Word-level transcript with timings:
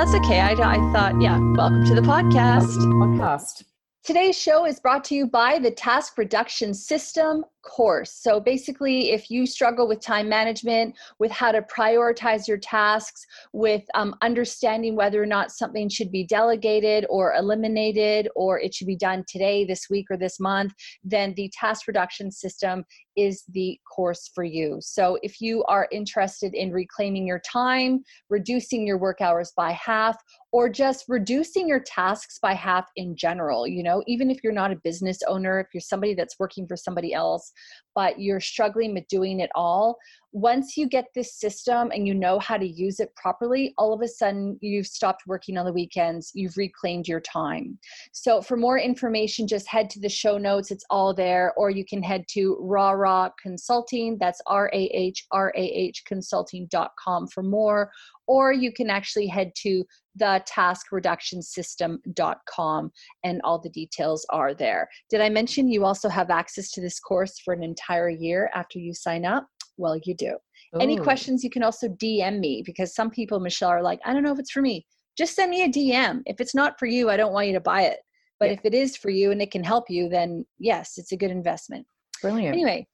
that's 0.00 0.14
okay. 0.14 0.40
I, 0.40 0.52
I 0.52 0.92
thought, 0.94 1.20
yeah, 1.20 1.38
welcome 1.56 1.84
to 1.84 1.94
the 1.94 2.00
podcast. 2.00 2.74
Podcast. 2.78 3.64
Today's 4.02 4.40
show 4.40 4.64
is 4.64 4.80
brought 4.80 5.04
to 5.04 5.14
you 5.14 5.26
by 5.26 5.58
the 5.58 5.70
Task 5.70 6.16
Reduction 6.16 6.72
System 6.72 7.44
course. 7.62 8.10
So 8.14 8.40
basically, 8.40 9.10
if 9.10 9.30
you 9.30 9.44
struggle 9.44 9.86
with 9.86 10.00
time 10.00 10.26
management, 10.26 10.96
with 11.18 11.30
how 11.30 11.52
to 11.52 11.60
prioritize 11.60 12.48
your 12.48 12.56
tasks, 12.56 13.26
with 13.52 13.82
um, 13.92 14.14
understanding 14.22 14.96
whether 14.96 15.22
or 15.22 15.26
not 15.26 15.50
something 15.50 15.90
should 15.90 16.10
be 16.10 16.24
delegated 16.24 17.04
or 17.10 17.34
eliminated, 17.34 18.26
or 18.34 18.58
it 18.58 18.72
should 18.72 18.86
be 18.86 18.96
done 18.96 19.22
today, 19.28 19.66
this 19.66 19.90
week, 19.90 20.06
or 20.10 20.16
this 20.16 20.40
month, 20.40 20.72
then 21.04 21.34
the 21.36 21.52
Task 21.52 21.86
Reduction 21.86 22.30
System 22.30 22.84
is 23.16 23.44
the 23.52 23.78
course 23.90 24.30
for 24.34 24.44
you. 24.44 24.78
So 24.80 25.18
if 25.22 25.40
you 25.40 25.64
are 25.64 25.88
interested 25.92 26.54
in 26.54 26.72
reclaiming 26.72 27.26
your 27.26 27.40
time, 27.40 28.02
reducing 28.28 28.86
your 28.86 28.98
work 28.98 29.20
hours 29.20 29.52
by 29.56 29.72
half, 29.72 30.16
or 30.52 30.68
just 30.68 31.04
reducing 31.08 31.68
your 31.68 31.80
tasks 31.80 32.38
by 32.40 32.54
half 32.54 32.86
in 32.96 33.16
general, 33.16 33.66
you 33.66 33.82
know, 33.82 34.02
even 34.06 34.30
if 34.30 34.42
you're 34.42 34.52
not 34.52 34.72
a 34.72 34.80
business 34.82 35.20
owner, 35.28 35.60
if 35.60 35.68
you're 35.72 35.80
somebody 35.80 36.14
that's 36.14 36.38
working 36.38 36.66
for 36.66 36.76
somebody 36.76 37.12
else, 37.14 37.52
but 37.94 38.20
you're 38.20 38.40
struggling 38.40 38.94
with 38.94 39.06
doing 39.08 39.40
it 39.40 39.50
all, 39.54 39.96
once 40.32 40.76
you 40.76 40.86
get 40.86 41.06
this 41.14 41.34
system 41.34 41.90
and 41.92 42.06
you 42.06 42.14
know 42.14 42.38
how 42.38 42.56
to 42.56 42.66
use 42.66 43.00
it 43.00 43.14
properly, 43.16 43.74
all 43.78 43.92
of 43.92 44.00
a 44.00 44.08
sudden 44.08 44.56
you've 44.60 44.86
stopped 44.86 45.24
working 45.26 45.58
on 45.58 45.66
the 45.66 45.72
weekends, 45.72 46.30
you've 46.34 46.56
reclaimed 46.56 47.08
your 47.08 47.18
time. 47.20 47.76
So 48.12 48.40
for 48.40 48.56
more 48.56 48.78
information, 48.78 49.48
just 49.48 49.66
head 49.66 49.90
to 49.90 50.00
the 50.00 50.08
show 50.08 50.38
notes, 50.38 50.70
it's 50.70 50.84
all 50.88 51.12
there, 51.12 51.52
or 51.56 51.70
you 51.70 51.84
can 51.84 52.00
head 52.02 52.24
to 52.30 52.56
Rah 52.60 52.92
Rah 52.92 53.30
Consulting, 53.42 54.18
that's 54.18 54.40
R 54.46 54.70
A 54.72 54.84
H 54.94 55.26
R 55.32 55.52
A 55.56 55.60
H 55.60 56.04
consulting.com 56.06 57.26
for 57.28 57.42
more, 57.42 57.90
or 58.28 58.52
you 58.52 58.72
can 58.72 58.88
actually 58.88 59.26
head 59.26 59.50
to 59.62 59.84
the 60.14 60.40
taskreductionsystem.com 60.48 62.92
and 63.24 63.40
all 63.42 63.58
the 63.58 63.70
details 63.70 64.24
are 64.30 64.54
there. 64.54 64.88
Did 65.08 65.20
I 65.20 65.28
mention 65.28 65.68
you 65.68 65.84
also 65.84 66.08
have 66.08 66.30
access 66.30 66.70
to 66.72 66.80
this 66.80 66.98
course 67.00 67.40
for 67.44 67.54
an 67.54 67.64
entire 67.64 68.10
year 68.10 68.50
after 68.54 68.78
you 68.78 68.94
sign 68.94 69.24
up? 69.24 69.48
Well, 69.80 69.96
you 70.04 70.14
do. 70.14 70.36
Any 70.78 71.00
oh. 71.00 71.02
questions, 71.02 71.42
you 71.42 71.50
can 71.50 71.62
also 71.62 71.88
DM 71.88 72.38
me 72.38 72.62
because 72.64 72.94
some 72.94 73.10
people, 73.10 73.40
Michelle, 73.40 73.70
are 73.70 73.82
like, 73.82 74.00
I 74.04 74.12
don't 74.12 74.22
know 74.22 74.32
if 74.32 74.38
it's 74.38 74.52
for 74.52 74.62
me. 74.62 74.86
Just 75.16 75.34
send 75.34 75.50
me 75.50 75.64
a 75.64 75.68
DM. 75.68 76.22
If 76.26 76.40
it's 76.40 76.54
not 76.54 76.78
for 76.78 76.86
you, 76.86 77.10
I 77.10 77.16
don't 77.16 77.32
want 77.32 77.48
you 77.48 77.54
to 77.54 77.60
buy 77.60 77.82
it. 77.82 77.98
But 78.38 78.46
Yeah. 78.46 78.52
if 78.54 78.64
it 78.64 78.74
is 78.74 78.96
for 78.96 79.10
you 79.10 79.32
and 79.32 79.42
it 79.42 79.50
can 79.50 79.64
help 79.64 79.90
you, 79.90 80.08
then 80.08 80.46
yes, 80.58 80.96
it's 80.96 81.12
a 81.12 81.16
good 81.16 81.30
investment. 81.30 81.86
Brilliant. 82.22 82.54
Anyway, 82.54 82.86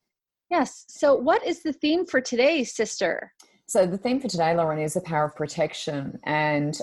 yes. 0.50 0.84
So, 0.88 1.14
what 1.14 1.44
is 1.46 1.62
the 1.62 1.72
theme 1.72 2.06
for 2.06 2.20
today, 2.20 2.64
sister? 2.64 3.32
So 3.68 3.84
the 3.84 3.98
theme 3.98 4.20
for 4.20 4.28
today, 4.28 4.54
Lauren, 4.54 4.78
is 4.78 4.94
the 4.94 5.00
power 5.00 5.24
of 5.24 5.34
protection. 5.34 6.18
And 6.24 6.78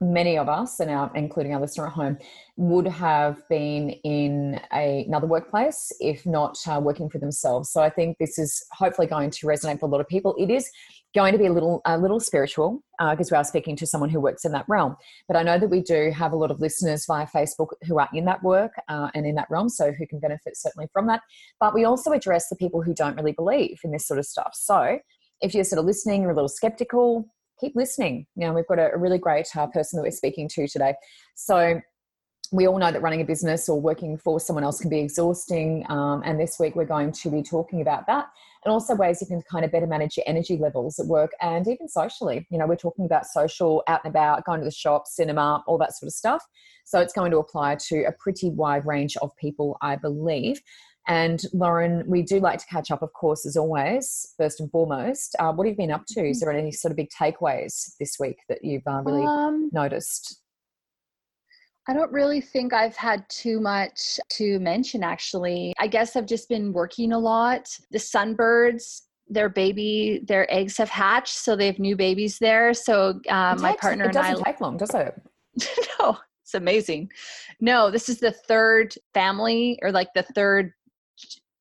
many 0.00 0.36
of 0.36 0.48
us, 0.48 0.80
and 0.80 0.90
our, 0.90 1.10
including 1.14 1.54
our 1.54 1.60
listener 1.60 1.86
at 1.86 1.92
home, 1.92 2.18
would 2.56 2.86
have 2.86 3.46
been 3.48 3.90
in 3.90 4.60
a, 4.72 5.04
another 5.06 5.26
workplace, 5.26 5.92
if 6.00 6.26
not 6.26 6.56
uh, 6.66 6.80
working 6.80 7.08
for 7.08 7.18
themselves. 7.18 7.70
So 7.70 7.82
I 7.82 7.90
think 7.90 8.18
this 8.18 8.38
is 8.38 8.64
hopefully 8.72 9.06
going 9.06 9.30
to 9.30 9.46
resonate 9.46 9.80
for 9.80 9.86
a 9.86 9.88
lot 9.88 10.00
of 10.00 10.08
people. 10.08 10.34
It 10.38 10.50
is 10.50 10.70
going 11.14 11.32
to 11.32 11.38
be 11.38 11.46
a 11.46 11.52
little 11.52 11.80
a 11.84 11.96
little 11.96 12.18
spiritual 12.18 12.82
because 12.98 13.30
we 13.30 13.36
are 13.36 13.44
speaking 13.44 13.76
to 13.76 13.86
someone 13.86 14.10
who 14.10 14.20
works 14.20 14.44
in 14.44 14.52
that 14.52 14.64
realm. 14.68 14.96
But 15.28 15.36
I 15.36 15.42
know 15.44 15.58
that 15.58 15.70
we 15.70 15.80
do 15.80 16.10
have 16.10 16.32
a 16.32 16.36
lot 16.36 16.50
of 16.50 16.60
listeners 16.60 17.06
via 17.06 17.26
Facebook 17.26 17.68
who 17.86 17.98
are 17.98 18.08
in 18.12 18.24
that 18.24 18.42
work 18.42 18.72
uh, 18.88 19.10
and 19.14 19.24
in 19.24 19.36
that 19.36 19.46
realm, 19.48 19.68
so 19.68 19.92
who 19.92 20.06
can 20.06 20.18
benefit 20.18 20.56
certainly 20.56 20.88
from 20.92 21.06
that. 21.06 21.20
But 21.60 21.72
we 21.72 21.84
also 21.84 22.10
address 22.10 22.48
the 22.48 22.56
people 22.56 22.82
who 22.82 22.94
don't 22.94 23.16
really 23.16 23.32
believe 23.32 23.78
in 23.84 23.92
this 23.92 24.06
sort 24.06 24.18
of 24.18 24.26
stuff. 24.26 24.50
So 24.54 24.98
if 25.40 25.54
you're 25.54 25.64
sort 25.64 25.78
of 25.78 25.84
listening, 25.84 26.22
you're 26.22 26.32
a 26.32 26.34
little 26.34 26.48
skeptical, 26.48 27.28
keep 27.64 27.76
listening. 27.76 28.26
You 28.36 28.46
know, 28.46 28.52
we've 28.52 28.66
got 28.66 28.78
a, 28.78 28.92
a 28.92 28.98
really 28.98 29.18
great 29.18 29.48
uh, 29.56 29.66
person 29.66 29.96
that 29.96 30.02
we're 30.02 30.10
speaking 30.10 30.48
to 30.50 30.68
today. 30.68 30.94
So 31.34 31.80
we 32.52 32.68
all 32.68 32.78
know 32.78 32.92
that 32.92 33.02
running 33.02 33.20
a 33.20 33.24
business 33.24 33.68
or 33.68 33.80
working 33.80 34.18
for 34.18 34.38
someone 34.38 34.64
else 34.64 34.80
can 34.80 34.90
be 34.90 35.00
exhausting. 35.00 35.84
Um, 35.88 36.22
and 36.24 36.38
this 36.38 36.58
week 36.60 36.76
we're 36.76 36.84
going 36.84 37.10
to 37.10 37.30
be 37.30 37.42
talking 37.42 37.80
about 37.80 38.06
that 38.06 38.26
and 38.64 38.72
also 38.72 38.94
ways 38.94 39.20
you 39.20 39.26
can 39.26 39.42
kind 39.50 39.64
of 39.64 39.72
better 39.72 39.86
manage 39.86 40.16
your 40.16 40.24
energy 40.26 40.56
levels 40.56 40.98
at 40.98 41.06
work 41.06 41.32
and 41.40 41.66
even 41.66 41.88
socially. 41.88 42.46
You 42.50 42.58
know, 42.58 42.66
we're 42.66 42.76
talking 42.76 43.06
about 43.06 43.26
social, 43.26 43.82
out 43.88 44.00
and 44.04 44.10
about, 44.10 44.44
going 44.44 44.60
to 44.60 44.64
the 44.64 44.70
shop, 44.70 45.06
cinema, 45.06 45.64
all 45.66 45.78
that 45.78 45.96
sort 45.96 46.08
of 46.08 46.14
stuff. 46.14 46.44
So 46.84 47.00
it's 47.00 47.12
going 47.12 47.30
to 47.30 47.38
apply 47.38 47.76
to 47.88 48.04
a 48.04 48.12
pretty 48.12 48.50
wide 48.50 48.86
range 48.86 49.16
of 49.18 49.34
people, 49.36 49.76
I 49.80 49.96
believe. 49.96 50.60
And 51.06 51.42
Lauren, 51.52 52.02
we 52.06 52.22
do 52.22 52.40
like 52.40 52.58
to 52.60 52.66
catch 52.66 52.90
up, 52.90 53.02
of 53.02 53.12
course, 53.12 53.44
as 53.44 53.56
always, 53.56 54.34
first 54.38 54.60
and 54.60 54.70
foremost. 54.70 55.36
Uh, 55.38 55.52
what 55.52 55.66
have 55.66 55.72
you 55.72 55.76
been 55.76 55.90
up 55.90 56.04
to? 56.08 56.26
Is 56.26 56.40
there 56.40 56.50
any 56.50 56.72
sort 56.72 56.92
of 56.92 56.96
big 56.96 57.10
takeaways 57.10 57.92
this 58.00 58.16
week 58.18 58.38
that 58.48 58.64
you've 58.64 58.86
uh, 58.86 59.02
really 59.04 59.24
Um, 59.26 59.68
noticed? 59.72 60.40
I 61.86 61.92
don't 61.92 62.10
really 62.12 62.40
think 62.40 62.72
I've 62.72 62.96
had 62.96 63.28
too 63.28 63.60
much 63.60 64.18
to 64.30 64.58
mention, 64.60 65.04
actually. 65.04 65.74
I 65.78 65.86
guess 65.86 66.16
I've 66.16 66.26
just 66.26 66.48
been 66.48 66.72
working 66.72 67.12
a 67.12 67.18
lot. 67.18 67.68
The 67.90 67.98
sunbirds, 67.98 69.02
their 69.28 69.50
baby, 69.50 70.22
their 70.26 70.50
eggs 70.52 70.78
have 70.78 70.88
hatched, 70.88 71.34
so 71.34 71.54
they 71.54 71.66
have 71.66 71.78
new 71.78 71.96
babies 71.96 72.38
there. 72.38 72.72
So 72.72 73.20
uh, 73.28 73.54
It 73.58 73.60
my 73.60 73.76
partner 73.76 74.04
and 74.06 74.16
I. 74.16 74.20
It 74.20 74.30
doesn't 74.30 74.44
take 74.44 74.60
long, 74.62 74.78
does 74.78 74.94
it? 74.94 75.20
no, 76.00 76.16
it's 76.42 76.54
amazing. 76.54 77.10
No, 77.60 77.90
this 77.90 78.08
is 78.08 78.18
the 78.18 78.32
third 78.32 78.94
family 79.12 79.78
or 79.82 79.92
like 79.92 80.08
the 80.14 80.22
third 80.22 80.72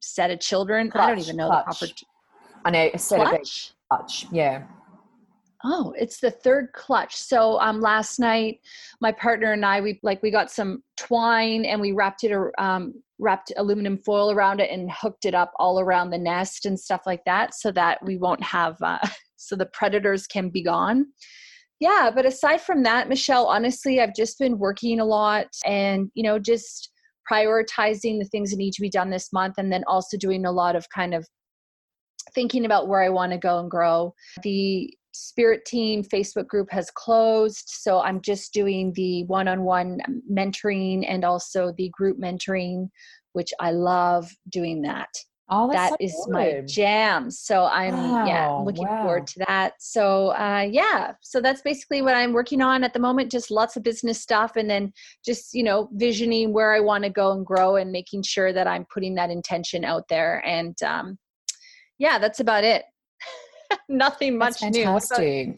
set 0.03 0.31
of 0.31 0.39
children. 0.39 0.91
I 0.93 1.07
don't 1.07 1.19
even 1.19 1.37
know 1.37 1.47
clutch. 1.47 1.65
the 1.65 1.87
proper 1.87 1.93
I 2.65 2.71
know, 2.71 2.79
it 2.79 2.91
big 2.93 2.99
clutch. 3.07 3.73
clutch. 3.89 4.27
Yeah. 4.31 4.63
Oh, 5.65 5.93
it's 5.97 6.19
the 6.19 6.31
third 6.31 6.69
clutch. 6.73 7.15
So 7.15 7.59
um 7.59 7.79
last 7.79 8.19
night 8.19 8.59
my 9.01 9.11
partner 9.11 9.53
and 9.53 9.65
I 9.65 9.81
we 9.81 9.99
like 10.03 10.21
we 10.21 10.31
got 10.31 10.51
some 10.51 10.83
twine 10.97 11.65
and 11.65 11.79
we 11.79 11.93
wrapped 11.93 12.23
it 12.23 12.33
um 12.57 12.93
wrapped 13.19 13.53
aluminum 13.57 13.97
foil 13.97 14.31
around 14.31 14.59
it 14.59 14.69
and 14.71 14.91
hooked 14.91 15.25
it 15.25 15.33
up 15.33 15.53
all 15.57 15.79
around 15.79 16.09
the 16.09 16.17
nest 16.17 16.65
and 16.65 16.77
stuff 16.77 17.03
like 17.05 17.23
that 17.25 17.53
so 17.53 17.71
that 17.71 18.03
we 18.03 18.17
won't 18.17 18.43
have 18.43 18.75
uh 18.81 18.99
so 19.37 19.55
the 19.55 19.65
predators 19.67 20.27
can 20.27 20.49
be 20.49 20.63
gone. 20.63 21.07
Yeah, 21.79 22.11
but 22.15 22.25
aside 22.25 22.61
from 22.61 22.83
that, 22.83 23.09
Michelle, 23.09 23.47
honestly, 23.47 23.99
I've 23.99 24.15
just 24.15 24.39
been 24.39 24.57
working 24.57 24.99
a 24.99 25.05
lot 25.05 25.47
and 25.65 26.09
you 26.13 26.23
know 26.23 26.39
just 26.39 26.92
prioritizing 27.31 28.19
the 28.19 28.27
things 28.31 28.51
that 28.51 28.57
need 28.57 28.73
to 28.73 28.81
be 28.81 28.89
done 28.89 29.09
this 29.09 29.31
month 29.33 29.55
and 29.57 29.71
then 29.71 29.83
also 29.87 30.17
doing 30.17 30.45
a 30.45 30.51
lot 30.51 30.75
of 30.75 30.87
kind 30.89 31.13
of 31.13 31.27
thinking 32.33 32.65
about 32.65 32.87
where 32.87 33.01
I 33.01 33.09
want 33.09 33.31
to 33.31 33.37
go 33.37 33.59
and 33.59 33.69
grow. 33.69 34.13
The 34.43 34.93
Spirit 35.13 35.65
Team 35.65 36.03
Facebook 36.03 36.47
group 36.47 36.71
has 36.71 36.89
closed, 36.91 37.65
so 37.67 38.01
I'm 38.01 38.21
just 38.21 38.53
doing 38.53 38.93
the 38.95 39.25
one 39.25 39.47
on 39.47 39.63
one 39.63 39.99
mentoring 40.31 41.05
and 41.07 41.23
also 41.23 41.71
the 41.77 41.89
group 41.89 42.19
mentoring, 42.19 42.89
which 43.33 43.51
I 43.59 43.71
love 43.71 44.31
doing 44.49 44.81
that. 44.83 45.09
Oh, 45.49 45.71
That 45.71 45.89
so 45.89 45.97
is 45.99 46.27
my 46.29 46.61
jam. 46.65 47.29
So 47.29 47.65
I'm 47.65 47.93
yeah, 48.25 48.47
Wow, 48.47 48.57
I'm 48.59 48.65
looking 48.65 48.87
wow. 48.87 49.03
forward 49.03 49.27
to 49.27 49.39
that. 49.47 49.73
So 49.79 50.29
uh, 50.29 50.67
yeah, 50.69 51.13
so 51.21 51.41
that's 51.41 51.61
basically 51.61 52.01
what 52.01 52.15
I'm 52.15 52.31
working 52.33 52.61
on 52.61 52.83
at 52.83 52.93
the 52.93 52.99
moment. 52.99 53.31
Just 53.31 53.51
lots 53.51 53.75
of 53.75 53.83
business 53.83 54.21
stuff, 54.21 54.55
and 54.55 54.69
then 54.69 54.93
just 55.23 55.53
you 55.53 55.63
know 55.63 55.89
visioning 55.93 56.53
where 56.53 56.73
I 56.73 56.79
want 56.79 57.03
to 57.03 57.09
go 57.09 57.33
and 57.33 57.45
grow, 57.45 57.75
and 57.75 57.91
making 57.91 58.23
sure 58.23 58.53
that 58.53 58.67
I'm 58.67 58.85
putting 58.85 59.15
that 59.15 59.29
intention 59.29 59.83
out 59.83 60.07
there. 60.07 60.41
And 60.45 60.81
um, 60.81 61.17
yeah, 61.99 62.19
that's 62.19 62.39
about 62.39 62.63
it. 62.63 62.85
Nothing 63.89 64.37
much 64.37 64.61
That's 64.61 64.75
new. 64.75 64.89
What. 64.89 65.03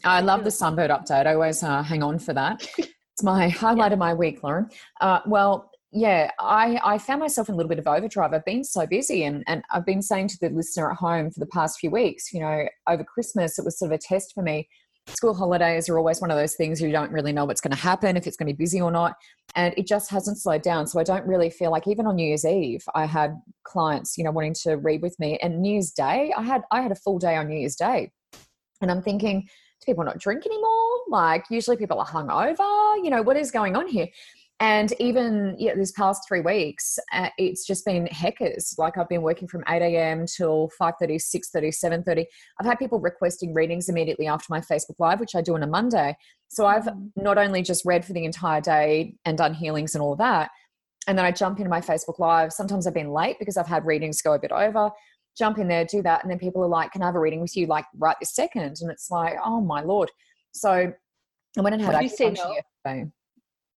I 0.03 0.21
love 0.21 0.43
the 0.43 0.49
sunbird 0.49 0.89
update. 0.89 1.27
I 1.27 1.33
always 1.33 1.61
uh, 1.63 1.83
hang 1.83 2.01
on 2.01 2.19
for 2.19 2.33
that. 2.33 2.67
It's 2.77 3.23
my 3.23 3.49
highlight 3.63 3.93
of 3.93 3.99
my 3.99 4.13
week, 4.13 4.43
Lauren. 4.43 4.69
Uh, 4.99 5.19
well, 5.25 5.71
yeah, 5.95 6.31
I, 6.39 6.77
I 6.83 6.97
found 6.97 7.21
myself 7.21 7.47
in 7.47 7.53
a 7.53 7.57
little 7.57 7.69
bit 7.69 7.80
of 7.80 7.88
overdrive. 7.88 8.33
I've 8.33 8.44
been 8.44 8.65
so 8.65 8.86
busy, 8.86 9.24
and, 9.24 9.45
and 9.47 9.63
I've 9.71 9.86
been 9.86 10.01
saying 10.01 10.27
to 10.27 10.38
the 10.42 10.50
listener 10.50 10.92
at 10.92 10.97
home 10.97 11.31
for 11.31 11.39
the 11.39 11.45
past 11.45 11.80
few 11.80 11.89
weeks, 11.89 12.33
you 12.33 12.42
know, 12.42 12.68
over 12.89 13.06
Christmas, 13.06 13.57
it 13.57 13.63
was 13.63 13.80
sort 13.80 13.94
of 13.94 13.95
a 13.95 13.97
test 13.97 14.33
for 14.36 14.44
me. 14.44 14.68
School 15.07 15.33
holidays 15.33 15.88
are 15.88 15.97
always 15.97 16.19
one 16.19 16.31
of 16.31 16.38
those 16.38 16.56
things 16.56 16.81
you 16.81 16.92
don't 16.92 17.13
really 17.13 17.31
know 17.31 17.45
what's 17.45 17.62
going 17.62 17.74
to 17.74 17.81
happen, 17.81 18.18
if 18.18 18.27
it's 18.27 18.36
going 18.36 18.47
to 18.47 18.53
be 18.53 18.62
busy 18.62 18.81
or 18.81 18.92
not. 18.92 19.13
And 19.56 19.74
it 19.77 19.88
just 19.88 20.12
hasn't 20.12 20.38
slowed 20.38 20.63
down. 20.63 20.86
So 20.86 21.00
I 21.00 21.03
don't 21.03 21.25
really 21.25 21.50
feel 21.50 21.71
like 21.71 21.88
even 21.88 22.07
on 22.07 22.18
New 22.18 22.27
Year's 22.27 22.44
Eve, 22.44 22.83
I 22.94 23.06
had 23.06 23.39
clients, 23.63 24.18
you 24.18 24.25
know, 24.25 24.31
wanting 24.31 24.56
to 24.63 24.74
read 24.74 25.01
with 25.01 25.18
me. 25.18 25.38
And 25.41 25.62
New 25.62 25.74
Year's 25.74 25.91
Day, 25.91 26.33
I 26.36 26.41
had 26.41 26.63
I 26.71 26.81
had 26.81 26.91
a 26.91 26.95
full 26.95 27.19
day 27.19 27.38
on 27.38 27.48
New 27.48 27.57
Year's 27.57 27.77
Day. 27.77 28.12
And 28.81 28.91
I'm 28.91 29.01
thinking, 29.01 29.41
do 29.41 29.86
people 29.86 30.03
not 30.03 30.19
drink 30.19 30.45
anymore? 30.45 30.89
Like 31.07 31.45
usually 31.50 31.77
people 31.77 32.00
are 32.00 32.06
hungover. 32.06 33.01
You 33.01 33.12
know, 33.12 33.21
what 33.21 33.38
is 33.38 33.51
going 33.51 33.77
on 33.77 33.88
here? 33.88 34.07
And 34.61 34.93
even 34.99 35.55
yeah, 35.59 35.75
these 35.75 35.91
past 35.91 36.23
three 36.27 36.39
weeks, 36.39 36.97
uh, 37.11 37.29
it's 37.37 37.65
just 37.65 37.85
been 37.85 38.05
heckers. 38.07 38.73
Like 38.77 38.97
I've 38.97 39.09
been 39.09 39.21
working 39.21 39.49
from 39.49 39.65
8 39.67 39.81
a.m. 39.81 40.25
till 40.25 40.71
5.30, 40.79 41.15
6.30, 41.15 42.03
7.30. 42.05 42.25
I've 42.59 42.65
had 42.65 42.79
people 42.79 42.99
requesting 42.99 43.53
readings 43.53 43.89
immediately 43.89 44.27
after 44.27 44.47
my 44.49 44.61
Facebook 44.61 44.95
Live, 44.97 45.19
which 45.19 45.35
I 45.35 45.41
do 45.41 45.55
on 45.55 45.63
a 45.63 45.67
Monday. 45.67 46.15
So 46.47 46.65
I've 46.65 46.85
mm. 46.85 47.11
not 47.17 47.37
only 47.37 47.63
just 47.63 47.83
read 47.83 48.05
for 48.05 48.13
the 48.13 48.23
entire 48.23 48.61
day 48.61 49.15
and 49.25 49.37
done 49.37 49.53
healings 49.53 49.93
and 49.93 50.01
all 50.01 50.15
that, 50.15 50.51
and 51.07 51.17
then 51.17 51.25
I 51.25 51.31
jump 51.31 51.59
into 51.59 51.69
my 51.69 51.81
Facebook 51.81 52.17
Live. 52.17 52.53
Sometimes 52.53 52.87
I've 52.87 52.93
been 52.93 53.11
late 53.11 53.37
because 53.39 53.57
I've 53.57 53.67
had 53.67 53.85
readings 53.85 54.21
go 54.21 54.33
a 54.33 54.39
bit 54.39 54.53
over. 54.53 54.89
Jump 55.37 55.57
in 55.57 55.67
there, 55.67 55.83
do 55.83 56.01
that, 56.01 56.23
and 56.23 56.31
then 56.31 56.39
people 56.39 56.63
are 56.63 56.67
like, 56.67 56.93
"Can 56.93 57.01
I 57.01 57.07
have 57.07 57.15
a 57.15 57.19
reading 57.19 57.41
with 57.41 57.57
you?" 57.57 57.67
Like 57.67 57.83
right 57.97 58.15
this 58.21 58.33
second, 58.33 58.77
and 58.79 58.89
it's 58.89 59.11
like, 59.11 59.35
"Oh 59.43 59.59
my 59.59 59.81
lord!" 59.81 60.09
So 60.53 60.71
I 61.57 61.61
went 61.61 61.73
and 61.73 61.83
had. 61.83 61.93
What 61.93 62.03
you 62.03 62.09
say 62.09 62.31
no? 62.31 62.55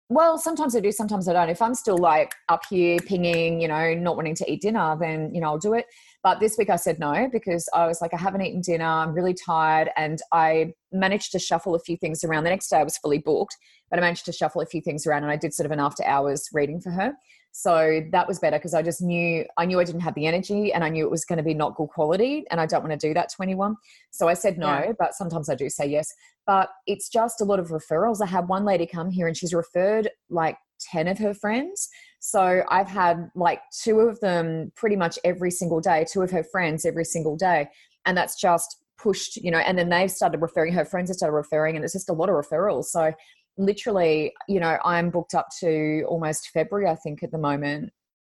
Well 0.10 0.38
sometimes 0.38 0.76
i 0.76 0.80
do 0.80 0.92
sometimes 0.92 1.28
i 1.28 1.34
don't. 1.34 1.50
If 1.50 1.62
i'm 1.62 1.74
still 1.74 1.98
like 1.98 2.32
up 2.48 2.62
here 2.70 3.00
pinging 3.00 3.60
you 3.60 3.68
know 3.68 3.96
not 3.96 4.16
wanting 4.16 4.36
to 4.36 4.52
eat 4.52 4.62
dinner 4.62 4.96
then 5.00 5.34
you 5.34 5.42
know 5.42 5.48
i'll 5.48 5.58
do 5.58 5.74
it. 5.74 5.86
But 6.22 6.40
this 6.40 6.58
week 6.58 6.70
i 6.70 6.76
said 6.76 7.00
no 7.00 7.28
because 7.32 7.68
i 7.74 7.88
was 7.88 8.02
like 8.02 8.14
i 8.14 8.18
haven't 8.18 8.42
eaten 8.42 8.62
dinner. 8.62 8.86
I'm 8.86 9.14
really 9.14 9.34
tired. 9.34 9.90
And 9.98 10.22
i 10.32 10.74
managed 10.92 11.32
to 11.32 11.40
shuffle 11.40 11.74
a 11.74 11.80
few 11.80 11.98
things 11.98 12.24
around. 12.24 12.44
The 12.44 12.52
next 12.52 12.70
day 12.70 12.78
i 12.78 12.84
was 12.84 12.98
fully 13.00 13.18
booked 13.18 13.58
but 13.90 13.98
i 13.98 14.02
managed 14.02 14.26
to 14.26 14.32
shuffle 14.32 14.62
a 14.62 14.66
few 14.68 14.82
things 14.82 15.08
around 15.08 15.24
and 15.24 15.32
i 15.32 15.38
did 15.38 15.54
sort 15.54 15.66
of 15.66 15.72
an 15.72 15.80
after 15.80 16.04
hours 16.06 16.50
reading 16.54 16.80
for 16.80 16.92
her 16.92 17.14
so 17.58 18.02
that 18.12 18.28
was 18.28 18.40
better 18.40 18.58
because 18.58 18.74
i 18.74 18.82
just 18.82 19.02
knew 19.02 19.46
i 19.58 19.66
knew 19.66 19.80
i 19.80 19.84
didn't 19.84 20.02
have 20.02 20.14
the 20.16 20.26
energy 20.26 20.74
and 20.74 20.84
i 20.84 20.90
knew 20.90 21.06
it 21.06 21.12
was 21.12 21.24
going 21.24 21.38
to 21.38 21.44
be 21.44 21.54
not 21.54 21.76
good 21.76 21.88
quality 21.88 22.46
and 22.52 22.60
i 22.60 22.66
don't 22.66 22.84
want 22.84 22.92
to 22.92 23.08
do 23.08 23.14
that 23.14 23.30
to 23.30 23.42
anyone 23.42 23.76
so 24.12 24.28
i 24.28 24.34
said 24.34 24.58
no 24.58 24.68
yeah. 24.68 24.92
but 25.00 25.14
sometimes 25.14 25.50
i 25.50 25.56
do 25.56 25.70
say 25.70 25.86
yes 25.86 26.14
but 26.46 26.70
it's 26.86 27.10
just 27.10 27.42
a 27.42 27.46
lot 27.46 27.60
of 27.60 27.70
referrals. 27.70 28.22
I 28.22 28.28
had 28.28 28.48
one 28.48 28.66
lady 28.66 28.86
come 28.86 29.10
here 29.10 29.28
and 29.28 29.36
she's 29.36 29.54
referred 29.54 30.10
like 30.30 30.58
10 30.80 31.08
of 31.08 31.18
her 31.18 31.34
friends. 31.34 31.90
So 32.20 32.64
I've 32.70 32.88
had 32.88 33.30
like 33.36 33.62
two 33.84 34.00
of 34.02 34.20
them 34.20 34.72
pretty 34.76 34.96
much 34.96 35.18
every 35.24 35.52
single 35.52 35.80
day, 35.80 36.06
two 36.10 36.22
of 36.22 36.32
her 36.32 36.44
friends 36.44 36.86
every 36.86 37.06
single 37.06 37.36
day. 37.36 37.68
And 38.06 38.18
that's 38.18 38.40
just 38.40 38.78
pushed, 38.98 39.38
you 39.38 39.52
know, 39.52 39.58
and 39.58 39.78
then 39.78 39.90
they've 39.90 40.12
started 40.12 40.42
referring, 40.42 40.74
her 40.74 40.86
friends 40.86 41.10
have 41.10 41.18
started 41.18 41.36
referring, 41.36 41.76
and 41.76 41.84
it's 41.84 41.94
just 41.94 42.10
a 42.10 42.14
lot 42.14 42.30
of 42.30 42.36
referrals. 42.36 42.86
So 42.86 43.12
literally, 43.58 44.34
you 44.48 44.60
know, 44.60 44.78
I'm 44.84 45.10
booked 45.10 45.34
up 45.34 45.48
to 45.60 46.04
almost 46.08 46.50
February, 46.50 46.88
I 46.88 46.96
think, 46.96 47.24
at 47.24 47.32
the 47.32 47.38
moment. 47.38 47.92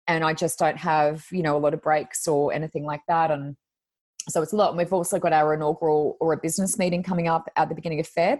And 0.08 0.24
I 0.24 0.34
just 0.34 0.60
don't 0.60 0.78
have, 0.78 1.26
you 1.32 1.44
know, 1.44 1.56
a 1.56 1.60
lot 1.60 1.74
of 1.74 1.82
breaks 1.82 2.28
or 2.28 2.52
anything 2.54 2.86
like 2.86 3.02
that. 3.08 3.32
And 3.32 3.56
so 4.30 4.42
it's 4.42 4.54
a 4.54 4.56
lot. 4.56 4.70
And 4.70 4.78
we've 4.78 4.94
also 4.94 5.20
got 5.20 5.34
our 5.34 5.54
inaugural 5.54 6.18
or 6.20 6.34
a 6.34 6.38
business 6.38 6.78
meeting 6.78 7.04
coming 7.04 7.28
up 7.28 7.50
at 7.56 7.70
the 7.70 7.76
beginning 7.76 8.00
of 8.00 8.10
Feb. 8.10 8.40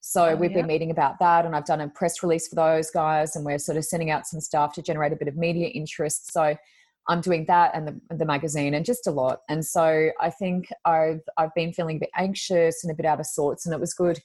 So 0.00 0.26
oh, 0.26 0.36
we've 0.36 0.50
yeah. 0.50 0.58
been 0.58 0.66
meeting 0.66 0.90
about 0.92 1.18
that, 1.18 1.44
and 1.46 1.56
I've 1.56 1.64
done 1.64 1.80
a 1.80 1.88
press 1.88 2.22
release 2.22 2.46
for 2.46 2.54
those 2.54 2.90
guys, 2.90 3.34
and 3.34 3.44
we're 3.44 3.58
sort 3.58 3.76
of 3.76 3.84
sending 3.84 4.10
out 4.10 4.26
some 4.26 4.40
stuff 4.40 4.72
to 4.74 4.82
generate 4.82 5.12
a 5.12 5.16
bit 5.16 5.26
of 5.26 5.36
media 5.36 5.66
interest. 5.68 6.32
So 6.32 6.54
I'm 7.08 7.20
doing 7.20 7.44
that 7.48 7.72
and 7.74 7.88
the, 7.88 8.16
the 8.16 8.24
magazine 8.24 8.74
and 8.74 8.84
just 8.84 9.06
a 9.06 9.10
lot. 9.10 9.40
And 9.48 9.64
so 9.64 10.10
I 10.20 10.30
think 10.30 10.68
I've 10.84 11.22
I've 11.36 11.54
been 11.54 11.72
feeling 11.72 11.96
a 11.96 12.00
bit 12.00 12.10
anxious 12.16 12.84
and 12.84 12.92
a 12.92 12.94
bit 12.94 13.06
out 13.06 13.18
of 13.18 13.26
sorts, 13.26 13.66
and 13.66 13.74
it 13.74 13.80
was 13.80 13.94
good 13.94 14.20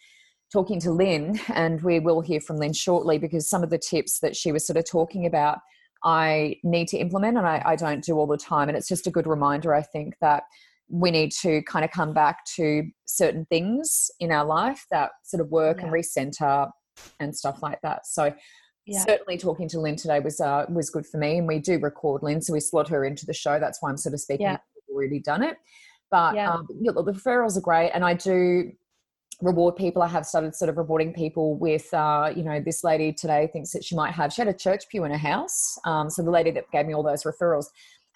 talking 0.52 0.80
to 0.82 0.92
Lynn, 0.92 1.40
and 1.54 1.82
we 1.82 2.00
will 2.00 2.22
hear 2.22 2.42
from 2.42 2.58
Lynn 2.58 2.74
shortly 2.74 3.18
because 3.18 3.50
some 3.50 3.64
of 3.64 3.70
the 3.70 3.78
tips 3.78 4.20
that 4.20 4.36
she 4.36 4.52
was 4.52 4.66
sort 4.66 4.78
of 4.78 4.90
talking 4.90 5.26
about 5.26 5.60
I 6.04 6.58
need 6.64 6.88
to 6.90 6.98
implement 6.98 7.38
and 7.38 7.46
I, 7.46 7.62
I 7.64 7.76
don't 7.76 8.04
do 8.04 8.18
all 8.18 8.28
the 8.28 8.38
time. 8.38 8.68
And 8.70 8.78
it's 8.78 8.88
just 8.88 9.08
a 9.08 9.12
good 9.12 9.28
reminder, 9.28 9.74
I 9.74 9.82
think, 9.82 10.16
that 10.22 10.44
we 10.90 11.12
need 11.12 11.32
to 11.42 11.62
kind 11.64 11.86
of 11.86 11.92
come 11.92 12.14
back 12.14 12.44
to 12.56 12.84
certain 13.06 13.46
things 13.46 14.10
in 14.20 14.32
our 14.32 14.44
life 14.44 14.86
that 14.92 15.12
sort 15.24 15.42
of 15.42 15.50
work 15.50 15.78
yeah. 15.78 15.86
and 15.86 15.94
recenter 15.94 16.70
and 17.20 17.36
stuff 17.36 17.62
like 17.62 17.80
that. 17.82 18.08
So 18.08 18.34
yeah. 18.86 19.00
certainly 19.06 19.38
talking 19.38 19.70
to 19.70 19.80
Lynn 19.80 19.96
today 19.96 20.20
was 20.20 20.42
uh, 20.42 20.66
was 20.70 20.90
good 20.90 21.06
for 21.06 21.18
me, 21.18 21.38
and 21.38 21.48
we 21.48 21.60
do 21.60 21.80
record 21.80 22.24
Lynn, 22.24 22.42
so 22.42 22.52
we 22.52 22.60
slot 22.60 22.90
her 22.90 23.06
into 23.06 23.26
the 23.26 23.34
show. 23.34 23.60
That's 23.60 23.82
why 23.82 23.90
I'm 23.90 23.98
sort 23.98 24.14
of 24.14 24.20
speaking. 24.20 24.48
Yeah. 24.48 24.58
already 24.92 25.20
done 25.20 25.44
it, 25.44 25.58
but 26.10 26.36
yeah. 26.36 26.52
um, 26.52 26.68
the 26.68 26.92
referrals 27.14 27.56
are 27.58 27.62
great, 27.62 27.92
and 27.92 28.04
I 28.04 28.16
do 28.16 28.72
reward 29.42 29.76
people. 29.76 30.02
I 30.02 30.08
have 30.08 30.26
started 30.26 30.56
sort 30.56 30.70
of 30.70 30.78
rewarding 30.78 31.14
people 31.14 31.58
with, 31.58 31.92
uh, 31.94 32.32
you 32.36 32.44
know, 32.44 32.60
this 32.60 32.84
lady 32.84 33.12
today 33.12 33.50
thinks 33.52 33.72
that 33.72 33.84
she 33.84 33.96
might 33.96 34.14
have. 34.14 34.32
She 34.32 34.42
had 34.42 34.48
a 34.48 34.54
church 34.54 34.88
pew 34.90 35.04
in 35.04 35.12
her 35.12 35.18
house. 35.18 35.78
Um, 35.86 36.10
so 36.10 36.22
the 36.22 36.32
lady 36.32 36.52
that 36.52 36.70
gave 36.72 36.86
me 36.86 36.94
all 36.94 37.04
those 37.04 37.24
referrals 37.24 37.66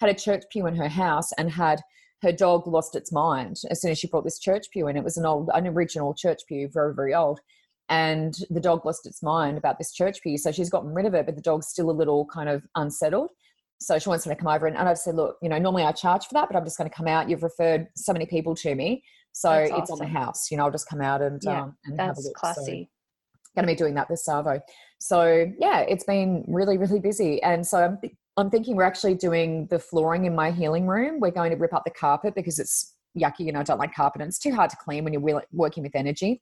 had 0.00 0.10
a 0.10 0.14
church 0.14 0.44
pew 0.50 0.66
in 0.66 0.76
her 0.76 0.88
house 0.88 1.32
and 1.32 1.50
had 1.50 1.80
her 2.22 2.32
dog 2.32 2.66
lost 2.66 2.96
its 2.96 3.12
mind 3.12 3.60
as 3.70 3.80
soon 3.80 3.90
as 3.90 3.98
she 3.98 4.06
brought 4.06 4.24
this 4.24 4.38
church 4.38 4.66
pew 4.70 4.88
in. 4.88 4.96
It 4.96 5.04
was 5.04 5.16
an 5.16 5.26
old, 5.26 5.50
an 5.54 5.66
original 5.66 6.14
church 6.14 6.42
pew, 6.46 6.68
very, 6.68 6.94
very 6.94 7.14
old. 7.14 7.40
And 7.88 8.34
the 8.50 8.60
dog 8.60 8.84
lost 8.84 9.06
its 9.06 9.22
mind 9.22 9.58
about 9.58 9.78
this 9.78 9.92
church 9.92 10.22
pew. 10.22 10.38
So 10.38 10.50
she's 10.50 10.70
gotten 10.70 10.94
rid 10.94 11.06
of 11.06 11.14
it, 11.14 11.26
but 11.26 11.36
the 11.36 11.42
dog's 11.42 11.68
still 11.68 11.90
a 11.90 11.92
little 11.92 12.26
kind 12.26 12.48
of 12.48 12.64
unsettled. 12.74 13.30
So 13.78 13.98
she 13.98 14.08
wants 14.08 14.26
me 14.26 14.34
to 14.34 14.40
come 14.40 14.52
over 14.52 14.66
and, 14.66 14.76
and 14.76 14.88
I've 14.88 14.98
said, 14.98 15.14
look, 15.16 15.36
you 15.42 15.48
know, 15.48 15.58
normally 15.58 15.84
I 15.84 15.92
charge 15.92 16.26
for 16.26 16.34
that, 16.34 16.48
but 16.48 16.56
I'm 16.56 16.64
just 16.64 16.78
going 16.78 16.88
to 16.88 16.96
come 16.96 17.06
out. 17.06 17.28
You've 17.28 17.42
referred 17.42 17.88
so 17.94 18.12
many 18.12 18.26
people 18.26 18.54
to 18.56 18.74
me. 18.74 19.04
So 19.36 19.50
that's 19.50 19.70
it's 19.70 19.90
awesome. 19.90 20.06
on 20.06 20.12
the 20.12 20.18
house. 20.18 20.50
You 20.50 20.56
know, 20.56 20.64
I'll 20.64 20.70
just 20.70 20.88
come 20.88 21.02
out 21.02 21.20
and, 21.20 21.42
yeah, 21.44 21.64
um, 21.64 21.76
and 21.84 22.00
have 22.00 22.16
a 22.16 22.20
look. 22.22 22.32
classy. 22.32 22.88
So, 22.88 23.52
going 23.54 23.66
to 23.66 23.72
be 23.72 23.76
doing 23.76 23.94
that 23.94 24.08
this 24.08 24.24
Savo. 24.24 24.60
So 24.98 25.52
yeah, 25.58 25.80
it's 25.80 26.04
been 26.04 26.42
really, 26.48 26.78
really 26.78 27.00
busy. 27.00 27.42
And 27.42 27.66
so 27.66 27.78
I'm 27.78 27.98
I'm 28.38 28.50
thinking 28.50 28.76
we're 28.76 28.84
actually 28.84 29.14
doing 29.14 29.66
the 29.70 29.78
flooring 29.78 30.24
in 30.24 30.34
my 30.34 30.50
healing 30.50 30.86
room. 30.86 31.20
We're 31.20 31.30
going 31.30 31.50
to 31.50 31.56
rip 31.56 31.74
up 31.74 31.84
the 31.84 31.90
carpet 31.90 32.34
because 32.34 32.58
it's 32.58 32.94
yucky 33.18 33.48
and 33.48 33.58
I 33.58 33.62
don't 33.62 33.78
like 33.78 33.94
carpet 33.94 34.22
and 34.22 34.28
it's 34.28 34.38
too 34.38 34.54
hard 34.54 34.70
to 34.70 34.76
clean 34.76 35.04
when 35.04 35.12
you're 35.12 35.42
working 35.52 35.82
with 35.82 35.94
energy. 35.94 36.40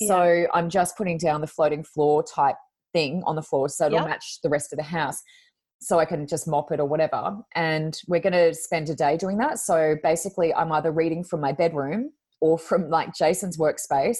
Yeah. 0.00 0.08
So 0.08 0.46
I'm 0.54 0.70
just 0.70 0.96
putting 0.96 1.18
down 1.18 1.42
the 1.42 1.46
floating 1.46 1.84
floor 1.84 2.22
type 2.22 2.56
thing 2.94 3.22
on 3.26 3.36
the 3.36 3.42
floor 3.42 3.68
so 3.68 3.86
it'll 3.86 4.00
yep. 4.00 4.08
match 4.08 4.38
the 4.42 4.50
rest 4.50 4.72
of 4.72 4.78
the 4.78 4.82
house 4.82 5.22
so 5.80 5.98
I 5.98 6.04
can 6.04 6.26
just 6.26 6.46
mop 6.46 6.70
it 6.70 6.80
or 6.80 6.86
whatever. 6.86 7.36
And 7.54 7.98
we're 8.08 8.20
going 8.20 8.34
to 8.34 8.54
spend 8.54 8.88
a 8.88 8.94
day 8.94 9.16
doing 9.16 9.38
that. 9.38 9.58
So 9.58 9.96
basically, 10.02 10.54
I'm 10.54 10.70
either 10.72 10.92
reading 10.92 11.24
from 11.24 11.40
my 11.40 11.52
bedroom 11.52 12.12
or 12.42 12.58
from 12.58 12.90
like 12.90 13.14
Jason's 13.14 13.56
workspace 13.56 14.18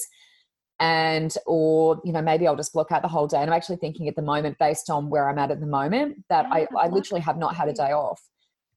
and 0.80 1.36
or 1.46 2.00
you 2.04 2.12
know 2.12 2.22
maybe 2.22 2.46
i'll 2.46 2.56
just 2.56 2.72
block 2.72 2.90
out 2.90 3.02
the 3.02 3.08
whole 3.08 3.26
day. 3.26 3.36
And 3.36 3.50
i'm 3.50 3.56
actually 3.56 3.76
thinking 3.76 4.08
at 4.08 4.16
the 4.16 4.22
moment 4.22 4.58
based 4.58 4.90
on 4.90 5.10
where 5.10 5.28
i'm 5.28 5.38
at 5.38 5.50
at 5.50 5.60
the 5.60 5.66
moment 5.66 6.24
that 6.28 6.46
I, 6.50 6.66
I 6.76 6.88
literally 6.88 7.20
have 7.20 7.36
not 7.36 7.54
had 7.54 7.68
a 7.68 7.72
day 7.72 7.92
off 7.92 8.20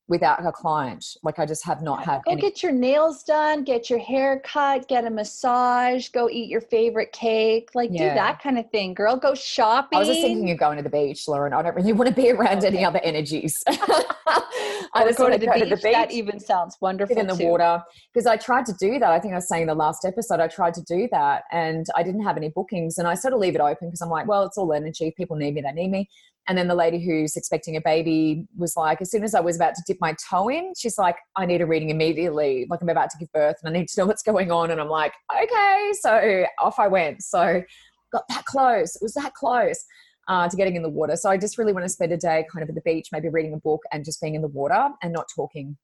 without 0.07 0.45
a 0.45 0.51
client. 0.51 1.03
Like 1.23 1.39
I 1.39 1.45
just 1.45 1.65
have 1.65 1.81
not 1.81 2.05
had. 2.05 2.21
Go 2.25 2.31
any- 2.31 2.41
get 2.41 2.61
your 2.61 2.71
nails 2.71 3.23
done, 3.23 3.63
get 3.63 3.89
your 3.89 3.99
hair 3.99 4.39
cut, 4.43 4.87
get 4.87 5.05
a 5.05 5.09
massage, 5.09 6.09
go 6.09 6.29
eat 6.29 6.49
your 6.49 6.61
favorite 6.61 7.11
cake, 7.11 7.69
like 7.73 7.89
yeah. 7.91 8.09
do 8.09 8.15
that 8.15 8.41
kind 8.41 8.59
of 8.59 8.69
thing, 8.69 8.93
girl. 8.93 9.17
Go 9.17 9.33
shopping. 9.33 9.97
I 9.97 9.99
was 9.99 10.07
just 10.07 10.21
thinking 10.21 10.51
of 10.51 10.59
going 10.59 10.77
to 10.77 10.83
the 10.83 10.89
beach, 10.89 11.27
Lauren. 11.27 11.53
I 11.53 11.61
don't 11.61 11.75
really 11.75 11.93
want 11.93 12.09
to 12.09 12.15
be 12.15 12.31
around 12.31 12.59
okay. 12.59 12.67
any 12.67 12.85
other 12.85 12.99
energies. 13.03 13.63
I 13.67 15.03
just 15.03 15.17
go 15.17 15.29
to, 15.29 15.37
the, 15.37 15.45
go 15.45 15.53
beach. 15.53 15.63
to 15.63 15.69
the 15.69 15.75
beach. 15.75 15.93
That 15.93 16.11
even 16.11 16.39
sounds 16.39 16.77
wonderful. 16.79 17.17
in 17.17 17.27
the 17.27 17.35
too. 17.35 17.47
water 17.47 17.83
because 18.13 18.27
I 18.27 18.37
tried 18.37 18.65
to 18.67 18.73
do 18.79 18.99
that. 18.99 19.11
I 19.11 19.19
think 19.19 19.33
I 19.33 19.37
was 19.37 19.47
saying 19.47 19.67
the 19.67 19.75
last 19.75 20.05
episode 20.05 20.39
I 20.39 20.47
tried 20.47 20.73
to 20.75 20.83
do 20.83 21.09
that, 21.11 21.43
and 21.51 21.85
I 21.95 22.03
didn't 22.03 22.23
have 22.23 22.37
any 22.37 22.49
bookings, 22.49 22.97
and 22.97 23.07
I 23.07 23.15
sort 23.15 23.33
of 23.33 23.39
leave 23.39 23.55
it 23.55 23.61
open 23.61 23.87
because 23.89 24.01
I'm 24.01 24.09
like, 24.09 24.27
well, 24.27 24.43
it's 24.43 24.57
all 24.57 24.71
energy. 24.71 25.13
People 25.17 25.35
need 25.35 25.55
me. 25.55 25.61
They 25.61 25.71
need 25.71 25.91
me. 25.91 26.09
And 26.47 26.57
then 26.57 26.67
the 26.67 26.75
lady 26.75 27.03
who's 27.03 27.35
expecting 27.35 27.75
a 27.75 27.81
baby 27.81 28.47
was 28.55 28.77
like, 28.77 29.01
as 29.01 29.09
soon 29.09 29.23
as 29.23 29.33
I 29.33 29.39
was 29.39 29.55
about 29.55 29.73
to 29.75 29.83
dip 29.87 29.97
my 29.99 30.15
toe 30.29 30.47
in, 30.49 30.73
she's 30.77 30.97
like, 30.97 31.17
I 31.35 31.45
need 31.45 31.61
a 31.61 31.65
reading 31.65 31.89
immediately. 31.89 32.67
Like 32.69 32.81
I'm 32.81 32.89
about 32.89 33.09
to 33.11 33.17
give 33.17 33.31
birth 33.31 33.55
and 33.63 33.75
I 33.75 33.79
need 33.79 33.87
to 33.89 34.01
know 34.01 34.05
what's 34.07 34.21
going 34.21 34.51
on. 34.51 34.71
And 34.71 34.79
I'm 34.79 34.89
like, 34.89 35.13
okay. 35.35 35.91
So 35.99 36.45
off 36.59 36.79
I 36.79 36.87
went. 36.87 37.23
So 37.23 37.63
got 38.11 38.23
that 38.29 38.45
close. 38.45 38.95
It 38.95 39.01
was 39.01 39.13
that 39.13 39.33
close 39.33 39.83
uh, 40.27 40.47
to 40.47 40.55
getting 40.55 40.75
in 40.75 40.83
the 40.83 40.89
water. 40.89 41.15
So 41.15 41.29
I 41.29 41.37
just 41.37 41.57
really 41.57 41.73
want 41.73 41.85
to 41.85 41.89
spend 41.89 42.11
a 42.11 42.17
day 42.17 42.45
kind 42.51 42.63
of 42.63 42.69
at 42.69 42.75
the 42.75 42.81
beach, 42.81 43.09
maybe 43.11 43.29
reading 43.29 43.53
a 43.53 43.57
book 43.57 43.81
and 43.91 44.05
just 44.05 44.21
being 44.21 44.35
in 44.35 44.41
the 44.41 44.47
water 44.47 44.89
and 45.01 45.13
not 45.13 45.25
talking 45.33 45.77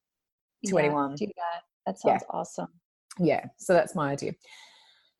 to 0.65 0.75
yeah, 0.75 0.81
anyone. 0.81 1.15
Do 1.15 1.25
that. 1.25 1.61
That 1.85 1.99
sounds 1.99 2.23
yeah. 2.23 2.37
awesome. 2.37 2.67
Yeah. 3.19 3.45
So 3.57 3.73
that's 3.73 3.95
my 3.95 4.11
idea. 4.11 4.33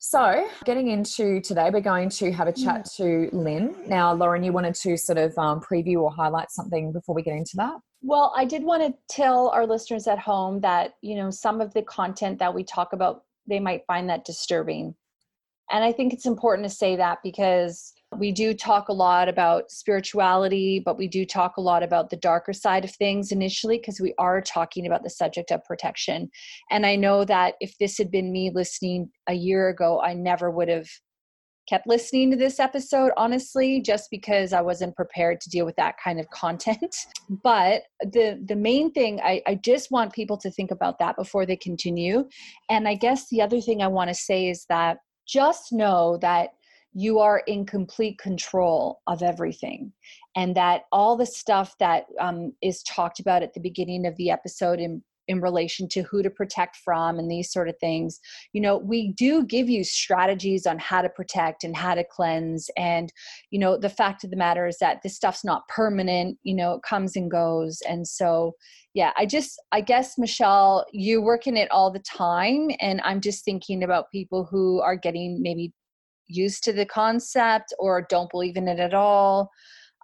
So, 0.04 0.48
getting 0.66 0.88
into 0.88 1.42
today, 1.42 1.70
we're 1.72 1.80
going 1.80 2.10
to 2.10 2.32
have 2.32 2.48
a 2.48 2.52
chat 2.52 2.86
to 2.98 3.30
Lynn. 3.32 3.76
Now, 3.86 4.12
Lauren, 4.12 4.42
you 4.42 4.52
wanted 4.52 4.74
to 4.74 4.98
sort 4.98 5.20
of 5.20 5.38
um, 5.38 5.62
preview 5.62 5.98
or 6.02 6.12
highlight 6.12 6.50
something 6.50 6.92
before 6.92 7.14
we 7.14 7.22
get 7.22 7.36
into 7.36 7.52
that? 7.58 7.76
Well, 8.02 8.34
I 8.36 8.46
did 8.46 8.64
want 8.64 8.82
to 8.82 9.16
tell 9.16 9.50
our 9.50 9.68
listeners 9.68 10.08
at 10.08 10.18
home 10.18 10.60
that, 10.62 10.96
you 11.04 11.16
know, 11.16 11.30
some 11.30 11.62
of 11.62 11.72
the 11.76 11.84
content 11.84 12.40
that 12.40 12.52
we 12.52 12.64
talk 12.64 12.94
about, 12.94 13.26
they 13.46 13.60
might 13.60 13.86
find 13.86 14.10
that 14.10 14.26
disturbing. 14.26 14.96
And 15.70 15.84
I 15.84 15.92
think 15.92 16.14
it's 16.14 16.26
important 16.26 16.68
to 16.68 16.76
say 16.76 16.96
that 16.96 17.20
because 17.24 17.94
we 18.18 18.32
do 18.32 18.54
talk 18.54 18.90
a 18.90 18.94
lot 18.94 19.30
about 19.30 19.72
spirituality, 19.72 20.82
but 20.84 20.98
we 20.98 21.08
do 21.08 21.26
talk 21.26 21.58
a 21.58 21.62
lot 21.62 21.82
about 21.82 22.10
the 22.10 22.18
darker 22.18 22.52
side 22.52 22.84
of 22.84 22.92
things 22.92 23.32
initially 23.32 23.78
because 23.78 24.02
we 24.02 24.14
are 24.18 24.42
talking 24.42 24.86
about 24.86 25.04
the 25.04 25.10
subject 25.10 25.52
of 25.52 25.64
protection. 25.64 26.30
And 26.70 26.86
I 26.86 26.96
know 26.98 27.24
that 27.26 27.56
if 27.62 27.78
this 27.78 27.98
had 27.98 28.12
been 28.12 28.32
me 28.32 28.52
listening 28.54 29.10
a 29.28 29.34
year 29.34 29.70
ago, 29.70 30.02
I 30.02 30.14
never 30.14 30.52
would 30.52 30.68
have 30.68 30.88
kept 31.70 31.88
listening 31.88 32.32
to 32.32 32.36
this 32.36 32.60
episode 32.60 33.12
honestly 33.18 33.82
just 33.82 34.10
because 34.10 34.52
i 34.52 34.60
wasn't 34.60 34.96
prepared 34.96 35.40
to 35.40 35.50
deal 35.50 35.64
with 35.64 35.76
that 35.76 35.96
kind 36.04 36.20
of 36.20 36.28
content 36.32 36.96
but 37.44 37.84
the 38.02 38.44
the 38.48 38.56
main 38.56 38.92
thing 38.92 39.22
I, 39.22 39.44
I 39.46 39.56
just 39.56 39.92
want 39.92 40.12
people 40.12 40.38
to 40.38 40.50
think 40.50 40.72
about 40.72 40.98
that 41.00 41.16
before 41.16 41.46
they 41.46 41.56
continue 41.56 42.28
and 42.70 42.88
i 42.88 42.96
guess 42.96 43.30
the 43.30 43.42
other 43.44 43.62
thing 43.62 43.82
i 43.82 43.88
want 43.88 44.10
to 44.10 44.16
say 44.16 44.50
is 44.50 44.66
that 44.70 44.98
just 45.28 45.72
know 45.72 46.18
that 46.22 46.50
you 46.94 47.20
are 47.20 47.40
in 47.48 47.66
complete 47.66 48.18
control 48.18 49.02
of 49.08 49.24
everything. 49.24 49.94
And 50.36 50.56
that 50.56 50.84
all 50.92 51.16
the 51.16 51.26
stuff 51.26 51.76
that 51.80 52.06
um, 52.20 52.54
is 52.62 52.84
talked 52.84 53.20
about 53.20 53.44
at 53.44 53.54
the 53.54 53.60
beginning 53.60 54.06
of 54.06 54.16
the 54.18 54.30
episode 54.30 54.80
in 54.80 55.02
in 55.28 55.40
relation 55.40 55.88
to 55.88 56.02
who 56.02 56.22
to 56.24 56.30
protect 56.30 56.76
from 56.78 57.20
and 57.20 57.30
these 57.30 57.52
sort 57.52 57.70
of 57.70 57.76
things 57.80 58.20
you 58.54 58.60
know 58.60 58.78
we 58.78 59.14
do 59.14 59.46
give 59.46 59.70
you 59.70 59.84
strategies 59.84 60.66
on 60.66 60.80
how 60.80 61.02
to 61.02 61.10
protect 61.10 61.64
and 61.64 61.78
how 61.78 61.94
to 61.94 62.04
cleanse. 62.04 62.70
And 62.76 63.14
you 63.52 63.60
know 63.60 63.78
the 63.78 63.90
fact 63.90 64.24
of 64.24 64.32
the 64.32 64.36
matter 64.36 64.68
is 64.68 64.78
that 64.80 65.02
this 65.04 65.16
stuff's 65.16 65.46
not 65.46 65.68
permanent 65.68 66.38
you 66.44 66.56
know 66.56 66.74
it 66.74 66.84
comes 66.84 67.16
and 67.16 67.30
goes. 67.30 67.82
And 67.88 68.08
so 68.08 68.54
yeah 68.94 69.12
i 69.16 69.26
just 69.26 69.62
i 69.72 69.80
guess 69.80 70.18
michelle 70.18 70.86
you 70.92 71.22
work 71.22 71.48
in 71.48 71.56
it 71.56 71.72
all 71.72 71.92
the 71.92 72.00
time. 72.00 72.70
And 72.80 73.00
i'm 73.04 73.22
just 73.22 73.46
thinking 73.46 73.84
about 73.84 74.12
people 74.12 74.44
who 74.44 74.82
are 74.82 74.96
getting 74.96 75.42
maybe 75.42 75.72
used 76.32 76.64
to 76.64 76.74
the 76.74 76.86
concept 76.86 77.74
or 77.80 78.06
don't 78.10 78.32
believe 78.32 78.58
in 78.58 78.68
it 78.68 78.80
at 78.80 78.94
all 78.94 79.50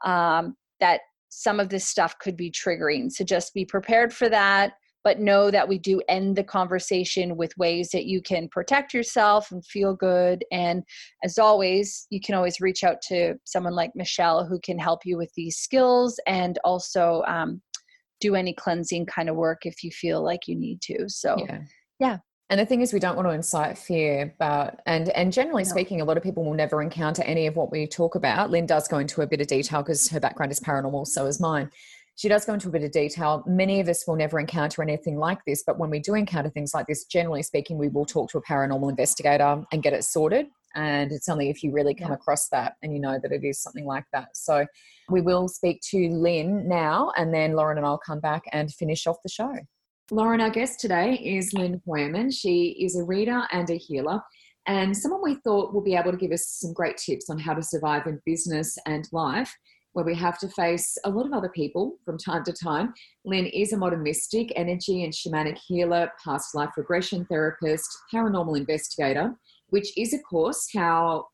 um, 0.06 0.56
that 0.80 1.02
some 1.30 1.60
of 1.60 1.70
this 1.70 1.86
stuff 1.86 2.18
could 2.20 2.38
be 2.38 2.52
triggering. 2.52 3.12
So 3.12 3.24
just 3.24 3.54
be 3.54 3.66
prepared 3.66 4.14
for 4.14 4.30
that 4.30 4.74
but 5.08 5.22
know 5.22 5.50
that 5.50 5.70
we 5.70 5.78
do 5.78 6.02
end 6.10 6.36
the 6.36 6.44
conversation 6.44 7.38
with 7.38 7.58
ways 7.58 7.92
that 7.92 8.08
you 8.08 8.22
can 8.22 8.50
protect 8.50 8.94
yourself 8.94 9.52
and 9.52 9.66
feel 9.66 9.96
good. 9.96 10.44
And 10.52 10.84
as 11.24 11.38
always 11.38 12.08
you 12.10 12.20
can 12.20 12.36
always 12.36 12.60
reach 12.60 12.84
out 12.84 13.02
to 13.04 13.36
someone 13.46 13.74
like 13.74 13.92
michelle 13.96 14.46
who 14.46 14.60
can 14.60 14.78
help 14.78 15.06
you 15.06 15.16
with 15.16 15.32
these 15.34 15.56
skills 15.56 16.20
and 16.28 16.60
also 16.66 17.24
um, 17.26 17.62
do 18.20 18.36
any 18.36 18.54
cleansing 18.54 19.06
kind 19.06 19.30
of 19.30 19.38
work 19.38 19.66
if 19.66 19.82
you 19.82 19.92
feel 19.92 20.22
like 20.22 20.42
you 20.46 20.58
need 20.58 20.82
to. 20.82 21.08
So 21.08 21.38
yeah, 21.38 21.62
yeah. 22.02 22.18
And 22.50 22.60
the 22.60 22.66
thing 22.66 22.82
is, 22.82 22.94
we 22.94 23.00
don't 23.00 23.18
want 23.18 23.28
to 23.28 23.34
incite 23.34 23.78
fear, 23.78 24.34
but 24.40 24.82
and 24.86 25.10
and 25.10 25.34
generally 25.34 25.64
no. 25.64 25.70
speaking, 25.70 26.00
a 26.00 26.06
lot 26.06 26.16
of 26.16 26.24
people 26.24 26.46
will 26.46 26.54
never 26.54 26.82
encounter 26.82 27.22
any 27.24 27.46
of 27.46 27.58
what 27.58 27.72
we 27.72 27.86
talk 27.88 28.16
about. 28.16 28.52
Lynn 28.52 28.66
does 28.66 28.88
go 28.88 29.00
into 29.00 29.22
a 29.22 29.28
bit 29.28 29.42
of 29.42 29.48
detail 29.48 29.82
because 29.82 30.10
her 30.10 30.20
background 30.20 30.52
is 30.52 30.60
paranormal, 30.60 31.08
so 31.08 31.26
is 31.26 31.42
mine. 31.42 31.70
She 32.16 32.30
does 32.30 32.46
go 32.46 32.54
into 32.54 32.70
a 32.70 32.72
bit 32.72 32.84
of 32.84 32.92
detail. 32.92 33.44
Many 33.46 33.80
of 33.80 33.90
us 33.90 34.08
will 34.08 34.16
never 34.16 34.40
encounter 34.40 34.82
anything 34.82 35.18
like 35.18 35.40
this, 35.46 35.64
but 35.68 35.78
when 35.78 35.90
we 35.90 36.00
do 36.00 36.16
encounter 36.16 36.50
things 36.50 36.74
like 36.74 36.88
this, 36.88 37.06
generally 37.06 37.44
speaking, 37.44 37.78
we 37.78 37.90
will 37.90 38.06
talk 38.06 38.32
to 38.32 38.40
a 38.40 38.42
paranormal 38.42 38.90
investigator 38.90 39.64
and 39.72 39.84
get 39.84 39.94
it 39.94 40.04
sorted. 40.04 40.48
And 40.74 41.12
it's 41.12 41.30
only 41.30 41.50
if 41.50 41.64
you 41.64 41.72
really 41.72 41.94
come 41.94 42.10
yeah. 42.10 42.16
across 42.16 42.50
that 42.50 42.76
and 42.82 42.94
you 42.94 43.00
know 43.00 43.20
that 43.22 43.32
it 43.32 43.44
is 43.44 43.62
something 43.62 43.86
like 43.86 44.06
that. 44.14 44.36
So 44.36 44.66
we 45.10 45.22
will 45.22 45.48
speak 45.48 45.82
to 45.92 46.10
Lynn 46.10 46.68
now, 46.68 47.12
and 47.18 47.34
then 47.34 47.54
Lauren 47.54 47.78
and 47.78 47.86
I'll 47.86 48.00
come 48.00 48.20
back 48.20 48.44
and 48.52 48.74
finish 48.74 49.06
off 49.06 49.18
the 49.22 49.30
show. 49.30 49.54
Lauren, 50.10 50.40
our 50.40 50.50
guest 50.50 50.80
today 50.80 51.16
is 51.16 51.52
Lynn 51.52 51.82
Hoyerman. 51.86 52.34
She 52.34 52.78
is 52.80 52.96
a 52.96 53.04
reader 53.04 53.42
and 53.52 53.70
a 53.70 53.76
healer 53.76 54.22
and 54.66 54.96
someone 54.96 55.22
we 55.22 55.36
thought 55.44 55.74
will 55.74 55.82
be 55.82 55.96
able 55.96 56.12
to 56.12 56.18
give 56.18 56.32
us 56.32 56.48
some 56.48 56.72
great 56.72 56.96
tips 56.96 57.30
on 57.30 57.38
how 57.38 57.54
to 57.54 57.62
survive 57.62 58.08
in 58.08 58.22
business 58.26 58.78
and 58.86 59.06
life 59.12 59.54
where 59.92 60.06
we 60.06 60.16
have 60.16 60.40
to 60.40 60.48
face 60.48 60.98
a 61.04 61.10
lot 61.10 61.26
of 61.26 61.34
other 61.34 61.50
people 61.50 61.98
from 62.06 62.18
time 62.18 62.46
to 62.46 62.54
time. 62.54 62.94
Lynn 63.26 63.48
is 63.48 63.74
a 63.74 63.78
modern 63.78 64.02
mystic, 64.02 64.54
energy 64.56 65.04
and 65.04 65.12
shamanic 65.12 65.58
healer, 65.68 66.10
past 66.24 66.56
life 66.56 66.70
regression 66.78 67.26
therapist, 67.26 67.90
paranormal 68.14 68.58
investigator, 68.58 69.36
which 69.72 69.98
is, 69.98 70.14
of 70.14 70.22
course, 70.30 70.70
how 70.74 71.28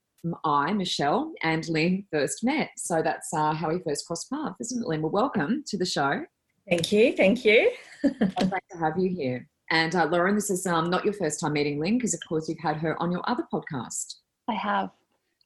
I, 0.46 0.74
Michelle, 0.74 1.32
and 1.44 1.68
Lynn 1.70 2.06
first 2.12 2.44
met. 2.44 2.70
So 2.78 3.04
that's 3.04 3.32
uh, 3.36 3.54
how 3.54 3.70
we 3.70 3.82
first 3.86 4.08
crossed 4.08 4.32
paths, 4.32 4.62
isn't 4.62 4.82
it, 4.82 4.88
Lynn? 4.88 5.04
Well, 5.04 5.12
welcome 5.12 5.64
to 5.68 5.78
the 5.78 5.86
show. 5.86 6.24
Thank 6.70 6.92
you. 6.92 7.14
Thank 7.16 7.46
you. 7.46 7.72
I'd 8.04 8.52
like 8.52 8.68
to 8.72 8.78
have 8.78 8.98
you 8.98 9.10
here. 9.10 9.48
And 9.70 9.96
uh, 9.96 10.06
Lauren, 10.06 10.36
this 10.36 10.50
is 10.50 10.66
um, 10.66 10.90
not 10.90 11.04
your 11.04 11.14
first 11.14 11.40
time 11.40 11.54
meeting 11.54 11.80
Lynn, 11.80 11.98
because 11.98 12.14
of 12.14 12.20
course 12.28 12.48
you've 12.48 12.60
had 12.60 12.78
her 12.78 13.02
on 13.02 13.12
your 13.12 13.22
other 13.30 13.46
podcast. 13.54 14.16
I 14.48 14.54
have. 14.54 14.90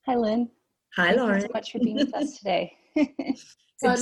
Hi, 0.05 0.15
Lynn. 0.15 0.49
Hi, 0.95 1.07
Thank 1.07 1.17
Lauren. 1.19 1.41
Thank 1.41 1.43
you 1.43 1.47
so 1.47 1.53
much 1.53 1.71
for 1.71 1.79
being 1.79 1.95
with 1.97 2.13
us 2.13 2.37
today. 2.37 2.73
so 3.77 3.95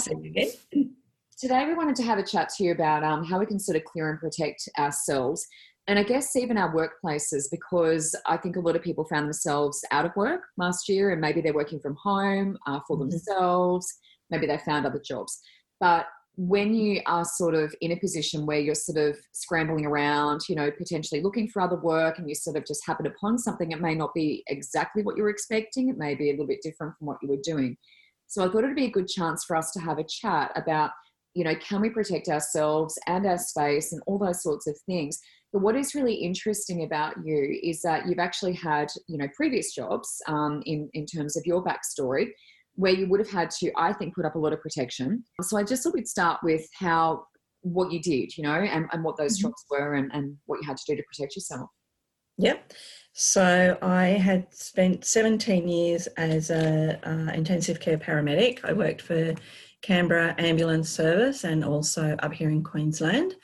today 1.39 1.65
we 1.65 1.73
wanted 1.73 1.95
to 1.97 2.03
have 2.03 2.17
a 2.17 2.23
chat 2.23 2.49
to 2.57 2.63
you 2.63 2.71
about 2.71 3.03
um, 3.03 3.23
how 3.23 3.39
we 3.39 3.45
can 3.45 3.59
sort 3.59 3.75
of 3.75 3.83
clear 3.83 4.09
and 4.09 4.19
protect 4.19 4.67
ourselves 4.79 5.47
and 5.87 5.99
I 5.99 6.03
guess 6.03 6.35
even 6.35 6.57
our 6.57 6.73
workplaces, 6.73 7.45
because 7.51 8.15
I 8.25 8.37
think 8.37 8.55
a 8.55 8.59
lot 8.59 8.75
of 8.75 8.81
people 8.81 9.05
found 9.05 9.25
themselves 9.25 9.83
out 9.91 10.05
of 10.05 10.15
work 10.15 10.41
last 10.57 10.89
year 10.89 11.11
and 11.11 11.21
maybe 11.21 11.41
they're 11.41 11.53
working 11.53 11.79
from 11.79 11.95
home 11.95 12.57
uh, 12.65 12.79
for 12.87 12.97
mm-hmm. 12.97 13.09
themselves, 13.09 13.93
maybe 14.31 14.47
they 14.47 14.57
found 14.57 14.85
other 14.85 15.01
jobs. 15.03 15.39
But 15.79 16.07
when 16.37 16.73
you 16.73 17.01
are 17.05 17.23
sort 17.23 17.55
of 17.55 17.73
in 17.81 17.91
a 17.91 17.99
position 17.99 18.45
where 18.45 18.59
you're 18.59 18.75
sort 18.75 18.97
of 18.97 19.17
scrambling 19.31 19.85
around, 19.85 20.41
you 20.49 20.55
know, 20.55 20.69
potentially 20.71 21.21
looking 21.21 21.47
for 21.47 21.61
other 21.61 21.77
work 21.77 22.17
and 22.17 22.27
you 22.27 22.35
sort 22.35 22.57
of 22.57 22.65
just 22.65 22.85
happen 22.85 23.07
upon 23.07 23.37
something, 23.37 23.71
it 23.71 23.81
may 23.81 23.95
not 23.95 24.13
be 24.13 24.43
exactly 24.47 25.01
what 25.03 25.15
you 25.15 25.23
were 25.23 25.29
expecting, 25.29 25.89
it 25.89 25.97
may 25.97 26.13
be 26.13 26.29
a 26.29 26.33
little 26.33 26.47
bit 26.47 26.61
different 26.61 26.93
from 26.97 27.07
what 27.07 27.17
you 27.21 27.29
were 27.29 27.41
doing. 27.43 27.77
So 28.27 28.43
I 28.43 28.49
thought 28.49 28.63
it'd 28.63 28.75
be 28.75 28.85
a 28.85 28.91
good 28.91 29.07
chance 29.07 29.45
for 29.45 29.55
us 29.55 29.71
to 29.71 29.79
have 29.79 29.97
a 29.97 30.03
chat 30.03 30.51
about, 30.55 30.91
you 31.33 31.43
know, 31.43 31.55
can 31.55 31.81
we 31.81 31.89
protect 31.89 32.27
ourselves 32.27 32.97
and 33.07 33.25
our 33.25 33.37
space 33.37 33.93
and 33.93 34.01
all 34.05 34.17
those 34.17 34.43
sorts 34.43 34.67
of 34.67 34.77
things. 34.85 35.19
But 35.53 35.61
what 35.61 35.75
is 35.77 35.95
really 35.95 36.15
interesting 36.15 36.83
about 36.83 37.15
you 37.23 37.57
is 37.63 37.81
that 37.83 38.07
you've 38.07 38.19
actually 38.19 38.53
had, 38.53 38.89
you 39.07 39.17
know, 39.17 39.27
previous 39.35 39.73
jobs 39.73 40.21
um, 40.27 40.61
in, 40.65 40.89
in 40.93 41.05
terms 41.05 41.37
of 41.37 41.45
your 41.45 41.63
backstory 41.63 42.31
where 42.75 42.93
you 42.93 43.07
would 43.07 43.19
have 43.19 43.29
had 43.29 43.49
to, 43.49 43.71
I 43.77 43.93
think, 43.93 44.15
put 44.15 44.25
up 44.25 44.35
a 44.35 44.39
lot 44.39 44.53
of 44.53 44.61
protection. 44.61 45.23
So 45.41 45.57
I 45.57 45.63
just 45.63 45.83
thought 45.83 45.93
we'd 45.93 46.07
start 46.07 46.39
with 46.43 46.67
how, 46.77 47.25
what 47.61 47.91
you 47.91 48.01
did, 48.01 48.37
you 48.37 48.43
know, 48.43 48.53
and, 48.53 48.85
and 48.91 49.03
what 49.03 49.17
those 49.17 49.37
mm-hmm. 49.37 49.47
jobs 49.47 49.65
were 49.69 49.93
and, 49.95 50.11
and 50.13 50.35
what 50.45 50.59
you 50.61 50.67
had 50.67 50.77
to 50.77 50.83
do 50.87 50.95
to 50.95 51.03
protect 51.03 51.35
yourself. 51.35 51.69
Yep. 52.37 52.73
So 53.13 53.77
I 53.81 54.07
had 54.07 54.53
spent 54.53 55.05
17 55.05 55.67
years 55.67 56.07
as 56.17 56.49
a 56.49 56.99
uh, 57.07 57.31
intensive 57.31 57.79
care 57.79 57.97
paramedic. 57.97 58.59
I 58.65 58.73
worked 58.73 59.01
for 59.01 59.33
Canberra 59.81 60.35
Ambulance 60.37 60.89
Service 60.89 61.45
and 61.45 61.63
also 61.63 62.15
up 62.19 62.33
here 62.33 62.49
in 62.49 62.63
Queensland. 62.63 63.35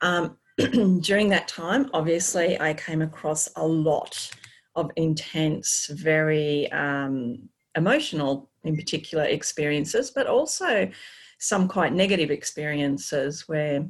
Um, 0.00 0.36
during 1.00 1.28
that 1.30 1.48
time, 1.48 1.90
obviously, 1.92 2.60
I 2.60 2.74
came 2.74 3.02
across 3.02 3.48
a 3.56 3.66
lot 3.66 4.30
of 4.76 4.90
intense, 4.96 5.90
very 5.92 6.70
um, 6.70 7.48
emotional, 7.76 8.49
in 8.64 8.76
particular, 8.76 9.24
experiences, 9.24 10.10
but 10.10 10.26
also 10.26 10.90
some 11.38 11.68
quite 11.68 11.92
negative 11.92 12.30
experiences 12.30 13.48
where 13.48 13.86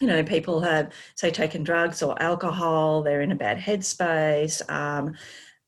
you 0.00 0.06
know, 0.06 0.22
people 0.22 0.60
have, 0.60 0.92
say, 1.14 1.30
taken 1.30 1.64
drugs 1.64 2.02
or 2.02 2.20
alcohol, 2.22 3.02
they're 3.02 3.22
in 3.22 3.32
a 3.32 3.36
bad 3.36 3.58
headspace, 3.58 4.68
um, 4.70 5.14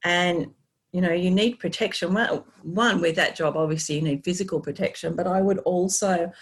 and 0.04 0.48
you 0.92 1.02
know, 1.02 1.12
you 1.12 1.30
need 1.30 1.58
protection. 1.58 2.16
One, 2.62 3.00
with 3.00 3.16
that 3.16 3.36
job, 3.36 3.56
obviously, 3.56 3.96
you 3.96 4.02
need 4.02 4.24
physical 4.24 4.60
protection, 4.60 5.14
but 5.14 5.26
I 5.26 5.42
would 5.42 5.58
also 5.58 6.32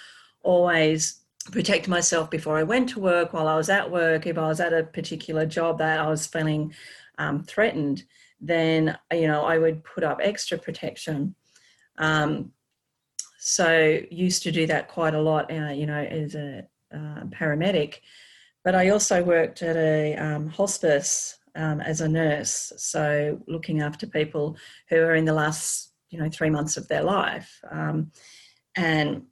always 0.42 1.20
protect 1.50 1.88
myself 1.88 2.30
before 2.30 2.56
I 2.56 2.62
went 2.62 2.88
to 2.90 3.00
work, 3.00 3.32
while 3.32 3.48
I 3.48 3.56
was 3.56 3.68
at 3.68 3.90
work. 3.90 4.26
If 4.26 4.38
I 4.38 4.46
was 4.46 4.60
at 4.60 4.72
a 4.72 4.84
particular 4.84 5.46
job 5.46 5.78
that 5.78 5.98
I 5.98 6.08
was 6.08 6.26
feeling 6.26 6.72
um, 7.18 7.42
threatened, 7.42 8.04
then 8.40 8.96
you 9.12 9.26
know 9.26 9.42
I 9.42 9.58
would 9.58 9.82
put 9.82 10.04
up 10.04 10.18
extra 10.22 10.58
protection. 10.58 11.34
Um, 11.98 12.52
so 13.38 14.00
used 14.10 14.42
to 14.42 14.52
do 14.52 14.66
that 14.66 14.88
quite 14.88 15.14
a 15.14 15.20
lot. 15.20 15.50
Uh, 15.50 15.70
you 15.70 15.86
know, 15.86 16.02
as 16.02 16.34
a 16.34 16.66
uh, 16.92 17.24
paramedic, 17.26 18.00
but 18.64 18.74
I 18.74 18.88
also 18.88 19.22
worked 19.22 19.62
at 19.62 19.76
a 19.76 20.16
um, 20.16 20.48
hospice 20.48 21.38
um, 21.54 21.80
as 21.80 22.00
a 22.00 22.08
nurse, 22.08 22.72
so 22.76 23.40
looking 23.46 23.80
after 23.80 24.06
people 24.06 24.56
who 24.88 24.96
are 24.96 25.14
in 25.14 25.24
the 25.24 25.32
last 25.32 25.92
you 26.10 26.18
know 26.18 26.28
three 26.28 26.50
months 26.50 26.76
of 26.76 26.88
their 26.88 27.02
life, 27.02 27.60
um, 27.70 28.10
and 28.76 29.22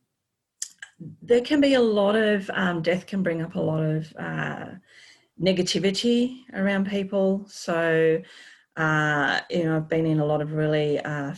there 1.22 1.40
can 1.40 1.60
be 1.60 1.74
a 1.74 1.80
lot 1.80 2.16
of 2.16 2.50
um, 2.54 2.82
death 2.82 3.06
can 3.06 3.22
bring 3.22 3.42
up 3.42 3.56
a 3.56 3.60
lot 3.60 3.82
of 3.82 4.14
uh, 4.18 4.66
negativity 5.40 6.42
around 6.54 6.88
people. 6.88 7.44
So 7.48 8.22
uh, 8.76 9.40
you 9.50 9.64
know 9.64 9.76
I've 9.76 9.88
been 9.88 10.06
in 10.06 10.20
a 10.20 10.26
lot 10.26 10.40
of 10.40 10.52
really 10.52 10.98
uh, 11.00 11.34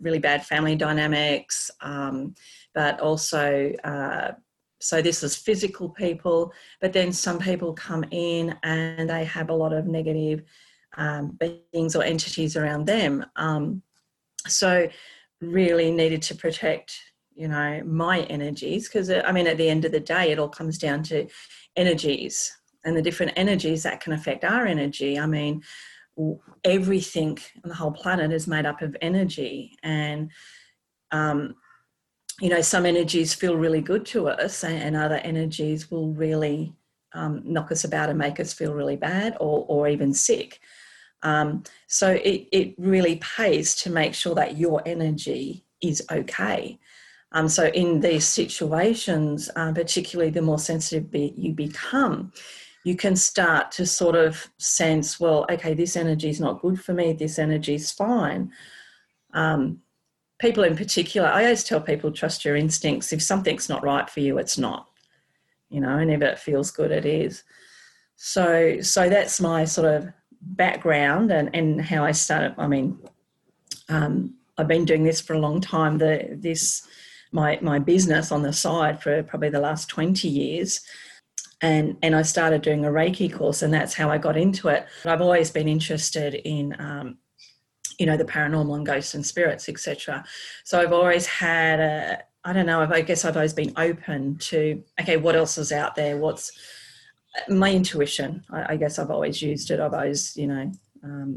really 0.00 0.18
bad 0.18 0.44
family 0.44 0.76
dynamics, 0.76 1.70
um, 1.80 2.34
but 2.74 3.00
also 3.00 3.72
uh, 3.84 4.32
so 4.80 5.02
this 5.02 5.22
is 5.22 5.36
physical 5.36 5.88
people, 5.88 6.52
but 6.80 6.92
then 6.92 7.12
some 7.12 7.38
people 7.38 7.72
come 7.72 8.04
in 8.10 8.56
and 8.62 9.10
they 9.10 9.24
have 9.24 9.50
a 9.50 9.54
lot 9.54 9.72
of 9.72 9.86
negative 9.86 10.42
um, 10.96 11.38
beings 11.72 11.96
or 11.96 12.04
entities 12.04 12.56
around 12.56 12.86
them. 12.86 13.24
Um, 13.36 13.82
so 14.46 14.88
really 15.40 15.90
needed 15.90 16.22
to 16.22 16.34
protect, 16.34 16.96
you 17.34 17.48
know, 17.48 17.82
my 17.84 18.20
energies 18.22 18.88
because 18.88 19.10
I 19.10 19.32
mean, 19.32 19.46
at 19.46 19.56
the 19.56 19.68
end 19.68 19.84
of 19.84 19.92
the 19.92 20.00
day, 20.00 20.30
it 20.30 20.38
all 20.38 20.48
comes 20.48 20.78
down 20.78 21.02
to 21.04 21.26
energies 21.76 22.52
and 22.84 22.96
the 22.96 23.02
different 23.02 23.32
energies 23.36 23.82
that 23.82 24.00
can 24.00 24.12
affect 24.12 24.44
our 24.44 24.66
energy. 24.66 25.18
I 25.18 25.26
mean, 25.26 25.62
everything 26.64 27.38
on 27.62 27.68
the 27.68 27.74
whole 27.74 27.92
planet 27.92 28.32
is 28.32 28.46
made 28.46 28.66
up 28.66 28.82
of 28.82 28.96
energy 29.00 29.76
and 29.82 30.30
um, 31.10 31.54
you 32.40 32.48
know, 32.48 32.60
some 32.60 32.86
energies 32.86 33.34
feel 33.34 33.56
really 33.56 33.80
good 33.80 34.06
to 34.06 34.28
us, 34.28 34.62
and 34.62 34.96
other 34.96 35.16
energies 35.16 35.90
will 35.90 36.12
really 36.12 36.72
um, 37.12 37.42
knock 37.44 37.72
us 37.72 37.84
about 37.84 38.10
and 38.10 38.18
make 38.18 38.38
us 38.38 38.52
feel 38.52 38.74
really 38.74 38.96
bad 38.96 39.36
or, 39.40 39.64
or 39.68 39.88
even 39.88 40.14
sick. 40.14 40.60
Um, 41.22 41.64
so 41.88 42.10
it, 42.10 42.46
it 42.52 42.74
really 42.78 43.16
pays 43.16 43.74
to 43.76 43.90
make 43.90 44.14
sure 44.14 44.36
that 44.36 44.56
your 44.56 44.82
energy 44.86 45.64
is 45.82 46.02
okay. 46.12 46.78
Um, 47.32 47.48
so 47.48 47.66
in 47.66 48.00
these 48.00 48.24
situations, 48.24 49.50
uh, 49.56 49.72
particularly 49.72 50.30
the 50.30 50.42
more 50.42 50.60
sensitive 50.60 51.12
you 51.12 51.52
become, 51.52 52.32
you 52.88 52.96
can 52.96 53.16
start 53.16 53.70
to 53.72 53.84
sort 53.84 54.16
of 54.16 54.50
sense, 54.56 55.20
well, 55.20 55.44
okay, 55.50 55.74
this 55.74 55.94
energy 55.94 56.30
is 56.30 56.40
not 56.40 56.62
good 56.62 56.80
for 56.80 56.94
me. 56.94 57.12
This 57.12 57.38
energy 57.38 57.74
is 57.74 57.92
fine. 57.92 58.50
Um, 59.34 59.80
people 60.38 60.64
in 60.64 60.74
particular, 60.74 61.28
I 61.28 61.44
always 61.44 61.64
tell 61.64 61.82
people 61.82 62.10
trust 62.10 62.44
your 62.46 62.56
instincts. 62.56 63.12
If 63.12 63.22
something's 63.22 63.68
not 63.68 63.84
right 63.84 64.08
for 64.08 64.20
you, 64.20 64.38
it's 64.38 64.56
not. 64.56 64.88
You 65.68 65.80
know, 65.82 65.98
and 65.98 66.10
if 66.10 66.22
it 66.22 66.38
feels 66.38 66.70
good, 66.70 66.90
it 66.90 67.04
is. 67.04 67.44
So, 68.16 68.80
so 68.80 69.10
that's 69.10 69.38
my 69.38 69.66
sort 69.66 69.88
of 69.94 70.08
background 70.40 71.30
and, 71.30 71.54
and 71.54 71.80
how 71.82 72.04
I 72.04 72.12
started. 72.12 72.54
I 72.56 72.66
mean, 72.68 72.98
um, 73.90 74.34
I've 74.56 74.68
been 74.74 74.86
doing 74.86 75.04
this 75.04 75.20
for 75.20 75.34
a 75.34 75.38
long 75.46 75.60
time. 75.60 75.98
The 75.98 76.38
this 76.46 76.88
my 77.32 77.58
my 77.60 77.78
business 77.78 78.32
on 78.32 78.42
the 78.42 78.52
side 78.52 79.02
for 79.02 79.22
probably 79.22 79.50
the 79.50 79.60
last 79.60 79.88
twenty 79.88 80.28
years, 80.28 80.80
and 81.60 81.96
and 82.02 82.14
I 82.14 82.22
started 82.22 82.62
doing 82.62 82.84
a 82.84 82.88
Reiki 82.88 83.32
course, 83.32 83.62
and 83.62 83.72
that's 83.72 83.94
how 83.94 84.10
I 84.10 84.18
got 84.18 84.36
into 84.36 84.68
it. 84.68 84.86
I've 85.04 85.20
always 85.20 85.50
been 85.50 85.68
interested 85.68 86.34
in. 86.34 86.76
Um, 86.78 87.18
you 87.98 88.06
know 88.06 88.16
the 88.16 88.24
paranormal 88.24 88.76
and 88.76 88.86
ghosts 88.86 89.14
and 89.14 89.26
spirits 89.26 89.68
etc 89.68 90.24
so 90.64 90.80
i've 90.80 90.92
always 90.92 91.26
had 91.26 91.80
a 91.80 92.22
i 92.44 92.52
don't 92.52 92.66
know 92.66 92.80
i 92.80 93.00
guess 93.00 93.24
i've 93.24 93.36
always 93.36 93.52
been 93.52 93.72
open 93.76 94.36
to 94.38 94.82
okay 95.00 95.16
what 95.16 95.34
else 95.34 95.58
is 95.58 95.72
out 95.72 95.94
there 95.94 96.16
what's 96.16 96.52
my 97.48 97.72
intuition 97.72 98.44
I, 98.50 98.74
I, 98.74 98.76
guess 98.76 98.98
i've 98.98 99.10
always 99.10 99.42
used 99.42 99.70
it 99.70 99.80
i've 99.80 99.94
always 99.94 100.36
you 100.36 100.46
know 100.46 100.72
um, 101.04 101.36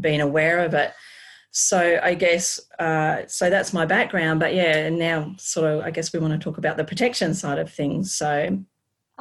been 0.00 0.20
aware 0.20 0.60
of 0.60 0.74
it 0.74 0.92
so 1.50 2.00
i 2.02 2.14
guess 2.14 2.58
uh, 2.78 3.22
so 3.26 3.50
that's 3.50 3.72
my 3.72 3.84
background 3.84 4.40
but 4.40 4.54
yeah 4.54 4.86
and 4.86 4.98
now 4.98 5.34
sort 5.38 5.70
of 5.70 5.82
i 5.82 5.90
guess 5.90 6.12
we 6.12 6.18
want 6.18 6.32
to 6.32 6.38
talk 6.38 6.58
about 6.58 6.76
the 6.76 6.84
protection 6.84 7.34
side 7.34 7.58
of 7.58 7.70
things 7.70 8.14
so 8.14 8.58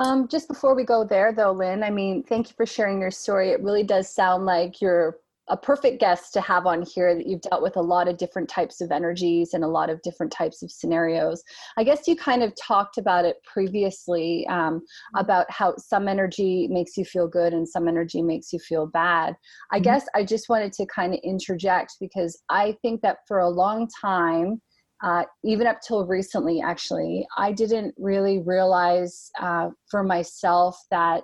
um, 0.01 0.27
just 0.27 0.47
before 0.47 0.75
we 0.75 0.83
go 0.83 1.03
there 1.03 1.31
though 1.31 1.51
lynn 1.51 1.83
i 1.83 1.89
mean 1.89 2.23
thank 2.23 2.49
you 2.49 2.55
for 2.55 2.65
sharing 2.65 2.99
your 2.99 3.11
story 3.11 3.49
it 3.49 3.61
really 3.61 3.83
does 3.83 4.13
sound 4.13 4.45
like 4.45 4.81
you're 4.81 5.17
a 5.51 5.57
perfect 5.57 5.99
guest 5.99 6.33
to 6.33 6.39
have 6.39 6.65
on 6.65 6.81
here 6.81 7.13
that 7.13 7.27
you've 7.27 7.41
dealt 7.41 7.61
with 7.61 7.75
a 7.75 7.81
lot 7.81 8.07
of 8.07 8.17
different 8.17 8.47
types 8.47 8.79
of 8.79 8.89
energies 8.89 9.53
and 9.53 9.65
a 9.65 9.67
lot 9.67 9.89
of 9.89 10.01
different 10.01 10.31
types 10.31 10.63
of 10.63 10.71
scenarios. 10.71 11.43
I 11.77 11.83
guess 11.83 12.07
you 12.07 12.15
kind 12.15 12.41
of 12.41 12.53
talked 12.55 12.97
about 12.97 13.25
it 13.25 13.35
previously 13.43 14.47
um, 14.47 14.75
mm-hmm. 14.75 15.19
about 15.19 15.51
how 15.51 15.75
some 15.77 16.07
energy 16.07 16.69
makes 16.69 16.95
you 16.95 17.03
feel 17.03 17.27
good 17.27 17.53
and 17.53 17.67
some 17.67 17.89
energy 17.89 18.21
makes 18.21 18.53
you 18.53 18.59
feel 18.59 18.87
bad. 18.87 19.35
I 19.71 19.77
mm-hmm. 19.77 19.83
guess 19.83 20.05
I 20.15 20.23
just 20.23 20.47
wanted 20.47 20.71
to 20.73 20.85
kind 20.85 21.13
of 21.13 21.19
interject 21.21 21.95
because 21.99 22.41
I 22.49 22.77
think 22.81 23.01
that 23.01 23.17
for 23.27 23.39
a 23.39 23.49
long 23.49 23.89
time, 24.01 24.61
uh, 25.03 25.23
even 25.43 25.67
up 25.67 25.79
till 25.85 26.05
recently, 26.05 26.61
actually, 26.61 27.25
I 27.37 27.51
didn't 27.51 27.95
really 27.97 28.39
realize 28.39 29.31
uh, 29.39 29.69
for 29.89 30.03
myself 30.03 30.79
that 30.91 31.23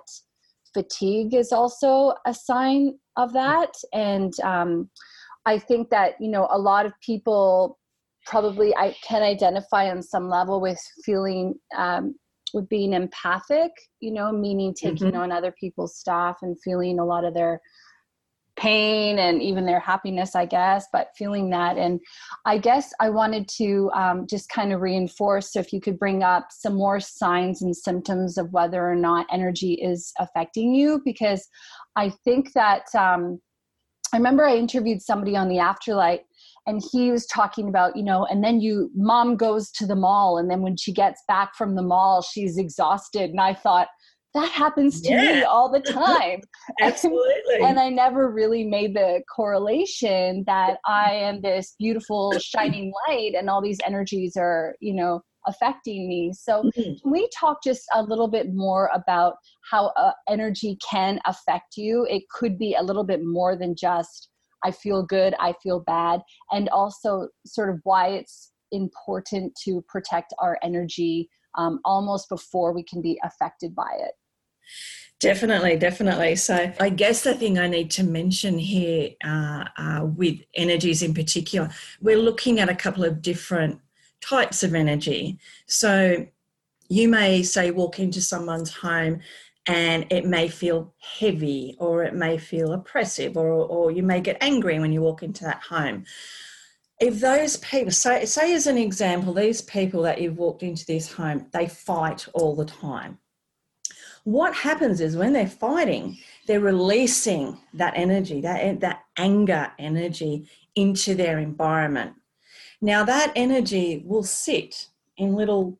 fatigue 0.74 1.34
is 1.34 1.52
also 1.52 2.14
a 2.26 2.34
sign 2.34 2.98
of 3.16 3.32
that 3.32 3.72
and 3.92 4.38
um, 4.40 4.88
i 5.46 5.58
think 5.58 5.90
that 5.90 6.12
you 6.20 6.30
know 6.30 6.46
a 6.50 6.58
lot 6.58 6.86
of 6.86 6.92
people 7.04 7.78
probably 8.26 8.74
i 8.76 8.94
can 9.02 9.22
identify 9.22 9.90
on 9.90 10.02
some 10.02 10.28
level 10.28 10.60
with 10.60 10.80
feeling 11.04 11.54
um, 11.76 12.14
with 12.54 12.68
being 12.68 12.92
empathic 12.92 13.72
you 14.00 14.12
know 14.12 14.32
meaning 14.32 14.74
taking 14.74 15.08
mm-hmm. 15.08 15.20
on 15.20 15.32
other 15.32 15.54
people's 15.58 15.96
stuff 15.96 16.38
and 16.42 16.56
feeling 16.62 16.98
a 16.98 17.04
lot 17.04 17.24
of 17.24 17.34
their 17.34 17.60
pain 18.58 19.18
and 19.18 19.42
even 19.42 19.64
their 19.64 19.80
happiness, 19.80 20.34
I 20.34 20.44
guess, 20.44 20.86
but 20.92 21.08
feeling 21.16 21.50
that. 21.50 21.78
And 21.78 22.00
I 22.44 22.58
guess 22.58 22.92
I 23.00 23.08
wanted 23.10 23.48
to 23.56 23.90
um, 23.94 24.26
just 24.28 24.48
kind 24.50 24.72
of 24.72 24.80
reinforce 24.80 25.52
so 25.52 25.60
if 25.60 25.72
you 25.72 25.80
could 25.80 25.98
bring 25.98 26.22
up 26.22 26.48
some 26.50 26.74
more 26.74 27.00
signs 27.00 27.62
and 27.62 27.74
symptoms 27.74 28.36
of 28.36 28.52
whether 28.52 28.86
or 28.86 28.96
not 28.96 29.26
energy 29.30 29.74
is 29.74 30.12
affecting 30.18 30.74
you, 30.74 31.00
because 31.04 31.48
I 31.96 32.10
think 32.24 32.52
that 32.54 32.84
um, 32.94 33.40
I 34.12 34.16
remember 34.16 34.44
I 34.44 34.56
interviewed 34.56 35.02
somebody 35.02 35.36
on 35.36 35.48
the 35.48 35.56
Afterlight 35.56 36.20
and 36.66 36.82
he 36.92 37.10
was 37.10 37.26
talking 37.26 37.68
about 37.68 37.96
you 37.96 38.02
know 38.02 38.26
and 38.26 38.44
then 38.44 38.60
you 38.60 38.90
mom 38.94 39.36
goes 39.36 39.70
to 39.72 39.86
the 39.86 39.96
mall 39.96 40.38
and 40.38 40.50
then 40.50 40.60
when 40.60 40.76
she 40.76 40.92
gets 40.92 41.22
back 41.26 41.54
from 41.56 41.74
the 41.74 41.82
mall 41.82 42.22
she's 42.22 42.58
exhausted 42.58 43.30
and 43.30 43.40
i 43.40 43.54
thought 43.54 43.88
that 44.34 44.50
happens 44.50 45.00
to 45.02 45.10
yeah. 45.10 45.22
me 45.22 45.42
all 45.42 45.70
the 45.70 45.80
time. 45.92 46.40
Absolutely. 46.80 47.56
And, 47.56 47.64
and, 47.64 47.80
I 47.80 47.88
never 47.88 48.30
really 48.30 48.64
made 48.64 48.94
the 48.94 49.22
correlation 49.34 50.44
that 50.46 50.78
I 50.86 51.12
am 51.12 51.40
this 51.40 51.74
beautiful 51.78 52.32
shining 52.38 52.92
light 53.08 53.34
and 53.36 53.48
all 53.48 53.62
these 53.62 53.78
energies 53.86 54.36
are, 54.36 54.76
you 54.80 54.94
know, 54.94 55.22
affecting 55.46 56.08
me. 56.08 56.32
So, 56.34 56.62
mm-hmm. 56.62 57.00
can 57.02 57.12
we 57.12 57.28
talk 57.38 57.58
just 57.64 57.84
a 57.94 58.02
little 58.02 58.28
bit 58.28 58.48
more 58.52 58.90
about 58.94 59.34
how 59.70 59.92
uh, 59.96 60.12
energy 60.28 60.76
can 60.88 61.20
affect 61.26 61.76
you? 61.76 62.06
It 62.08 62.24
could 62.30 62.58
be 62.58 62.74
a 62.74 62.82
little 62.82 63.04
bit 63.04 63.20
more 63.22 63.56
than 63.56 63.74
just 63.76 64.28
I 64.64 64.72
feel 64.72 65.04
good, 65.04 65.34
I 65.38 65.54
feel 65.62 65.80
bad, 65.80 66.20
and 66.50 66.68
also 66.68 67.28
sort 67.46 67.70
of 67.70 67.80
why 67.84 68.08
it's 68.08 68.52
important 68.72 69.54
to 69.64 69.82
protect 69.88 70.34
our 70.40 70.58
energy 70.62 71.30
um, 71.54 71.80
almost 71.84 72.28
before 72.28 72.72
we 72.72 72.82
can 72.82 73.02
be 73.02 73.20
affected 73.24 73.74
by 73.74 73.90
it. 73.98 74.12
Definitely, 75.20 75.76
definitely. 75.76 76.36
So, 76.36 76.72
I 76.78 76.90
guess 76.90 77.24
the 77.24 77.34
thing 77.34 77.58
I 77.58 77.66
need 77.66 77.90
to 77.92 78.04
mention 78.04 78.56
here 78.56 79.10
uh, 79.24 79.64
uh, 79.76 80.04
with 80.04 80.38
energies 80.54 81.02
in 81.02 81.12
particular, 81.12 81.70
we're 82.00 82.18
looking 82.18 82.60
at 82.60 82.68
a 82.68 82.74
couple 82.74 83.04
of 83.04 83.20
different 83.20 83.80
types 84.20 84.62
of 84.62 84.74
energy. 84.74 85.38
So, 85.66 86.24
you 86.88 87.08
may 87.08 87.42
say 87.42 87.72
walk 87.72 87.98
into 87.98 88.20
someone's 88.20 88.72
home 88.72 89.20
and 89.66 90.06
it 90.10 90.24
may 90.24 90.48
feel 90.48 90.94
heavy 90.98 91.76
or 91.78 92.04
it 92.04 92.14
may 92.14 92.38
feel 92.38 92.72
oppressive 92.72 93.36
or, 93.36 93.48
or 93.48 93.90
you 93.90 94.02
may 94.02 94.20
get 94.20 94.38
angry 94.40 94.78
when 94.78 94.92
you 94.92 95.02
walk 95.02 95.22
into 95.22 95.44
that 95.44 95.62
home 95.62 96.04
if 97.00 97.20
those 97.20 97.56
people 97.58 97.92
say 97.92 98.24
say 98.24 98.54
as 98.54 98.66
an 98.66 98.78
example 98.78 99.32
these 99.32 99.62
people 99.62 100.02
that 100.02 100.20
you've 100.20 100.38
walked 100.38 100.62
into 100.62 100.84
this 100.86 101.12
home 101.12 101.46
they 101.52 101.66
fight 101.66 102.26
all 102.34 102.54
the 102.54 102.64
time. 102.64 103.18
What 104.24 104.54
happens 104.54 105.00
is 105.00 105.16
when 105.16 105.32
they're 105.32 105.46
fighting 105.46 106.18
they're 106.46 106.60
releasing 106.60 107.58
that 107.74 107.94
energy 107.96 108.40
that 108.40 108.80
that 108.80 109.04
anger 109.16 109.72
energy 109.78 110.48
into 110.74 111.14
their 111.14 111.38
environment. 111.38 112.14
Now 112.80 113.04
that 113.04 113.32
energy 113.36 114.02
will 114.04 114.24
sit 114.24 114.88
in 115.16 115.34
little 115.34 115.78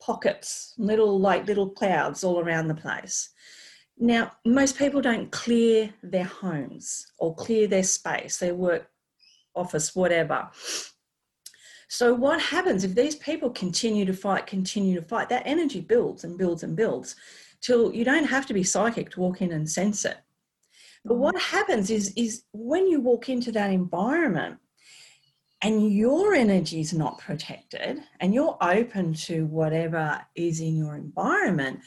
pockets 0.00 0.74
little 0.78 1.18
like 1.18 1.46
little 1.46 1.70
clouds 1.70 2.22
all 2.22 2.40
around 2.40 2.68
the 2.68 2.74
place. 2.74 3.30
Now 3.98 4.32
most 4.44 4.78
people 4.78 5.00
don't 5.00 5.32
clear 5.32 5.92
their 6.02 6.24
homes 6.24 7.06
or 7.18 7.34
clear 7.34 7.66
their 7.66 7.82
space. 7.82 8.36
They 8.36 8.52
work 8.52 8.90
office, 9.54 9.94
whatever. 9.94 10.48
So, 11.88 12.12
what 12.12 12.40
happens 12.40 12.84
if 12.84 12.94
these 12.94 13.16
people 13.16 13.50
continue 13.50 14.04
to 14.04 14.12
fight, 14.12 14.46
continue 14.46 14.94
to 15.00 15.06
fight? 15.06 15.28
That 15.30 15.46
energy 15.46 15.80
builds 15.80 16.24
and 16.24 16.36
builds 16.36 16.62
and 16.62 16.76
builds 16.76 17.16
till 17.60 17.92
you 17.94 18.04
don't 18.04 18.24
have 18.26 18.46
to 18.46 18.54
be 18.54 18.62
psychic 18.62 19.10
to 19.10 19.20
walk 19.20 19.40
in 19.40 19.52
and 19.52 19.68
sense 19.68 20.04
it. 20.04 20.18
But 21.04 21.16
what 21.16 21.34
mm-hmm. 21.34 21.56
happens 21.56 21.90
is, 21.90 22.12
is 22.16 22.44
when 22.52 22.86
you 22.86 23.00
walk 23.00 23.28
into 23.28 23.52
that 23.52 23.70
environment 23.70 24.58
and 25.62 25.92
your 25.92 26.34
energy 26.34 26.80
is 26.80 26.92
not 26.92 27.18
protected 27.18 28.00
and 28.20 28.34
you're 28.34 28.56
open 28.60 29.14
to 29.14 29.46
whatever 29.46 30.20
is 30.34 30.60
in 30.60 30.76
your 30.76 30.94
environment, 30.94 31.80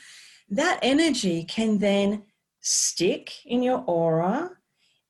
that 0.49 0.79
energy 0.81 1.45
can 1.45 1.77
then 1.77 2.23
stick 2.61 3.45
in 3.45 3.63
your 3.63 3.83
aura 3.87 4.51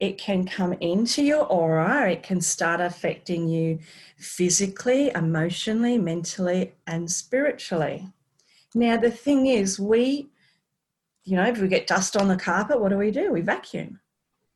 it 0.02 0.18
can 0.18 0.44
come 0.44 0.74
into 0.82 1.22
your 1.22 1.46
aura, 1.46 2.10
it 2.10 2.24
can 2.24 2.42
start 2.42 2.82
affecting 2.82 3.48
you 3.48 3.78
physically, 4.18 5.12
emotionally, 5.12 6.00
mentally, 6.00 6.74
and 6.88 7.10
spiritually. 7.10 8.12
Now, 8.74 8.98
the 8.98 9.12
thing 9.12 9.46
is, 9.46 9.80
we, 9.80 10.32
you 11.24 11.36
know, 11.36 11.46
if 11.46 11.60
we 11.60 11.68
get 11.68 11.86
dust 11.86 12.18
on 12.18 12.28
the 12.28 12.36
carpet, 12.36 12.82
what 12.82 12.90
do 12.90 12.98
we 12.98 13.12
do? 13.12 13.32
We 13.32 13.42
vacuum. 13.42 14.00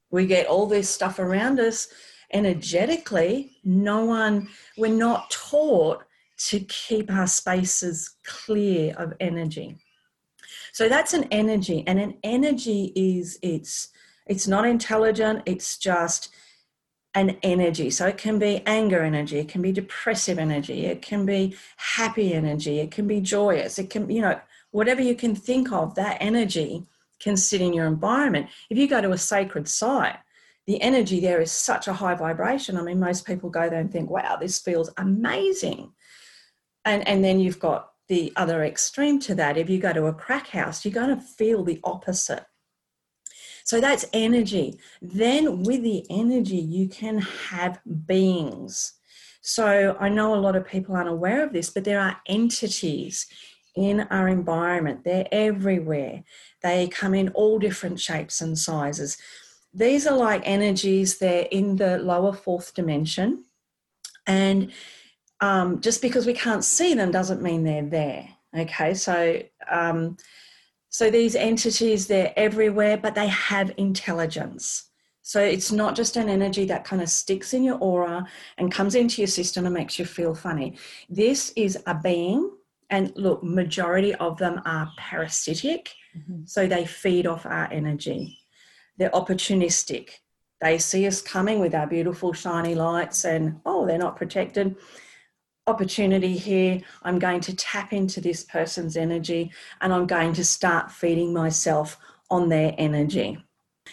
We 0.10 0.25
get 0.25 0.47
all 0.47 0.65
this 0.65 0.89
stuff 0.89 1.19
around 1.19 1.60
us 1.60 1.89
energetically. 2.34 3.58
No 3.63 4.03
one, 4.03 4.49
we're 4.77 4.91
not 4.91 5.29
taught 5.29 6.05
to 6.47 6.60
keep 6.62 7.12
our 7.12 7.27
spaces 7.27 8.15
clear 8.25 8.95
of 8.97 9.13
energy. 9.19 9.77
So 10.73 10.89
that's 10.89 11.13
an 11.13 11.25
energy, 11.29 11.84
and 11.86 11.99
an 11.99 12.17
energy 12.23 12.91
is 12.95 13.38
it's 13.43 13.89
it's 14.26 14.48
not 14.48 14.66
intelligent, 14.66 15.44
it's 15.46 15.78
just 15.78 16.30
an 17.14 17.38
energy. 17.44 17.90
So 17.90 18.08
it 18.08 18.18
can 18.18 18.40
be 18.40 18.62
anger 18.66 19.02
energy, 19.02 19.40
it 19.40 19.48
can 19.48 19.62
be 19.62 19.72
depressive 19.72 20.38
energy, 20.38 20.86
it 20.86 21.02
can 21.02 21.26
be 21.26 21.56
happy 21.78 22.34
energy, 22.34 22.80
it 22.80 22.92
can 22.92 23.08
be 23.08 23.22
joyous, 23.22 23.80
it 23.80 23.90
can, 23.90 24.10
you 24.10 24.22
know, 24.22 24.40
whatever 24.72 25.02
you 25.02 25.16
can 25.16 25.34
think 25.34 25.72
of, 25.72 25.96
that 25.96 26.18
energy 26.20 26.84
can 27.20 27.38
sit 27.38 27.62
in 27.62 27.74
your 27.74 27.88
environment. 27.88 28.48
If 28.70 28.78
you 28.78 28.88
go 28.88 29.00
to 29.00 29.12
a 29.12 29.18
sacred 29.18 29.70
site, 29.70 30.18
the 30.68 30.82
energy 30.82 31.20
there 31.20 31.40
is 31.40 31.52
such 31.52 31.88
a 31.88 31.94
high 31.94 32.16
vibration. 32.16 32.78
I 32.78 32.82
mean, 32.82 33.00
most 33.00 33.26
people 33.26 33.50
go 33.50 33.70
there 33.70 33.80
and 33.80 33.92
think, 33.92 34.10
wow, 34.10 34.36
this 34.36 34.60
feels 34.60 34.92
amazing. 34.98 35.94
And, 36.84 37.08
and 37.08 37.24
then 37.24 37.40
you've 37.40 37.60
got 37.60 37.92
the 38.10 38.34
other 38.36 38.64
extreme 38.64 39.20
to 39.22 39.36
that. 39.36 39.58
If 39.58 39.70
you 39.70 39.80
go 39.80 39.94
to 39.94 40.08
a 40.08 40.14
crack 40.14 40.48
house, 40.48 40.84
you're 40.84 40.94
going 40.94 41.16
to 41.16 41.22
feel 41.22 41.64
the 41.64 41.80
opposite. 41.84 42.46
So 43.65 43.82
that's 43.82 44.06
energy. 44.13 44.80
Then 45.01 45.63
with 45.63 45.82
the 45.82 46.06
energy, 46.10 46.58
you 46.58 46.88
can 46.88 47.17
have 47.17 47.80
beings. 48.06 48.93
So 49.41 49.97
I 49.99 50.08
know 50.08 50.34
a 50.34 50.38
lot 50.38 50.56
of 50.56 50.67
people 50.67 50.95
aren't 50.95 51.10
aware 51.10 51.43
of 51.43 51.51
this, 51.51 51.71
but 51.71 51.84
there 51.84 51.99
are 51.99 52.21
entities 52.28 53.25
in 53.75 54.01
our 54.12 54.28
environment. 54.28 55.04
They're 55.04 55.28
everywhere. 55.32 56.23
They 56.62 56.88
come 56.88 57.15
in 57.15 57.30
all 57.30 57.58
different 57.58 57.99
shapes 57.99 58.39
and 58.39 58.58
sizes. 58.58 59.17
These 59.73 60.08
are 60.08 60.15
like 60.15 60.43
energies, 60.45 61.17
they're 61.17 61.47
in 61.51 61.75
the 61.75 61.97
lower 61.97 62.34
fourth 62.34 62.73
dimension. 62.73 63.45
And 64.28 64.71
um, 65.41 65.82
just 65.82 66.01
because 66.01 66.25
we 66.25 66.34
can't 66.34 66.63
see 66.63 66.93
them 66.93 67.12
doesn't 67.12 67.41
mean 67.41 67.63
they're 67.63 67.84
there. 67.84 68.30
Okay, 68.56 68.93
so 68.93 69.41
um, 69.69 70.17
so 70.95 71.12
these 71.12 71.36
entities 71.36 72.08
they're 72.08 72.31
everywhere, 72.38 72.95
but 72.95 73.15
they 73.15 73.27
have 73.27 73.73
intelligence. 73.75 74.91
So 75.23 75.41
it's 75.41 75.69
not 75.69 75.93
just 75.93 76.15
an 76.15 76.29
energy 76.29 76.63
that 76.67 76.86
kind 76.86 77.01
of 77.01 77.10
sticks 77.10 77.53
in 77.53 77.65
your 77.65 77.77
aura 77.79 78.25
and 78.58 78.71
comes 78.71 78.95
into 78.95 79.19
your 79.21 79.27
system 79.27 79.65
and 79.65 79.73
makes 79.73 79.99
you 79.99 80.05
feel 80.05 80.34
funny. 80.34 80.77
This 81.10 81.51
is 81.58 81.77
a 81.86 81.95
being, 81.95 82.49
and 82.89 83.12
look, 83.17 83.43
majority 83.43 84.15
of 84.15 84.38
them 84.38 84.62
are 84.63 84.89
parasitic, 84.97 85.91
mm-hmm. 86.17 86.45
so 86.45 86.65
they 86.65 86.86
feed 86.86 87.27
off 87.27 87.45
our 87.45 87.67
energy. 87.73 88.39
They're 88.97 89.10
opportunistic. 89.10 90.12
They 90.62 90.77
see 90.77 91.05
us 91.08 91.21
coming 91.21 91.60
with 91.60 91.75
our 91.75 91.88
beautiful 91.88 92.31
shiny 92.31 92.73
lights, 92.73 93.25
and 93.25 93.60
oh, 93.65 93.86
they're 93.86 93.97
not 93.97 94.15
protected 94.15 94.77
opportunity 95.67 96.38
here. 96.38 96.82
I'm 97.04 97.19
going 97.19 97.41
to 97.41 97.56
tap 97.56 97.93
into 97.93 98.21
this 98.21 98.43
person's 98.43 98.97
energy 98.97 99.51
and 99.82 99.93
I'm 99.93 100.06
going 100.06 100.34
to 100.34 100.45
start 100.45 100.91
feeding 100.91 101.34
myself 101.34 101.97
on 102.30 102.49
their 102.49 102.73
energy. 102.78 103.38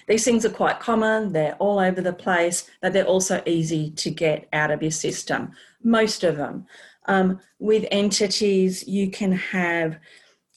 These 0.08 0.24
things 0.24 0.44
are 0.44 0.50
quite 0.50 0.80
common, 0.80 1.32
they're 1.32 1.56
all 1.56 1.78
over 1.78 2.00
the 2.00 2.12
place, 2.12 2.70
but 2.80 2.92
they're 2.92 3.04
also 3.04 3.42
easy 3.46 3.90
to 3.90 4.10
get 4.10 4.48
out 4.52 4.70
of 4.70 4.82
your 4.82 4.90
system, 4.90 5.52
most 5.82 6.24
of 6.24 6.36
them. 6.36 6.66
Um, 7.06 7.40
with 7.58 7.86
entities, 7.90 8.86
you 8.88 9.10
can 9.10 9.32
have 9.32 9.98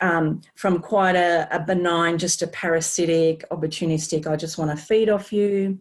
um, 0.01 0.41
from 0.55 0.79
quite 0.79 1.15
a, 1.15 1.47
a, 1.51 1.59
benign, 1.59 2.17
just 2.17 2.41
a 2.41 2.47
parasitic, 2.47 3.43
opportunistic, 3.49 4.27
I 4.27 4.35
just 4.35 4.57
want 4.57 4.71
to 4.71 4.77
feed 4.77 5.09
off 5.09 5.31
you, 5.31 5.79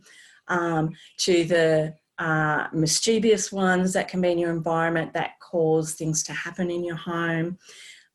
um, 0.49 0.91
to 1.19 1.45
the 1.45 1.95
uh, 2.19 2.69
mischievous 2.73 3.51
ones 3.51 3.93
that 3.93 4.09
can 4.09 4.21
be 4.21 4.31
in 4.31 4.39
your 4.39 4.51
environment 4.51 5.13
that 5.13 5.39
cause 5.41 5.95
things 5.95 6.23
to 6.25 6.33
happen 6.33 6.71
in 6.71 6.85
your 6.85 6.97
home. 6.97 7.59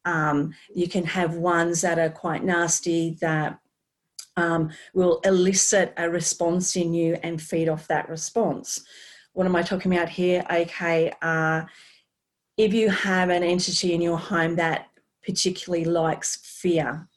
Um, 0.05 0.53
you 0.73 0.87
can 0.87 1.05
have 1.05 1.35
ones 1.35 1.81
that 1.81 1.99
are 1.99 2.09
quite 2.09 2.43
nasty 2.43 3.17
that 3.21 3.59
um, 4.37 4.71
will 4.93 5.19
elicit 5.25 5.93
a 5.97 6.09
response 6.09 6.75
in 6.75 6.93
you 6.93 7.17
and 7.23 7.41
feed 7.41 7.67
off 7.67 7.87
that 7.87 8.09
response. 8.09 8.81
What 9.33 9.45
am 9.45 9.55
I 9.55 9.63
talking 9.63 9.93
about 9.93 10.09
here? 10.09 10.43
Okay, 10.49 11.11
uh, 11.21 11.63
if 12.57 12.73
you 12.73 12.89
have 12.89 13.29
an 13.29 13.43
entity 13.43 13.93
in 13.93 14.01
your 14.01 14.17
home 14.17 14.55
that 14.55 14.87
particularly 15.25 15.85
likes 15.85 16.37
fear, 16.37 17.07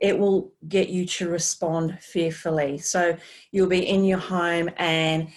it 0.00 0.18
will 0.18 0.52
get 0.68 0.88
you 0.88 1.06
to 1.06 1.28
respond 1.28 1.98
fearfully. 2.00 2.78
So 2.78 3.16
you'll 3.52 3.68
be 3.68 3.88
in 3.88 4.04
your 4.04 4.18
home 4.18 4.68
and 4.76 5.28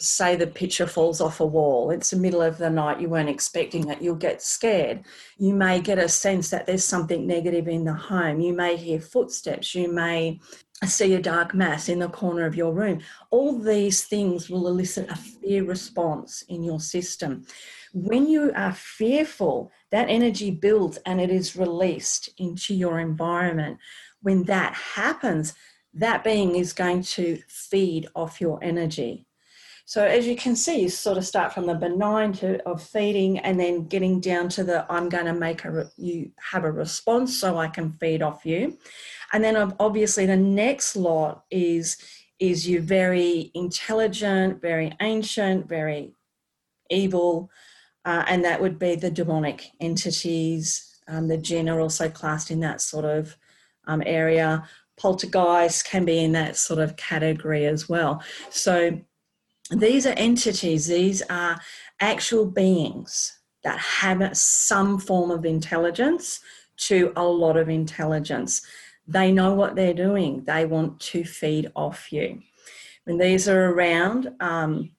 say 0.00 0.34
the 0.34 0.46
picture 0.46 0.86
falls 0.86 1.20
off 1.20 1.40
a 1.40 1.46
wall, 1.46 1.90
it's 1.90 2.10
the 2.10 2.16
middle 2.16 2.42
of 2.42 2.58
the 2.58 2.70
night, 2.70 3.00
you 3.00 3.08
weren't 3.08 3.28
expecting 3.28 3.88
it, 3.88 4.00
you'll 4.00 4.14
get 4.14 4.42
scared. 4.42 5.04
You 5.36 5.54
may 5.54 5.80
get 5.80 5.98
a 5.98 6.08
sense 6.08 6.50
that 6.50 6.66
there's 6.66 6.84
something 6.84 7.26
negative 7.26 7.68
in 7.68 7.84
the 7.84 7.92
home. 7.92 8.40
You 8.40 8.54
may 8.54 8.76
hear 8.76 9.00
footsteps. 9.00 9.74
You 9.74 9.92
may 9.92 10.40
see 10.86 11.14
a 11.14 11.20
dark 11.20 11.54
mass 11.54 11.88
in 11.88 11.98
the 11.98 12.08
corner 12.08 12.46
of 12.46 12.56
your 12.56 12.72
room. 12.72 13.00
All 13.30 13.58
these 13.58 14.04
things 14.04 14.48
will 14.48 14.66
elicit 14.66 15.10
a 15.10 15.16
fear 15.16 15.64
response 15.64 16.42
in 16.48 16.62
your 16.62 16.80
system. 16.80 17.44
When 17.92 18.26
you 18.26 18.52
are 18.54 18.72
fearful, 18.72 19.70
that 19.90 20.08
energy 20.08 20.50
builds 20.50 20.98
and 21.04 21.20
it 21.20 21.30
is 21.30 21.56
released 21.56 22.30
into 22.38 22.74
your 22.74 23.00
environment. 23.00 23.78
When 24.22 24.44
that 24.44 24.74
happens, 24.74 25.54
that 25.94 26.24
being 26.24 26.54
is 26.56 26.72
going 26.72 27.02
to 27.02 27.38
feed 27.48 28.08
off 28.14 28.40
your 28.40 28.62
energy. 28.62 29.26
So 29.90 30.04
as 30.04 30.24
you 30.24 30.36
can 30.36 30.54
see, 30.54 30.82
you 30.82 30.88
sort 30.88 31.18
of 31.18 31.26
start 31.26 31.52
from 31.52 31.66
the 31.66 31.74
benign 31.74 32.32
to 32.34 32.62
of 32.62 32.80
feeding, 32.80 33.40
and 33.40 33.58
then 33.58 33.88
getting 33.88 34.20
down 34.20 34.48
to 34.50 34.62
the 34.62 34.86
I'm 34.88 35.08
going 35.08 35.24
to 35.24 35.34
make 35.34 35.64
a 35.64 35.90
you 35.96 36.30
have 36.52 36.62
a 36.62 36.70
response 36.70 37.36
so 37.36 37.58
I 37.58 37.66
can 37.66 37.90
feed 37.94 38.22
off 38.22 38.46
you, 38.46 38.78
and 39.32 39.42
then 39.42 39.56
obviously 39.80 40.26
the 40.26 40.36
next 40.36 40.94
lot 40.94 41.42
is 41.50 41.96
is 42.38 42.68
you 42.68 42.80
very 42.80 43.50
intelligent, 43.54 44.62
very 44.62 44.92
ancient, 45.00 45.68
very 45.68 46.14
evil, 46.88 47.50
uh, 48.04 48.22
and 48.28 48.44
that 48.44 48.62
would 48.62 48.78
be 48.78 48.94
the 48.94 49.10
demonic 49.10 49.72
entities. 49.80 51.00
Um, 51.08 51.26
the 51.26 51.36
jinn 51.36 51.68
are 51.68 51.80
also 51.80 52.08
classed 52.08 52.52
in 52.52 52.60
that 52.60 52.80
sort 52.80 53.06
of 53.06 53.36
um, 53.88 54.04
area. 54.06 54.68
Poltergeist 54.96 55.84
can 55.84 56.04
be 56.04 56.22
in 56.22 56.30
that 56.32 56.56
sort 56.56 56.78
of 56.78 56.94
category 56.94 57.66
as 57.66 57.88
well. 57.88 58.22
So 58.50 59.00
these 59.70 60.06
are 60.06 60.14
entities, 60.16 60.86
these 60.86 61.22
are 61.22 61.60
actual 62.00 62.46
beings 62.46 63.38
that 63.62 63.78
have 63.78 64.36
some 64.36 64.98
form 64.98 65.30
of 65.30 65.44
intelligence 65.44 66.40
to 66.76 67.12
a 67.16 67.24
lot 67.24 67.56
of 67.56 67.68
intelligence. 67.68 68.62
They 69.06 69.30
know 69.30 69.54
what 69.54 69.76
they're 69.76 69.94
doing, 69.94 70.44
they 70.44 70.66
want 70.66 70.98
to 71.00 71.24
feed 71.24 71.70
off 71.76 72.12
you. 72.12 72.40
When 73.04 73.18
these 73.18 73.48
are 73.48 73.70
around, 73.70 74.30
um, 74.40 74.92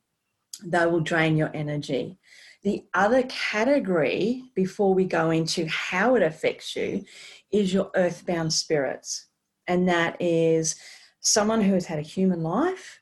they 0.64 0.86
will 0.86 1.00
drain 1.02 1.38
your 1.38 1.52
energy. 1.54 2.18
The 2.64 2.84
other 2.94 3.24
category, 3.24 4.44
before 4.56 4.94
we 4.94 5.06
go 5.06 5.32
into 5.32 5.66
how 5.68 6.16
it 6.16 6.24
affects 6.24 6.76
you, 6.76 7.04
is 7.52 7.74
your 7.74 7.90
earthbound 7.96 8.54
spirits. 8.54 9.28
And 9.68 9.90
that 9.90 10.18
is 10.22 10.76
someone 11.20 11.62
who 11.62 11.74
has 11.74 11.86
had 11.86 12.00
a 12.00 12.04
human 12.04 12.44
life 12.44 13.01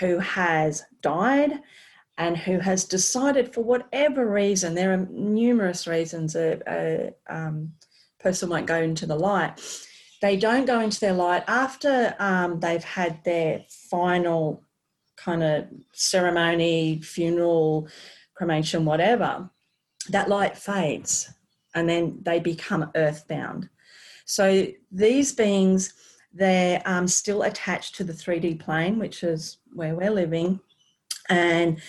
who 0.00 0.18
has 0.18 0.82
died 1.02 1.60
and 2.18 2.36
who 2.36 2.58
has 2.58 2.84
decided 2.84 3.54
for 3.54 3.62
whatever 3.62 4.30
reason, 4.30 4.74
there 4.74 4.92
are 4.92 5.06
numerous 5.10 5.86
reasons 5.86 6.34
a, 6.34 6.60
a 6.66 7.34
um, 7.34 7.72
person 8.18 8.48
might 8.48 8.66
go 8.66 8.82
into 8.82 9.06
the 9.06 9.16
light. 9.16 9.60
They 10.20 10.36
don't 10.36 10.66
go 10.66 10.80
into 10.80 11.00
their 11.00 11.14
light 11.14 11.44
after 11.46 12.14
um, 12.18 12.60
they've 12.60 12.84
had 12.84 13.22
their 13.24 13.64
final 13.68 14.64
kind 15.16 15.42
of 15.42 15.66
ceremony, 15.92 17.00
funeral, 17.02 17.88
cremation, 18.34 18.84
whatever. 18.84 19.48
That 20.08 20.28
light 20.28 20.56
fades 20.56 21.32
and 21.74 21.88
then 21.88 22.18
they 22.22 22.40
become 22.40 22.90
earthbound. 22.94 23.68
So 24.24 24.66
these 24.90 25.32
beings 25.32 25.92
they're 26.32 26.82
um, 26.84 27.08
still 27.08 27.42
attached 27.42 27.94
to 27.96 28.04
the 28.04 28.12
3D 28.12 28.60
plane, 28.60 28.98
which 28.98 29.22
is 29.22 29.58
where 29.72 29.94
we're 29.94 30.10
living. 30.10 30.60
And 31.28 31.80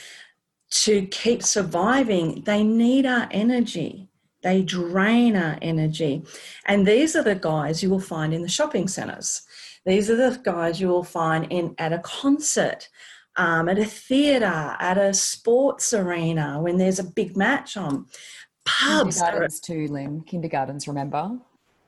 to 0.71 1.05
keep 1.07 1.43
surviving, 1.43 2.43
they 2.45 2.63
need 2.63 3.05
our 3.05 3.27
energy. 3.31 4.07
They 4.41 4.63
drain 4.63 5.35
our 5.35 5.57
energy. 5.61 6.23
And 6.65 6.87
these 6.87 7.15
are 7.15 7.23
the 7.23 7.35
guys 7.35 7.83
you 7.83 7.89
will 7.89 7.99
find 7.99 8.33
in 8.33 8.41
the 8.41 8.49
shopping 8.49 8.87
centres. 8.87 9.43
These 9.85 10.09
are 10.09 10.15
the 10.15 10.39
guys 10.39 10.79
you 10.79 10.87
will 10.87 11.03
find 11.03 11.51
in 11.51 11.75
at 11.77 11.93
a 11.93 11.99
concert, 11.99 12.89
um, 13.35 13.69
at 13.69 13.79
a 13.79 13.85
theatre, 13.85 14.75
at 14.79 14.97
a 14.97 15.13
sports 15.13 15.93
arena 15.93 16.59
when 16.61 16.77
there's 16.77 16.99
a 16.99 17.03
big 17.03 17.37
match 17.37 17.77
on. 17.77 18.05
Pubs. 18.65 19.17
Kindergartens 19.17 19.59
too, 19.59 19.87
Lynn. 19.87 20.21
Kindergartens, 20.21 20.87
remember? 20.87 21.37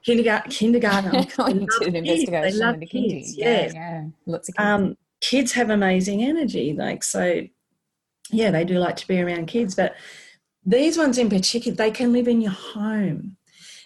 Kindergarten. 0.04 0.52
kindergarten. 0.52 1.24
you 1.62 1.68
did 1.80 1.88
an 1.88 1.96
investigation 1.96 2.42
they 2.42 2.52
love 2.52 2.80
kids. 2.80 2.92
kids. 2.92 3.38
Yes. 3.38 3.74
Yeah, 3.74 3.80
yeah. 3.80 4.06
Lots 4.26 4.50
of 4.50 4.56
kids. 4.56 4.66
Um, 4.66 4.98
kids 5.22 5.52
have 5.54 5.70
amazing 5.70 6.24
energy. 6.24 6.74
Like, 6.74 7.04
so, 7.04 7.42
yeah, 8.30 8.52
they 8.52 8.66
do 8.66 8.78
like 8.78 8.98
to 8.98 9.08
be 9.08 9.22
around 9.22 9.48
kids. 9.48 9.76
But 9.76 9.96
these 10.66 10.98
ones 10.98 11.18
in 11.18 11.30
particular, 11.30 11.76
they 11.76 11.92
can 11.92 12.14
live 12.14 12.28
in 12.28 12.42
your 12.42 12.52
home. 12.52 13.38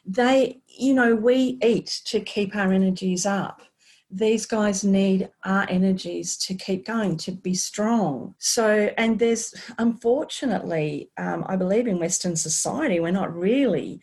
They, 0.06 0.62
you 0.68 0.94
know, 0.94 1.16
we 1.16 1.58
eat 1.64 2.02
to 2.06 2.20
keep 2.20 2.56
our 2.56 2.72
energies 2.72 3.26
up. 3.26 3.62
These 4.10 4.46
guys 4.46 4.86
need 4.86 5.30
our 5.44 5.66
energies 5.70 6.38
to 6.38 6.54
keep 6.54 6.86
going, 6.86 7.18
to 7.18 7.32
be 7.32 7.54
strong. 7.54 8.36
So, 8.40 8.90
and 8.98 9.20
there's 9.20 9.54
unfortunately, 9.78 11.10
um, 11.18 11.44
I 11.50 11.58
believe 11.58 11.88
in 11.88 12.00
Western 12.00 12.38
society, 12.38 13.02
we're 13.02 13.12
not 13.12 13.36
really 13.36 14.00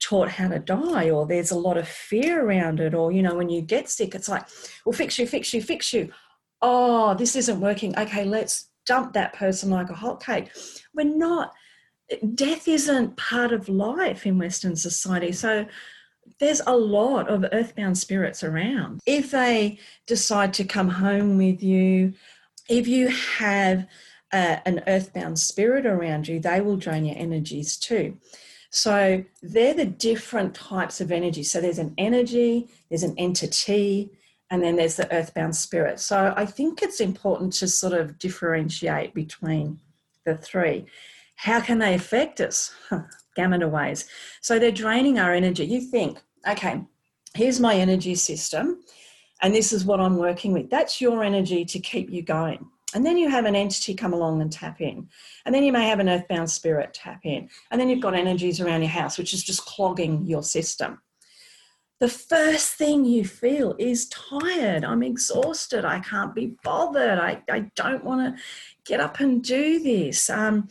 taught 0.00 0.28
how 0.30 0.48
to 0.48 0.58
die 0.58 1.10
or 1.10 1.26
there's 1.26 1.50
a 1.50 1.58
lot 1.58 1.76
of 1.76 1.88
fear 1.88 2.44
around 2.46 2.78
it 2.78 2.94
or 2.94 3.10
you 3.10 3.22
know 3.22 3.34
when 3.34 3.48
you 3.48 3.60
get 3.60 3.88
sick 3.88 4.14
it's 4.14 4.28
like 4.28 4.44
we'll 4.84 4.92
fix 4.92 5.18
you 5.18 5.26
fix 5.26 5.52
you 5.52 5.60
fix 5.60 5.92
you 5.92 6.12
oh, 6.62 7.14
this 7.14 7.36
isn't 7.36 7.60
working. 7.60 7.96
Okay, 7.98 8.24
let's 8.24 8.68
dump 8.86 9.12
that 9.12 9.34
person 9.34 9.70
like 9.70 9.90
a 9.90 9.94
hot 9.94 10.24
cake 10.24 10.50
We're 10.94 11.04
not, 11.04 11.52
death 12.34 12.66
isn't 12.66 13.16
part 13.16 13.52
of 13.52 13.68
life 13.68 14.26
in 14.26 14.38
Western 14.38 14.76
society. 14.76 15.32
So 15.32 15.66
there's 16.40 16.62
a 16.66 16.76
lot 16.76 17.28
of 17.28 17.44
earthbound 17.52 17.98
spirits 17.98 18.42
around. 18.42 19.00
If 19.06 19.30
they 19.30 19.78
decide 20.06 20.54
to 20.54 20.64
come 20.64 20.88
home 20.88 21.36
with 21.36 21.62
you, 21.62 22.14
if 22.68 22.86
you 22.86 23.08
have 23.08 23.86
uh, 24.32 24.56
an 24.64 24.82
earthbound 24.86 25.38
spirit 25.38 25.86
around 25.86 26.28
you, 26.28 26.38
they 26.40 26.60
will 26.60 26.76
drain 26.76 27.04
your 27.04 27.16
energies 27.16 27.76
too. 27.76 28.16
So 28.70 29.24
they're 29.42 29.74
the 29.74 29.86
different 29.86 30.54
types 30.54 31.00
of 31.00 31.10
energy. 31.10 31.42
So 31.42 31.60
there's 31.60 31.78
an 31.78 31.94
energy, 31.98 32.68
there's 32.90 33.02
an 33.02 33.14
entity, 33.16 34.10
and 34.50 34.62
then 34.62 34.76
there's 34.76 34.96
the 34.96 35.12
earthbound 35.12 35.56
spirit. 35.56 36.00
So 36.00 36.32
I 36.36 36.46
think 36.46 36.82
it's 36.82 37.00
important 37.00 37.52
to 37.54 37.68
sort 37.68 37.92
of 37.92 38.18
differentiate 38.18 39.14
between 39.14 39.80
the 40.24 40.36
three. 40.36 40.86
How 41.36 41.60
can 41.60 41.78
they 41.78 41.94
affect 41.94 42.40
us? 42.40 42.74
Of 43.40 43.70
ways. 43.70 44.04
So 44.40 44.58
they're 44.58 44.72
draining 44.72 45.20
our 45.20 45.32
energy. 45.32 45.64
You 45.64 45.80
think, 45.80 46.18
okay, 46.48 46.82
here's 47.34 47.60
my 47.60 47.76
energy 47.76 48.16
system, 48.16 48.80
and 49.40 49.54
this 49.54 49.72
is 49.72 49.84
what 49.84 50.00
I'm 50.00 50.16
working 50.16 50.52
with. 50.52 50.70
That's 50.70 51.00
your 51.00 51.22
energy 51.22 51.64
to 51.64 51.78
keep 51.78 52.10
you 52.10 52.22
going. 52.22 52.66
And 52.94 53.04
then 53.04 53.18
you 53.18 53.28
have 53.28 53.44
an 53.44 53.54
entity 53.54 53.94
come 53.94 54.14
along 54.14 54.40
and 54.40 54.50
tap 54.50 54.80
in. 54.80 55.08
And 55.44 55.54
then 55.54 55.62
you 55.62 55.72
may 55.72 55.86
have 55.88 56.00
an 56.00 56.08
earthbound 56.08 56.50
spirit 56.50 56.94
tap 56.94 57.20
in. 57.24 57.48
And 57.70 57.80
then 57.80 57.88
you've 57.88 58.00
got 58.00 58.14
energies 58.14 58.60
around 58.60 58.80
your 58.80 58.90
house, 58.90 59.18
which 59.18 59.34
is 59.34 59.44
just 59.44 59.66
clogging 59.66 60.24
your 60.24 60.42
system. 60.42 61.00
The 62.00 62.08
first 62.08 62.74
thing 62.74 63.04
you 63.04 63.24
feel 63.24 63.74
is 63.78 64.08
tired. 64.08 64.84
I'm 64.84 65.02
exhausted. 65.02 65.84
I 65.84 66.00
can't 66.00 66.34
be 66.34 66.56
bothered. 66.62 67.18
I, 67.18 67.42
I 67.50 67.70
don't 67.74 68.04
want 68.04 68.36
to 68.36 68.42
get 68.86 69.00
up 69.00 69.20
and 69.20 69.42
do 69.42 69.82
this. 69.82 70.30
Um, 70.30 70.68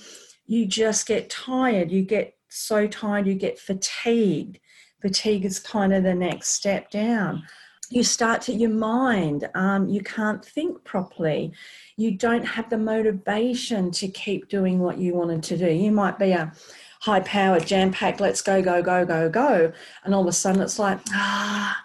you 0.47 0.65
just 0.65 1.05
get 1.05 1.29
tired. 1.29 1.91
You 1.91 2.01
get 2.03 2.37
so 2.49 2.87
tired, 2.87 3.27
you 3.27 3.35
get 3.35 3.59
fatigued. 3.59 4.59
Fatigue 5.01 5.45
is 5.45 5.59
kind 5.59 5.93
of 5.93 6.03
the 6.03 6.15
next 6.15 6.49
step 6.49 6.89
down. 6.89 7.43
You 7.89 8.03
start 8.03 8.41
to 8.43 8.53
your 8.53 8.71
mind, 8.71 9.47
um, 9.55 9.87
you 9.87 10.01
can't 10.01 10.43
think 10.43 10.83
properly 10.83 11.53
you 11.97 12.11
don't 12.11 12.45
have 12.45 12.69
the 12.69 12.77
motivation 12.77 13.91
to 13.91 14.07
keep 14.07 14.47
doing 14.47 14.79
what 14.79 14.99
you 14.99 15.15
wanted 15.15 15.43
to 15.43 15.57
do. 15.57 15.69
You 15.69 15.91
might 15.91 16.19
be 16.19 16.31
a 16.31 16.53
high 17.01 17.19
powered, 17.21 17.65
jam 17.65 17.91
packed, 17.91 18.19
let's 18.19 18.41
go, 18.41 18.61
go, 18.61 18.81
go, 18.83 19.03
go, 19.03 19.29
go. 19.29 19.73
And 20.03 20.13
all 20.13 20.21
of 20.21 20.27
a 20.27 20.31
sudden 20.31 20.61
it's 20.61 20.79
like, 20.79 20.99
ah, 21.11 21.83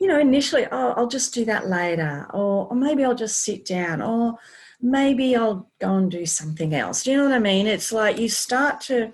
you 0.00 0.06
know, 0.06 0.20
initially, 0.20 0.66
oh, 0.70 0.92
I'll 0.96 1.08
just 1.08 1.32
do 1.32 1.46
that 1.46 1.68
later. 1.68 2.26
Or, 2.34 2.68
or 2.68 2.76
maybe 2.76 3.04
I'll 3.04 3.14
just 3.14 3.40
sit 3.40 3.64
down. 3.64 4.02
Or 4.02 4.38
maybe 4.82 5.34
I'll 5.34 5.70
go 5.80 5.96
and 5.96 6.10
do 6.10 6.26
something 6.26 6.74
else. 6.74 7.04
Do 7.04 7.12
you 7.12 7.16
know 7.16 7.24
what 7.24 7.32
I 7.32 7.38
mean? 7.38 7.66
It's 7.66 7.92
like 7.92 8.18
you 8.18 8.28
start 8.28 8.80
to 8.82 9.12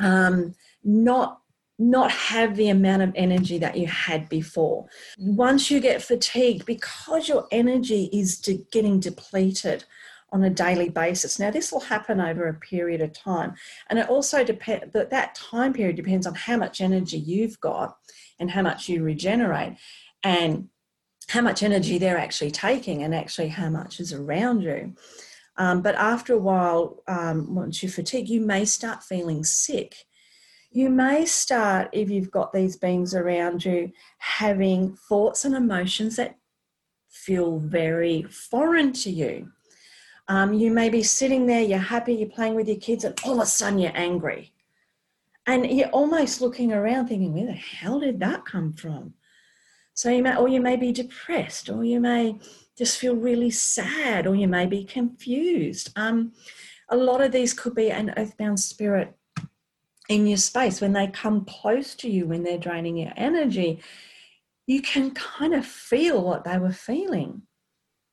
um, 0.00 0.54
not 0.84 1.37
not 1.78 2.10
have 2.10 2.56
the 2.56 2.68
amount 2.68 3.02
of 3.02 3.12
energy 3.14 3.58
that 3.58 3.76
you 3.76 3.86
had 3.86 4.28
before. 4.28 4.86
Once 5.16 5.70
you 5.70 5.80
get 5.80 6.02
fatigued, 6.02 6.66
because 6.66 7.28
your 7.28 7.46
energy 7.52 8.10
is 8.12 8.38
de- 8.38 8.66
getting 8.72 8.98
depleted 8.98 9.84
on 10.30 10.42
a 10.42 10.50
daily 10.50 10.88
basis. 10.88 11.38
Now, 11.38 11.50
this 11.50 11.72
will 11.72 11.80
happen 11.80 12.20
over 12.20 12.48
a 12.48 12.54
period 12.54 13.00
of 13.00 13.12
time, 13.12 13.54
and 13.88 13.98
it 13.98 14.08
also 14.08 14.44
depends 14.44 14.92
that 14.92 15.10
that 15.10 15.34
time 15.34 15.72
period 15.72 15.96
depends 15.96 16.26
on 16.26 16.34
how 16.34 16.56
much 16.56 16.80
energy 16.80 17.18
you've 17.18 17.58
got 17.60 17.96
and 18.38 18.50
how 18.50 18.62
much 18.62 18.88
you 18.88 19.02
regenerate, 19.02 19.74
and 20.22 20.68
how 21.28 21.40
much 21.40 21.62
energy 21.62 21.98
they're 21.98 22.18
actually 22.18 22.50
taking, 22.50 23.02
and 23.02 23.14
actually 23.14 23.48
how 23.48 23.70
much 23.70 24.00
is 24.00 24.12
around 24.12 24.62
you. 24.62 24.94
Um, 25.56 25.82
but 25.82 25.94
after 25.96 26.34
a 26.34 26.38
while, 26.38 27.02
um, 27.08 27.54
once 27.54 27.82
you 27.82 27.88
fatigue, 27.88 28.28
you 28.28 28.40
may 28.40 28.64
start 28.64 29.02
feeling 29.02 29.44
sick 29.44 30.06
you 30.70 30.90
may 30.90 31.24
start, 31.24 31.88
if 31.92 32.10
you've 32.10 32.30
got 32.30 32.52
these 32.52 32.76
beings 32.76 33.14
around 33.14 33.64
you, 33.64 33.90
having 34.18 34.94
thoughts 35.08 35.44
and 35.44 35.54
emotions 35.54 36.16
that 36.16 36.36
feel 37.08 37.58
very 37.58 38.22
foreign 38.24 38.92
to 38.92 39.10
you. 39.10 39.50
Um, 40.28 40.52
you 40.52 40.70
may 40.70 40.90
be 40.90 41.02
sitting 41.02 41.46
there, 41.46 41.62
you're 41.62 41.78
happy, 41.78 42.14
you're 42.14 42.28
playing 42.28 42.54
with 42.54 42.68
your 42.68 42.76
kids, 42.76 43.04
and 43.04 43.18
all 43.24 43.34
of 43.34 43.40
a 43.40 43.46
sudden 43.46 43.78
you're 43.78 43.92
angry. 43.94 44.52
And 45.46 45.66
you're 45.70 45.88
almost 45.88 46.42
looking 46.42 46.72
around 46.72 47.08
thinking, 47.08 47.32
where 47.32 47.46
the 47.46 47.52
hell 47.52 48.00
did 48.00 48.20
that 48.20 48.44
come 48.44 48.74
from? 48.74 49.14
So 49.94 50.10
you 50.10 50.22
may, 50.22 50.36
or 50.36 50.48
you 50.48 50.60
may 50.60 50.76
be 50.76 50.92
depressed, 50.92 51.70
or 51.70 51.82
you 51.82 51.98
may 51.98 52.38
just 52.76 52.98
feel 52.98 53.16
really 53.16 53.50
sad, 53.50 54.26
or 54.26 54.34
you 54.36 54.46
may 54.46 54.66
be 54.66 54.84
confused. 54.84 55.90
Um, 55.96 56.34
a 56.90 56.96
lot 56.96 57.22
of 57.22 57.32
these 57.32 57.54
could 57.54 57.74
be 57.74 57.90
an 57.90 58.12
earthbound 58.16 58.60
spirit 58.60 59.17
in 60.08 60.26
your 60.26 60.38
space, 60.38 60.80
when 60.80 60.94
they 60.94 61.06
come 61.06 61.44
close 61.44 61.94
to 61.96 62.10
you, 62.10 62.26
when 62.26 62.42
they're 62.42 62.58
draining 62.58 62.96
your 62.96 63.12
energy, 63.16 63.80
you 64.66 64.82
can 64.82 65.10
kind 65.12 65.54
of 65.54 65.64
feel 65.64 66.22
what 66.22 66.44
they 66.44 66.58
were 66.58 66.72
feeling. 66.72 67.42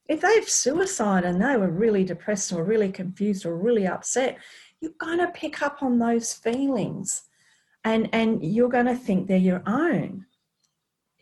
If 0.07 0.21
they've 0.21 0.47
suicide 0.47 1.23
and 1.23 1.41
they 1.41 1.57
were 1.57 1.71
really 1.71 2.03
depressed 2.03 2.51
or 2.53 2.63
really 2.63 2.91
confused 2.91 3.45
or 3.45 3.57
really 3.57 3.87
upset, 3.87 4.37
you're 4.79 4.91
going 4.99 5.19
to 5.19 5.27
pick 5.29 5.61
up 5.61 5.81
on 5.81 5.97
those 5.97 6.33
feelings 6.33 7.23
and, 7.83 8.09
and 8.13 8.43
you're 8.43 8.69
going 8.69 8.85
to 8.85 8.95
think 8.95 9.27
they're 9.27 9.37
your 9.37 9.63
own. 9.65 10.25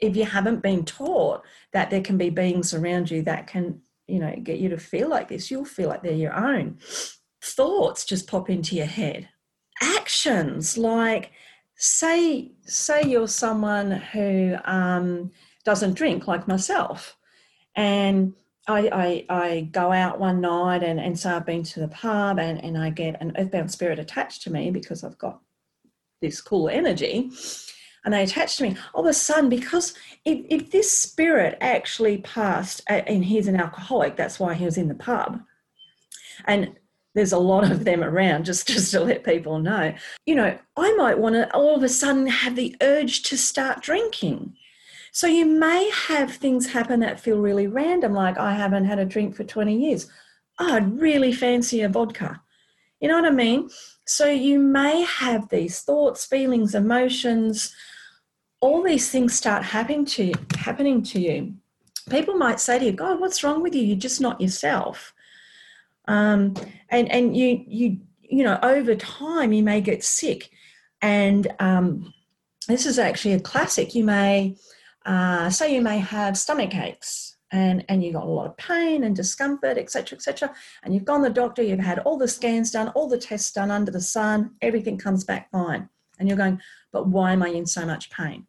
If 0.02 0.16
you 0.16 0.26
haven't 0.26 0.62
been 0.62 0.86
taught 0.86 1.44
that 1.72 1.90
there 1.90 2.02
can 2.02 2.18
be 2.18 2.30
beings 2.30 2.74
around 2.74 3.10
you 3.10 3.22
that 3.24 3.48
can, 3.48 3.80
you 4.08 4.20
know, 4.20 4.36
get 4.44 4.60
you 4.60 4.70
to 4.70 4.78
feel 4.78 5.08
like 5.08 5.30
this, 5.30 5.50
you'll 5.50 5.66
feel 5.66 5.88
like 5.88 6.04
they're 6.04 6.14
your 6.14 6.34
own. 6.34 6.80
Thoughts 7.42 8.06
just 8.06 8.28
pop 8.28 8.50
into 8.50 8.76
your 8.76 8.86
head 8.86 9.30
actions 9.84 10.78
like 10.78 11.32
say 11.76 12.52
say 12.64 13.04
you're 13.04 13.28
someone 13.28 13.92
who 13.92 14.56
um, 14.66 15.32
doesn't 15.66 15.94
drink 15.94 16.28
like 16.28 16.48
myself 16.48 17.18
and 17.76 18.34
I, 18.68 19.26
I, 19.30 19.44
I, 19.44 19.70
go 19.74 19.92
out 19.92 20.20
one 20.20 20.40
night 20.40 20.84
and, 20.84 20.98
and 20.98 21.20
so 21.20 21.36
I've 21.36 21.46
been 21.46 21.64
to 21.64 21.82
the 21.82 21.90
pub 21.90 22.40
and, 22.40 22.64
and 22.64 22.78
I 22.78 22.92
get 22.92 23.22
an 23.22 23.34
earthbound 23.38 23.70
spirit 23.70 24.00
attached 24.00 24.44
to 24.44 24.52
me 24.54 24.72
because 24.72 25.04
I've 25.04 25.18
got 25.18 25.42
this 26.22 26.40
cool 26.40 26.70
energy 26.70 27.30
and 28.06 28.14
they 28.14 28.24
attach 28.24 28.58
to 28.58 28.64
me. 28.64 28.78
All 28.94 29.04
of 29.04 29.10
a 29.10 29.14
sudden, 29.14 29.50
because 29.50 29.94
if, 30.26 30.46
if 30.50 30.72
this 30.72 30.92
spirit 30.92 31.58
actually 31.62 32.18
passed, 32.20 32.82
and 32.88 33.24
he's 33.24 33.48
an 33.48 33.56
alcoholic, 33.56 34.16
that's 34.16 34.40
why 34.40 34.54
he 34.54 34.66
was 34.66 34.78
in 34.78 34.88
the 34.90 34.96
pub. 34.96 35.42
And 36.46 36.76
there's 37.14 37.32
a 37.32 37.38
lot 37.38 37.70
of 37.70 37.86
them 37.86 38.04
around 38.04 38.46
just 38.46 38.68
just 38.68 38.92
to 38.92 39.00
let 39.00 39.24
people 39.24 39.60
know. 39.60 39.94
You 40.26 40.36
know 40.36 40.58
i 40.78 40.94
might 40.96 41.18
want 41.18 41.36
to 41.36 41.54
all 41.54 41.76
of 41.76 41.84
a 41.84 41.90
sudden 41.90 42.28
have 42.28 42.56
the 42.56 42.76
urge 42.82 43.24
to 43.24 43.38
start 43.38 43.82
drinking. 43.82 44.56
So 45.12 45.28
you 45.28 45.46
may 45.46 45.92
have 46.08 46.34
things 46.34 46.74
happen 46.74 47.00
that 47.02 47.20
feel 47.20 47.38
really 47.38 47.68
random 47.68 48.14
like 48.14 48.38
i 48.38 48.54
haven't 48.54 48.86
had 48.86 49.00
a 49.00 49.06
drink 49.06 49.36
for 49.36 49.44
20 49.44 49.76
years. 49.76 50.10
Oh, 50.60 50.74
i'd 50.76 51.00
really 51.00 51.34
fancy 51.34 51.82
a 51.82 51.90
vodka. 51.90 52.42
You 53.00 53.10
know 53.10 53.16
what 53.16 53.32
i 53.32 53.32
mean? 53.32 53.70
So 54.06 54.28
you 54.28 54.60
may 54.60 55.04
have 55.04 55.50
these 55.50 55.82
thoughts 55.82 56.26
feelings 56.26 56.76
emotions 56.76 57.74
all 58.60 58.82
these 58.82 59.10
things 59.12 59.36
start 59.36 59.62
happening 59.62 60.06
to 60.06 60.24
you, 60.24 60.34
happening 60.56 61.04
to 61.04 61.20
you. 61.20 61.54
People 62.10 62.36
might 62.36 62.62
say 62.62 62.80
to 62.80 62.86
you 62.86 62.92
god 62.92 63.20
what's 63.20 63.44
wrong 63.44 63.62
with 63.62 63.76
you? 63.76 63.84
You're 63.84 63.98
just 63.98 64.22
not 64.22 64.42
yourself 64.42 65.13
um, 66.08 66.54
and 66.90 67.10
and 67.12 67.36
you 67.36 67.64
you 67.68 67.98
you 68.22 68.44
know 68.44 68.60
over 68.64 68.96
time 68.96 69.54
you 69.54 69.64
may 69.64 69.82
get 69.82 70.04
sick. 70.04 70.50
And 71.02 71.48
um, 71.60 72.14
this 72.68 72.86
is 72.86 72.98
actually 72.98 73.34
a 73.34 73.40
classic. 73.40 73.94
You 73.94 74.06
may 74.06 74.56
uh, 75.06 75.50
say 75.50 75.76
you 75.76 75.82
may 75.82 76.00
have 76.00 76.38
stomach 76.38 76.76
aches 76.76 77.34
and 77.52 77.86
and 77.88 78.04
you've 78.04 78.16
got 78.16 78.26
a 78.26 78.30
lot 78.30 78.48
of 78.48 78.58
pain 78.58 79.04
and 79.04 79.16
discomfort 79.16 79.78
etc 79.78 80.18
etc 80.18 80.54
and 80.82 80.94
you've 80.94 81.06
gone 81.06 81.22
to 81.22 81.30
the 81.30 81.34
doctor 81.34 81.62
you've 81.62 81.80
had 81.80 82.00
all 82.00 82.18
the 82.18 82.28
scans 82.28 82.72
done 82.72 82.90
all 82.90 83.08
the 83.08 83.18
tests 83.18 83.52
done 83.52 83.70
under 83.72 83.92
the 83.92 84.02
sun 84.02 84.52
everything 84.62 84.98
comes 84.98 85.24
back 85.24 85.50
fine. 85.52 85.88
And 86.20 86.28
you're 86.28 86.38
going 86.38 86.60
but 86.92 87.08
why 87.08 87.32
am 87.32 87.44
i 87.44 87.50
in 87.50 87.66
so 87.66 87.86
much 87.86 88.10
pain? 88.10 88.48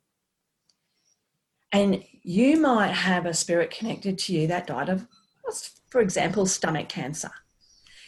And 1.72 2.04
you 2.22 2.60
might 2.60 2.92
have 2.92 3.26
a 3.26 3.34
spirit 3.34 3.70
connected 3.70 4.16
to 4.18 4.32
you 4.32 4.46
that 4.46 4.66
died 4.66 4.88
of 4.88 5.06
for 5.90 6.00
example 6.00 6.46
stomach 6.46 6.88
cancer 6.88 7.30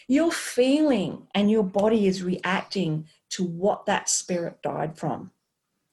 you're 0.08 0.32
feeling 0.32 1.26
and 1.34 1.50
your 1.50 1.64
body 1.64 2.06
is 2.06 2.22
reacting 2.22 3.06
to 3.30 3.44
what 3.44 3.86
that 3.86 4.08
spirit 4.08 4.62
died 4.62 4.96
from. 4.96 5.30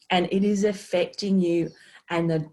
And 0.10 0.28
it 0.32 0.44
is 0.44 0.64
affecting 0.64 1.40
you. 1.40 1.72
And 2.10 2.30
the 2.30 2.50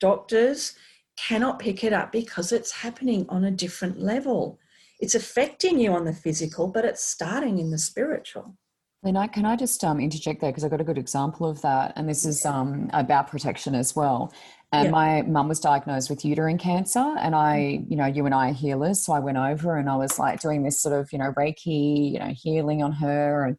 doctors 0.00 0.74
cannot 1.16 1.58
pick 1.58 1.84
it 1.84 1.92
up 1.92 2.10
because 2.10 2.52
it's 2.52 2.72
happening 2.72 3.26
on 3.28 3.44
a 3.44 3.50
different 3.50 4.00
level. 4.00 4.58
It's 4.98 5.14
affecting 5.14 5.78
you 5.78 5.92
on 5.92 6.04
the 6.04 6.12
physical, 6.12 6.68
but 6.68 6.84
it's 6.84 7.04
starting 7.04 7.58
in 7.58 7.70
the 7.70 7.78
spiritual. 7.78 8.56
Lynn, 9.02 9.16
I, 9.16 9.28
can 9.28 9.46
I 9.46 9.56
just 9.56 9.82
um, 9.82 9.98
interject 9.98 10.40
there 10.40 10.50
because 10.50 10.62
I've 10.62 10.70
got 10.70 10.80
a 10.80 10.84
good 10.84 10.98
example 10.98 11.48
of 11.48 11.62
that, 11.62 11.94
and 11.96 12.06
this 12.06 12.26
is 12.26 12.44
um, 12.44 12.90
about 12.92 13.28
protection 13.28 13.74
as 13.74 13.96
well. 13.96 14.32
And 14.72 14.84
Yeah. 14.86 14.90
my 14.90 15.22
mum 15.22 15.48
was 15.48 15.58
diagnosed 15.58 16.08
with 16.10 16.24
uterine 16.24 16.58
cancer, 16.58 17.16
and 17.18 17.34
I, 17.34 17.82
you 17.88 17.96
know, 17.96 18.06
you 18.06 18.24
and 18.24 18.34
I 18.34 18.50
are 18.50 18.54
healers, 18.54 19.00
so 19.04 19.12
I 19.12 19.18
went 19.18 19.36
over 19.36 19.76
and 19.76 19.90
I 19.90 19.96
was 19.96 20.16
like 20.18 20.40
doing 20.40 20.62
this 20.62 20.80
sort 20.80 20.94
of, 20.94 21.12
you 21.12 21.18
know, 21.18 21.32
Reiki, 21.32 22.12
you 22.12 22.18
know, 22.20 22.32
healing 22.36 22.80
on 22.82 22.92
her, 22.92 23.44
and 23.46 23.56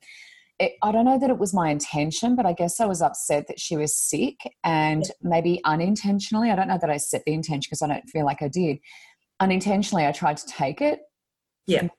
it, 0.58 0.74
I 0.82 0.92
don't 0.94 1.04
know 1.04 1.20
that 1.20 1.30
it 1.30 1.38
was 1.38 1.54
my 1.54 1.70
intention, 1.70 2.36
but 2.38 2.46
I 2.46 2.54
guess 2.54 2.80
I 2.80 2.86
was 2.86 3.02
upset 3.02 3.48
that 3.48 3.60
she 3.60 3.76
was 3.76 3.94
sick, 3.94 4.38
and 4.64 5.04
maybe 5.22 5.60
unintentionally, 5.66 6.50
I 6.50 6.56
don't 6.56 6.70
know 6.70 6.78
that 6.80 6.90
I 6.90 6.96
set 6.98 7.24
the 7.26 7.34
intention 7.34 7.68
because 7.70 7.82
I 7.82 7.88
don't 7.88 8.10
feel 8.10 8.24
like 8.24 8.42
I 8.42 8.48
did. 8.48 8.78
Unintentionally, 9.42 10.06
I 10.06 10.14
tried 10.14 10.38
to 10.38 10.46
take 10.46 10.80
it. 10.80 11.02
Yeah. 11.68 11.90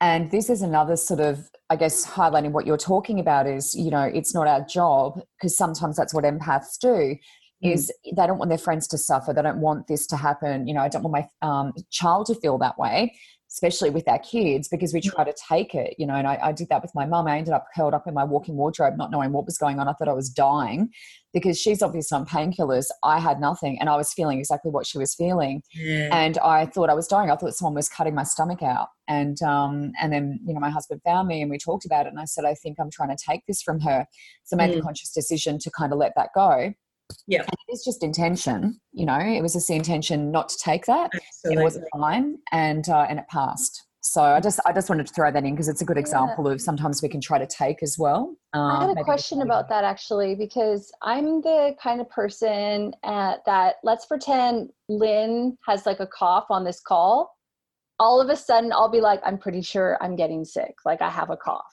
And 0.00 0.30
this 0.30 0.48
is 0.48 0.62
another 0.62 0.96
sort 0.96 1.18
of, 1.18 1.48
I 1.70 1.76
guess, 1.76 2.06
highlighting 2.06 2.52
what 2.52 2.66
you're 2.66 2.76
talking 2.76 3.18
about 3.18 3.48
is, 3.48 3.74
you 3.74 3.90
know, 3.90 4.02
it's 4.02 4.32
not 4.32 4.46
our 4.46 4.64
job 4.64 5.20
because 5.36 5.56
sometimes 5.56 5.96
that's 5.96 6.14
what 6.14 6.24
empaths 6.24 6.78
do 6.80 6.88
Mm. 6.88 7.18
Is 7.62 7.92
they 8.04 8.26
don't 8.26 8.38
want 8.38 8.50
their 8.50 8.58
friends 8.58 8.86
to 8.88 8.98
suffer. 8.98 9.32
They 9.32 9.42
don't 9.42 9.60
want 9.60 9.86
this 9.88 10.06
to 10.08 10.16
happen. 10.16 10.66
You 10.66 10.74
know, 10.74 10.80
I 10.82 10.88
don't 10.88 11.02
want 11.02 11.26
my 11.42 11.48
um, 11.48 11.72
child 11.90 12.26
to 12.26 12.34
feel 12.36 12.56
that 12.58 12.78
way, 12.78 13.14
especially 13.50 13.90
with 13.90 14.06
our 14.06 14.18
kids, 14.20 14.68
because 14.68 14.92
we 14.94 15.00
try 15.00 15.24
to 15.24 15.34
take 15.48 15.74
it, 15.74 15.94
you 15.98 16.06
know, 16.06 16.14
and 16.14 16.26
I, 16.28 16.38
I 16.42 16.52
did 16.52 16.68
that 16.68 16.82
with 16.82 16.94
my 16.94 17.04
mum. 17.06 17.26
I 17.26 17.38
ended 17.38 17.52
up 17.54 17.66
curled 17.74 17.94
up 17.94 18.06
in 18.06 18.14
my 18.14 18.22
walking 18.24 18.56
wardrobe, 18.56 18.96
not 18.96 19.10
knowing 19.10 19.32
what 19.32 19.44
was 19.44 19.58
going 19.58 19.80
on. 19.80 19.88
I 19.88 19.92
thought 19.94 20.08
I 20.08 20.12
was 20.12 20.28
dying 20.30 20.90
because 21.32 21.58
she's 21.58 21.82
obviously 21.82 22.14
on 22.16 22.26
painkillers. 22.26 22.86
I 23.02 23.18
had 23.18 23.40
nothing 23.40 23.78
and 23.80 23.88
I 23.88 23.96
was 23.96 24.12
feeling 24.12 24.38
exactly 24.38 24.70
what 24.70 24.86
she 24.86 24.98
was 24.98 25.14
feeling 25.14 25.62
Yeah. 25.74 26.10
and 26.12 26.38
I 26.38 26.66
thought 26.66 26.90
I 26.90 26.94
was 26.94 27.06
dying. 27.08 27.30
I 27.30 27.36
thought 27.36 27.54
someone 27.54 27.74
was 27.74 27.88
cutting 27.88 28.14
my 28.14 28.22
stomach 28.24 28.62
out. 28.62 28.88
And 29.08 29.40
um, 29.42 29.92
and 30.00 30.12
then 30.12 30.38
you 30.46 30.52
know 30.54 30.60
my 30.60 30.70
husband 30.70 31.00
found 31.04 31.26
me 31.28 31.40
and 31.42 31.50
we 31.50 31.58
talked 31.58 31.86
about 31.86 32.06
it. 32.06 32.10
And 32.10 32.20
I 32.20 32.24
said, 32.24 32.44
I 32.44 32.54
think 32.54 32.76
I'm 32.78 32.90
trying 32.90 33.14
to 33.14 33.16
take 33.28 33.44
this 33.46 33.62
from 33.62 33.80
her. 33.80 34.06
So 34.44 34.56
I 34.56 34.58
made 34.58 34.72
the 34.72 34.78
Mm. 34.80 34.82
conscious 34.82 35.12
decision 35.12 35.58
to 35.60 35.70
kind 35.70 35.92
of 35.92 35.98
let 35.98 36.12
that 36.16 36.28
go. 36.34 36.72
Yeah. 37.26 37.40
And 37.40 37.48
it 37.68 37.72
is 37.72 37.84
just 37.84 38.02
intention. 38.02 38.80
You 38.92 39.06
know, 39.06 39.18
it 39.18 39.40
was 39.42 39.54
just 39.54 39.68
the 39.68 39.74
intention 39.74 40.30
not 40.30 40.48
to 40.50 40.56
take 40.58 40.86
that. 40.86 41.10
Absolutely. 41.14 41.60
It 41.60 41.64
wasn't 41.64 41.84
fine, 41.92 42.38
and 42.52 42.88
uh, 42.88 43.06
and 43.08 43.18
it 43.18 43.26
passed. 43.28 43.84
So 44.00 44.22
I 44.22 44.40
just 44.40 44.60
I 44.64 44.72
just 44.72 44.88
wanted 44.88 45.06
to 45.08 45.12
throw 45.12 45.30
that 45.30 45.44
in 45.44 45.54
because 45.54 45.68
it's 45.68 45.82
a 45.82 45.84
good 45.84 45.96
Yeah. 45.96 46.02
example 46.02 46.46
of 46.48 46.60
sometimes 46.60 47.02
we 47.02 47.08
can 47.08 47.20
try 47.20 47.36
to 47.38 47.46
take 47.46 47.82
as 47.82 47.96
well. 47.98 48.34
I 48.52 48.58
Um, 48.58 48.88
had 48.88 48.98
a 48.98 49.04
question 49.04 49.42
about 49.42 49.68
that 49.68 49.84
actually 49.84 50.34
because 50.34 50.90
I'm 51.02 51.40
the 51.42 51.74
kind 51.82 52.00
of 52.00 52.08
person 52.08 52.92
at, 53.04 53.44
that 53.44 53.76
let's 53.82 54.06
pretend 54.06 54.70
Lynn 54.88 55.58
has 55.66 55.84
like 55.84 56.00
a 56.00 56.06
cough 56.06 56.46
on 56.48 56.64
this 56.64 56.80
call. 56.80 57.34
All 57.98 58.20
of 58.20 58.28
a 58.30 58.36
sudden, 58.36 58.72
I'll 58.72 58.88
be 58.88 59.00
like, 59.00 59.20
I'm 59.24 59.36
pretty 59.36 59.60
sure 59.62 59.98
I'm 60.00 60.14
getting 60.14 60.44
sick. 60.44 60.74
Like 60.86 61.02
I 61.02 61.10
have 61.10 61.30
a 61.30 61.36
cough 61.36 61.66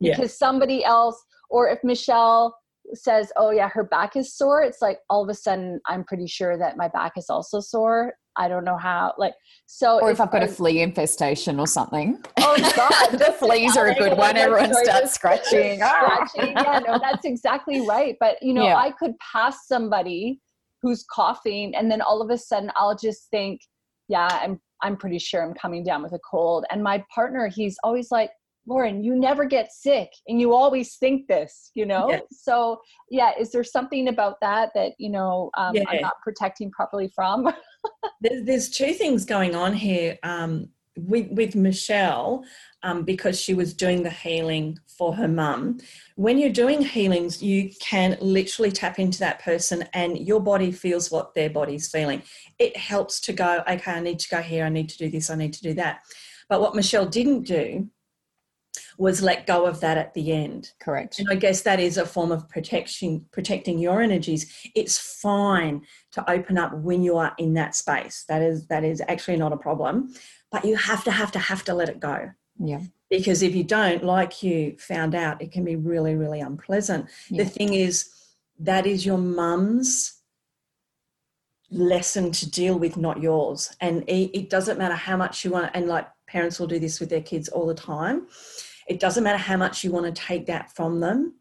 Yeah. 0.00 0.16
because 0.16 0.36
somebody 0.36 0.84
else, 0.84 1.22
or 1.48 1.68
if 1.68 1.78
Michelle 1.84 2.56
says, 2.94 3.32
"Oh 3.36 3.50
yeah, 3.50 3.68
her 3.68 3.84
back 3.84 4.16
is 4.16 4.34
sore," 4.34 4.62
it's 4.62 4.80
like 4.82 4.98
all 5.10 5.22
of 5.22 5.28
a 5.28 5.34
sudden 5.34 5.80
I'm 5.86 6.04
pretty 6.04 6.26
sure 6.26 6.56
that 6.58 6.76
my 6.76 6.88
back 6.88 7.12
is 7.16 7.26
also 7.30 7.60
sore. 7.60 8.14
I 8.36 8.46
don't 8.48 8.64
know 8.64 8.76
how. 8.76 9.14
Like 9.18 9.34
so, 9.66 10.00
Or 10.00 10.10
if 10.10 10.20
I've 10.20 10.30
got 10.30 10.42
a 10.44 10.48
flea 10.48 10.80
infestation 10.80 11.58
or 11.58 11.66
something. 11.66 12.22
Oh 12.38 12.56
God, 12.76 13.18
the 13.18 13.32
fleas 13.38 13.76
are 13.76 13.88
a 13.88 13.94
good 13.94 14.16
one. 14.16 14.36
Everyone 14.36 14.72
starts 14.84 15.12
scratching. 15.12 15.80
Ah. 15.82 16.24
scratching. 16.26 16.52
Yeah, 16.56 16.80
no, 16.86 16.98
that's 16.98 17.24
exactly 17.24 17.86
right. 17.86 18.16
But 18.20 18.40
you 18.42 18.54
know, 18.54 18.64
Yeah. 18.64 18.76
I 18.76 18.92
could 18.92 19.12
pass 19.18 19.66
somebody 19.66 20.40
who's 20.82 21.04
coughing, 21.12 21.74
and 21.74 21.90
then 21.90 22.00
all 22.00 22.22
of 22.22 22.30
a 22.30 22.38
sudden, 22.38 22.70
I'll 22.76 22.96
just 22.96 23.28
think, 23.30 23.60
"Yeah, 24.08 24.28
I'm 24.30 24.60
I'm 24.82 24.96
pretty 24.96 25.18
sure 25.18 25.42
I'm 25.42 25.54
coming 25.54 25.82
down 25.82 26.02
with 26.04 26.12
a 26.12 26.20
cold." 26.30 26.64
And 26.70 26.82
my 26.82 27.04
partner, 27.12 27.48
he's 27.48 27.76
always 27.82 28.10
like, 28.12 28.30
"Lauren, 28.68 29.02
you 29.02 29.16
never 29.16 29.44
get 29.44 29.72
sick, 29.72 30.12
and 30.28 30.40
you 30.40 30.54
always 30.54 30.96
think 30.96 31.26
this." 31.26 31.70
You 31.74 31.86
know. 31.86 32.10
Yeah. 32.10 32.20
So 32.30 32.80
yeah, 33.10 33.32
is 33.38 33.50
there 33.50 33.64
something 33.64 34.08
about 34.08 34.40
that 34.40 34.70
that 34.74 34.92
you 34.98 35.10
know 35.10 35.50
um, 35.56 35.74
I'm 35.88 36.00
not 36.00 36.20
protecting 36.22 36.70
properly 36.70 37.10
from? 37.14 37.52
There's, 38.20 38.44
there's 38.44 38.70
two 38.70 38.92
things 38.92 39.24
going 39.24 39.54
on 39.54 39.72
here 39.72 40.18
um, 40.24 40.68
with, 40.98 41.30
with 41.30 41.54
Michelle 41.54 42.44
um, 42.82 43.04
because 43.04 43.40
she 43.40 43.54
was 43.54 43.74
doing 43.74 44.02
the 44.02 44.10
healing 44.10 44.78
for 44.86 45.14
her 45.14 45.28
mum. 45.28 45.78
When 46.16 46.38
you're 46.38 46.50
doing 46.50 46.82
healings, 46.82 47.42
you 47.42 47.70
can 47.80 48.16
literally 48.20 48.72
tap 48.72 48.98
into 48.98 49.18
that 49.20 49.40
person 49.40 49.84
and 49.94 50.18
your 50.18 50.40
body 50.40 50.72
feels 50.72 51.10
what 51.10 51.34
their 51.34 51.50
body's 51.50 51.88
feeling. 51.88 52.22
It 52.58 52.76
helps 52.76 53.20
to 53.22 53.32
go, 53.32 53.62
okay, 53.68 53.92
I 53.92 54.00
need 54.00 54.18
to 54.20 54.28
go 54.28 54.42
here, 54.42 54.64
I 54.64 54.68
need 54.68 54.88
to 54.88 54.98
do 54.98 55.10
this, 55.10 55.30
I 55.30 55.36
need 55.36 55.52
to 55.54 55.62
do 55.62 55.74
that. 55.74 56.00
But 56.48 56.60
what 56.60 56.74
Michelle 56.74 57.06
didn't 57.06 57.42
do 57.42 57.88
was 58.98 59.22
let 59.22 59.46
go 59.46 59.66
of 59.66 59.80
that 59.80 59.98
at 59.98 60.14
the 60.14 60.32
end. 60.32 60.72
Correct. 60.80 61.18
And 61.18 61.28
I 61.30 61.34
guess 61.34 61.62
that 61.62 61.80
is 61.80 61.96
a 61.96 62.06
form 62.06 62.32
of 62.32 62.48
protection, 62.48 63.26
protecting 63.32 63.78
your 63.78 64.00
energies. 64.00 64.70
It's 64.74 64.98
fine 64.98 65.82
to 66.12 66.30
open 66.30 66.58
up 66.58 66.74
when 66.74 67.02
you 67.02 67.16
are 67.16 67.34
in 67.38 67.54
that 67.54 67.74
space. 67.74 68.24
That 68.28 68.42
is 68.42 68.66
that 68.68 68.84
is 68.84 69.02
actually 69.08 69.36
not 69.36 69.52
a 69.52 69.56
problem. 69.56 70.14
But 70.50 70.64
you 70.64 70.76
have 70.76 71.04
to 71.04 71.10
have 71.10 71.32
to 71.32 71.38
have 71.38 71.64
to 71.64 71.74
let 71.74 71.88
it 71.88 72.00
go. 72.00 72.30
Yeah. 72.58 72.80
Because 73.10 73.42
if 73.42 73.54
you 73.54 73.64
don't, 73.64 74.04
like 74.04 74.42
you 74.42 74.76
found 74.78 75.14
out, 75.14 75.40
it 75.40 75.52
can 75.52 75.64
be 75.64 75.76
really, 75.76 76.14
really 76.14 76.40
unpleasant. 76.40 77.06
Yeah. 77.30 77.44
The 77.44 77.48
thing 77.48 77.74
is, 77.74 78.10
that 78.58 78.86
is 78.86 79.06
your 79.06 79.18
mum's 79.18 80.20
lesson 81.70 82.32
to 82.32 82.50
deal 82.50 82.78
with, 82.78 82.96
not 82.96 83.22
yours. 83.22 83.74
And 83.80 84.02
it, 84.08 84.36
it 84.36 84.50
doesn't 84.50 84.78
matter 84.78 84.94
how 84.94 85.16
much 85.16 85.44
you 85.44 85.52
want, 85.52 85.70
and 85.74 85.86
like 85.86 86.08
parents 86.26 86.58
will 86.58 86.66
do 86.66 86.78
this 86.78 87.00
with 87.00 87.08
their 87.08 87.22
kids 87.22 87.48
all 87.48 87.66
the 87.66 87.74
time. 87.74 88.26
It 88.88 89.00
doesn't 89.00 89.24
matter 89.24 89.38
how 89.38 89.56
much 89.56 89.84
you 89.84 89.92
want 89.92 90.06
to 90.06 90.22
take 90.22 90.46
that 90.46 90.74
from 90.74 91.00
them. 91.00 91.34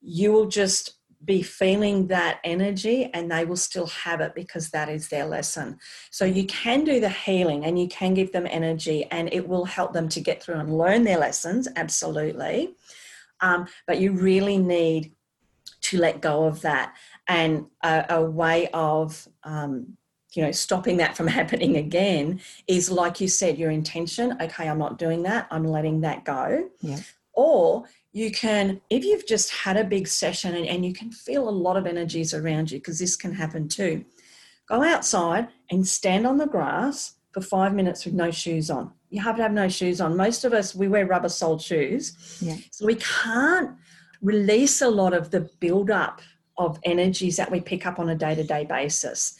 You 0.00 0.32
will 0.32 0.48
just 0.48 0.94
be 1.24 1.42
feeling 1.42 2.08
that 2.08 2.40
energy 2.42 3.08
and 3.14 3.30
they 3.30 3.44
will 3.44 3.56
still 3.56 3.86
have 3.86 4.20
it 4.20 4.34
because 4.34 4.70
that 4.70 4.88
is 4.88 5.08
their 5.08 5.24
lesson. 5.24 5.78
So 6.10 6.24
you 6.24 6.44
can 6.46 6.84
do 6.84 6.98
the 6.98 7.08
healing 7.08 7.64
and 7.64 7.78
you 7.78 7.86
can 7.86 8.14
give 8.14 8.32
them 8.32 8.46
energy 8.50 9.04
and 9.10 9.32
it 9.32 9.48
will 9.48 9.64
help 9.64 9.92
them 9.92 10.08
to 10.10 10.20
get 10.20 10.42
through 10.42 10.56
and 10.56 10.76
learn 10.76 11.04
their 11.04 11.18
lessons, 11.18 11.68
absolutely. 11.76 12.74
Um, 13.40 13.66
but 13.86 14.00
you 14.00 14.12
really 14.12 14.58
need 14.58 15.12
to 15.82 15.98
let 15.98 16.20
go 16.20 16.44
of 16.44 16.62
that. 16.62 16.94
And 17.28 17.66
a, 17.82 18.04
a 18.10 18.22
way 18.22 18.68
of, 18.74 19.28
um, 19.44 19.96
you 20.32 20.42
know, 20.42 20.52
stopping 20.52 20.96
that 20.98 21.16
from 21.16 21.26
happening 21.38 21.76
again 21.76 22.40
is 22.66 22.90
like 22.90 23.20
you 23.20 23.28
said, 23.28 23.58
your 23.58 23.70
intention. 23.70 24.36
Okay, 24.40 24.68
I'm 24.68 24.78
not 24.78 24.98
doing 24.98 25.22
that. 25.24 25.46
I'm 25.50 25.64
letting 25.64 26.00
that 26.02 26.24
go. 26.24 26.68
Yeah. 26.80 27.00
Or 27.34 27.84
you 28.12 28.30
can, 28.30 28.80
if 28.90 29.04
you've 29.04 29.26
just 29.26 29.50
had 29.50 29.76
a 29.76 29.84
big 29.84 30.06
session 30.06 30.54
and, 30.54 30.66
and 30.66 30.84
you 30.84 30.92
can 30.92 31.10
feel 31.10 31.48
a 31.48 31.50
lot 31.50 31.76
of 31.76 31.86
energies 31.86 32.34
around 32.34 32.70
you, 32.70 32.78
because 32.78 32.98
this 32.98 33.16
can 33.16 33.32
happen 33.34 33.68
too, 33.68 34.04
go 34.68 34.82
outside 34.82 35.48
and 35.70 35.86
stand 35.86 36.26
on 36.26 36.36
the 36.36 36.46
grass 36.46 37.14
for 37.32 37.40
five 37.40 37.74
minutes 37.74 38.04
with 38.04 38.14
no 38.14 38.30
shoes 38.30 38.70
on. 38.70 38.92
You 39.08 39.22
have 39.22 39.36
to 39.36 39.42
have 39.42 39.52
no 39.52 39.68
shoes 39.68 40.00
on. 40.00 40.16
Most 40.16 40.44
of 40.44 40.52
us, 40.52 40.74
we 40.74 40.88
wear 40.88 41.06
rubber 41.06 41.28
soled 41.28 41.62
shoes. 41.62 42.38
Yeah. 42.40 42.56
So 42.70 42.86
we 42.86 42.96
can't 42.96 43.76
release 44.20 44.82
a 44.82 44.88
lot 44.88 45.14
of 45.14 45.30
the 45.30 45.50
build-up 45.60 46.20
of 46.58 46.78
energies 46.84 47.36
that 47.36 47.50
we 47.50 47.60
pick 47.60 47.86
up 47.86 47.98
on 47.98 48.10
a 48.10 48.14
day-to-day 48.14 48.66
basis. 48.66 49.36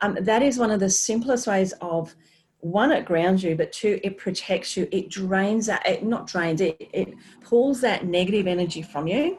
Um, 0.00 0.18
that 0.20 0.42
is 0.42 0.58
one 0.58 0.70
of 0.70 0.80
the 0.80 0.90
simplest 0.90 1.46
ways 1.46 1.72
of 1.80 2.14
one, 2.60 2.90
it 2.90 3.04
grounds 3.04 3.42
you, 3.42 3.54
but 3.54 3.72
two, 3.72 4.00
it 4.02 4.18
protects 4.18 4.76
you. 4.76 4.88
It 4.90 5.08
drains 5.08 5.66
that, 5.66 5.86
it 5.86 6.04
not 6.04 6.26
drains, 6.26 6.60
it, 6.60 6.76
it 6.92 7.14
pulls 7.42 7.80
that 7.82 8.06
negative 8.06 8.46
energy 8.46 8.82
from 8.82 9.06
you. 9.06 9.38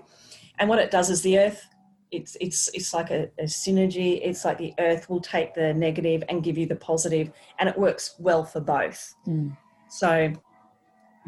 And 0.59 0.69
what 0.69 0.79
it 0.79 0.91
does 0.91 1.09
is 1.09 1.21
the 1.21 1.37
earth, 1.39 1.63
it's 2.09 2.37
it's 2.39 2.69
it's 2.73 2.93
like 2.93 3.11
a, 3.11 3.23
a 3.37 3.43
synergy. 3.43 4.21
It's 4.23 4.45
like 4.45 4.57
the 4.57 4.73
earth 4.79 5.09
will 5.09 5.19
take 5.19 5.53
the 5.53 5.73
negative 5.73 6.23
and 6.29 6.41
give 6.41 6.57
you 6.57 6.65
the 6.65 6.75
positive, 6.75 7.31
and 7.59 7.67
it 7.67 7.77
works 7.77 8.15
well 8.17 8.45
for 8.45 8.61
both. 8.61 9.13
Mm. 9.27 9.57
So 9.89 10.31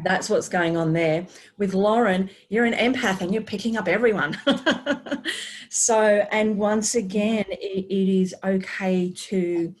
that's 0.04 0.28
what's 0.28 0.48
going 0.48 0.76
on 0.76 0.92
there. 0.92 1.26
With 1.58 1.74
Lauren, 1.74 2.30
you're 2.48 2.64
an 2.64 2.74
empath 2.74 3.20
and 3.20 3.32
you're 3.32 3.42
picking 3.42 3.76
up 3.76 3.88
everyone. 3.88 4.38
so, 5.70 6.26
and 6.30 6.56
once 6.58 6.94
again, 6.94 7.44
it, 7.48 7.86
it 7.88 8.20
is 8.20 8.34
okay 8.44 9.12
to 9.14 9.74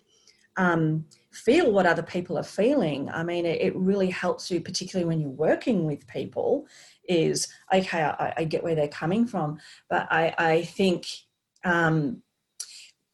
um, 0.56 1.04
feel 1.30 1.72
what 1.72 1.86
other 1.86 2.02
people 2.02 2.38
are 2.38 2.44
feeling. 2.44 3.08
I 3.10 3.22
mean, 3.22 3.46
it, 3.46 3.60
it 3.60 3.76
really 3.76 4.10
helps 4.10 4.50
you, 4.50 4.60
particularly 4.60 5.08
when 5.08 5.20
you're 5.20 5.30
working 5.30 5.86
with 5.86 6.06
people, 6.06 6.66
is 7.08 7.48
okay, 7.72 8.02
I, 8.02 8.34
I 8.38 8.44
get 8.44 8.62
where 8.62 8.74
they're 8.74 8.88
coming 8.88 9.26
from. 9.26 9.58
But 9.88 10.06
I, 10.10 10.34
I 10.38 10.62
think 10.62 11.06
um, 11.64 12.22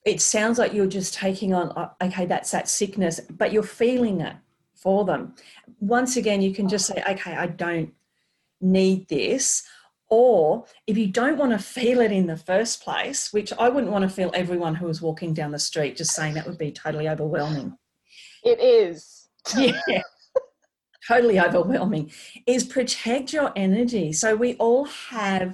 it 0.05 0.21
sounds 0.21 0.59
like 0.59 0.73
you're 0.73 0.87
just 0.87 1.15
taking 1.15 1.53
on, 1.53 1.91
okay, 2.03 2.27
that's 2.27 2.51
that 2.53 2.69
sickness, 2.69 3.21
but 3.21 3.53
you're 3.53 3.63
feeling 3.63 4.21
it 4.21 4.37
for 4.87 5.05
them. 5.05 5.35
Once 5.81 6.17
again, 6.17 6.41
you 6.41 6.55
can 6.55 6.69
just 6.69 6.87
say, 6.87 7.03
okay, 7.11 7.35
I 7.35 7.49
don't 7.49 7.93
need 8.61 9.09
this. 9.09 9.65
Or 10.09 10.65
if 10.87 10.97
you 10.97 11.09
don't 11.09 11.39
want 11.39 11.51
to 11.51 11.59
feel 11.59 12.01
it 12.01 12.13
in 12.13 12.29
the 12.29 12.37
first 12.37 12.85
place, 12.85 13.33
which 13.33 13.53
I 13.59 13.69
wouldn't 13.69 13.93
want 13.93 14.05
to 14.05 14.09
feel 14.09 14.31
everyone 14.33 14.77
who 14.77 14.87
was 14.87 15.03
walking 15.03 15.35
down 15.35 15.51
the 15.51 15.59
street, 15.59 15.97
just 15.97 16.13
saying 16.13 16.35
that 16.35 16.47
would 16.47 16.57
be 16.57 16.71
totally 16.71 17.09
overwhelming. 17.09 17.77
it 18.45 18.61
is. 18.61 19.27
Yeah. 19.57 19.73
totally 21.09 21.41
overwhelming 21.41 22.13
is 22.47 22.63
protect 22.63 23.33
your 23.33 23.53
energy. 23.57 24.13
So 24.13 24.37
we 24.37 24.55
all 24.55 24.85
have 24.85 25.53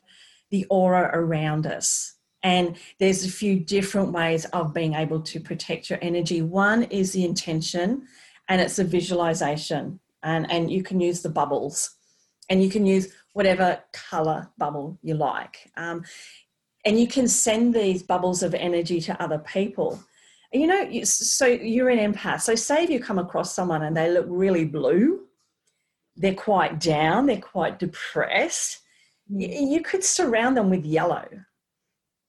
the 0.50 0.66
aura 0.68 1.10
around 1.14 1.66
us. 1.66 2.16
And 2.42 2.76
there's 3.00 3.24
a 3.24 3.30
few 3.30 3.60
different 3.60 4.12
ways 4.12 4.44
of 4.46 4.74
being 4.74 4.92
able 4.92 5.22
to 5.22 5.40
protect 5.40 5.88
your 5.88 6.00
energy. 6.02 6.42
One 6.42 6.82
is 6.84 7.12
the 7.12 7.24
intention, 7.24 8.08
and 8.48 8.60
it's 8.60 8.78
a 8.78 8.84
visualization. 8.84 10.00
And, 10.22 10.50
and 10.50 10.70
you 10.70 10.82
can 10.82 11.00
use 11.00 11.20
the 11.22 11.28
bubbles, 11.28 11.96
and 12.48 12.62
you 12.62 12.70
can 12.70 12.86
use 12.86 13.08
whatever 13.32 13.80
color 13.92 14.48
bubble 14.58 14.98
you 15.02 15.14
like. 15.14 15.70
Um, 15.76 16.04
and 16.84 16.98
you 16.98 17.06
can 17.06 17.26
send 17.28 17.74
these 17.74 18.02
bubbles 18.02 18.42
of 18.42 18.54
energy 18.54 19.00
to 19.00 19.22
other 19.22 19.38
people. 19.38 20.02
You 20.52 20.66
know, 20.66 21.02
so 21.02 21.46
you're 21.46 21.88
an 21.88 22.12
empath. 22.12 22.42
So, 22.42 22.54
say 22.54 22.84
if 22.84 22.90
you 22.90 23.00
come 23.00 23.18
across 23.18 23.54
someone 23.54 23.82
and 23.82 23.96
they 23.96 24.10
look 24.10 24.26
really 24.28 24.64
blue, 24.64 25.22
they're 26.16 26.34
quite 26.34 26.78
down, 26.78 27.26
they're 27.26 27.40
quite 27.40 27.78
depressed, 27.78 28.80
you 29.28 29.80
could 29.80 30.04
surround 30.04 30.56
them 30.56 30.68
with 30.68 30.84
yellow 30.84 31.26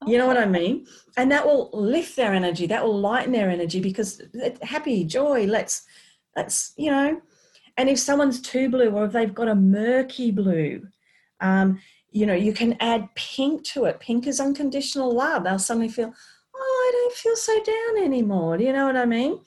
you 0.07 0.17
know 0.17 0.27
what 0.27 0.37
I 0.37 0.45
mean? 0.45 0.85
And 1.17 1.31
that 1.31 1.45
will 1.45 1.69
lift 1.73 2.15
their 2.15 2.33
energy, 2.33 2.65
that 2.67 2.83
will 2.83 2.99
lighten 2.99 3.31
their 3.31 3.49
energy 3.49 3.79
because 3.79 4.21
happy, 4.61 5.03
joy, 5.03 5.45
let's, 5.45 5.83
let's, 6.35 6.73
you 6.77 6.91
know. 6.91 7.21
And 7.77 7.89
if 7.89 7.99
someone's 7.99 8.41
too 8.41 8.69
blue 8.69 8.89
or 8.91 9.05
if 9.05 9.11
they've 9.11 9.33
got 9.33 9.47
a 9.47 9.55
murky 9.55 10.31
blue, 10.31 10.87
um, 11.41 11.79
you 12.11 12.25
know, 12.25 12.35
you 12.35 12.53
can 12.53 12.77
add 12.79 13.09
pink 13.15 13.63
to 13.65 13.85
it. 13.85 13.99
Pink 13.99 14.27
is 14.27 14.39
unconditional 14.39 15.11
love. 15.11 15.43
They'll 15.43 15.59
suddenly 15.59 15.89
feel, 15.89 16.13
oh, 16.55 16.89
I 16.89 16.91
don't 16.93 17.15
feel 17.15 17.35
so 17.35 17.63
down 17.63 18.03
anymore. 18.03 18.57
Do 18.57 18.63
you 18.63 18.73
know 18.73 18.85
what 18.85 18.97
I 18.97 19.05
mean? 19.05 19.39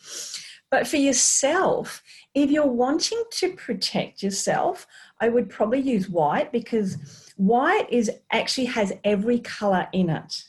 But 0.70 0.86
for 0.86 0.96
yourself, 0.96 2.02
if 2.34 2.50
you're 2.50 2.66
wanting 2.66 3.22
to 3.32 3.52
protect 3.54 4.22
yourself, 4.22 4.86
I 5.20 5.28
would 5.28 5.48
probably 5.48 5.80
use 5.80 6.08
white 6.08 6.50
because 6.52 7.32
white 7.36 7.86
is 7.90 8.10
actually 8.30 8.66
has 8.66 8.92
every 9.04 9.38
color 9.38 9.88
in 9.92 10.10
it. 10.10 10.44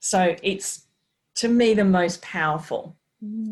So 0.00 0.36
it's 0.42 0.86
to 1.36 1.48
me 1.48 1.74
the 1.74 1.84
most 1.84 2.22
powerful. 2.22 2.96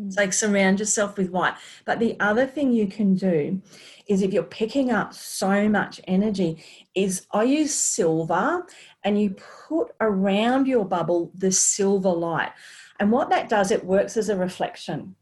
It's 0.05 0.17
like 0.17 0.33
surround 0.33 0.79
yourself 0.79 1.17
with 1.17 1.29
white. 1.29 1.53
But 1.85 1.99
the 1.99 2.17
other 2.19 2.45
thing 2.45 2.73
you 2.73 2.87
can 2.87 3.15
do 3.15 3.61
is 4.05 4.21
if 4.21 4.33
you're 4.33 4.43
picking 4.43 4.91
up 4.91 5.13
so 5.13 5.69
much 5.69 6.01
energy, 6.07 6.61
is 6.93 7.25
I 7.31 7.43
use 7.43 7.73
silver 7.73 8.65
and 9.03 9.21
you 9.21 9.35
put 9.69 9.93
around 10.01 10.67
your 10.67 10.83
bubble 10.83 11.31
the 11.33 11.53
silver 11.53 12.11
light. 12.11 12.51
And 12.99 13.11
what 13.11 13.29
that 13.29 13.47
does, 13.47 13.71
it 13.71 13.85
works 13.85 14.17
as 14.17 14.27
a 14.27 14.35
reflection. 14.35 15.15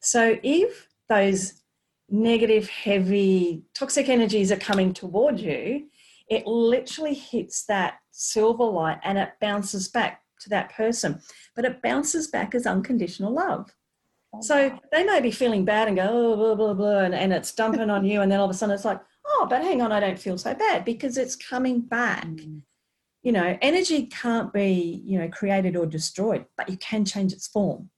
So 0.00 0.38
if 0.42 0.88
those 1.08 1.62
negative, 2.08 2.68
heavy, 2.68 3.64
toxic 3.74 4.08
energies 4.08 4.50
are 4.50 4.56
coming 4.56 4.92
toward 4.92 5.40
you, 5.40 5.88
it 6.28 6.46
literally 6.46 7.14
hits 7.14 7.64
that 7.66 7.94
silver 8.10 8.64
light 8.64 8.98
and 9.02 9.18
it 9.18 9.30
bounces 9.40 9.88
back 9.88 10.22
to 10.40 10.48
that 10.50 10.72
person. 10.72 11.20
But 11.56 11.64
it 11.64 11.82
bounces 11.82 12.28
back 12.28 12.54
as 12.54 12.66
unconditional 12.66 13.32
love. 13.32 13.74
Oh, 14.34 14.40
so 14.42 14.68
wow. 14.68 14.80
they 14.92 15.04
may 15.04 15.20
be 15.20 15.30
feeling 15.30 15.64
bad 15.64 15.88
and 15.88 15.96
go, 15.96 16.06
oh, 16.06 16.36
blah, 16.36 16.54
blah, 16.54 16.74
blah, 16.74 16.98
and, 17.00 17.14
and 17.14 17.32
it's 17.32 17.54
dumping 17.54 17.90
on 17.90 18.04
you. 18.04 18.20
And 18.20 18.30
then 18.30 18.40
all 18.40 18.44
of 18.44 18.50
a 18.50 18.54
sudden 18.54 18.74
it's 18.74 18.84
like, 18.84 19.00
oh, 19.26 19.46
but 19.48 19.62
hang 19.62 19.80
on, 19.80 19.92
I 19.92 20.00
don't 20.00 20.18
feel 20.18 20.38
so 20.38 20.54
bad 20.54 20.84
because 20.84 21.16
it's 21.16 21.36
coming 21.36 21.80
back. 21.80 22.26
Mm. 22.26 22.62
You 23.22 23.32
know, 23.32 23.58
energy 23.60 24.06
can't 24.06 24.52
be, 24.52 25.02
you 25.04 25.18
know, 25.18 25.28
created 25.28 25.76
or 25.76 25.86
destroyed, 25.86 26.44
but 26.56 26.68
you 26.68 26.76
can 26.76 27.04
change 27.04 27.32
its 27.32 27.48
form. 27.48 27.90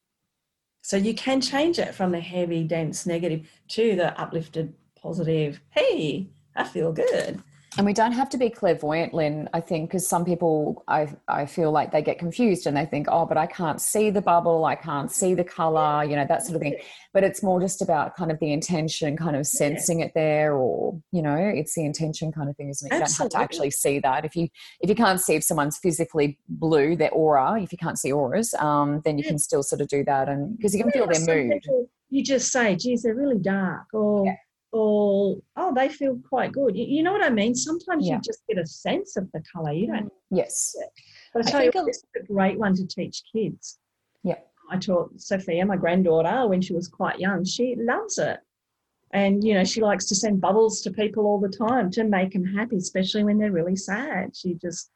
So 0.82 0.96
you 0.96 1.14
can 1.14 1.40
change 1.40 1.78
it 1.78 1.94
from 1.94 2.10
the 2.10 2.20
heavy, 2.20 2.64
dense, 2.64 3.06
negative 3.06 3.48
to 3.68 3.96
the 3.96 4.18
uplifted, 4.20 4.74
positive, 5.00 5.60
hey, 5.70 6.26
I 6.56 6.64
feel 6.64 6.92
good. 6.92 7.42
And 7.76 7.86
we 7.86 7.92
don't 7.92 8.12
have 8.12 8.28
to 8.30 8.36
be 8.36 8.50
clairvoyant, 8.50 9.14
Lynn, 9.14 9.48
I 9.54 9.60
think, 9.60 9.90
because 9.90 10.06
some 10.06 10.24
people, 10.24 10.82
I, 10.88 11.08
I 11.28 11.46
feel 11.46 11.70
like 11.70 11.92
they 11.92 12.02
get 12.02 12.18
confused 12.18 12.66
and 12.66 12.76
they 12.76 12.84
think, 12.84 13.06
oh, 13.08 13.26
but 13.26 13.36
I 13.36 13.46
can't 13.46 13.80
see 13.80 14.10
the 14.10 14.20
bubble, 14.20 14.64
I 14.64 14.74
can't 14.74 15.10
see 15.10 15.34
the 15.34 15.44
color, 15.44 16.02
you 16.02 16.16
know, 16.16 16.26
that 16.28 16.42
sort 16.42 16.56
of 16.56 16.62
thing. 16.62 16.76
But 17.12 17.22
it's 17.22 17.44
more 17.44 17.60
just 17.60 17.80
about 17.80 18.16
kind 18.16 18.32
of 18.32 18.40
the 18.40 18.52
intention, 18.52 19.16
kind 19.16 19.36
of 19.36 19.46
sensing 19.46 20.00
it 20.00 20.12
there, 20.14 20.56
or, 20.56 21.00
you 21.12 21.22
know, 21.22 21.36
it's 21.36 21.74
the 21.74 21.84
intention 21.84 22.32
kind 22.32 22.50
of 22.50 22.56
thing, 22.56 22.70
isn't 22.70 22.92
it? 22.92 22.96
You 22.96 23.02
Absolutely. 23.02 23.30
don't 23.30 23.40
have 23.40 23.48
to 23.48 23.54
actually 23.54 23.70
see 23.70 24.00
that. 24.00 24.24
If 24.24 24.34
you 24.34 24.48
if 24.80 24.88
you 24.88 24.96
can't 24.96 25.20
see 25.20 25.34
if 25.34 25.44
someone's 25.44 25.78
physically 25.78 26.38
blue, 26.48 26.96
their 26.96 27.10
aura, 27.12 27.62
if 27.62 27.70
you 27.70 27.78
can't 27.78 27.98
see 27.98 28.10
auras, 28.10 28.52
um, 28.54 29.00
then 29.04 29.16
you 29.16 29.24
can 29.24 29.38
still 29.38 29.62
sort 29.62 29.80
of 29.80 29.86
do 29.86 30.02
that. 30.04 30.28
And 30.28 30.56
because 30.56 30.74
you 30.74 30.82
can 30.82 30.90
feel 30.90 31.06
their 31.06 31.24
mood. 31.24 31.62
You 32.10 32.24
just 32.24 32.50
say, 32.50 32.74
geez, 32.74 33.02
they're 33.02 33.14
really 33.14 33.38
dark, 33.38 33.86
or 33.92 34.36
or 34.72 35.38
oh 35.56 35.74
they 35.74 35.88
feel 35.88 36.18
quite 36.28 36.52
good. 36.52 36.76
You, 36.76 36.84
you 36.84 37.02
know 37.02 37.12
what 37.12 37.24
i 37.24 37.30
mean? 37.30 37.54
Sometimes 37.54 38.06
yeah. 38.06 38.16
you 38.16 38.20
just 38.20 38.42
get 38.48 38.58
a 38.58 38.66
sense 38.66 39.16
of 39.16 39.30
the 39.32 39.42
color 39.52 39.72
you 39.72 39.88
don't 39.88 40.12
yes. 40.30 40.76
But 41.34 41.46
i 41.46 41.50
tell 41.50 41.60
I 41.60 41.64
you 41.64 41.72
this 41.72 41.98
is 41.98 42.04
a 42.16 42.32
great 42.32 42.58
one 42.58 42.74
to 42.76 42.86
teach 42.86 43.22
kids. 43.32 43.78
Yeah. 44.22 44.38
I 44.70 44.76
taught 44.78 45.20
sophia 45.20 45.64
my 45.66 45.76
granddaughter 45.76 46.46
when 46.48 46.60
she 46.60 46.72
was 46.72 46.88
quite 46.88 47.18
young 47.18 47.44
she 47.44 47.76
loves 47.76 48.18
it. 48.18 48.38
And 49.12 49.42
you 49.42 49.54
know 49.54 49.64
she 49.64 49.80
likes 49.80 50.06
to 50.06 50.14
send 50.14 50.40
bubbles 50.40 50.82
to 50.82 50.90
people 50.90 51.26
all 51.26 51.40
the 51.40 51.48
time 51.48 51.90
to 51.92 52.04
make 52.04 52.32
them 52.32 52.44
happy 52.44 52.76
especially 52.76 53.24
when 53.24 53.38
they're 53.38 53.52
really 53.52 53.76
sad. 53.76 54.36
She 54.36 54.54
just 54.54 54.90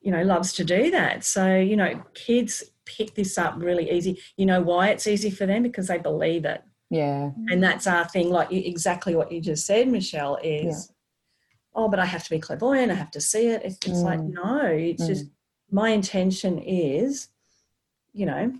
you 0.00 0.10
know 0.10 0.22
loves 0.22 0.52
to 0.54 0.64
do 0.64 0.90
that. 0.92 1.24
So 1.24 1.56
you 1.56 1.76
know 1.76 2.02
kids 2.14 2.64
pick 2.86 3.14
this 3.14 3.36
up 3.36 3.54
really 3.58 3.90
easy. 3.90 4.18
You 4.38 4.46
know 4.46 4.62
why 4.62 4.88
it's 4.88 5.06
easy 5.06 5.30
for 5.30 5.44
them? 5.44 5.62
Because 5.62 5.88
they 5.88 5.98
believe 5.98 6.46
it 6.46 6.62
yeah. 6.90 7.30
And 7.48 7.62
that's 7.62 7.86
our 7.86 8.06
thing, 8.08 8.30
like 8.30 8.50
exactly 8.52 9.14
what 9.14 9.30
you 9.30 9.40
just 9.40 9.66
said, 9.66 9.88
Michelle, 9.88 10.36
is, 10.42 10.90
yeah. 10.90 11.82
oh, 11.82 11.88
but 11.88 11.98
I 11.98 12.04
have 12.06 12.24
to 12.24 12.30
be 12.30 12.38
clairvoyant, 12.38 12.90
I 12.90 12.94
have 12.94 13.10
to 13.12 13.20
see 13.20 13.48
it. 13.48 13.62
It's, 13.64 13.76
it's 13.76 13.98
mm. 13.98 14.04
like, 14.04 14.20
no, 14.20 14.66
it's 14.66 15.02
mm. 15.02 15.06
just 15.06 15.26
my 15.70 15.90
intention 15.90 16.58
is, 16.58 17.28
you 18.12 18.26
know, 18.26 18.52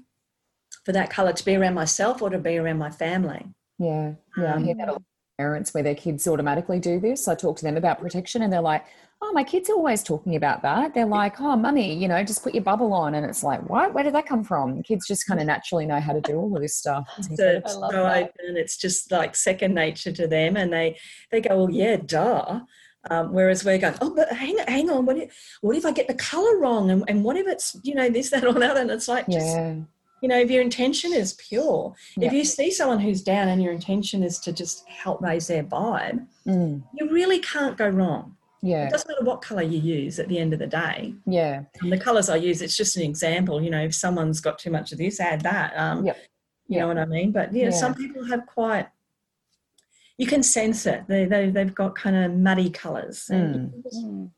for 0.84 0.92
that 0.92 1.10
color 1.10 1.32
to 1.32 1.44
be 1.44 1.56
around 1.56 1.74
myself 1.74 2.22
or 2.22 2.30
to 2.30 2.38
be 2.38 2.58
around 2.58 2.78
my 2.78 2.90
family. 2.90 3.46
Yeah. 3.78 4.12
Yeah. 4.36 4.54
Um, 4.54 4.62
I 4.62 4.66
hear 4.66 4.74
that 4.74 4.88
all 4.88 5.02
parents 5.38 5.72
where 5.72 5.84
their 5.84 5.94
kids 5.94 6.26
automatically 6.26 6.80
do 6.80 6.98
this. 6.98 7.28
I 7.28 7.34
talk 7.34 7.56
to 7.58 7.64
them 7.64 7.76
about 7.76 8.00
protection 8.00 8.42
and 8.42 8.52
they're 8.52 8.60
like, 8.60 8.84
oh, 9.22 9.32
my 9.32 9.44
kids 9.44 9.70
are 9.70 9.74
always 9.74 10.02
talking 10.02 10.36
about 10.36 10.62
that. 10.62 10.94
They're 10.94 11.06
like, 11.06 11.40
oh, 11.40 11.56
mummy, 11.56 11.94
you 11.94 12.08
know, 12.08 12.22
just 12.24 12.42
put 12.42 12.54
your 12.54 12.62
bubble 12.62 12.92
on. 12.92 13.14
And 13.14 13.24
it's 13.24 13.42
like, 13.42 13.68
what? 13.68 13.94
Where 13.94 14.04
did 14.04 14.14
that 14.14 14.26
come 14.26 14.44
from? 14.44 14.82
Kids 14.82 15.06
just 15.06 15.26
kind 15.26 15.40
of 15.40 15.46
naturally 15.46 15.86
know 15.86 16.00
how 16.00 16.12
to 16.12 16.20
do 16.20 16.36
all 16.36 16.54
of 16.54 16.60
this 16.60 16.74
stuff. 16.74 17.08
It's 17.18 17.36
so, 17.36 17.60
so 17.66 18.06
open. 18.06 18.56
It's 18.56 18.76
just 18.76 19.10
like 19.10 19.34
second 19.34 19.74
nature 19.74 20.12
to 20.12 20.26
them. 20.26 20.56
And 20.56 20.72
they, 20.72 20.98
they 21.30 21.40
go, 21.40 21.56
well, 21.56 21.70
yeah, 21.70 21.96
duh. 21.96 22.60
Um, 23.10 23.32
whereas 23.32 23.64
we're 23.64 23.78
going, 23.78 23.94
oh, 24.00 24.14
but 24.14 24.30
hang, 24.32 24.58
hang 24.66 24.90
on, 24.90 25.06
what 25.06 25.16
if, 25.16 25.58
what 25.60 25.76
if 25.76 25.86
I 25.86 25.92
get 25.92 26.08
the 26.08 26.14
color 26.14 26.58
wrong? 26.58 26.90
And, 26.90 27.04
and 27.08 27.24
what 27.24 27.36
if 27.36 27.46
it's, 27.46 27.76
you 27.82 27.94
know, 27.94 28.10
this, 28.10 28.30
that, 28.30 28.44
or 28.44 28.52
that? 28.54 28.76
And 28.76 28.90
it's 28.90 29.08
like, 29.08 29.26
just, 29.28 29.46
yeah. 29.46 29.76
You 30.20 30.28
know, 30.28 30.38
if 30.38 30.50
your 30.50 30.62
intention 30.62 31.12
is 31.12 31.34
pure, 31.34 31.94
yeah. 32.16 32.26
if 32.26 32.32
you 32.32 32.44
see 32.44 32.70
someone 32.70 32.98
who's 32.98 33.22
down 33.22 33.48
and 33.48 33.62
your 33.62 33.72
intention 33.72 34.22
is 34.22 34.38
to 34.40 34.52
just 34.52 34.86
help 34.88 35.20
raise 35.20 35.46
their 35.46 35.64
vibe, 35.64 36.26
mm. 36.46 36.82
you 36.94 37.10
really 37.10 37.38
can't 37.38 37.76
go 37.76 37.88
wrong. 37.88 38.36
Yeah. 38.60 38.86
It 38.86 38.90
doesn't 38.90 39.08
matter 39.08 39.24
what 39.24 39.40
color 39.40 39.62
you 39.62 39.78
use 39.78 40.18
at 40.18 40.28
the 40.28 40.38
end 40.38 40.52
of 40.52 40.58
the 40.58 40.66
day. 40.66 41.14
Yeah. 41.26 41.62
And 41.80 41.92
the 41.92 41.98
colors 41.98 42.28
I 42.28 42.36
use, 42.36 42.60
it's 42.60 42.76
just 42.76 42.96
an 42.96 43.04
example. 43.04 43.62
You 43.62 43.70
know, 43.70 43.82
if 43.82 43.94
someone's 43.94 44.40
got 44.40 44.58
too 44.58 44.70
much 44.70 44.90
of 44.90 44.98
this, 44.98 45.20
add 45.20 45.42
that. 45.42 45.76
Um, 45.76 46.04
yep. 46.04 46.18
You 46.66 46.76
yep. 46.76 46.82
know 46.82 46.88
what 46.88 46.98
I 46.98 47.06
mean? 47.06 47.30
But 47.30 47.52
yeah, 47.52 47.64
yeah, 47.64 47.70
some 47.70 47.94
people 47.94 48.24
have 48.24 48.46
quite, 48.46 48.88
you 50.16 50.26
can 50.26 50.42
sense 50.42 50.86
it. 50.86 51.04
They, 51.06 51.24
they, 51.26 51.50
they've 51.50 51.74
got 51.74 51.94
kind 51.94 52.16
of 52.16 52.32
muddy 52.32 52.70
colors. 52.70 53.26
And 53.30 53.70
mm. 53.70 53.82
just, 53.84 54.04
mm. 54.04 54.30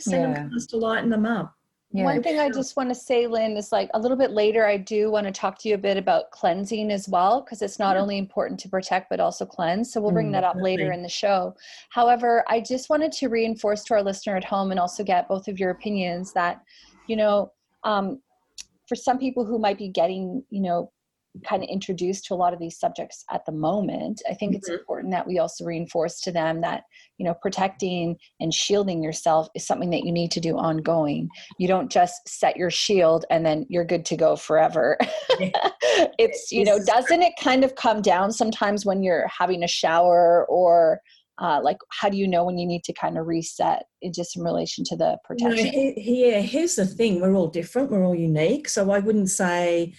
send 0.00 0.22
yeah. 0.22 0.34
them 0.34 0.48
colors 0.50 0.66
to 0.66 0.76
lighten 0.76 1.08
them 1.08 1.24
up. 1.24 1.54
Yeah. 1.94 2.04
One 2.04 2.22
thing 2.22 2.40
I 2.40 2.48
just 2.48 2.74
want 2.74 2.88
to 2.88 2.94
say, 2.94 3.26
Lynn, 3.26 3.54
is 3.54 3.70
like 3.70 3.90
a 3.92 3.98
little 3.98 4.16
bit 4.16 4.30
later, 4.30 4.66
I 4.66 4.78
do 4.78 5.10
want 5.10 5.26
to 5.26 5.32
talk 5.32 5.58
to 5.58 5.68
you 5.68 5.74
a 5.74 5.78
bit 5.78 5.98
about 5.98 6.30
cleansing 6.30 6.90
as 6.90 7.06
well, 7.06 7.42
because 7.42 7.60
it's 7.60 7.78
not 7.78 7.96
yeah. 7.96 8.02
only 8.02 8.16
important 8.16 8.58
to 8.60 8.68
protect, 8.70 9.10
but 9.10 9.20
also 9.20 9.44
cleanse. 9.44 9.92
So 9.92 10.00
we'll 10.00 10.12
bring 10.12 10.28
mm, 10.28 10.32
that 10.32 10.42
up 10.42 10.56
later 10.56 10.92
in 10.92 11.02
the 11.02 11.08
show. 11.08 11.54
However, 11.90 12.44
I 12.48 12.60
just 12.60 12.88
wanted 12.88 13.12
to 13.12 13.28
reinforce 13.28 13.84
to 13.84 13.94
our 13.94 14.02
listener 14.02 14.36
at 14.36 14.44
home 14.44 14.70
and 14.70 14.80
also 14.80 15.04
get 15.04 15.28
both 15.28 15.48
of 15.48 15.60
your 15.60 15.70
opinions 15.70 16.32
that, 16.32 16.62
you 17.08 17.16
know, 17.16 17.52
um, 17.84 18.22
for 18.88 18.96
some 18.96 19.18
people 19.18 19.44
who 19.44 19.58
might 19.58 19.76
be 19.76 19.88
getting, 19.88 20.42
you 20.48 20.62
know, 20.62 20.90
kind 21.46 21.62
of 21.62 21.68
introduced 21.68 22.26
to 22.26 22.34
a 22.34 22.36
lot 22.36 22.52
of 22.52 22.58
these 22.58 22.78
subjects 22.78 23.24
at 23.32 23.44
the 23.46 23.52
moment. 23.52 24.22
I 24.28 24.34
think 24.34 24.52
mm-hmm. 24.52 24.58
it's 24.58 24.68
important 24.68 25.12
that 25.12 25.26
we 25.26 25.38
also 25.38 25.64
reinforce 25.64 26.20
to 26.22 26.32
them 26.32 26.60
that 26.60 26.84
you 27.18 27.24
know 27.24 27.34
protecting 27.34 28.16
and 28.40 28.52
shielding 28.52 29.02
yourself 29.02 29.48
is 29.54 29.66
something 29.66 29.90
that 29.90 30.04
you 30.04 30.12
need 30.12 30.30
to 30.32 30.40
do 30.40 30.56
ongoing. 30.56 31.28
You 31.58 31.68
don't 31.68 31.90
just 31.90 32.28
set 32.28 32.56
your 32.56 32.70
shield 32.70 33.24
and 33.30 33.44
then 33.44 33.66
you're 33.68 33.84
good 33.84 34.04
to 34.06 34.16
go 34.16 34.36
forever. 34.36 34.98
It's 36.18 36.50
you 36.50 36.64
know 36.64 36.78
doesn't 36.84 37.22
it 37.22 37.34
kind 37.40 37.64
of 37.64 37.74
come 37.74 38.00
down 38.00 38.32
sometimes 38.32 38.86
when 38.86 39.02
you're 39.02 39.26
having 39.26 39.62
a 39.62 39.68
shower 39.68 40.46
or 40.48 41.00
uh, 41.38 41.60
like 41.62 41.78
how 41.90 42.08
do 42.08 42.16
you 42.16 42.28
know 42.28 42.44
when 42.44 42.58
you 42.58 42.66
need 42.66 42.84
to 42.84 42.92
kind 42.92 43.18
of 43.18 43.26
reset 43.26 43.84
in 44.00 44.12
just 44.12 44.36
in 44.36 44.42
relation 44.42 44.84
to 44.84 44.96
the 44.96 45.18
protection? 45.24 45.94
yeah 45.96 46.40
here's 46.40 46.76
the 46.76 46.86
thing 46.86 47.20
we're 47.20 47.34
all 47.34 47.48
different 47.48 47.90
we're 47.90 48.04
all 48.04 48.14
unique 48.14 48.68
so 48.68 48.90
i 48.90 48.98
wouldn't 48.98 49.30
say 49.30 49.92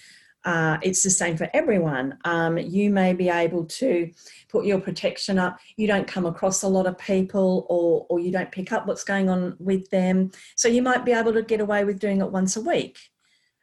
uh, 0.45 0.77
it's 0.81 1.03
the 1.03 1.09
same 1.09 1.37
for 1.37 1.49
everyone. 1.53 2.17
Um, 2.25 2.57
you 2.57 2.89
may 2.89 3.13
be 3.13 3.29
able 3.29 3.65
to 3.65 4.11
put 4.49 4.65
your 4.65 4.79
protection 4.79 5.39
up. 5.39 5.57
You 5.77 5.87
don't 5.87 6.07
come 6.07 6.25
across 6.25 6.63
a 6.63 6.67
lot 6.67 6.85
of 6.85 6.97
people, 6.97 7.65
or 7.69 8.05
or 8.09 8.19
you 8.19 8.31
don't 8.31 8.51
pick 8.51 8.71
up 8.71 8.85
what's 8.85 9.03
going 9.03 9.29
on 9.29 9.55
with 9.59 9.89
them. 9.89 10.31
So 10.55 10.67
you 10.67 10.81
might 10.81 11.05
be 11.05 11.13
able 11.13 11.33
to 11.33 11.43
get 11.43 11.61
away 11.61 11.85
with 11.85 11.99
doing 11.99 12.21
it 12.21 12.31
once 12.31 12.55
a 12.57 12.61
week. 12.61 12.97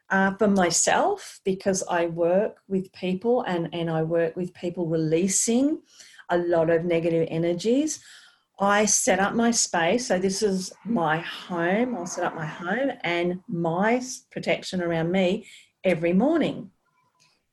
Uh, 0.09 0.35
for 0.35 0.47
myself, 0.49 1.39
because 1.45 1.83
I 1.89 2.07
work 2.07 2.57
with 2.67 2.91
people 2.93 3.43
and 3.43 3.69
and 3.73 3.89
I 3.89 4.03
work 4.03 4.35
with 4.35 4.53
people 4.53 4.87
releasing 4.87 5.81
a 6.29 6.37
lot 6.37 6.69
of 6.69 6.83
negative 6.83 7.27
energies. 7.29 8.03
I 8.59 8.85
set 8.85 9.19
up 9.19 9.33
my 9.33 9.51
space. 9.51 10.07
So 10.07 10.19
this 10.19 10.43
is 10.43 10.71
my 10.85 11.17
home. 11.17 11.95
I'll 11.95 12.05
set 12.05 12.25
up 12.25 12.35
my 12.35 12.45
home 12.45 12.91
and 13.03 13.39
my 13.47 14.01
protection 14.31 14.81
around 14.81 15.11
me 15.11 15.47
every 15.83 16.13
morning. 16.13 16.71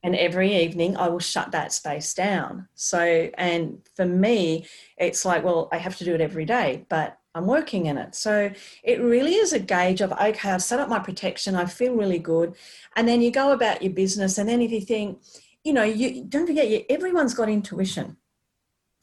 And 0.04 0.14
every 0.14 0.54
evening, 0.62 0.96
I 0.96 1.08
will 1.08 1.18
shut 1.18 1.50
that 1.50 1.72
space 1.72 2.14
down. 2.14 2.68
So, 2.74 3.30
and 3.36 3.80
for 3.96 4.04
me, 4.04 4.66
it's 4.96 5.24
like, 5.24 5.42
well, 5.42 5.68
I 5.72 5.78
have 5.78 5.96
to 5.96 6.04
do 6.04 6.14
it 6.14 6.20
every 6.20 6.44
day, 6.44 6.86
but 6.88 7.18
I'm 7.34 7.46
working 7.46 7.86
in 7.86 7.98
it. 7.98 8.14
So 8.14 8.50
it 8.82 9.00
really 9.00 9.34
is 9.34 9.52
a 9.52 9.58
gauge 9.58 10.00
of, 10.00 10.12
okay, 10.12 10.50
I've 10.50 10.62
set 10.62 10.80
up 10.80 10.88
my 10.88 11.00
protection, 11.00 11.56
I 11.56 11.66
feel 11.66 11.94
really 11.94 12.18
good. 12.18 12.54
And 12.96 13.08
then 13.08 13.20
you 13.22 13.30
go 13.30 13.52
about 13.52 13.82
your 13.82 13.92
business. 13.92 14.38
And 14.38 14.48
then 14.48 14.62
if 14.62 14.70
you 14.70 14.80
think, 14.80 15.20
you 15.64 15.72
know, 15.72 15.82
you 15.82 16.24
don't 16.24 16.46
forget, 16.46 16.68
you, 16.68 16.84
everyone's 16.88 17.34
got 17.34 17.48
intuition. 17.48 18.16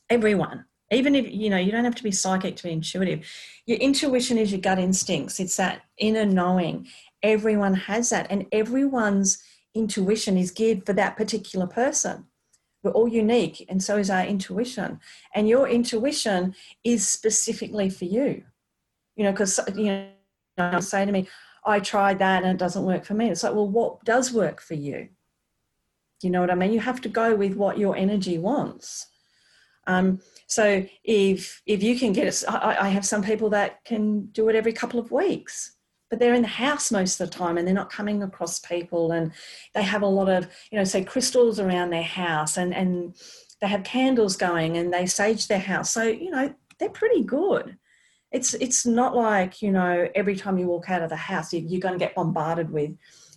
Everyone. 0.09 0.65
Even 0.91 1.15
if, 1.15 1.31
you 1.31 1.49
know, 1.49 1.57
you 1.57 1.71
don't 1.71 1.83
have 1.83 1.95
to 1.95 2.03
be 2.03 2.11
psychic 2.11 2.55
to 2.57 2.63
be 2.63 2.71
intuitive. 2.71 3.27
Your 3.65 3.79
intuition 3.79 4.37
is 4.37 4.51
your 4.51 4.61
gut 4.61 4.79
instincts, 4.79 5.39
it's 5.39 5.57
that 5.57 5.81
inner 5.97 6.25
knowing 6.25 6.87
everyone 7.25 7.73
has 7.73 8.09
that 8.11 8.27
and 8.29 8.45
everyone's 8.51 9.41
intuition 9.73 10.37
is 10.37 10.51
geared 10.51 10.85
for 10.85 10.93
that 10.93 11.17
particular 11.17 11.67
person. 11.67 12.25
We're 12.83 12.91
all 12.91 13.07
unique 13.07 13.65
and 13.67 13.81
so 13.81 13.97
is 13.97 14.09
our 14.09 14.23
intuition. 14.23 14.99
And 15.33 15.49
your 15.49 15.67
intuition 15.67 16.55
is 16.83 17.07
specifically 17.07 17.89
for 17.89 18.05
you. 18.05 18.43
You 19.15 19.23
know 19.23 19.31
because 19.31 19.59
you 19.75 20.07
know 20.57 20.79
say 20.79 21.05
to 21.05 21.11
me 21.11 21.27
i 21.65 21.79
tried 21.79 22.19
that 22.19 22.43
and 22.43 22.51
it 22.51 22.57
doesn't 22.57 22.83
work 22.83 23.05
for 23.05 23.15
me. 23.15 23.29
It's 23.29 23.43
like 23.43 23.55
well 23.55 23.67
what 23.67 24.03
does 24.05 24.31
work 24.31 24.61
for 24.61 24.75
you? 24.75 25.09
You 26.21 26.29
know 26.29 26.41
what 26.41 26.51
i 26.51 26.55
mean? 26.55 26.73
You 26.73 26.79
have 26.79 27.01
to 27.01 27.09
go 27.09 27.35
with 27.35 27.55
what 27.55 27.77
your 27.77 27.95
energy 27.95 28.37
wants. 28.37 29.07
Um, 29.87 30.21
so 30.47 30.85
if 31.03 31.61
if 31.65 31.81
you 31.81 31.97
can 31.97 32.11
get 32.13 32.27
it 32.27 32.43
I, 32.47 32.77
I 32.81 32.89
have 32.89 33.05
some 33.05 33.23
people 33.23 33.49
that 33.51 33.83
can 33.83 34.27
do 34.27 34.49
it 34.49 34.55
every 34.55 34.73
couple 34.73 34.99
of 34.99 35.11
weeks 35.11 35.74
but 36.15 36.21
they're 36.21 36.33
in 36.33 36.43
the 36.43 36.47
house 36.47 36.93
most 36.93 37.19
of 37.19 37.29
the 37.29 37.37
time 37.37 37.57
and 37.57 37.67
they're 37.67 37.75
not 37.75 37.91
coming 37.91 38.23
across 38.23 38.59
people 38.59 39.11
and 39.11 39.33
they 39.73 39.83
have 39.83 40.01
a 40.01 40.07
lot 40.07 40.29
of 40.29 40.47
you 40.71 40.77
know 40.77 40.85
say 40.85 41.03
crystals 41.03 41.59
around 41.59 41.89
their 41.89 42.03
house 42.03 42.55
and 42.55 42.73
and 42.73 43.17
they 43.59 43.67
have 43.67 43.83
candles 43.83 44.37
going 44.37 44.77
and 44.77 44.93
they 44.93 45.05
sage 45.05 45.49
their 45.49 45.59
house. 45.59 45.91
So 45.91 46.03
you 46.03 46.31
know 46.31 46.55
they're 46.79 46.87
pretty 46.87 47.21
good. 47.23 47.77
It's 48.31 48.53
it's 48.53 48.85
not 48.85 49.13
like 49.13 49.61
you 49.61 49.73
know 49.73 50.07
every 50.15 50.37
time 50.37 50.57
you 50.57 50.67
walk 50.67 50.89
out 50.89 51.01
of 51.01 51.09
the 51.09 51.17
house 51.17 51.51
you're 51.51 51.81
going 51.81 51.99
to 51.99 52.05
get 52.05 52.15
bombarded 52.15 52.69
with 52.69 52.91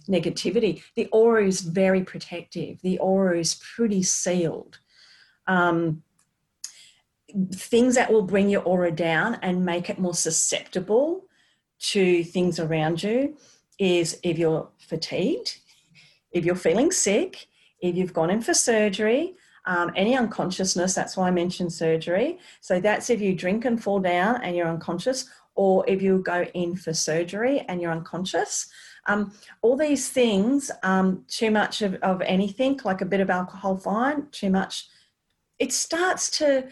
negativity. 0.09 0.81
The 0.95 1.07
aura 1.07 1.49
is 1.49 1.62
very 1.62 2.05
protective. 2.05 2.81
The 2.83 2.99
aura 2.99 3.41
is 3.41 3.61
pretty 3.74 4.05
sealed. 4.05 4.79
Um, 5.49 6.05
things 7.53 7.97
that 7.97 8.12
will 8.12 8.22
bring 8.22 8.49
your 8.49 8.62
aura 8.62 8.93
down 8.93 9.35
and 9.43 9.64
make 9.64 9.91
it 9.91 9.99
more 9.99 10.14
susceptible 10.14 11.24
to 11.81 12.24
things 12.24 12.59
around 12.59 13.03
you 13.03 13.37
is 13.79 14.18
if 14.22 14.39
you're 14.39 14.68
fatigued, 14.79 15.59
if 16.33 16.45
you're 16.45 16.55
feeling 16.55 16.91
sick, 16.91 17.47
if 17.81 17.97
you've 17.97 18.12
gone 18.12 18.31
in 18.31 18.41
for 18.41 18.55
surgery, 18.55 19.35
um, 19.66 19.93
any 19.97 20.16
unconsciousness, 20.16 20.95
that's 20.95 21.16
why 21.16 21.29
I 21.29 21.31
mentioned 21.31 21.72
surgery. 21.72 22.39
So 22.61 22.81
that's 22.81 23.11
if 23.11 23.20
you 23.20 23.35
drink 23.35 23.64
and 23.64 23.83
fall 23.83 24.01
down 24.01 24.43
and 24.43 24.57
you're 24.57 24.68
unconscious, 24.68 25.29
or 25.55 25.85
if 25.89 26.01
you 26.01 26.18
go 26.20 26.45
in 26.55 26.76
for 26.76 26.95
surgery 26.95 27.61
and 27.68 27.81
you're 27.81 27.93
unconscious. 27.93 28.68
Um, 29.07 29.33
all 29.61 29.76
these 29.76 30.09
things, 30.09 30.70
um, 30.83 31.24
too 31.29 31.51
much 31.51 31.83
of, 31.83 31.95
of 31.97 32.22
anything, 32.22 32.79
like 32.85 33.01
a 33.01 33.07
bit 33.07 33.20
of 33.20 33.31
alcohol, 33.31 33.76
fine, 33.76 34.29
too 34.31 34.51
much, 34.51 34.87
it 35.59 35.72
starts 35.72 36.31
to 36.39 36.68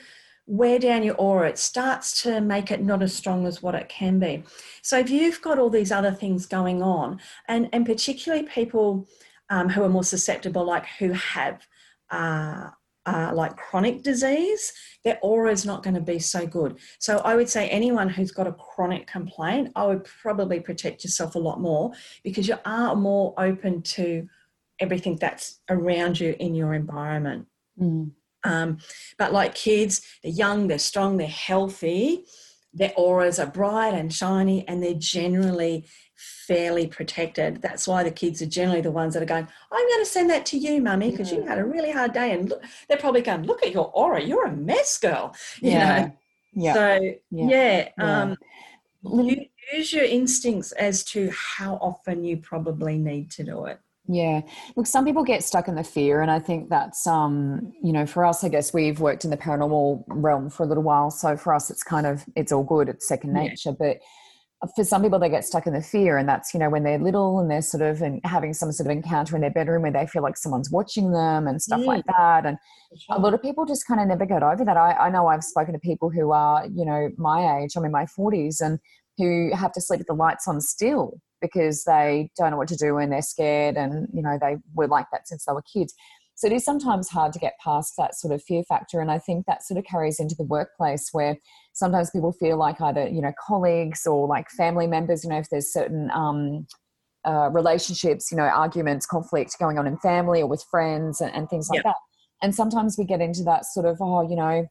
wear 0.47 0.79
down 0.79 1.03
your 1.03 1.17
aura. 1.17 1.49
It 1.49 1.59
starts 1.59 2.23
to 2.23 2.41
make 2.41 2.71
it 2.71 2.83
not 2.83 3.03
as 3.03 3.15
strong 3.15 3.47
as 3.47 3.63
what 3.63 3.75
it 3.75 3.89
can 3.89 4.19
be. 4.19 4.45
So 4.83 4.99
if 4.99 5.11
you've 5.11 5.43
got 5.43 5.59
all 5.59 5.71
these 5.71 5.93
other 5.93 6.13
things 6.13 6.47
going 6.47 6.83
on, 6.83 7.21
and, 7.49 7.69
and 7.73 7.85
particularly 7.85 8.45
people 8.45 9.09
um, 9.51 9.69
who 9.69 9.83
are 9.83 9.89
more 9.89 10.05
susceptible, 10.05 10.65
like 10.65 10.87
who 10.99 11.13
have 11.13 11.67
uh, 12.11 12.71
uh, 13.07 13.31
like 13.35 13.57
chronic 13.57 14.03
disease, 14.03 14.73
their 15.05 15.19
aura 15.23 15.53
is 15.53 15.65
not 15.65 15.83
going 15.83 15.95
to 15.95 16.01
be 16.01 16.19
so 16.19 16.47
good. 16.47 16.79
So 16.99 17.19
I 17.19 17.37
would 17.37 17.49
say 17.49 17.69
anyone 17.69 18.09
who's 18.09 18.33
got 18.33 18.47
a 18.47 18.53
chronic 18.53 19.07
complaint, 19.07 19.73
I 19.77 19.87
would 19.87 20.05
probably 20.05 20.61
protect 20.61 21.05
yourself 21.05 21.35
a 21.35 21.39
lot 21.39 21.61
more 21.61 21.93
because 22.25 22.49
you 22.49 22.57
are 22.65 22.97
more 22.97 23.35
open 23.39 23.83
to 23.83 24.29
everything 24.81 25.17
that's 25.17 25.61
around 25.71 26.21
you 26.21 26.35
in 26.39 26.55
your 26.55 26.75
environment. 26.75 27.47
Mm. 27.81 28.11
Um, 28.45 28.79
but 29.19 29.33
like 29.33 29.55
kids, 29.55 30.03
they're 30.23 30.33
young, 30.33 30.69
they're 30.69 30.79
strong, 30.79 31.17
they're 31.17 31.27
healthy, 31.27 32.25
their 32.73 32.93
auras 32.97 33.39
are 33.39 33.47
bright 33.47 33.95
and 33.95 34.13
shiny, 34.13 34.67
and 34.69 34.83
they're 34.83 34.95
generally 34.95 35.87
fairly 36.47 36.87
protected. 36.87 37.61
That's 37.63 37.89
why 37.89 38.03
the 38.03 38.11
kids 38.11 38.41
are 38.43 38.47
generally 38.47 38.81
the 38.81 38.91
ones 38.91 39.15
that 39.15 39.23
are 39.23 39.27
going, 39.27 39.49
I'm 39.73 39.89
going 39.89 40.05
to 40.05 40.11
send 40.11 40.31
that 40.31 40.47
to 40.47 40.59
you, 40.59 40.81
mummy, 40.81 41.11
because 41.11 41.33
yeah. 41.33 41.39
you 41.39 41.47
had 41.47 41.59
a 41.59 41.65
really 41.65 41.91
hard 41.91 42.13
day. 42.13 42.33
And 42.33 42.49
look, 42.49 42.63
they're 42.89 42.99
probably 42.99 43.23
going, 43.23 43.45
Look 43.45 43.63
at 43.63 43.73
your 43.73 43.91
aura, 43.95 44.23
you're 44.23 44.47
a 44.47 44.53
mess, 44.53 44.99
girl. 44.99 45.35
You 45.61 45.71
yeah. 45.71 46.01
know? 46.01 46.13
Yeah. 46.53 46.75
So, 46.75 47.01
yeah, 47.31 47.89
yeah. 47.99 48.23
Um, 48.23 48.37
you 49.03 49.47
use 49.73 49.93
your 49.93 50.05
instincts 50.05 50.73
as 50.73 51.05
to 51.05 51.31
how 51.31 51.75
often 51.77 52.25
you 52.25 52.39
probably 52.39 52.99
need 52.99 53.31
to 53.33 53.45
do 53.45 53.67
it. 53.67 53.79
Yeah. 54.09 54.43
Look, 54.77 54.87
some 54.87 55.05
people 55.05 55.25
get 55.25 55.43
stuck 55.43 55.69
in 55.69 55.75
the 55.75 55.85
fear, 55.85 56.21
and 56.21 56.31
I 56.31 56.39
think 56.39 56.69
that's, 56.71 57.07
um, 57.07 57.73
you 57.83 57.93
know, 57.93 58.07
for 58.07 58.25
us, 58.25 58.45
I 58.45 58.49
guess 58.49 58.73
we've 58.73 59.01
worked 59.01 59.25
in 59.25 59.31
the 59.31 59.37
paranormal 59.37 60.05
realm 60.07 60.49
for 60.49 60.63
a 60.63 60.67
little 60.67 60.83
while. 60.83 61.11
So 61.11 61.37
for 61.37 61.55
us, 61.55 61.71
it's 61.71 61.83
kind 61.83 62.07
of, 62.07 62.25
it's 62.37 62.53
all 62.53 62.63
good. 62.63 62.89
It's 62.89 63.09
second 63.09 63.33
nature. 63.33 63.71
Yeah. 63.71 63.77
But 63.79 64.01
for 64.75 64.85
some 64.85 65.03
people, 65.03 65.19
they 65.19 65.29
get 65.29 65.45
stuck 65.45 65.67
in 65.67 65.73
the 65.73 65.83
fear, 65.83 66.19
and 66.19 66.29
that's, 66.29 66.55
you 66.55 66.61
know, 66.61 66.71
when 66.71 66.85
they're 66.85 66.99
little 66.99 67.41
and 67.41 67.51
they're 67.51 67.63
sort 67.63 67.83
of 67.83 68.01
and 68.01 68.21
having 68.25 68.55
some 68.55 68.71
sort 68.71 68.87
of 68.87 68.93
encounter 68.93 69.35
in 69.35 69.41
their 69.41 69.51
bedroom 69.51 69.83
where 69.83 69.91
they 69.91 70.07
feel 70.07 70.23
like 70.23 70.37
someone's 70.37 70.71
watching 70.71 71.13
them 71.13 71.49
and 71.49 71.61
stuff 71.61 71.85
like 71.85 72.05
that. 72.07 72.47
And 72.47 72.59
sure. 72.97 73.17
a 73.17 73.21
lot 73.21 73.35
of 73.35 73.43
people 73.43 73.67
just 73.67 73.87
kind 73.87 74.01
of 74.01 74.07
never 74.07 74.25
get 74.25 74.43
over 74.43 74.65
that. 74.65 74.77
I, 74.77 74.93
I 74.93 75.11
know 75.11 75.27
I've 75.27 75.45
spoken 75.45 75.75
to 75.75 75.81
people 75.81 76.11
who 76.11 76.31
are, 76.31 76.65
you 76.67 76.85
know, 76.85 77.11
my 77.19 77.59
age, 77.59 77.73
I'm 77.77 77.85
in 77.85 77.93
my 77.93 78.07
40s, 78.07 78.61
and 78.61 78.79
who 79.19 79.51
have 79.55 79.73
to 79.73 79.81
sleep 79.81 79.99
with 79.99 80.07
the 80.07 80.15
lights 80.15 80.47
on 80.47 80.61
still 80.61 81.21
because 81.41 81.85
they 81.85 82.31
don't 82.37 82.51
know 82.51 82.57
what 82.57 82.69
to 82.69 82.77
do 82.77 82.99
and 82.99 83.13
they're 83.13 83.23
scared 83.23 83.77
and 83.77 84.09
you 84.13 84.23
know 84.23 84.39
they 84.41 84.57
were 84.75 84.89
like 84.89 85.07
that 85.13 85.29
since 85.29 85.45
they 85.45 85.53
were 85.53 85.63
kids 85.63 85.95
so 86.35 86.47
it 86.47 86.53
is 86.53 86.65
sometimes 86.65 87.09
hard 87.09 87.33
to 87.33 87.39
get 87.39 87.55
past 87.63 87.95
that 87.97 88.15
sort 88.15 88.33
of 88.33 88.43
fear 88.43 88.63
factor 88.65 89.01
and 89.01 89.11
i 89.11 89.19
think 89.19 89.47
that 89.47 89.63
sort 89.63 89.79
of 89.79 89.85
carries 89.85 90.21
into 90.21 90.35
the 90.35 90.45
workplace 90.45 91.09
where 91.13 91.37
sometimes 91.73 92.11
people 92.11 92.33
feel 92.33 92.57
like 92.57 92.81
either 92.81 93.09
you 93.09 93.21
know 93.21 93.33
colleagues 93.45 94.07
or 94.07 94.27
like 94.27 94.49
family 94.51 94.87
members 94.87 95.25
you 95.25 95.31
know 95.31 95.39
if 95.39 95.49
there's 95.51 95.73
certain 95.73 96.11
um, 96.13 96.67
uh, 97.25 97.51
relationships 97.53 98.31
you 98.31 98.37
know 98.37 98.45
arguments 98.45 99.07
conflict 99.07 99.57
going 99.59 99.79
on 99.79 99.87
in 99.87 99.97
family 99.99 100.41
or 100.41 100.47
with 100.47 100.65
friends 100.71 101.21
and, 101.21 101.35
and 101.35 101.49
things 101.49 101.69
like 101.69 101.79
yep. 101.79 101.85
that 101.85 101.97
and 102.43 102.55
sometimes 102.55 102.97
we 102.99 103.05
get 103.05 103.21
into 103.21 103.43
that 103.43 103.65
sort 103.65 103.87
of 103.87 103.97
oh 104.01 104.29
you 104.29 104.37
know 104.37 104.67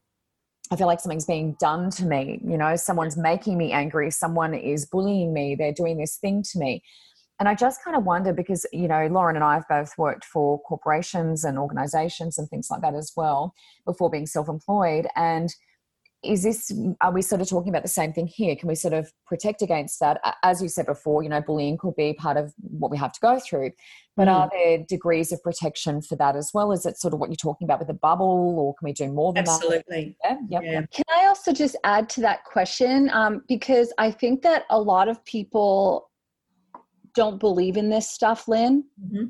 I 0.71 0.75
feel 0.75 0.87
like 0.87 0.99
something's 0.99 1.25
being 1.25 1.55
done 1.59 1.89
to 1.91 2.05
me. 2.05 2.39
You 2.43 2.57
know, 2.57 2.75
someone's 2.75 3.17
making 3.17 3.57
me 3.57 3.71
angry. 3.71 4.09
Someone 4.11 4.53
is 4.53 4.85
bullying 4.85 5.33
me. 5.33 5.55
They're 5.55 5.73
doing 5.73 5.97
this 5.97 6.17
thing 6.17 6.43
to 6.51 6.59
me. 6.59 6.83
And 7.39 7.49
I 7.49 7.53
just 7.53 7.83
kind 7.83 7.97
of 7.97 8.05
wonder 8.05 8.33
because, 8.33 8.65
you 8.71 8.87
know, 8.87 9.07
Lauren 9.07 9.35
and 9.35 9.43
I 9.43 9.55
have 9.55 9.67
both 9.67 9.97
worked 9.97 10.23
for 10.23 10.59
corporations 10.61 11.43
and 11.43 11.57
organizations 11.57 12.37
and 12.37 12.49
things 12.49 12.69
like 12.71 12.81
that 12.81 12.95
as 12.95 13.11
well 13.15 13.53
before 13.85 14.09
being 14.09 14.25
self 14.25 14.47
employed. 14.47 15.07
And 15.15 15.53
is 16.25 16.43
this 16.43 16.71
are 17.01 17.11
we 17.11 17.21
sort 17.21 17.41
of 17.41 17.49
talking 17.49 17.69
about 17.69 17.83
the 17.83 17.89
same 17.89 18.11
thing 18.11 18.27
here 18.27 18.55
can 18.55 18.67
we 18.67 18.75
sort 18.75 18.93
of 18.93 19.11
protect 19.25 19.61
against 19.61 19.99
that 19.99 20.19
as 20.43 20.61
you 20.61 20.67
said 20.67 20.85
before 20.85 21.23
you 21.23 21.29
know 21.29 21.41
bullying 21.41 21.77
could 21.77 21.95
be 21.95 22.13
part 22.13 22.37
of 22.37 22.53
what 22.57 22.91
we 22.91 22.97
have 22.97 23.11
to 23.11 23.19
go 23.19 23.39
through 23.39 23.71
but 24.15 24.27
mm. 24.27 24.31
are 24.31 24.49
there 24.51 24.79
degrees 24.87 25.31
of 25.31 25.41
protection 25.43 26.01
for 26.01 26.15
that 26.15 26.35
as 26.35 26.51
well 26.53 26.71
is 26.71 26.85
it 26.85 26.97
sort 26.97 27.13
of 27.13 27.19
what 27.19 27.29
you're 27.29 27.35
talking 27.35 27.65
about 27.65 27.79
with 27.79 27.87
the 27.87 27.93
bubble 27.93 28.55
or 28.57 28.73
can 28.75 28.85
we 28.85 28.93
do 28.93 29.11
more 29.11 29.33
than 29.33 29.43
that? 29.43 29.51
absolutely 29.51 30.17
that 30.23 30.37
yeah, 30.49 30.59
yep. 30.61 30.63
yeah. 30.63 30.81
can 30.91 31.05
i 31.13 31.25
also 31.27 31.53
just 31.53 31.75
add 31.83 32.09
to 32.09 32.21
that 32.21 32.43
question 32.43 33.09
um, 33.13 33.43
because 33.47 33.93
i 33.97 34.09
think 34.09 34.41
that 34.41 34.63
a 34.69 34.79
lot 34.79 35.07
of 35.07 35.23
people 35.25 36.09
don't 37.13 37.39
believe 37.39 37.77
in 37.77 37.89
this 37.89 38.09
stuff 38.09 38.47
lynn 38.47 38.83
mm-hmm. 39.03 39.25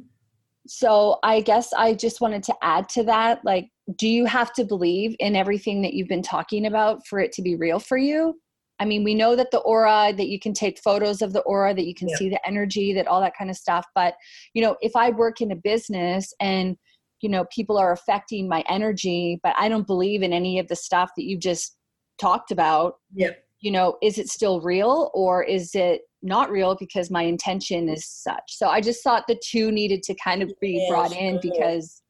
so 0.67 1.19
i 1.23 1.41
guess 1.41 1.71
i 1.73 1.93
just 1.93 2.21
wanted 2.21 2.41
to 2.41 2.53
add 2.61 2.87
to 2.89 3.03
that 3.03 3.43
like 3.43 3.69
do 3.93 4.07
you 4.07 4.25
have 4.25 4.51
to 4.53 4.65
believe 4.65 5.15
in 5.19 5.35
everything 5.35 5.81
that 5.83 5.93
you've 5.93 6.07
been 6.07 6.23
talking 6.23 6.65
about 6.65 7.05
for 7.05 7.19
it 7.19 7.31
to 7.33 7.41
be 7.41 7.55
real 7.55 7.79
for 7.79 7.97
you? 7.97 8.39
I 8.79 8.85
mean, 8.85 9.03
we 9.03 9.15
know 9.15 9.35
that 9.35 9.51
the 9.51 9.59
aura, 9.59 10.11
that 10.17 10.27
you 10.27 10.39
can 10.39 10.53
take 10.53 10.79
photos 10.79 11.21
of 11.21 11.33
the 11.33 11.41
aura, 11.41 11.73
that 11.73 11.85
you 11.85 11.95
can 11.95 12.09
Yeah. 12.09 12.15
see 12.17 12.29
the 12.29 12.45
energy, 12.47 12.93
that 12.93 13.07
all 13.07 13.21
that 13.21 13.37
kind 13.37 13.49
of 13.49 13.55
stuff. 13.55 13.85
But, 13.95 14.15
you 14.53 14.61
know, 14.61 14.75
if 14.81 14.95
I 14.95 15.11
work 15.11 15.39
in 15.39 15.51
a 15.51 15.55
business 15.55 16.33
and, 16.41 16.75
you 17.21 17.29
know, 17.29 17.45
people 17.55 17.77
are 17.77 17.93
affecting 17.93 18.49
my 18.49 18.63
energy, 18.67 19.39
but 19.43 19.55
I 19.57 19.69
don't 19.69 19.87
believe 19.87 20.23
in 20.23 20.33
any 20.33 20.59
of 20.59 20.67
the 20.67 20.75
stuff 20.75 21.11
that 21.15 21.23
you 21.25 21.37
just 21.37 21.77
talked 22.19 22.51
about, 22.51 22.95
yeah. 23.13 23.31
you 23.61 23.71
know, 23.71 23.97
is 24.01 24.17
it 24.17 24.27
still 24.27 24.59
real 24.59 25.09
or 25.13 25.43
is 25.43 25.73
it 25.73 26.01
not 26.21 26.51
real 26.51 26.75
because 26.75 27.09
my 27.09 27.23
intention 27.23 27.87
is 27.87 28.05
such? 28.05 28.43
So 28.57 28.67
I 28.67 28.81
just 28.81 29.03
thought 29.03 29.27
the 29.27 29.39
two 29.41 29.71
needed 29.71 30.03
to 30.03 30.15
kind 30.15 30.41
of 30.41 30.51
be 30.59 30.79
Yeah, 30.79 30.89
brought 30.89 31.13
in 31.13 31.39
because 31.41 32.01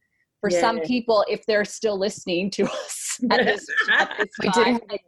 for 0.50 0.60
some 0.60 0.80
people, 0.82 1.26
if 1.30 1.46
they're 1.46 1.66
still 1.66 1.98
listening 1.98 2.50
to 2.52 2.64
us 2.72 3.20
at 3.32 3.46
this, 3.46 3.66
at 3.92 4.12
this 4.20 4.30
We 4.42 4.50
did 4.50 4.54
time, 4.54 4.74
have 4.74 4.82
they, 4.90 5.00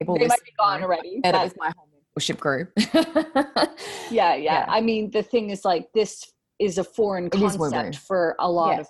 People 0.00 0.18
they 0.18 0.26
might 0.26 0.42
be 0.44 0.52
gone 0.58 0.82
already. 0.82 1.20
Yeah, 1.24 1.32
that 1.32 1.38
but- 1.38 1.44
was 1.44 1.54
my 1.58 1.72
whole 1.76 1.88
membership 1.92 2.40
group. 2.40 2.72
yeah, 4.10 4.34
yeah, 4.34 4.34
Yeah. 4.36 4.64
I 4.68 4.80
mean, 4.80 5.10
the 5.10 5.22
thing 5.22 5.50
is, 5.50 5.64
like, 5.64 5.86
this 5.94 6.24
is 6.58 6.78
a 6.78 6.84
foreign 6.84 7.26
It 7.26 7.34
is 7.36 7.56
woo-woo. 7.56 7.70
concept 7.70 7.96
for 8.04 8.34
a 8.38 8.50
lot 8.50 8.74
Yeah. 8.74 8.80
of 8.80 8.88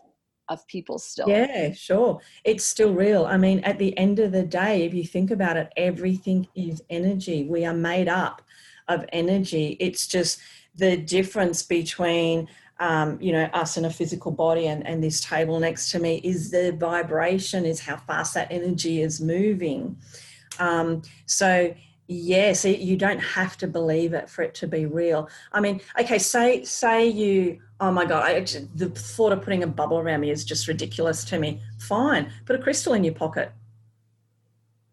of 0.48 0.66
people 0.66 0.98
still. 0.98 1.26
Yeah, 1.28 1.72
sure. 1.72 2.20
It's 2.44 2.64
still 2.64 2.92
real. 2.92 3.24
I 3.24 3.38
mean, 3.38 3.60
at 3.60 3.78
the 3.78 3.96
end 3.96 4.18
of 4.18 4.32
the 4.32 4.42
day, 4.42 4.84
if 4.84 4.92
you 4.92 5.04
think 5.04 5.30
about 5.30 5.56
it, 5.56 5.72
everything 5.76 6.46
is 6.54 6.82
energy. 6.90 7.44
We 7.44 7.64
are 7.64 7.72
made 7.72 8.08
up 8.08 8.42
of 8.88 9.04
energy. 9.12 9.76
It's 9.80 10.06
just 10.06 10.40
the 10.74 10.96
difference 10.96 11.62
between, 11.62 12.48
um, 12.82 13.16
you 13.20 13.30
know, 13.30 13.44
us 13.52 13.76
in 13.76 13.84
a 13.84 13.90
physical 13.90 14.32
body 14.32 14.66
and, 14.66 14.84
and 14.84 15.02
this 15.02 15.20
table 15.20 15.60
next 15.60 15.92
to 15.92 16.00
me 16.00 16.20
is 16.24 16.50
the 16.50 16.72
vibration, 16.72 17.64
is 17.64 17.78
how 17.78 17.96
fast 17.96 18.34
that 18.34 18.48
energy 18.50 19.02
is 19.02 19.20
moving. 19.20 19.96
Um, 20.58 21.02
so, 21.26 21.72
yes, 22.08 22.64
it, 22.64 22.80
you 22.80 22.96
don't 22.96 23.20
have 23.20 23.56
to 23.58 23.68
believe 23.68 24.14
it 24.14 24.28
for 24.28 24.42
it 24.42 24.52
to 24.56 24.66
be 24.66 24.86
real. 24.86 25.28
I 25.52 25.60
mean, 25.60 25.80
okay, 26.00 26.18
say 26.18 26.64
say 26.64 27.06
you, 27.06 27.60
oh 27.78 27.92
my 27.92 28.04
god, 28.04 28.24
I, 28.24 28.40
the 28.74 28.90
thought 28.90 29.30
of 29.30 29.42
putting 29.42 29.62
a 29.62 29.68
bubble 29.68 30.00
around 30.00 30.20
me 30.20 30.30
is 30.30 30.44
just 30.44 30.66
ridiculous 30.66 31.24
to 31.26 31.38
me. 31.38 31.60
Fine, 31.78 32.32
put 32.46 32.56
a 32.56 32.58
crystal 32.58 32.94
in 32.94 33.04
your 33.04 33.14
pocket. 33.14 33.52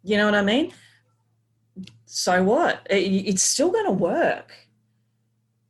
You 0.04 0.18
know 0.18 0.26
what 0.26 0.36
I 0.36 0.44
mean? 0.44 0.74
So 2.06 2.44
what? 2.44 2.86
It- 2.88 3.28
it's 3.30 3.42
still 3.42 3.72
going 3.72 3.86
to 3.86 3.92
work. 3.92 4.69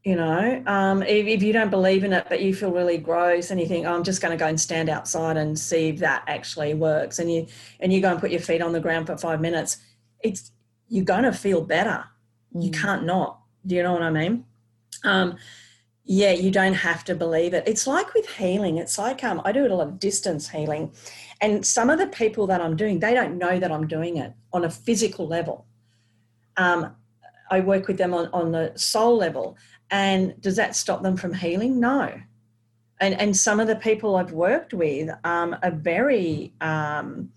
You 0.09 0.15
know, 0.15 0.63
um, 0.65 1.03
if, 1.03 1.27
if 1.27 1.43
you 1.43 1.53
don't 1.53 1.69
believe 1.69 2.03
in 2.03 2.13
it, 2.13 2.25
but 2.29 2.41
you 2.41 2.55
feel 2.55 2.71
really 2.71 2.97
gross, 2.97 3.51
and 3.51 3.59
you 3.61 3.67
think, 3.67 3.85
oh, 3.85 3.93
"I'm 3.93 4.03
just 4.03 4.23
going 4.23 4.31
to 4.35 4.43
go 4.43 4.47
and 4.47 4.59
stand 4.59 4.89
outside 4.89 5.37
and 5.37 5.57
see 5.69 5.89
if 5.89 5.99
that 5.99 6.23
actually 6.25 6.73
works," 6.73 7.19
and 7.19 7.31
you 7.31 7.45
and 7.79 7.93
you 7.93 8.01
go 8.01 8.09
and 8.09 8.19
put 8.19 8.31
your 8.31 8.39
feet 8.39 8.63
on 8.63 8.71
the 8.73 8.79
ground 8.79 9.05
for 9.05 9.15
five 9.17 9.39
minutes, 9.39 9.77
it's 10.23 10.51
you're 10.87 11.05
going 11.05 11.25
to 11.25 11.31
feel 11.31 11.61
better. 11.61 12.05
You 12.59 12.71
Mm. 12.71 12.81
can't 12.81 13.03
not. 13.05 13.39
Do 13.67 13.75
you 13.75 13.83
know 13.83 13.93
what 13.93 14.01
i 14.01 14.09
mean? 14.09 14.45
Um 15.03 15.37
yeah 16.05 16.31
you 16.31 16.49
don't 16.49 16.73
have 16.89 17.03
to 17.09 17.13
believe 17.13 17.53
it. 17.53 17.63
It's 17.67 17.85
like 17.85 18.11
with 18.15 18.27
healing. 18.27 18.77
It's 18.79 18.97
like 18.97 19.23
um 19.23 19.39
i 19.45 19.51
do 19.51 19.63
a 19.67 19.69
lot 19.75 19.87
of 19.87 19.99
distance 19.99 20.49
healing 20.49 20.91
and 21.39 21.63
some 21.75 21.91
of 21.93 21.99
the 21.99 22.07
people 22.07 22.47
that 22.47 22.61
i'm 22.61 22.75
doing 22.75 22.95
they 22.99 23.13
don't 23.19 23.37
know 23.37 23.59
that 23.59 23.71
i'm 23.71 23.85
doing 23.97 24.17
it 24.17 24.33
on 24.53 24.65
a 24.65 24.71
physical 24.85 25.27
level. 25.27 25.67
Um 26.57 26.79
i 27.51 27.59
work 27.59 27.87
with 27.87 27.97
them 28.01 28.13
on, 28.19 28.25
on 28.33 28.51
the 28.51 28.65
soul 28.75 29.15
level 29.17 29.55
and 29.91 30.39
does 30.41 30.55
that 30.55 30.75
stop 30.75 31.01
them 31.03 31.17
from 31.17 31.33
healing 31.33 31.79
no 31.79 32.13
and 32.99 33.19
and 33.19 33.35
some 33.35 33.59
of 33.59 33.67
the 33.67 33.75
people 33.75 34.15
i've 34.15 34.31
worked 34.31 34.73
with 34.73 35.09
um 35.23 35.55
are 35.63 35.71
very 35.71 36.53
um 36.61 37.29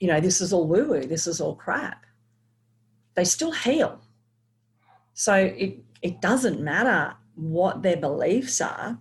you 0.00 0.08
know 0.08 0.20
this 0.20 0.40
is 0.40 0.52
all 0.52 0.66
woo 0.66 0.88
woo 0.88 1.06
this 1.06 1.26
is 1.26 1.40
all 1.40 1.54
crap 1.54 2.04
they 3.14 3.24
still 3.24 3.52
heal 3.52 4.00
so 5.14 5.34
it, 5.34 5.78
it 6.02 6.20
doesn't 6.20 6.60
matter 6.60 7.14
what 7.36 7.82
their 7.82 7.96
beliefs 7.96 8.60
are, 8.60 8.98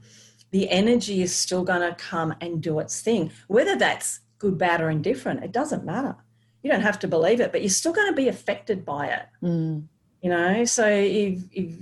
the 0.51 0.69
energy 0.69 1.21
is 1.21 1.35
still 1.35 1.63
going 1.63 1.81
to 1.81 1.95
come 1.95 2.33
and 2.39 2.61
do 2.61 2.79
its 2.79 3.01
thing. 3.01 3.31
Whether 3.47 3.75
that's 3.75 4.19
good, 4.37 4.57
bad, 4.57 4.81
or 4.81 4.89
indifferent, 4.89 5.43
it 5.43 5.51
doesn't 5.51 5.83
matter. 5.83 6.15
You 6.61 6.71
don't 6.71 6.81
have 6.81 6.99
to 6.99 7.07
believe 7.07 7.41
it, 7.41 7.51
but 7.51 7.61
you're 7.61 7.69
still 7.69 7.93
going 7.93 8.07
to 8.07 8.15
be 8.15 8.29
affected 8.29 8.85
by 8.85 9.07
it. 9.07 9.25
Mm. 9.41 9.87
You 10.21 10.29
know, 10.29 10.63
so 10.65 10.87
if, 10.87 11.39
if 11.51 11.75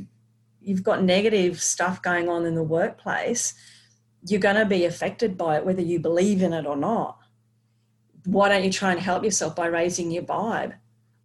you've 0.61 0.83
got 0.83 1.03
negative 1.03 1.61
stuff 1.61 2.01
going 2.01 2.29
on 2.29 2.45
in 2.45 2.55
the 2.55 2.63
workplace, 2.63 3.53
you're 4.27 4.39
going 4.39 4.55
to 4.55 4.65
be 4.65 4.85
affected 4.85 5.37
by 5.37 5.57
it, 5.57 5.65
whether 5.65 5.81
you 5.81 5.99
believe 5.99 6.41
in 6.41 6.53
it 6.53 6.65
or 6.65 6.77
not. 6.77 7.17
Why 8.25 8.49
don't 8.49 8.63
you 8.63 8.71
try 8.71 8.91
and 8.91 8.99
help 8.99 9.23
yourself 9.23 9.55
by 9.55 9.65
raising 9.65 10.11
your 10.11 10.23
vibe? 10.23 10.73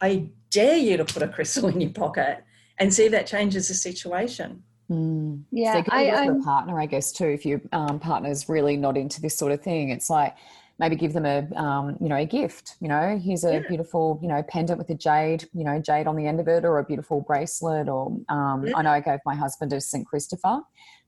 I 0.01 0.31
dare 0.51 0.77
you 0.77 0.97
to 0.97 1.05
put 1.05 1.23
a 1.23 1.29
crystal 1.29 1.69
in 1.69 1.81
your 1.81 1.91
pocket 1.91 2.43
and 2.79 2.93
see 2.93 3.05
if 3.05 3.13
that 3.13 3.27
changes 3.27 3.69
the 3.69 3.75
situation. 3.75 4.63
Mm. 4.91 5.43
Yeah, 5.51 5.75
so 5.75 5.83
could 5.83 5.93
I, 5.93 6.11
I'm 6.11 6.41
a 6.41 6.45
partner, 6.45 6.81
I 6.81 6.87
guess, 6.87 7.13
too. 7.13 7.27
If 7.27 7.45
your 7.45 7.61
um, 7.73 7.99
partner's 7.99 8.49
really 8.49 8.77
not 8.77 8.97
into 8.97 9.21
this 9.21 9.37
sort 9.37 9.53
of 9.53 9.61
thing, 9.61 9.91
it's 9.91 10.09
like 10.09 10.35
maybe 10.79 10.97
give 10.97 11.13
them 11.15 11.25
a, 11.25 11.49
um, 11.57 11.97
you 12.01 12.09
know, 12.09 12.17
a 12.17 12.27
gift. 12.27 12.77
You 12.81 12.89
know, 12.89 13.19
here's 13.23 13.45
a 13.45 13.55
Yeah. 13.55 13.59
beautiful, 13.69 14.19
you 14.23 14.29
know, 14.29 14.43
pendant 14.43 14.79
with 14.79 14.91
a 14.91 14.95
jade, 14.95 15.49
you 15.55 15.65
know, 15.65 15.81
jade 15.81 16.07
on 16.07 16.17
the 16.17 16.27
end 16.27 16.39
of 16.41 16.49
it, 16.49 16.65
or 16.65 16.79
a 16.79 16.85
beautiful 16.85 17.23
bracelet. 17.23 17.89
Or 17.89 18.09
um, 18.29 18.67
Yeah. 18.67 18.77
I 18.77 18.83
know 18.83 18.91
I 18.91 19.01
gave 19.01 19.21
my 19.25 19.35
husband 19.35 19.73
a 19.73 19.81
St. 19.81 20.07
Christopher, 20.07 20.61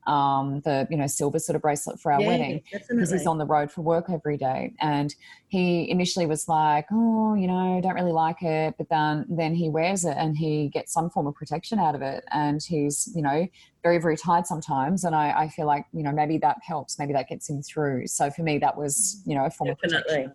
um, 0.06 0.60
the 0.64 0.86
you 0.90 0.96
know 0.96 1.06
silver 1.06 1.38
sort 1.38 1.54
of 1.56 1.60
bracelet 1.60 2.00
for 2.00 2.10
our 2.12 2.22
wedding 2.22 2.62
because 2.72 3.10
he's 3.10 3.26
on 3.26 3.36
the 3.36 3.44
road 3.44 3.70
for 3.70 3.82
work 3.82 4.06
every 4.08 4.38
day. 4.38 4.72
And 4.80 5.14
he 5.48 5.90
initially 5.90 6.24
was 6.24 6.48
like, 6.48 6.86
"Oh, 6.90 7.34
you 7.34 7.46
know, 7.46 7.78
don't 7.82 7.94
really 7.94 8.12
like 8.12 8.42
it," 8.42 8.74
but 8.78 8.88
then 8.88 9.26
then 9.28 9.54
he 9.54 9.68
wears 9.68 10.06
it 10.06 10.16
and 10.16 10.34
he 10.36 10.68
gets 10.70 10.94
some 10.94 11.10
form 11.10 11.26
of 11.26 11.34
protection 11.34 11.78
out 11.78 11.94
of 11.94 12.00
it. 12.00 12.24
And 12.30 12.62
he's 12.62 13.12
you 13.14 13.20
know 13.20 13.46
very 13.82 13.98
very 13.98 14.16
tired 14.16 14.46
sometimes, 14.46 15.04
and 15.04 15.14
I, 15.14 15.42
I 15.42 15.48
feel 15.48 15.66
like 15.66 15.84
you 15.92 16.02
know 16.02 16.12
maybe 16.12 16.38
that 16.38 16.56
helps, 16.62 16.98
maybe 16.98 17.12
that 17.12 17.28
gets 17.28 17.48
him 17.48 17.62
through. 17.62 18.06
So 18.06 18.30
for 18.30 18.42
me, 18.42 18.58
that 18.58 18.76
was 18.76 19.22
you 19.24 19.34
know 19.34 19.44
a 19.46 19.50
form 19.50 19.70
of 19.70 19.78
Definitely. 19.80 20.14
protection. 20.14 20.32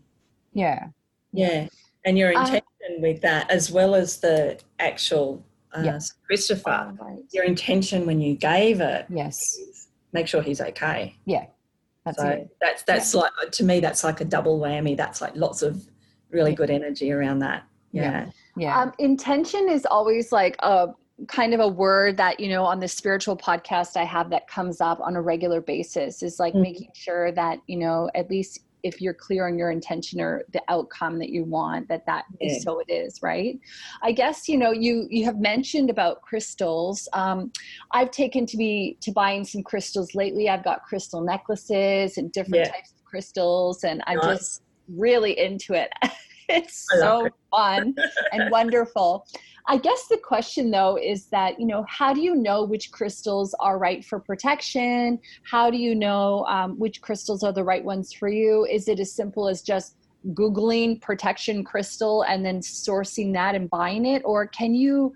Yeah, 0.53 0.87
Yeah. 1.31 1.67
And 2.05 2.17
your 2.17 2.35
Uh, 2.35 2.41
intention 2.41 3.01
with 3.01 3.21
that, 3.21 3.49
as 3.49 3.71
well 3.71 3.95
as 3.95 4.19
the 4.19 4.59
actual 4.79 5.43
uh, 5.73 5.81
Yeah. 5.83 5.99
Christopher, 6.27 6.93
Oh, 6.99 7.03
right. 7.05 7.19
your 7.31 7.43
intention 7.45 8.05
when 8.05 8.19
you 8.21 8.35
gave 8.35 8.81
it, 8.81 9.05
yes, 9.09 9.57
make 10.11 10.27
sure 10.27 10.41
he's 10.41 10.61
okay. 10.61 11.15
Yeah 11.25 11.45
that's 12.05 12.17
so 12.17 12.27
it. 12.27 12.55
that's 12.59 12.83
that's 12.83 13.15
like 13.15 13.31
to 13.51 13.63
me 13.63 13.79
that's 13.79 14.03
like 14.03 14.19
a 14.21 14.25
double 14.25 14.59
whammy. 14.59 14.95
That's 14.95 15.21
like 15.21 15.35
lots 15.35 15.61
of 15.61 15.87
really 16.31 16.53
good 16.53 16.69
energy 16.69 17.11
around 17.11 17.39
that. 17.39 17.63
Yeah. 17.91 18.29
Yeah, 18.57 18.81
Um, 18.81 18.93
intention 18.99 19.69
is 19.69 19.85
always 19.85 20.31
like 20.31 20.55
a 20.59 20.89
kind 21.27 21.53
of 21.53 21.59
a 21.59 21.67
word 21.67 22.17
that 22.17 22.39
you 22.39 22.49
know 22.49 22.63
on 22.65 22.79
the 22.79 22.87
spiritual 22.87 23.37
podcast 23.37 23.95
I 23.97 24.03
have 24.03 24.29
that 24.31 24.47
comes 24.47 24.81
up 24.81 24.99
on 24.99 25.15
a 25.15 25.21
regular 25.21 25.61
basis 25.61 26.23
is 26.23 26.39
like 26.39 26.53
Mhm. 26.53 26.61
making 26.61 26.89
sure 26.95 27.31
that 27.31 27.59
you 27.67 27.77
know 27.77 28.09
at 28.15 28.29
least 28.29 28.59
if 28.83 28.99
you're 28.99 29.13
clear 29.13 29.47
on 29.47 29.57
your 29.57 29.71
intention 29.71 30.19
or 30.19 30.43
the 30.51 30.61
outcome 30.67 31.17
that 31.19 31.29
you 31.29 31.45
want 31.45 31.87
that 31.87 32.05
that 32.05 32.25
is 32.41 32.55
Yeah. 32.55 32.59
so 32.59 32.79
it 32.85 32.91
is 32.91 33.19
right 33.23 33.57
i 34.01 34.11
guess 34.11 34.49
you 34.49 34.57
know 34.57 34.71
you 34.71 35.07
you 35.09 35.23
have 35.23 35.37
mentioned 35.39 35.89
about 35.89 36.21
crystals 36.21 37.07
um, 37.13 37.51
i've 37.91 38.11
taken 38.11 38.45
to 38.45 38.57
be 38.57 38.97
to 39.01 39.11
buying 39.13 39.45
some 39.45 39.63
crystals 39.63 40.13
lately 40.15 40.49
i've 40.49 40.65
got 40.65 40.83
crystal 40.83 41.21
necklaces 41.21 42.17
and 42.17 42.31
different 42.33 42.65
Yeah. 42.65 42.71
types 42.71 42.91
of 42.91 43.05
crystals 43.05 43.85
and 43.85 44.03
i'm 44.07 44.17
Nice. 44.17 44.37
just 44.39 44.61
really 44.89 45.39
into 45.39 45.73
it 45.73 45.89
it's 46.49 46.87
so 46.99 47.29
fun 47.51 47.95
and 48.31 48.51
wonderful. 48.51 49.25
I 49.67 49.77
guess 49.77 50.07
the 50.07 50.17
question 50.17 50.71
though 50.71 50.97
is 50.97 51.27
that, 51.27 51.59
you 51.59 51.65
know, 51.65 51.85
how 51.87 52.13
do 52.13 52.21
you 52.21 52.35
know 52.35 52.63
which 52.63 52.91
crystals 52.91 53.55
are 53.59 53.77
right 53.77 54.03
for 54.03 54.19
protection? 54.19 55.19
How 55.43 55.69
do 55.69 55.77
you 55.77 55.95
know 55.95 56.45
um, 56.47 56.77
which 56.77 57.01
crystals 57.01 57.43
are 57.43 57.53
the 57.53 57.63
right 57.63 57.83
ones 57.83 58.11
for 58.11 58.27
you? 58.27 58.67
Is 58.69 58.87
it 58.87 58.99
as 58.99 59.13
simple 59.13 59.47
as 59.47 59.61
just 59.61 59.95
Googling 60.33 61.01
protection 61.01 61.63
crystal 61.63 62.23
and 62.23 62.45
then 62.45 62.59
sourcing 62.59 63.33
that 63.33 63.55
and 63.55 63.69
buying 63.69 64.05
it? 64.05 64.21
Or 64.25 64.47
can 64.47 64.75
you, 64.75 65.13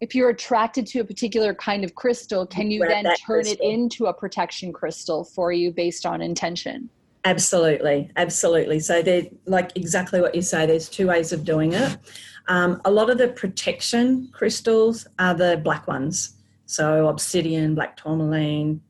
if 0.00 0.14
you're 0.14 0.30
attracted 0.30 0.86
to 0.88 1.00
a 1.00 1.04
particular 1.04 1.54
kind 1.54 1.82
of 1.82 1.94
crystal, 1.94 2.46
can 2.46 2.70
you 2.70 2.84
then 2.86 3.06
turn 3.26 3.46
it 3.46 3.60
into 3.60 4.06
a 4.06 4.12
protection 4.12 4.72
crystal 4.72 5.24
for 5.24 5.50
you 5.50 5.72
based 5.72 6.04
on 6.04 6.20
intention? 6.20 6.90
Absolutely, 7.24 8.10
absolutely. 8.16 8.80
So 8.80 9.02
they're 9.02 9.24
like 9.46 9.72
exactly 9.76 10.20
what 10.20 10.34
you 10.34 10.42
say. 10.42 10.66
There's 10.66 10.88
two 10.88 11.08
ways 11.08 11.32
of 11.32 11.44
doing 11.44 11.72
it. 11.72 11.96
Um, 12.46 12.80
a 12.84 12.90
lot 12.90 13.10
of 13.10 13.18
the 13.18 13.28
protection 13.28 14.30
crystals 14.32 15.06
are 15.18 15.34
the 15.34 15.60
black 15.62 15.86
ones. 15.86 16.36
So 16.66 17.08
obsidian, 17.08 17.74
black 17.74 17.96
tourmaline, 17.96 18.80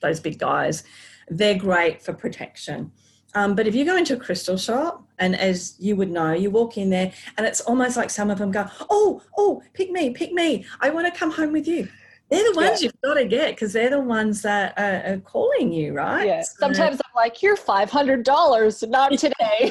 those 0.00 0.20
big 0.20 0.38
guys. 0.38 0.84
They're 1.28 1.58
great 1.58 2.02
for 2.02 2.12
protection. 2.14 2.92
Um, 3.34 3.54
but 3.54 3.66
if 3.66 3.74
you 3.74 3.84
go 3.84 3.96
into 3.96 4.14
a 4.14 4.16
crystal 4.16 4.56
shop, 4.56 5.04
and 5.18 5.36
as 5.36 5.74
you 5.78 5.96
would 5.96 6.10
know, 6.10 6.32
you 6.32 6.50
walk 6.50 6.78
in 6.78 6.88
there, 6.90 7.12
and 7.36 7.46
it's 7.46 7.60
almost 7.60 7.96
like 7.96 8.08
some 8.08 8.30
of 8.30 8.38
them 8.38 8.50
go, 8.50 8.66
"Oh, 8.88 9.20
oh, 9.36 9.62
pick 9.74 9.90
me, 9.90 10.10
pick 10.10 10.32
me! 10.32 10.64
I 10.80 10.88
want 10.90 11.12
to 11.12 11.18
come 11.18 11.30
home 11.30 11.52
with 11.52 11.68
you." 11.68 11.88
They're 12.30 12.44
the 12.52 12.56
ones 12.56 12.82
you've 12.82 13.00
got 13.02 13.14
to 13.14 13.24
get 13.24 13.50
because 13.54 13.72
they're 13.72 13.90
the 13.90 14.00
ones 14.00 14.42
that 14.42 14.74
are, 14.78 15.12
are 15.14 15.18
calling 15.20 15.72
you, 15.72 15.92
right? 15.94 16.26
Yeah. 16.26 16.42
So- 16.42 16.56
Sometimes 16.60 17.00
I'm 17.04 17.07
like, 17.18 17.42
you're 17.42 17.56
five 17.56 17.90
hundred 17.90 18.22
dollars, 18.22 18.82
not 18.82 19.12
today. 19.18 19.70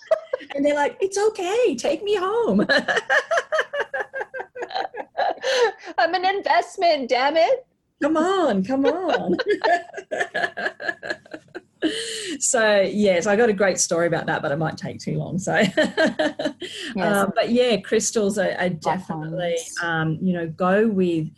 and 0.54 0.64
they're 0.64 0.74
like, 0.74 0.96
"It's 1.00 1.16
okay, 1.16 1.76
take 1.76 2.02
me 2.02 2.16
home." 2.16 2.66
I'm 5.98 6.14
an 6.14 6.24
investment, 6.24 7.08
damn 7.08 7.36
it. 7.36 7.66
Come 8.02 8.16
on, 8.16 8.64
come 8.64 8.84
on. 8.86 9.36
so 12.38 12.80
yes, 12.80 13.26
I 13.26 13.34
got 13.36 13.48
a 13.48 13.52
great 13.52 13.78
story 13.78 14.06
about 14.06 14.26
that, 14.26 14.42
but 14.42 14.52
it 14.52 14.56
might 14.56 14.76
take 14.76 15.00
too 15.00 15.18
long. 15.18 15.38
So, 15.38 15.54
yes. 15.56 16.52
um, 16.96 17.32
but 17.34 17.50
yeah, 17.50 17.78
crystals 17.78 18.38
are, 18.38 18.54
are 18.58 18.68
definitely, 18.68 19.56
um, 19.82 20.18
you 20.20 20.32
know, 20.32 20.46
go 20.48 20.86
with 20.88 21.28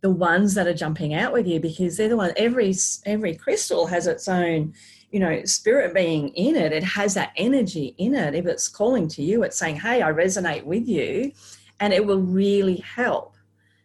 the 0.00 0.10
ones 0.10 0.54
that 0.54 0.66
are 0.66 0.74
jumping 0.74 1.14
out 1.14 1.32
with 1.32 1.46
you 1.46 1.60
because 1.60 1.96
they're 1.96 2.08
the 2.08 2.16
one. 2.16 2.32
Every 2.36 2.74
every 3.04 3.34
crystal 3.34 3.86
has 3.86 4.06
its 4.06 4.28
own, 4.28 4.74
you 5.10 5.20
know, 5.20 5.42
spirit 5.44 5.94
being 5.94 6.28
in 6.30 6.56
it. 6.56 6.72
It 6.72 6.84
has 6.84 7.14
that 7.14 7.32
energy 7.36 7.94
in 7.98 8.14
it. 8.14 8.34
If 8.34 8.46
it's 8.46 8.68
calling 8.68 9.08
to 9.08 9.22
you, 9.22 9.42
it's 9.42 9.56
saying, 9.56 9.76
"Hey, 9.76 10.02
I 10.02 10.12
resonate 10.12 10.64
with 10.64 10.86
you," 10.88 11.32
and 11.80 11.92
it 11.92 12.04
will 12.04 12.20
really 12.20 12.76
help. 12.76 13.34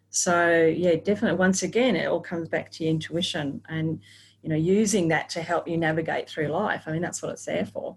So 0.09 0.65
yeah, 0.65 0.95
definitely. 0.95 1.37
Once 1.37 1.63
again, 1.63 1.95
it 1.95 2.07
all 2.07 2.21
comes 2.21 2.49
back 2.49 2.71
to 2.71 2.83
your 2.83 2.91
intuition 2.91 3.61
and 3.69 3.99
you 4.41 4.49
know 4.49 4.55
using 4.55 5.07
that 5.09 5.29
to 5.29 5.41
help 5.41 5.67
you 5.67 5.77
navigate 5.77 6.29
through 6.29 6.47
life. 6.47 6.83
I 6.85 6.91
mean, 6.91 7.01
that's 7.01 7.21
what 7.21 7.31
it's 7.31 7.45
there 7.45 7.65
for. 7.65 7.95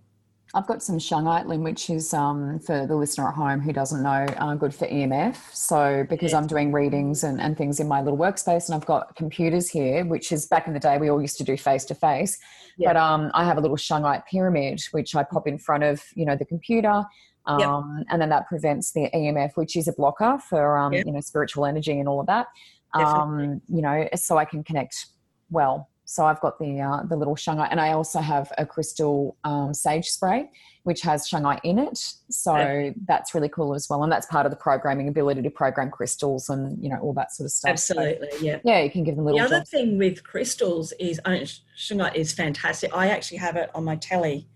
I've 0.55 0.67
got 0.67 0.83
some 0.83 0.99
shungite, 0.99 1.47
which 1.61 1.91
is 1.91 2.15
um, 2.15 2.59
for 2.61 2.87
the 2.87 2.97
listener 2.97 3.29
at 3.29 3.35
home 3.35 3.61
who 3.61 3.73
doesn't 3.73 4.03
know, 4.03 4.25
uh, 4.39 4.55
good 4.55 4.75
for 4.75 4.87
EMF. 4.87 5.37
So 5.53 6.07
because 6.09 6.33
I'm 6.33 6.47
doing 6.47 6.73
readings 6.73 7.25
and, 7.25 7.41
and 7.41 7.59
things 7.59 7.81
in 7.81 7.89
my 7.89 8.01
little 8.01 8.19
workspace, 8.19 8.67
and 8.69 8.75
I've 8.75 8.87
got 8.87 9.15
computers 9.17 9.69
here, 9.69 10.07
which 10.07 10.33
is 10.33 10.47
back 10.47 10.67
in 10.67 10.73
the 10.73 10.81
day 10.81 10.97
we 10.97 11.11
all 11.11 11.21
used 11.21 11.37
to 11.39 11.45
do 11.45 11.57
face 11.59 11.85
to 11.87 11.95
face. 11.95 12.39
But 12.79 12.97
um, 12.97 13.31
I 13.35 13.45
have 13.45 13.57
a 13.57 13.61
little 13.61 13.77
shungite 13.77 14.27
pyramid, 14.27 14.83
which 14.91 15.15
I 15.15 15.23
pop 15.23 15.47
in 15.47 15.59
front 15.59 15.85
of 15.85 16.03
you 16.15 16.27
know 16.27 16.37
the 16.37 16.45
computer. 16.45 17.05
Um, 17.49 17.61
yep. 17.61 18.07
and 18.11 18.21
then 18.21 18.29
that 18.31 18.49
prevents 18.49 18.91
the 18.91 19.09
EMF, 19.15 19.53
which 19.55 19.77
is 19.77 19.87
a 19.87 19.93
blocker 19.93 20.37
for 20.49 20.77
um, 20.77 20.93
yep. 20.93 21.07
you 21.07 21.13
know 21.13 21.21
spiritual 21.21 21.65
energy 21.65 21.99
and 21.99 22.09
all 22.09 22.21
of 22.21 22.27
that. 22.27 22.49
Um, 22.95 23.61
you 23.69 23.83
know, 23.83 24.09
so 24.15 24.39
I 24.39 24.45
can 24.45 24.65
connect 24.65 25.07
well 25.51 25.89
so 26.07 26.25
I've 26.25 26.41
got 26.41 26.59
the 26.59 26.81
uh, 26.81 27.03
the 27.03 27.17
little 27.17 27.35
shungite, 27.35 27.69
and 27.71 27.81
I 27.81 27.93
also 27.93 28.21
have 28.21 28.53
a 28.57 28.65
crystal 28.65 29.37
um, 29.43 29.75
sage 29.75 30.07
spray, 30.07 30.49
which 30.85 31.03
has 31.03 31.29
shungite 31.29 31.61
in 31.65 31.81
it. 31.81 31.99
So 32.31 32.55
okay. 32.55 32.95
that's 33.07 33.35
really 33.35 33.49
cool 33.49 33.75
as 33.75 33.89
well, 33.91 34.05
and 34.05 34.11
that's 34.11 34.27
part 34.27 34.47
of 34.47 34.51
the 34.51 34.57
programming 34.57 35.09
ability 35.09 35.43
to 35.43 35.51
program 35.51 35.91
crystals 35.91 36.49
and 36.49 36.83
you 36.83 36.89
know 36.89 36.99
all 36.99 37.13
that 37.15 37.33
sort 37.33 37.47
of 37.47 37.51
stuff. 37.51 37.71
Absolutely, 37.71 38.29
so, 38.31 38.39
yeah. 38.39 38.59
Yeah, 38.65 38.83
you 38.83 38.91
can 38.91 39.03
give 39.03 39.17
them 39.17 39.25
little. 39.25 39.41
The 39.41 39.45
other 39.45 39.59
jobs. 39.59 39.71
thing 39.71 39.99
with 39.99 40.23
crystals 40.23 40.93
is 41.01 41.21
uh, 41.25 41.45
shungite 41.77 42.15
is 42.15 42.33
fantastic. 42.33 42.97
I 42.97 43.09
actually 43.09 43.39
have 43.39 43.57
it 43.57 43.71
on 43.75 43.85
my 43.85 43.97
telly 43.97 44.47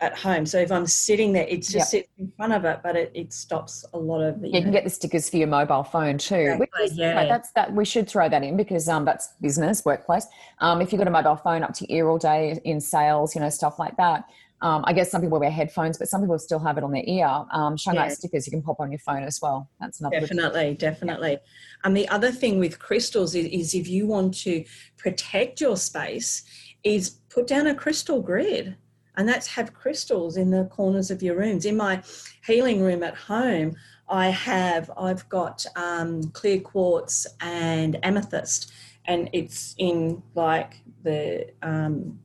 at 0.00 0.16
home. 0.16 0.44
So 0.44 0.58
if 0.58 0.70
I'm 0.70 0.86
sitting 0.86 1.32
there, 1.32 1.46
it 1.46 1.58
just 1.58 1.74
yep. 1.74 1.86
sits 1.86 2.08
in 2.18 2.30
front 2.36 2.52
of 2.52 2.64
it, 2.64 2.80
but 2.82 2.96
it, 2.96 3.10
it 3.14 3.32
stops 3.32 3.84
a 3.94 3.98
lot 3.98 4.20
of 4.20 4.40
the. 4.40 4.48
You, 4.48 4.56
you 4.56 4.62
can 4.62 4.70
get 4.70 4.84
the 4.84 4.90
stickers 4.90 5.30
for 5.30 5.38
your 5.38 5.48
mobile 5.48 5.84
phone 5.84 6.18
too. 6.18 6.34
Exactly, 6.34 6.84
is, 6.84 6.98
yeah. 6.98 7.24
that's 7.26 7.50
that. 7.52 7.72
We 7.72 7.84
should 7.84 8.08
throw 8.08 8.28
that 8.28 8.42
in 8.42 8.56
because 8.56 8.88
um, 8.88 9.04
that's 9.04 9.28
business, 9.40 9.84
workplace. 9.84 10.26
Um, 10.60 10.82
if 10.82 10.92
you've 10.92 10.98
got 10.98 11.08
a 11.08 11.10
mobile 11.10 11.36
phone 11.36 11.62
up 11.62 11.72
to 11.74 11.86
your 11.88 11.98
ear 11.98 12.08
all 12.08 12.18
day 12.18 12.60
in 12.64 12.80
sales, 12.80 13.34
you 13.34 13.40
know, 13.40 13.48
stuff 13.48 13.78
like 13.78 13.96
that. 13.96 14.24
Um, 14.62 14.84
I 14.86 14.94
guess 14.94 15.10
some 15.10 15.20
people 15.20 15.38
wear 15.38 15.50
headphones, 15.50 15.98
but 15.98 16.08
some 16.08 16.22
people 16.22 16.38
still 16.38 16.58
have 16.58 16.78
it 16.78 16.84
on 16.84 16.90
their 16.90 17.04
ear. 17.06 17.44
Um, 17.52 17.76
showing 17.76 17.96
yeah. 17.96 18.08
stickers 18.08 18.46
you 18.46 18.50
can 18.50 18.62
pop 18.62 18.80
on 18.80 18.90
your 18.90 18.98
phone 19.00 19.22
as 19.22 19.38
well. 19.40 19.68
That's 19.80 20.00
another 20.00 20.20
definitely, 20.20 20.74
definitely. 20.74 21.32
Yeah. 21.32 21.38
And 21.84 21.96
the 21.96 22.08
other 22.08 22.32
thing 22.32 22.58
with 22.58 22.78
crystals 22.78 23.34
is, 23.34 23.46
is 23.46 23.74
if 23.74 23.86
you 23.86 24.06
want 24.06 24.34
to 24.38 24.64
protect 24.96 25.60
your 25.60 25.76
space, 25.76 26.42
is 26.84 27.10
put 27.28 27.46
down 27.46 27.66
a 27.66 27.74
crystal 27.74 28.22
grid 28.22 28.76
and 29.16 29.28
that's 29.28 29.46
have 29.46 29.74
crystals 29.74 30.36
in 30.36 30.50
the 30.50 30.64
corners 30.66 31.10
of 31.10 31.22
your 31.22 31.36
rooms. 31.36 31.64
In 31.64 31.76
my 31.76 32.02
healing 32.44 32.80
room 32.80 33.02
at 33.02 33.14
home, 33.14 33.76
I 34.08 34.28
have 34.28 34.90
I've 34.96 35.28
got 35.28 35.64
um, 35.74 36.24
clear 36.30 36.60
quartz 36.60 37.26
and 37.40 37.98
amethyst, 38.04 38.72
and 39.06 39.28
it's 39.32 39.74
in 39.78 40.22
like 40.34 40.80
the 41.02 41.50
um, 41.62 42.18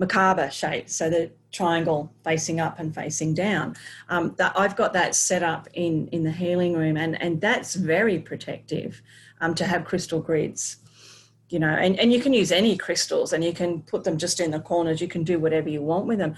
Merkaba 0.00 0.50
shape, 0.50 0.88
so 0.88 1.10
the 1.10 1.30
triangle 1.52 2.12
facing 2.24 2.60
up 2.60 2.78
and 2.78 2.94
facing 2.94 3.34
down. 3.34 3.76
Um, 4.08 4.34
that 4.38 4.52
I've 4.56 4.74
got 4.74 4.92
that 4.94 5.14
set 5.14 5.42
up 5.42 5.68
in 5.74 6.08
in 6.08 6.24
the 6.24 6.32
healing 6.32 6.74
room, 6.74 6.96
and 6.96 7.20
and 7.20 7.40
that's 7.40 7.74
very 7.74 8.18
protective 8.18 9.02
um, 9.40 9.54
to 9.56 9.66
have 9.66 9.84
crystal 9.84 10.20
grids 10.20 10.78
you 11.54 11.60
know 11.60 11.68
and, 11.68 11.98
and 12.00 12.12
you 12.12 12.20
can 12.20 12.32
use 12.32 12.50
any 12.50 12.76
crystals 12.76 13.32
and 13.32 13.44
you 13.44 13.52
can 13.52 13.80
put 13.82 14.02
them 14.02 14.18
just 14.18 14.40
in 14.40 14.50
the 14.50 14.58
corners 14.58 15.00
you 15.00 15.06
can 15.06 15.22
do 15.22 15.38
whatever 15.38 15.68
you 15.68 15.80
want 15.80 16.04
with 16.04 16.18
them 16.18 16.34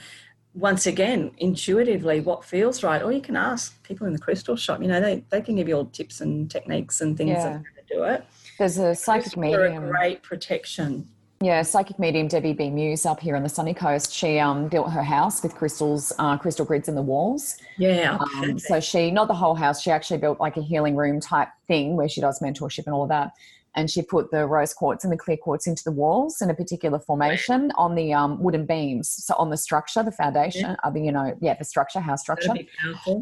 once 0.53 0.87
again 0.87 1.31
intuitively 1.39 2.21
what 2.21 2.45
feels 2.45 2.83
right 2.83 3.03
or 3.03 3.11
you 3.11 3.23
can 3.23 3.35
ask 3.35 3.83
people 3.83 4.07
in 4.07 4.13
the 4.13 4.19
crystal 4.19 4.57
shop 4.57 4.81
you 4.83 4.89
know 4.89 5.01
they, 5.01 5.25
they 5.31 5.41
can 5.41 5.57
give 5.57 5.69
you 5.69 5.75
all 5.75 5.87
tips 5.87 6.21
and 6.21 6.51
techniques 6.51 7.01
and 7.01 7.17
things 7.17 7.31
yeah. 7.31 7.59
to 7.59 7.95
do 7.95 8.05
it 8.05 8.27
there's 8.59 8.77
a 8.77 8.95
psychic 8.95 9.37
medium 9.39 9.85
a 9.85 9.89
great 9.89 10.23
protection 10.23 11.09
yeah, 11.43 11.61
psychic 11.61 11.99
medium 11.99 12.29
Debbie 12.29 12.55
B. 12.55 12.71
Muse 12.71 13.05
up 13.05 13.21
here 13.21 13.37
on 13.37 13.43
the 13.43 13.49
sunny 13.51 13.75
coast. 13.75 14.11
She 14.11 14.39
um, 14.39 14.69
built 14.69 14.91
her 14.91 15.03
house 15.03 15.43
with 15.43 15.55
crystals, 15.55 16.11
uh, 16.19 16.39
crystal 16.39 16.65
grids 16.65 16.89
in 16.89 16.95
the 16.95 17.03
walls. 17.03 17.59
Yeah. 17.77 18.17
Um, 18.17 18.59
so 18.59 18.81
she, 18.81 19.11
not 19.11 19.29
the 19.29 19.35
whole 19.35 19.55
house, 19.55 19.83
she 19.83 19.91
actually 19.91 20.17
built 20.17 20.41
like 20.41 20.57
a 20.57 20.63
healing 20.63 20.97
room 20.97 21.21
type 21.21 21.49
thing 21.69 21.95
where 21.95 22.09
she 22.09 22.23
does 22.23 22.41
mentorship 22.41 22.87
and 22.87 22.95
all 22.95 23.03
of 23.03 23.11
that 23.11 23.33
and 23.77 23.91
she 23.91 24.03
put 24.03 24.31
the 24.31 24.47
rose 24.47 24.73
quartz 24.73 25.05
and 25.05 25.13
the 25.13 25.19
clear 25.19 25.37
quartz 25.37 25.67
into 25.67 25.85
the 25.85 25.93
walls 25.93 26.41
in 26.41 26.49
a 26.49 26.55
particular 26.55 26.99
formation 26.99 27.71
on 27.77 27.95
the 27.95 28.13
um, 28.13 28.43
wooden 28.43 28.65
beams. 28.65 29.25
So 29.25 29.35
on 29.39 29.51
the 29.51 29.57
structure, 29.59 30.03
the 30.03 30.11
foundation, 30.11 30.71
yeah. 30.71 30.77
Uh, 30.83 30.91
the, 30.91 31.01
you 31.01 31.13
know, 31.13 31.37
yeah, 31.43 31.55
the 31.55 31.65
structure, 31.65 32.01
house 32.01 32.23
structure. 32.23 32.55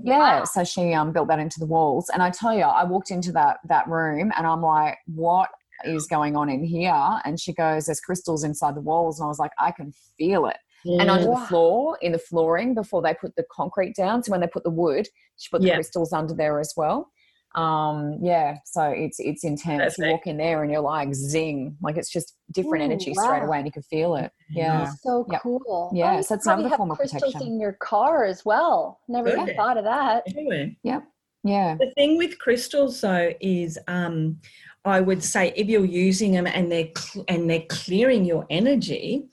Yeah. 0.04 0.44
So 0.44 0.62
she 0.64 0.94
um, 0.94 1.12
built 1.12 1.28
that 1.28 1.40
into 1.40 1.58
the 1.58 1.66
walls. 1.66 2.08
And 2.12 2.22
I 2.22 2.30
tell 2.30 2.54
you, 2.54 2.62
I 2.62 2.84
walked 2.84 3.10
into 3.10 3.32
that 3.32 3.58
that 3.68 3.88
room 3.88 4.32
and 4.36 4.46
I'm 4.46 4.62
like, 4.62 4.98
what 5.06 5.50
is 5.84 6.06
going 6.06 6.36
on 6.36 6.48
in 6.48 6.62
here? 6.62 7.18
And 7.24 7.38
she 7.38 7.52
goes, 7.52 7.86
there's 7.86 8.00
crystals 8.00 8.44
inside 8.44 8.76
the 8.76 8.80
walls. 8.80 9.18
And 9.18 9.24
I 9.24 9.28
was 9.28 9.40
like, 9.40 9.52
I 9.58 9.72
can 9.72 9.92
feel 10.16 10.46
it. 10.46 10.56
Yeah. 10.84 11.00
And 11.00 11.10
under 11.10 11.30
the 11.30 11.46
floor, 11.48 11.98
in 12.00 12.12
the 12.12 12.18
flooring, 12.18 12.74
before 12.74 13.02
they 13.02 13.14
put 13.14 13.34
the 13.36 13.44
concrete 13.50 13.96
down. 13.96 14.22
So 14.22 14.30
when 14.30 14.40
they 14.40 14.46
put 14.46 14.64
the 14.64 14.70
wood, 14.70 15.08
she 15.36 15.48
put 15.50 15.62
the 15.62 15.68
yeah. 15.68 15.74
crystals 15.74 16.12
under 16.12 16.34
there 16.34 16.60
as 16.60 16.74
well 16.76 17.10
um 17.54 18.18
yeah 18.20 18.56
so 18.64 18.82
it's 18.82 19.20
it's 19.20 19.44
intense. 19.44 19.96
Perfect. 19.96 19.98
you 19.98 20.10
walk 20.12 20.26
in 20.26 20.36
there 20.38 20.62
and 20.62 20.72
you're 20.72 20.80
like 20.80 21.14
zing 21.14 21.76
like 21.82 21.96
it's 21.96 22.10
just 22.10 22.34
different 22.50 22.82
Ooh, 22.82 22.86
energy 22.86 23.12
wow. 23.16 23.24
straight 23.24 23.42
away 23.42 23.58
and 23.58 23.66
you 23.66 23.72
can 23.72 23.82
feel 23.82 24.16
it. 24.16 24.32
Yeah. 24.50 24.84
That's 24.84 25.02
so 25.02 25.26
yep. 25.30 25.42
cool. 25.42 25.92
Yeah 25.94 26.16
oh, 26.18 26.22
so 26.22 26.34
it's 26.34 26.46
another 26.46 26.76
form 26.76 26.90
of 26.90 26.98
crystals 26.98 27.40
in 27.40 27.60
your 27.60 27.74
car 27.74 28.24
as 28.24 28.44
well. 28.44 29.00
Never 29.08 29.30
okay. 29.30 29.54
thought 29.56 29.76
of 29.76 29.84
that. 29.84 30.24
Anyway 30.28 30.76
yeah 30.82 31.00
yeah. 31.46 31.76
The 31.78 31.90
thing 31.90 32.16
with 32.16 32.38
crystals 32.38 33.00
though 33.00 33.32
is 33.40 33.78
um 33.86 34.38
i 34.84 35.00
would 35.00 35.22
say 35.22 35.52
if 35.56 35.68
you're 35.68 35.84
using 35.84 36.32
them 36.32 36.46
and 36.46 36.70
they're 36.70 36.90
cl- 36.96 37.24
and 37.28 37.48
they're 37.48 37.64
clearing 37.68 38.24
your 38.24 38.46
energy 38.50 39.24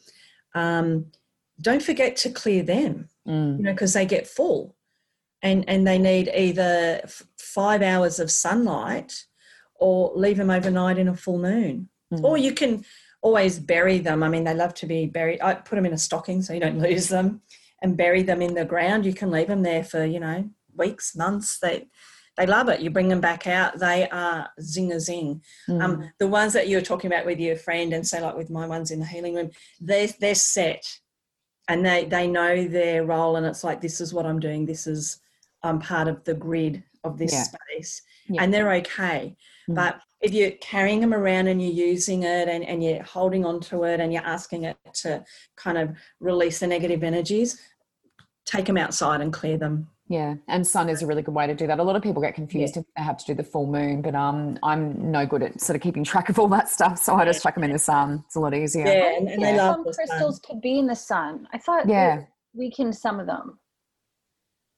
um 0.55 1.05
don't 1.61 1.83
forget 1.83 2.15
to 2.15 2.29
clear 2.29 2.63
them 2.63 3.09
mm. 3.27 3.57
you 3.57 3.63
know 3.63 3.71
because 3.71 3.93
they 3.93 4.05
get 4.05 4.27
full 4.27 4.75
and 5.41 5.67
and 5.67 5.85
they 5.87 5.97
need 5.97 6.29
either 6.35 7.01
five 7.37 7.81
hours 7.81 8.19
of 8.19 8.31
sunlight 8.31 9.25
or 9.75 10.11
leave 10.15 10.37
them 10.37 10.49
overnight 10.49 10.97
in 10.97 11.07
a 11.07 11.15
full 11.15 11.39
moon. 11.39 11.89
Mm. 12.13 12.23
Or 12.23 12.37
you 12.37 12.53
can 12.53 12.85
always 13.21 13.59
bury 13.59 13.99
them. 13.99 14.23
I 14.23 14.29
mean, 14.29 14.43
they 14.43 14.53
love 14.53 14.73
to 14.75 14.85
be 14.85 15.05
buried. 15.07 15.41
I 15.41 15.55
put 15.55 15.75
them 15.75 15.85
in 15.85 15.93
a 15.93 15.97
stocking 15.97 16.41
so 16.41 16.53
you 16.53 16.59
don't 16.59 16.79
lose 16.89 17.09
them 17.09 17.41
and 17.81 17.97
bury 17.97 18.21
them 18.21 18.41
in 18.41 18.53
the 18.53 18.65
ground. 18.65 19.05
You 19.05 19.13
can 19.13 19.31
leave 19.31 19.47
them 19.47 19.63
there 19.63 19.83
for, 19.83 20.05
you 20.05 20.19
know, 20.19 20.49
weeks, 20.75 21.15
months. 21.15 21.59
They 21.59 21.87
they 22.37 22.45
love 22.45 22.69
it. 22.69 22.79
You 22.79 22.89
bring 22.89 23.09
them 23.09 23.19
back 23.19 23.45
out, 23.45 23.77
they 23.77 24.07
are 24.09 24.49
zing 24.61 24.91
a 24.93 24.99
zing. 24.99 25.41
Mm. 25.67 25.83
Um, 25.83 26.11
the 26.17 26.27
ones 26.27 26.53
that 26.53 26.69
you're 26.69 26.81
talking 26.81 27.11
about 27.11 27.25
with 27.25 27.39
your 27.39 27.57
friend, 27.57 27.93
and 27.93 28.07
say 28.07 28.21
like 28.21 28.37
with 28.37 28.49
my 28.49 28.65
ones 28.65 28.89
in 28.91 28.99
the 28.99 29.05
healing 29.05 29.35
room, 29.35 29.51
they're 29.79 30.07
they're 30.19 30.35
set, 30.35 30.85
and 31.67 31.85
they 31.85 32.05
they 32.05 32.27
know 32.27 32.65
their 32.67 33.05
role, 33.05 33.35
and 33.35 33.45
it's 33.45 33.63
like 33.63 33.81
this 33.81 33.99
is 33.99 34.13
what 34.13 34.25
I'm 34.25 34.39
doing. 34.39 34.65
This 34.65 34.87
is 34.87 35.19
I'm 35.63 35.79
part 35.79 36.07
of 36.07 36.23
the 36.23 36.33
grid 36.33 36.83
of 37.03 37.17
this 37.17 37.33
yeah. 37.33 37.43
space 37.43 38.01
yeah. 38.29 38.43
and 38.43 38.53
they're 38.53 38.73
okay. 38.73 39.35
Mm. 39.69 39.75
But 39.75 40.01
if 40.21 40.33
you're 40.33 40.51
carrying 40.51 40.99
them 41.01 41.13
around 41.13 41.47
and 41.47 41.61
you're 41.61 41.87
using 41.87 42.23
it 42.23 42.47
and, 42.47 42.63
and 42.63 42.83
you're 42.83 43.03
holding 43.03 43.45
on 43.45 43.59
to 43.61 43.83
it 43.83 43.99
and 43.99 44.13
you're 44.13 44.25
asking 44.25 44.63
it 44.63 44.77
to 44.93 45.23
kind 45.57 45.77
of 45.77 45.95
release 46.19 46.59
the 46.59 46.67
negative 46.67 47.03
energies, 47.03 47.59
take 48.45 48.65
them 48.65 48.77
outside 48.77 49.21
and 49.21 49.33
clear 49.33 49.57
them. 49.57 49.87
Yeah, 50.07 50.35
and 50.49 50.67
sun 50.67 50.89
is 50.89 51.01
a 51.01 51.07
really 51.07 51.21
good 51.21 51.33
way 51.33 51.47
to 51.47 51.55
do 51.55 51.65
that. 51.67 51.79
A 51.79 51.83
lot 51.83 51.95
of 51.95 52.01
people 52.01 52.21
get 52.21 52.35
confused 52.35 52.75
yeah. 52.75 52.81
if 52.81 52.85
they 52.97 53.03
have 53.03 53.17
to 53.19 53.25
do 53.25 53.33
the 53.33 53.45
full 53.45 53.65
moon, 53.65 54.01
but 54.01 54.13
um, 54.13 54.59
I'm 54.61 55.09
no 55.09 55.25
good 55.25 55.41
at 55.41 55.61
sort 55.61 55.77
of 55.77 55.81
keeping 55.81 56.03
track 56.03 56.27
of 56.27 56.37
all 56.37 56.49
that 56.49 56.67
stuff, 56.67 56.97
so 56.97 57.15
I 57.15 57.23
just 57.23 57.41
chuck 57.41 57.55
them 57.55 57.63
in 57.63 57.71
the 57.71 57.79
sun. 57.79 58.21
It's 58.25 58.35
a 58.35 58.41
lot 58.41 58.53
easier. 58.53 58.85
Yeah, 58.85 59.15
and, 59.15 59.29
and 59.29 59.41
yeah. 59.41 59.51
they 59.51 59.57
love 59.57 59.75
some 59.75 59.93
crystals 59.93 60.35
sun. 60.35 60.41
could 60.45 60.61
be 60.61 60.79
in 60.79 60.87
the 60.87 60.97
sun. 60.97 61.47
I 61.53 61.57
thought 61.59 61.87
yeah, 61.87 62.23
we 62.53 62.69
can 62.69 62.91
some 62.91 63.21
of 63.21 63.25
them. 63.25 63.57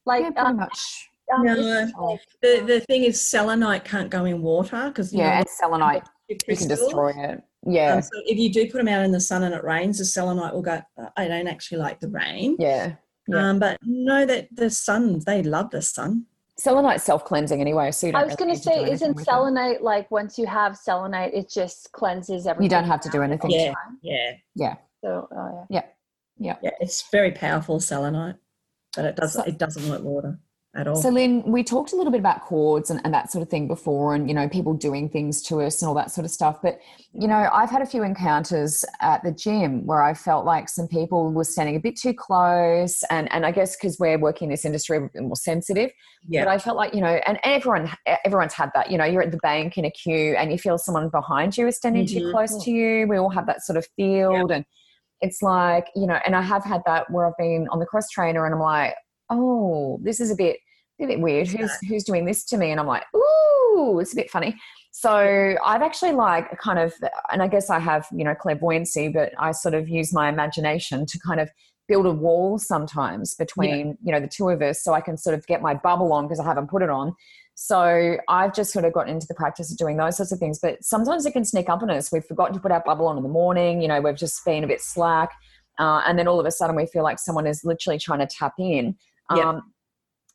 Like 0.06 0.22
yeah, 0.22 0.32
pretty 0.32 0.50
um, 0.50 0.58
much 0.58 1.10
um, 1.34 1.46
no, 1.46 2.18
the, 2.42 2.64
the 2.66 2.80
thing 2.82 3.04
is, 3.04 3.30
selenite 3.30 3.86
can't 3.86 4.10
go 4.10 4.26
in 4.26 4.42
water 4.42 4.88
because 4.88 5.14
yeah, 5.14 5.40
and 5.40 5.48
selenite 5.50 6.04
you 6.30 6.56
can 6.56 6.68
destroy 6.68 7.12
it. 7.16 7.44
Yeah. 7.66 7.96
Um, 7.96 8.02
so 8.02 8.10
if 8.26 8.38
you 8.38 8.52
do 8.52 8.70
put 8.70 8.78
them 8.80 8.88
out 8.88 9.04
in 9.04 9.12
the 9.12 9.20
sun 9.20 9.44
and 9.44 9.56
it 9.56 9.64
rains, 9.64 10.00
the 10.00 10.06
selenite 10.06 10.54
will 10.54 10.62
go. 10.62 10.82
I 11.16 11.28
don't 11.28 11.48
actually 11.48 11.78
like 11.80 12.00
the 12.00 12.10
rain. 12.10 12.58
Yeah. 12.60 12.96
yeah. 13.28 13.50
Um, 13.50 13.60
but 13.60 13.80
know 13.84 14.26
that 14.26 14.50
the 14.54 14.70
sun, 14.70 15.22
they 15.26 15.44
love 15.44 15.70
the 15.70 15.82
sun. 15.82 16.26
selenite 16.58 17.02
self 17.02 17.24
cleansing 17.24 17.62
anyway. 17.62 17.92
So 17.92 18.08
you 18.08 18.14
don't 18.14 18.22
I 18.22 18.26
was 18.26 18.36
really 18.40 18.46
going 18.46 18.58
to 18.58 18.64
say, 18.64 18.92
isn't 18.92 19.20
it. 19.20 19.24
selenite 19.24 19.82
like 19.82 20.12
once 20.12 20.38
you 20.38 20.46
have 20.46 20.76
selenite, 20.76 21.34
it 21.34 21.50
just 21.50 21.92
cleanses 21.94 22.48
everything? 22.48 22.64
You 22.64 22.70
don't 22.70 22.86
have 22.88 23.02
to 23.02 23.10
do 23.10 23.22
anything. 23.22 23.52
Yeah, 23.52 23.74
yeah, 24.02 24.32
Yeah. 24.56 24.76
So, 25.02 25.28
oh, 25.32 25.66
yeah. 25.70 25.84
yeah. 26.38 26.56
It's 26.80 27.10
very 27.12 27.32
powerful 27.32 27.80
selenite, 27.80 28.36
but 28.96 29.06
it 29.06 29.16
doesn't 29.16 29.44
So- 29.44 29.48
it 29.50 29.58
doesn't 29.58 29.88
like 29.90 30.02
water 30.02 30.40
at 30.76 30.88
all. 30.88 30.96
So, 30.96 31.10
Lynn, 31.10 31.44
we 31.46 31.64
talked 31.64 31.94
a 31.94 31.96
little 31.96 32.12
bit 32.12 32.18
about 32.20 32.42
cords 32.42 32.90
and, 32.90 33.00
and 33.04 33.14
that 33.14 33.32
sort 33.32 33.44
of 33.44 33.50
thing 33.50 33.68
before, 33.68 34.16
and 34.16 34.28
you 34.28 34.34
know, 34.34 34.50
people 34.50 34.74
doing 34.74 35.08
things 35.08 35.40
to 35.44 35.62
us 35.62 35.80
and 35.84 35.88
all 35.88 35.94
that 35.94 36.10
sort 36.10 36.26
of 36.26 36.32
stuff. 36.32 36.64
But 36.64 36.80
you 37.12 37.28
know, 37.28 37.48
I've 37.54 37.70
had 37.70 37.84
a 37.84 37.86
few 37.86 38.02
encounters 38.02 38.84
at 39.00 39.22
the 39.24 39.32
gym 39.32 39.86
where 39.86 40.02
I 40.02 40.16
felt 40.16 40.46
like 40.46 40.68
some 40.70 40.88
people 40.88 41.32
were 41.32 41.44
standing 41.44 41.76
a 41.76 41.80
bit 41.80 41.96
too 41.96 42.14
close, 42.16 43.04
and 43.12 43.32
and 43.32 43.46
I 43.46 43.52
guess 43.52 43.76
because 43.76 44.00
we're 44.00 44.18
working 44.18 44.48
in 44.48 44.52
this 44.52 44.66
industry, 44.66 44.98
we're 44.98 45.06
a 45.06 45.10
bit 45.10 45.22
more 45.22 45.36
sensitive. 45.36 45.92
yeah, 46.28 46.44
But 46.44 46.50
I 46.52 46.58
felt 46.58 46.76
like 46.78 46.96
you 46.96 47.02
know, 47.02 47.20
and 47.28 47.40
everyone 47.44 47.92
everyone's 48.26 48.54
had 48.54 48.72
that. 48.74 48.90
You 48.90 48.98
know, 48.98 49.06
you're 49.06 49.22
at 49.22 49.30
the 49.32 49.38
bank 49.44 49.78
in 49.78 49.86
a 49.86 49.92
queue, 49.92 50.36
and 50.36 50.52
you 50.52 50.58
feel 50.58 50.80
someone 50.80 51.10
behind 51.10 51.56
you 51.56 51.68
is 51.68 51.78
standing 51.78 52.08
too 52.08 52.20
Mhm. 52.22 52.32
close 52.32 52.64
to 52.64 52.72
you. 52.72 53.06
We 53.08 53.18
all 53.18 53.30
have 53.30 53.46
that 53.46 53.62
sort 53.62 53.78
of 53.78 53.86
field, 53.96 54.52
and 54.52 54.66
it's 55.24 55.42
like 55.42 55.88
you 55.96 56.06
know, 56.06 56.20
and 56.26 56.36
I 56.36 56.42
have 56.42 56.64
had 56.64 56.82
that 56.86 57.10
where 57.10 57.26
I've 57.26 57.38
been 57.38 57.68
on 57.70 57.80
the 57.80 57.86
cross 57.86 58.10
trainer, 58.10 58.46
and 58.46 58.54
I'm 58.54 58.62
like, 58.62 58.94
oh, 59.30 60.00
this 60.04 60.20
is 60.20 60.30
a 60.30 60.36
bit 60.36 60.60
a 61.02 61.08
bit 61.08 61.22
weird. 61.22 61.48
Who's 61.48 61.72
who's 61.88 62.04
doing 62.04 62.26
this 62.26 62.44
to 62.46 62.58
me? 62.58 62.70
And 62.70 62.80
I'm 62.80 62.88
like, 62.88 63.04
ooh, 63.16 64.00
it's 64.00 64.14
a 64.14 64.16
bit 64.16 64.30
funny. 64.30 64.56
So 64.92 65.56
I've 65.66 65.82
actually 65.82 66.12
like 66.12 66.60
kind 66.60 66.78
of, 66.78 66.94
and 67.32 67.42
I 67.42 67.48
guess 67.48 67.70
I 67.70 67.80
have 67.80 68.06
you 68.12 68.24
know 68.24 68.36
clairvoyancy, 68.36 69.08
but 69.08 69.34
I 69.40 69.52
sort 69.54 69.74
of 69.74 69.90
use 69.90 70.14
my 70.14 70.30
imagination 70.30 71.06
to 71.08 71.20
kind 71.20 71.40
of 71.40 71.50
build 71.88 72.06
a 72.06 72.12
wall 72.12 72.58
sometimes 72.60 73.34
between 73.34 73.98
you 74.04 74.12
know 74.12 74.20
the 74.20 74.28
two 74.28 74.50
of 74.50 74.62
us, 74.62 74.84
so 74.84 74.94
I 74.94 75.02
can 75.02 75.18
sort 75.18 75.36
of 75.36 75.48
get 75.48 75.62
my 75.62 75.74
bubble 75.74 76.12
on 76.14 76.26
because 76.26 76.40
I 76.40 76.44
haven't 76.44 76.70
put 76.70 76.82
it 76.84 76.90
on. 76.90 77.16
So 77.56 78.18
I've 78.28 78.54
just 78.54 78.74
sort 78.74 78.86
of 78.86 78.94
gotten 78.94 79.14
into 79.14 79.28
the 79.28 79.36
practice 79.36 79.72
of 79.72 79.78
doing 79.78 79.98
those 79.98 80.18
sorts 80.18 80.32
of 80.32 80.40
things. 80.40 80.60
But 80.60 80.84
sometimes 80.84 81.26
it 81.26 81.32
can 81.32 81.46
sneak 81.46 81.70
up 81.70 81.82
on 81.84 81.90
us. 81.90 82.12
We've 82.12 82.26
forgotten 82.26 82.54
to 82.56 82.60
put 82.60 82.72
our 82.72 82.84
bubble 82.84 83.08
on 83.08 83.18
in 83.18 83.24
the 83.24 83.30
morning. 83.30 83.82
You 83.82 83.88
know, 83.88 84.02
we've 84.02 84.16
just 84.16 84.44
been 84.46 84.64
a 84.64 84.68
bit 84.68 84.82
slack. 84.82 85.30
Uh, 85.80 86.02
and 86.06 86.18
then 86.18 86.28
all 86.28 86.40
of 86.40 86.46
a 86.46 86.52
sudden 86.52 86.76
we 86.76 86.86
feel 86.86 87.04
like 87.04 87.20
someone 87.20 87.48
is 87.48 87.62
literally 87.64 88.00
trying 88.00 88.20
to 88.20 88.28
tap 88.28 88.54
in. 88.60 88.96
Um, 89.30 89.38
Yeah. 89.38 89.60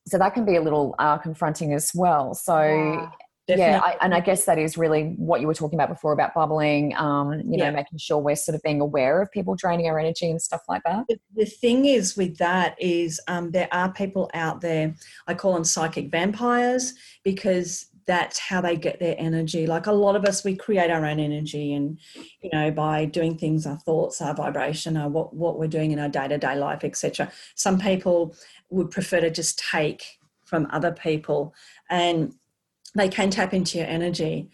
So 0.07 0.17
that 0.17 0.33
can 0.33 0.47
be 0.47 0.57
a 0.57 0.63
little 0.63 0.95
uh, 0.99 1.19
confronting 1.19 1.75
as 1.75 1.91
well. 1.95 2.35
So 2.35 2.59
yeah, 2.59 3.11
Definitely. 3.49 3.81
I, 3.81 3.97
and 4.03 4.15
I 4.15 4.21
guess 4.21 4.45
that 4.45 4.59
is 4.59 4.77
really 4.77 5.15
what 5.17 5.41
you 5.41 5.47
were 5.47 5.55
talking 5.55 5.79
about 5.79 5.89
before 5.89 6.13
about 6.13 6.35
bubbling. 6.35 6.95
Um, 6.97 7.33
you 7.41 7.57
know, 7.57 7.65
Yeah. 7.65 7.71
making 7.71 7.99
sure 7.99 8.19
we're 8.19 8.37
sort 8.37 8.55
of 8.55 8.63
being 8.63 8.81
aware 8.81 9.21
of 9.23 9.33
people 9.33 9.55
draining 9.57 9.87
our 9.89 9.99
energy 9.99 10.31
and 10.31 10.41
stuff 10.41 10.61
like 10.69 10.83
that. 10.85 11.07
the, 11.09 11.19
the 11.35 11.47
thing 11.47 11.87
is 11.87 12.17
with 12.17 12.37
that 12.39 12.77
is 12.81 13.21
um, 13.27 13.51
there 13.51 13.69
are 13.73 13.91
people 13.93 14.31
out 14.35 14.61
there 14.61 14.95
i 15.27 15.35
call 15.35 15.55
them 15.55 15.65
psychic 15.65 16.11
vampires 16.11 16.95
because 17.25 17.87
that's 18.07 18.39
how 18.39 18.61
they 18.61 18.77
get 18.77 18.99
their 19.01 19.15
energy 19.19 19.67
like 19.67 19.87
a 19.87 19.93
lot 19.93 20.17
of 20.17 20.25
us 20.25 20.45
we 20.45 20.55
create 20.57 20.91
our 20.91 21.05
own 21.05 21.19
energy 21.21 21.73
and 21.75 21.99
you 22.43 22.51
know 22.53 22.71
by 22.71 23.05
doing 23.05 23.37
things 23.37 23.67
our 23.67 23.79
thoughts 23.79 24.21
our 24.21 24.35
vibration 24.35 24.97
our 24.97 25.09
what, 25.09 25.35
what 25.35 25.59
we're 25.59 25.67
doing 25.67 25.91
in 25.93 25.99
our 25.99 26.09
day-to-day 26.09 26.57
life 26.57 26.85
etc 26.85 27.31
some 27.55 27.79
people 27.79 28.35
would 28.71 28.91
prefer 28.91 29.21
to 29.21 29.31
just 29.31 29.59
take 29.71 30.19
from 30.45 30.67
other 30.71 30.93
people 30.93 31.55
and 31.91 32.33
they 32.99 33.09
can 33.09 33.31
tap 33.31 33.55
into 33.55 33.79
your 33.79 33.87
energy 33.87 34.51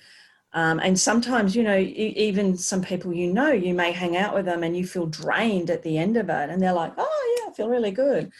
um, 0.54 0.78
and 0.78 0.98
sometimes, 0.98 1.56
you 1.56 1.64
know, 1.64 1.76
even 1.76 2.56
some 2.56 2.80
people 2.80 3.12
you 3.12 3.32
know, 3.32 3.50
you 3.50 3.74
may 3.74 3.90
hang 3.90 4.16
out 4.16 4.34
with 4.34 4.44
them 4.44 4.62
and 4.62 4.76
you 4.76 4.86
feel 4.86 5.06
drained 5.06 5.68
at 5.68 5.82
the 5.82 5.98
end 5.98 6.16
of 6.16 6.28
it, 6.28 6.48
and 6.48 6.62
they're 6.62 6.72
like, 6.72 6.92
"Oh 6.96 7.38
yeah, 7.38 7.50
I 7.50 7.54
feel 7.54 7.68
really 7.68 7.90
good." 7.90 8.30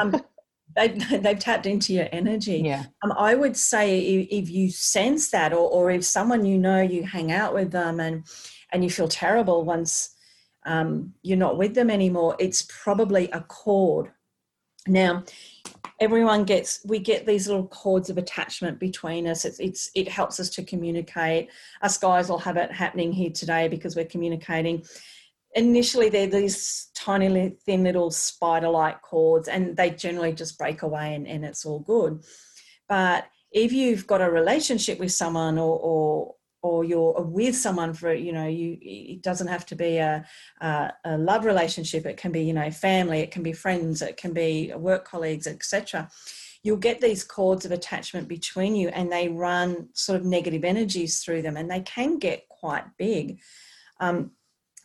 Um, 0.00 0.16
they've, 0.74 1.22
they've 1.22 1.38
tapped 1.38 1.66
into 1.66 1.92
your 1.92 2.08
energy. 2.10 2.62
Yeah. 2.64 2.86
Um, 3.02 3.12
I 3.12 3.34
would 3.34 3.54
say 3.54 3.98
if, 3.98 4.28
if 4.30 4.50
you 4.50 4.70
sense 4.70 5.30
that, 5.30 5.52
or, 5.52 5.68
or 5.70 5.90
if 5.90 6.04
someone 6.04 6.46
you 6.46 6.56
know, 6.56 6.80
you 6.80 7.02
hang 7.02 7.32
out 7.32 7.52
with 7.52 7.70
them 7.70 8.00
and 8.00 8.24
and 8.72 8.82
you 8.82 8.88
feel 8.88 9.08
terrible 9.08 9.62
once 9.62 10.16
um, 10.64 11.12
you're 11.22 11.36
not 11.36 11.58
with 11.58 11.74
them 11.74 11.90
anymore, 11.90 12.34
it's 12.38 12.62
probably 12.62 13.30
a 13.32 13.42
cord. 13.42 14.10
Now, 14.88 15.24
everyone 16.00 16.44
gets 16.44 16.80
we 16.84 16.98
get 16.98 17.26
these 17.26 17.48
little 17.48 17.66
cords 17.66 18.10
of 18.10 18.18
attachment 18.18 18.78
between 18.78 19.26
us. 19.26 19.44
It's, 19.44 19.60
it's 19.60 19.90
it 19.94 20.08
helps 20.08 20.40
us 20.40 20.48
to 20.50 20.64
communicate. 20.64 21.50
Us 21.82 21.98
guys 21.98 22.28
will 22.28 22.38
have 22.38 22.56
it 22.56 22.72
happening 22.72 23.12
here 23.12 23.30
today 23.30 23.68
because 23.68 23.96
we're 23.96 24.04
communicating 24.04 24.84
initially 25.54 26.08
they're 26.08 26.26
these 26.26 26.88
tiny 26.94 27.56
thin 27.64 27.82
little 27.82 28.10
spider-like 28.10 29.00
cords 29.02 29.48
and 29.48 29.76
they 29.76 29.90
generally 29.90 30.32
just 30.32 30.58
break 30.58 30.82
away 30.82 31.14
and, 31.14 31.26
and 31.26 31.44
it's 31.44 31.64
all 31.64 31.80
good 31.80 32.22
but 32.88 33.26
if 33.50 33.72
you've 33.72 34.06
got 34.06 34.20
a 34.20 34.30
relationship 34.30 34.98
with 34.98 35.12
someone 35.12 35.58
or 35.58 35.78
or 35.78 36.34
or 36.62 36.84
you're 36.84 37.20
with 37.22 37.56
someone 37.56 37.94
for 37.94 38.12
you 38.12 38.32
know 38.32 38.46
you 38.46 38.78
it 38.80 39.22
doesn't 39.22 39.48
have 39.48 39.64
to 39.66 39.76
be 39.76 39.98
a, 39.98 40.24
a, 40.60 40.92
a 41.04 41.18
love 41.18 41.44
relationship. 41.44 42.06
It 42.06 42.16
can 42.16 42.32
be 42.32 42.42
you 42.42 42.52
know 42.52 42.70
family 42.70 43.20
it 43.20 43.30
can 43.30 43.42
be 43.42 43.52
friends 43.52 44.02
it 44.02 44.16
can 44.16 44.32
be 44.32 44.72
work 44.74 45.04
colleagues 45.04 45.46
etc 45.46 46.08
you'll 46.62 46.76
get 46.76 47.00
these 47.00 47.24
cords 47.24 47.64
of 47.64 47.72
attachment 47.72 48.28
between 48.28 48.74
you 48.74 48.88
and 48.88 49.10
they 49.10 49.28
run 49.28 49.88
sort 49.92 50.20
of 50.20 50.26
negative 50.26 50.64
energies 50.64 51.20
through 51.20 51.42
them 51.42 51.56
and 51.56 51.70
they 51.70 51.80
can 51.80 52.18
get 52.18 52.48
quite 52.48 52.84
big. 52.96 53.40
Um, 54.00 54.32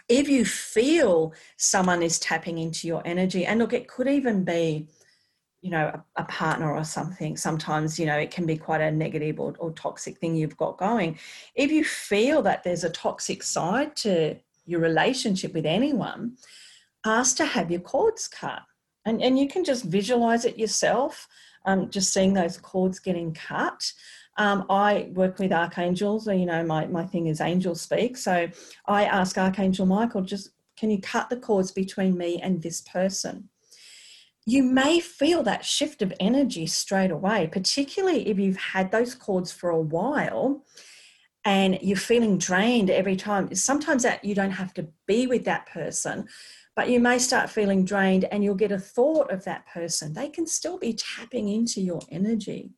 if 0.10 0.30
you 0.30 0.46
feel 0.46 1.34
someone 1.58 2.04
is 2.04 2.20
tapping 2.20 2.58
into 2.58 2.88
your 2.88 3.02
energy 3.06 3.46
and 3.46 3.60
look 3.60 3.74
it 3.74 3.88
could 3.88 4.08
even 4.08 4.44
be 4.44 4.88
you 5.64 5.70
know 5.70 5.88
a, 5.88 6.22
a 6.22 6.26
partner 6.26 6.76
or 6.76 6.84
something 6.84 7.38
sometimes 7.38 7.98
you 7.98 8.06
know 8.06 8.18
it 8.18 8.30
can 8.30 8.46
be 8.46 8.58
quite 8.58 8.82
a 8.82 8.92
negative 8.92 9.40
or, 9.40 9.56
or 9.60 9.72
toxic 9.72 10.18
thing 10.18 10.36
you've 10.36 10.58
got 10.58 10.78
going 10.78 11.18
if 11.56 11.72
you 11.72 11.84
feel 11.84 12.42
that 12.42 12.64
there's 12.64 12.84
a 12.84 12.90
toxic 12.90 13.42
side 13.42 13.96
to 13.96 14.36
your 14.66 14.82
relationship 14.82 15.54
with 15.54 15.66
anyone 15.66 16.34
ask 17.06 17.38
to 17.38 17.46
have 17.46 17.72
your 17.72 17.80
cords 17.80 18.28
cut 18.28 18.62
and, 19.06 19.22
and 19.22 19.40
you 19.40 19.48
can 19.48 19.64
just 19.64 19.86
visualize 19.86 20.46
it 20.46 20.60
yourself 20.60 21.28
um, 21.66 21.90
just 21.90 22.14
seeing 22.14 22.34
those 22.34 22.58
cords 22.58 23.00
getting 23.00 23.34
cut 23.34 23.94
um, 24.38 24.66
I 24.68 25.12
work 25.14 25.38
with 25.38 25.52
archangels. 25.52 26.28
Or 26.28 26.34
you 26.34 26.48
know, 26.48 26.64
my, 26.64 26.88
my 26.88 27.06
thing 27.06 27.28
is 27.28 27.40
angel 27.40 27.76
speak. 27.76 28.18
So 28.18 28.48
I 28.88 29.06
ask 29.06 29.38
Archangel 29.38 29.86
Michael, 29.86 30.22
just 30.22 30.50
can 30.76 30.90
you 30.90 31.00
cut 31.00 31.30
the 31.30 31.38
cords 31.38 31.72
between 31.72 32.18
me 32.18 32.42
and 32.42 32.60
this 32.60 32.82
person? 32.82 33.50
You 34.46 34.64
may 34.64 35.00
feel 35.00 35.44
that 35.44 35.66
shift 35.66 36.02
of 36.02 36.14
energy 36.20 36.66
straight 36.68 37.12
away, 37.12 37.50
particularly 37.52 38.28
if 38.28 38.38
you've 38.38 38.58
had 38.58 38.92
those 38.92 39.16
cords 39.16 39.52
for 39.52 39.70
a 39.70 39.80
while 39.80 40.66
and 41.46 41.80
you're 41.82 41.98
feeling 41.98 42.38
drained 42.38 42.90
every 42.90 43.16
time. 43.16 43.54
Sometimes 43.56 44.04
that 44.04 44.24
you 44.24 44.36
don't 44.36 44.52
have 44.52 44.74
to 44.76 44.88
be 45.08 45.28
with 45.28 45.46
that 45.46 45.68
person, 45.68 46.28
but 46.76 46.90
you 46.90 47.00
may 47.00 47.20
start 47.20 47.50
feeling 47.50 47.86
drained 47.86 48.26
and 48.26 48.44
you'll 48.44 48.56
get 48.56 48.72
a 48.72 48.80
thought 48.80 49.32
of 49.32 49.46
that 49.46 49.66
person. 49.68 50.14
They 50.14 50.30
can 50.30 50.46
still 50.46 50.78
be 50.78 50.94
tapping 50.94 51.48
into 51.48 51.82
your 51.82 52.02
energy 52.12 52.72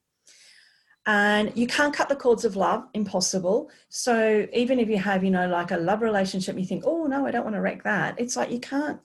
and 1.08 1.56
you 1.56 1.68
can't 1.68 1.94
cut 1.94 2.10
the 2.10 2.16
cords 2.16 2.46
of 2.46 2.56
love 2.56 2.84
impossible 2.94 3.70
so 3.90 4.48
even 4.54 4.80
if 4.80 4.90
you 4.90 4.98
have 4.98 5.24
you 5.24 5.30
know 5.30 5.48
like 5.48 5.72
a 5.72 5.78
love 5.78 6.02
relationship 6.02 6.58
you 6.58 6.66
think 6.66 6.84
oh 6.86 7.06
no 7.06 7.26
i 7.26 7.32
don't 7.32 7.44
want 7.44 7.56
to 7.56 7.62
wreck 7.62 7.84
that 7.84 8.16
it's 8.20 8.36
like 8.36 8.52
you 8.52 8.60
can't 8.60 9.00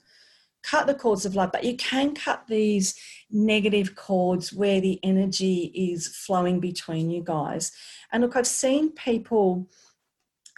cut 0.63 0.87
the 0.87 0.95
cords 0.95 1.25
of 1.25 1.35
love 1.35 1.51
but 1.53 1.65
you 1.65 1.77
can 1.77 2.15
cut 2.15 2.45
these 2.49 2.95
negative 3.31 3.95
cords 3.95 4.53
where 4.53 4.81
the 4.81 4.99
energy 5.03 5.73
is 5.75 6.09
flowing 6.09 6.61
between 6.61 7.11
you 7.11 7.23
guys 7.23 7.73
and 8.13 8.23
look 8.23 8.37
i've 8.37 8.47
seen 8.47 8.93
people 8.93 9.69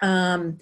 um, 0.00 0.58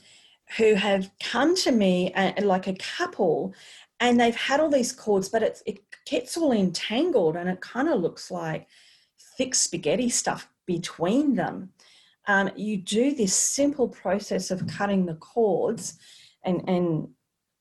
who 0.58 0.74
have 0.74 1.10
come 1.22 1.56
to 1.56 1.72
me 1.72 2.12
uh, 2.14 2.32
like 2.42 2.66
a 2.66 2.74
couple 2.74 3.54
and 4.00 4.20
they've 4.20 4.36
had 4.36 4.60
all 4.60 4.68
these 4.68 4.92
cords 4.92 5.28
but 5.28 5.42
it, 5.42 5.62
it 5.66 5.78
gets 6.06 6.36
all 6.36 6.52
entangled 6.52 7.36
and 7.36 7.48
it 7.48 7.60
kind 7.60 7.88
of 7.88 8.00
looks 8.00 8.30
like 8.30 8.66
thick 9.40 9.54
spaghetti 9.54 10.10
stuff 10.10 10.48
between 10.66 11.34
them. 11.34 11.70
Um, 12.26 12.50
you 12.56 12.76
do 12.76 13.14
this 13.14 13.34
simple 13.34 13.88
process 13.88 14.50
of 14.50 14.66
cutting 14.66 15.06
the 15.06 15.14
cords, 15.14 15.98
and 16.44 16.62
and 16.68 17.08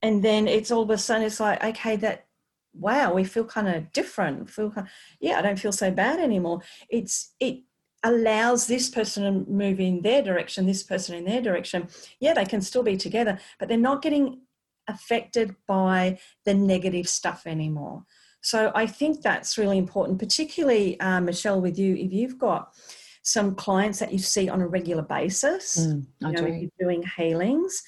and 0.02 0.24
then 0.24 0.48
it's 0.48 0.72
all 0.72 0.84
of 0.84 0.90
a 0.90 0.98
sudden 0.98 1.24
it's 1.24 1.40
like 1.40 1.64
okay 1.64 1.96
that 1.98 2.26
wow 2.74 3.14
we 3.14 3.24
feel 3.24 3.46
kind 3.46 3.68
of 3.68 3.92
different. 3.92 4.50
Feel 4.50 4.72
kind 4.72 4.88
yeah 5.20 5.40
I 5.40 5.42
don't 5.42 5.60
feel 5.60 5.72
so 5.72 5.92
bad 5.92 6.20
anymore. 6.20 6.62
It's 6.90 7.34
it 7.40 7.64
allows 8.04 8.68
this 8.68 8.90
person 8.90 9.24
to 9.24 9.52
move 9.52 9.80
in 9.80 10.02
their 10.02 10.22
direction, 10.22 10.66
this 10.66 10.84
person 10.84 11.16
in 11.16 11.26
their 11.26 11.42
direction. 11.42 11.88
Yeah, 12.20 12.34
they 12.34 12.46
can 12.46 12.62
still 12.62 12.84
be 12.84 12.98
together, 12.98 13.40
but 13.60 13.68
they're 13.68 13.78
not 13.78 14.02
getting 14.02 14.42
affected 14.88 15.56
by 15.68 16.20
the 16.46 16.54
negative 16.54 17.08
stuff 17.08 17.44
anymore. 17.46 18.06
So 18.42 18.72
I 18.74 18.88
think 18.88 19.22
that's 19.22 19.58
really 19.58 19.78
important, 19.78 20.18
particularly 20.18 21.00
uh, 21.00 21.20
Michelle, 21.20 21.62
with 21.62 21.78
you, 21.78 21.96
if 21.96 22.14
you've 22.14 22.38
got 22.38 22.74
some 23.22 23.54
clients 23.54 24.00
that 24.00 24.14
you 24.14 24.20
see 24.20 24.48
on 24.48 24.62
a 24.62 24.68
regular 24.68 25.04
basis, 25.04 25.78
Mm, 25.78 26.06
you 26.20 26.32
know, 26.32 26.46
if 26.48 26.62
you're 26.62 26.88
doing 26.88 27.04
healings, 27.18 27.84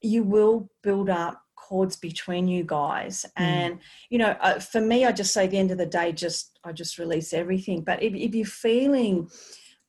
you 0.00 0.22
will 0.22 0.68
build 0.82 1.08
up 1.08 1.42
cords 1.56 1.96
between 1.96 2.46
you 2.46 2.62
guys. 2.64 3.26
Mm. 3.38 3.42
And, 3.42 3.78
you 4.08 4.18
know, 4.18 4.36
uh, 4.40 4.60
for 4.60 4.80
me, 4.80 5.04
I 5.04 5.12
just 5.12 5.32
say 5.32 5.46
the 5.46 5.58
end 5.58 5.70
of 5.70 5.78
the 5.78 5.86
day, 5.86 6.12
just, 6.12 6.58
I 6.64 6.72
just 6.72 6.98
release 6.98 7.32
everything. 7.32 7.82
But 7.82 8.02
if, 8.02 8.14
if 8.14 8.34
you're 8.34 8.46
feeling, 8.46 9.28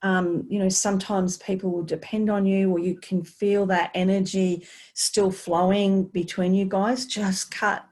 um, 0.01 0.45
you 0.49 0.59
know, 0.59 0.69
sometimes 0.69 1.37
people 1.37 1.71
will 1.71 1.83
depend 1.83 2.29
on 2.29 2.45
you 2.45 2.71
or 2.71 2.79
you 2.79 2.97
can 2.97 3.23
feel 3.23 3.65
that 3.67 3.91
energy 3.93 4.65
still 4.93 5.31
flowing 5.31 6.05
between 6.05 6.53
you 6.53 6.65
guys, 6.65 7.05
just 7.05 7.51
cut 7.51 7.85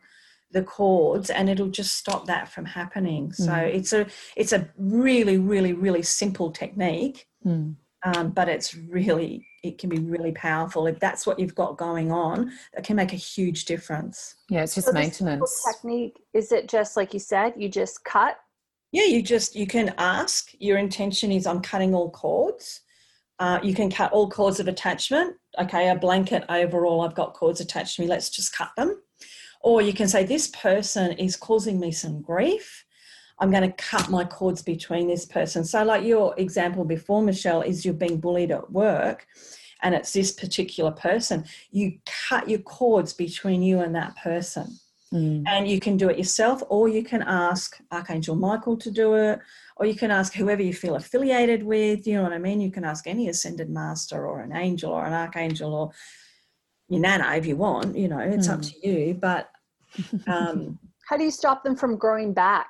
the 0.52 0.64
cords 0.64 1.30
and 1.30 1.50
it'll 1.50 1.68
just 1.68 1.96
stop 1.96 2.26
that 2.26 2.48
from 2.48 2.66
happening. 2.66 3.30
Mm. 3.30 3.36
So 3.36 3.54
it's 3.54 3.94
a, 3.94 4.08
it's 4.36 4.54
a 4.54 4.70
really, 4.78 5.38
really, 5.38 5.74
really 5.74 6.02
simple 6.02 6.52
technique. 6.52 7.28
Mm. 7.46 7.76
Um, 8.06 8.30
but 8.30 8.48
it's 8.48 8.76
really 8.76 9.48
it 9.64 9.80
can 9.80 9.90
be 9.90 9.98
really 9.98 10.32
powerful 10.32 10.86
if 10.86 11.00
that's 11.00 11.26
what 11.26 11.40
you've 11.40 11.56
got 11.56 11.76
going 11.76 12.12
on 12.12 12.52
it 12.78 12.84
can 12.84 12.96
make 12.96 13.14
a 13.14 13.18
huge 13.18 13.66
difference. 13.66 14.36
Yeah 14.48 14.62
it's 14.62 14.76
just 14.76 14.88
so 14.88 14.94
maintenance. 14.94 15.66
technique 15.66 16.22
is 16.34 16.52
it 16.52 16.70
just 16.70 16.96
like 16.96 17.14
you 17.14 17.20
said 17.20 17.54
you 17.58 17.68
just 17.68 18.04
cut? 18.04 18.38
Yeah 18.92 19.06
you 19.06 19.24
just 19.24 19.56
you 19.56 19.66
can 19.66 19.94
ask 19.98 20.52
your 20.60 20.78
intention 20.78 21.32
is 21.32 21.48
i'm 21.48 21.62
cutting 21.62 21.96
all 21.96 22.12
cords. 22.12 22.82
Uh, 23.38 23.60
you 23.62 23.74
can 23.74 23.90
cut 23.92 24.14
all 24.14 24.30
cords 24.30 24.60
of 24.60 24.68
attachment 24.68 25.36
okay 25.60 25.90
a 25.90 25.96
blanket 25.96 26.46
overall 26.48 27.02
i've 27.02 27.16
got 27.16 27.34
cords 27.34 27.60
attached 27.60 27.96
to 27.96 28.04
me 28.04 28.08
let's 28.08 28.30
just 28.30 28.56
cut 28.56 28.70
them. 28.78 29.02
Or 29.62 29.82
you 29.82 29.94
can 29.94 30.08
say 30.08 30.24
this 30.24 30.50
person 30.50 31.14
is 31.14 31.36
causing 31.36 31.80
me 31.80 31.92
some 31.92 32.22
grief 32.22 32.85
I'm 33.40 33.52
going 33.52 33.70
to 33.70 33.76
cut 33.76 34.10
my 34.10 34.24
cords 34.24 34.62
between 34.62 35.08
this 35.08 35.26
person. 35.26 35.66
So, 35.66 35.84
like 35.84 36.04
your 36.06 36.34
example 36.38 36.86
before, 36.86 37.22
Michelle, 37.22 37.62
is 37.62 37.84
you're 37.84 37.94
being 37.94 38.18
bullied 38.18 38.52
at 38.52 38.72
work 38.72 39.28
and 39.82 39.94
it's 39.94 40.14
this 40.14 40.32
particular 40.32 40.92
person. 40.92 41.46
You 41.72 42.00
cut 42.30 42.50
your 42.50 42.60
cords 42.60 43.14
between 43.14 43.62
you 43.62 43.82
and 43.82 43.96
that 43.96 44.16
person. 44.18 44.80
Mm. 45.14 45.44
And 45.48 45.68
you 45.68 45.80
can 45.80 45.98
do 45.98 46.10
it 46.10 46.18
yourself, 46.18 46.64
or 46.68 46.90
you 46.90 47.04
can 47.04 47.22
ask 47.22 47.78
Archangel 47.92 48.36
Michael 48.36 48.76
to 48.78 48.90
do 48.90 49.14
it, 49.14 49.40
or 49.78 49.86
you 49.86 49.96
can 49.96 50.10
ask 50.10 50.34
whoever 50.34 50.64
you 50.64 50.74
feel 50.74 50.96
affiliated 50.96 51.62
with. 51.64 52.08
You 52.08 52.16
know 52.16 52.24
what 52.24 52.34
I 52.34 52.40
mean? 52.40 52.60
You 52.60 52.72
can 52.72 52.84
ask 52.84 53.06
any 53.06 53.30
ascended 53.30 53.70
master, 53.70 54.26
or 54.26 54.42
an 54.42 54.56
angel, 54.56 54.92
or 54.92 55.06
an 55.06 55.14
archangel, 55.14 55.74
or 55.74 55.92
your 56.90 57.00
nana 57.02 57.36
if 57.36 57.46
you 57.46 57.56
want. 57.56 57.96
You 57.96 58.08
know, 58.08 58.20
it's 58.20 58.48
mm. 58.48 58.54
up 58.54 58.62
to 58.64 58.88
you. 58.88 59.14
But 59.14 59.50
um, 60.26 60.80
how 61.10 61.18
do 61.18 61.24
you 61.24 61.32
stop 61.32 61.64
them 61.64 61.76
from 61.76 61.98
growing 61.98 62.34
back? 62.34 62.68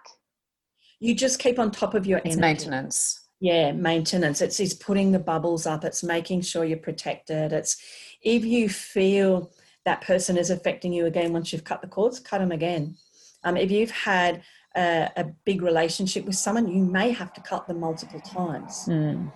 You 0.99 1.15
just 1.15 1.39
keep 1.39 1.59
on 1.59 1.71
top 1.71 1.93
of 1.93 2.05
your 2.05 2.21
it's 2.23 2.37
maintenance. 2.37 3.27
Yeah 3.39 3.71
maintenance. 3.71 4.41
It's, 4.41 4.59
it's 4.59 4.73
putting 4.73 5.11
the 5.11 5.19
bubbles 5.19 5.65
up. 5.65 5.83
It's 5.83 6.03
making 6.03 6.41
sure 6.41 6.63
you're 6.63 6.77
protected. 6.77 7.51
It's 7.53 7.77
if 8.21 8.45
you 8.45 8.69
feel 8.69 9.51
that 9.85 10.01
person 10.01 10.35
is 10.37 10.49
affecting 10.49 10.91
you 10.91 11.05
again 11.05 11.31
once 11.31 11.53
you've 11.53 11.63
cut 11.63 11.81
the 11.81 11.87
cords 11.87 12.19
cut 12.19 12.39
them 12.39 12.51
again. 12.51 12.95
Um, 13.43 13.57
if 13.57 13.71
you've 13.71 13.91
had 13.91 14.41
a, 14.75 15.09
a, 15.15 15.25
big 15.45 15.61
relationship 15.61 16.25
with 16.25 16.35
someone 16.35 16.67
you 16.67 16.83
may 16.83 17.11
have 17.11 17.31
to 17.33 17.41
cut 17.41 17.67
them 17.67 17.79
multiple 17.79 18.19
times. 18.19 18.85
Mm. 18.87 19.31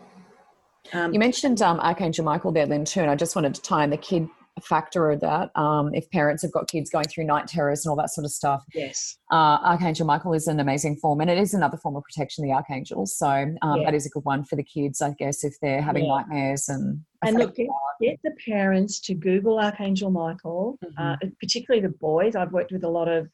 um, 0.94 1.14
you 1.14 1.20
mentioned 1.20 1.62
um, 1.62 1.80
archangel 1.80 2.26
michael 2.26 2.52
there 2.52 2.66
then 2.66 2.84
too 2.84 3.02
and 3.02 3.12
i 3.12 3.16
just 3.16 3.36
wanted 3.36 3.54
to 3.54 3.62
tie 3.62 3.84
in 3.84 3.90
the 3.90 3.98
kid 3.98 4.28
factor 4.60 5.10
of 5.12 5.22
that. 5.22 5.50
Um, 5.56 5.94
if 5.94 6.10
parents 6.12 6.42
have 6.44 6.52
got 6.52 6.68
kids 6.68 6.90
going 6.90 7.06
through 7.06 7.26
night 7.26 7.48
terrors 7.48 7.86
and 7.86 7.90
all 7.90 7.96
that 7.98 8.10
sort 8.10 8.26
of 8.26 8.32
stuff. 8.32 8.64
Yes. 8.74 9.18
Uh, 9.32 9.58
Archangel 9.64 10.06
Michael 10.06 10.34
is 10.34 10.48
an 10.48 10.60
amazing 10.60 10.98
form, 10.98 11.22
and 11.22 11.30
it 11.30 11.38
is 11.38 11.54
another 11.54 11.78
form 11.78 11.96
of 11.96 12.04
protection, 12.04 12.46
the 12.46 12.54
archangels. 12.54 13.16
So 13.16 13.28
um, 13.28 13.58
yeah. 13.62 13.86
that 13.86 13.94
is 13.94 14.06
a 14.06 14.10
good 14.10 14.26
one 14.26 14.44
for 14.44 14.56
the 14.56 14.64
kids, 14.64 15.02
I 15.02 15.12
guess, 15.12 15.44
if 15.44 15.56
they're 15.62 15.82
having 15.82 16.06
yeah. 16.06 16.16
nightmares 16.18 16.70
and. 16.70 17.02
And 17.22 17.38
look, 17.38 17.54
get, 17.56 17.68
get, 18.02 18.20
the 18.24 18.32
parents 18.46 19.02
to 19.02 19.14
Google 19.14 19.60
Archangel 19.60 20.10
Michael, 20.10 20.80
mm-hmm. 20.84 21.04
uh, 21.04 21.18
particularly 21.42 21.86
the 21.86 21.94
boys. 21.94 22.34
I've 22.34 22.54
worked 22.54 22.72
with 22.72 22.86
a 22.86 22.90
lot 22.90 23.10
of, 23.10 23.28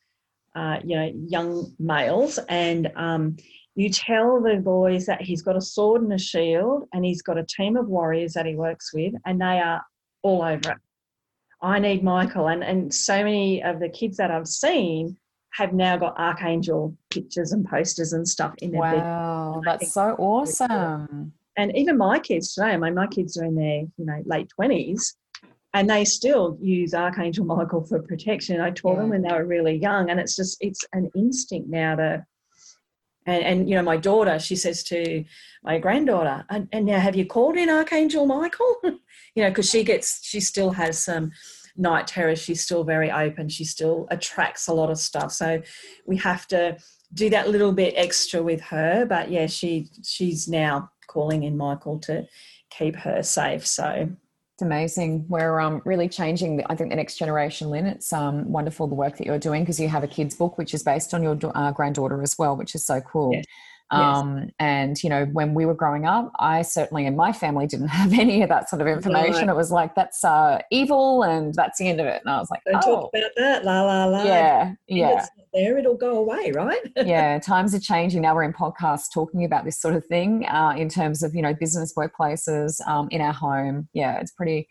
uh, 0.56 0.78
you 0.84 0.96
know, 0.96 1.12
young 1.28 1.72
males, 1.78 2.40
and 2.50 2.92
um, 2.96 3.38
you 3.76 3.90
tell 3.90 4.42
the 4.42 4.56
boys 4.56 5.06
that 5.06 5.22
he's 5.22 5.42
got 5.42 5.56
a 5.56 5.62
sword 5.62 6.02
and 6.02 6.14
a 6.14 6.18
shield, 6.18 6.86
and 6.94 7.06
he's 7.06 7.22
got 7.22 7.38
a 7.38 7.46
team 7.46 7.76
of 7.78 7.88
warriors 7.88 8.34
that 8.34 8.46
he 8.46 8.56
works 8.56 8.94
with, 8.94 9.14
and 9.26 9.40
they 9.40 9.60
are 9.60 9.84
all 10.24 10.42
over 10.42 10.72
it. 10.72 10.78
I 11.66 11.80
need 11.80 12.04
Michael. 12.04 12.48
And, 12.48 12.64
and 12.64 12.94
so 12.94 13.24
many 13.24 13.64
of 13.64 13.80
the 13.80 13.90
kids 13.90 14.18
that 14.18 14.30
I've 14.30 14.48
seen 14.48 15.18
have 15.54 15.74
now 15.74 15.98
got 15.98 16.20
archangel 16.20 16.96
pictures 17.10 17.52
and 17.52 17.66
posters 17.66 18.14
and 18.14 18.28
stuff 18.28 18.54
in 18.60 18.72
their 18.72 18.82
wow, 18.82 19.62
that's 19.66 19.94
so 19.94 20.16
awesome. 20.20 21.34
And 21.58 21.76
even 21.76 21.98
my 21.98 22.20
kids 22.20 22.54
today, 22.54 22.72
I 22.72 22.78
mean, 22.78 22.94
my 22.94 23.08
kids 23.08 23.38
are 23.38 23.46
in 23.46 23.56
their 23.56 23.80
you 23.98 24.06
know 24.06 24.22
late 24.26 24.50
twenties, 24.50 25.16
and 25.74 25.90
they 25.90 26.04
still 26.04 26.58
use 26.62 26.94
Archangel 26.94 27.46
Michael 27.46 27.86
for 27.86 28.02
protection. 28.02 28.60
I 28.60 28.72
taught 28.72 28.96
yeah. 28.96 29.02
them 29.02 29.10
when 29.10 29.22
they 29.22 29.32
were 29.32 29.46
really 29.46 29.76
young, 29.76 30.10
and 30.10 30.20
it's 30.20 30.36
just 30.36 30.58
it's 30.60 30.84
an 30.94 31.10
instinct 31.16 31.70
now 31.70 31.96
to. 31.96 32.26
And, 33.28 33.44
and 33.44 33.70
you 33.70 33.74
know, 33.74 33.82
my 33.82 33.98
daughter, 33.98 34.38
she 34.38 34.56
says 34.56 34.84
to 34.84 35.26
my 35.64 35.80
granddaughter, 35.80 36.46
and, 36.48 36.70
and 36.72 36.86
now 36.86 37.00
have 37.00 37.16
you 37.16 37.26
called 37.26 37.58
in 37.58 37.72
Archangel 37.72 38.28
Michael? 38.28 38.76
you 38.84 39.42
know, 39.44 39.50
because 39.50 39.68
she 39.68 39.84
gets, 39.84 40.24
she 40.24 40.40
still 40.40 40.70
has 40.70 41.04
some 41.04 41.32
night 41.78 42.08
terrors. 42.08 42.40
She's 42.40 42.62
still 42.62 42.84
very 42.84 43.12
open. 43.12 43.50
She 43.50 43.66
still 43.66 44.08
attracts 44.12 44.68
a 44.68 44.74
lot 44.74 44.90
of 44.90 44.98
stuff. 44.98 45.32
So 45.32 45.62
we 46.06 46.18
have 46.18 46.48
to 46.48 46.78
do 47.14 47.30
that 47.30 47.50
little 47.50 47.72
bit 47.72 47.94
extra 47.98 48.42
with 48.42 48.62
her. 48.62 49.06
But 49.06 49.32
yeah, 49.32 49.48
she 49.48 49.90
she's 50.04 50.48
now 50.48 50.90
calling 51.08 51.44
in 51.44 51.58
Michael 51.58 52.00
to 52.00 52.26
keep 52.70 52.96
her 52.98 53.24
safe. 53.24 53.66
So 53.66 54.10
it's 54.56 54.62
amazing. 54.62 55.26
We're 55.28 55.60
um, 55.60 55.82
really 55.84 56.08
changing, 56.08 56.58
the, 56.58 56.72
I 56.72 56.76
think, 56.76 56.90
the 56.90 56.96
next 56.96 57.18
generation, 57.18 57.70
Lynn. 57.70 57.86
It's 57.86 58.14
um, 58.14 58.50
wonderful 58.50 58.88
the 58.88 58.96
work 58.96 59.18
that 59.18 59.28
you're 59.28 59.38
doing 59.38 59.64
because 59.64 59.82
you 59.82 59.90
have 59.90 60.04
a 60.04 60.08
kids' 60.08 60.34
book, 60.34 60.58
which 60.58 60.74
is 60.74 60.82
based 60.82 61.14
on 61.14 61.22
your 61.22 61.38
uh, 61.54 61.72
granddaughter 61.74 62.22
as 62.22 62.38
well, 62.38 62.56
which 62.56 62.74
is 62.74 62.86
so 62.86 63.02
cool. 63.02 63.34
Yes. 63.34 63.46
Um, 63.92 64.40
yes. 64.40 64.52
And, 64.60 65.04
you 65.04 65.10
know, 65.10 65.26
when 65.26 65.54
we 65.54 65.66
were 65.66 65.74
growing 65.74 66.06
up, 66.06 66.32
I 66.40 66.64
certainly 66.64 67.06
in 67.06 67.16
my 67.16 67.32
family 67.32 67.68
didn't 67.68 67.88
have 68.00 68.14
any 68.14 68.42
of 68.42 68.50
that 68.50 68.70
sort 68.70 68.82
of 68.82 68.88
information. 68.88 69.50
It 69.50 69.56
was 69.56 69.72
like, 69.72 69.96
that's 69.96 70.24
uh, 70.24 70.60
evil 70.72 71.24
and 71.24 71.54
that's 71.54 71.78
the 71.80 71.88
end 71.88 72.00
of 72.00 72.08
it. 72.08 72.22
And 72.26 72.34
I 72.34 72.40
was 72.40 72.50
like, 72.50 72.62
Don't 72.66 72.84
oh. 72.84 72.96
talk 72.96 73.12
about 73.14 73.32
that, 73.38 73.66
la, 73.66 73.84
la, 73.84 74.06
la. 74.06 74.24
Yeah, 74.24 74.74
yeah. 74.88 75.26
there, 75.54 75.78
it'll 75.78 75.98
go 75.98 76.18
away, 76.18 76.52
right? 76.52 76.82
yeah, 76.98 77.40
times 77.40 77.76
are 77.76 77.80
changing. 77.80 78.22
Now 78.22 78.36
we're 78.36 78.44
in 78.44 78.54
podcasts 78.54 79.14
talking 79.14 79.46
about 79.46 79.66
this 79.66 79.80
sort 79.80 79.96
of 79.96 80.06
thing 80.06 80.46
uh, 80.48 80.74
in 80.78 80.90
terms 80.90 81.24
of, 81.24 81.36
you 81.36 81.42
know, 81.42 81.54
business 81.54 81.94
workplaces, 81.96 82.86
um, 82.88 83.08
in 83.12 83.22
our 83.22 83.34
home. 83.34 83.88
Yeah, 83.94 84.20
it's 84.20 84.32
pretty, 84.32 84.68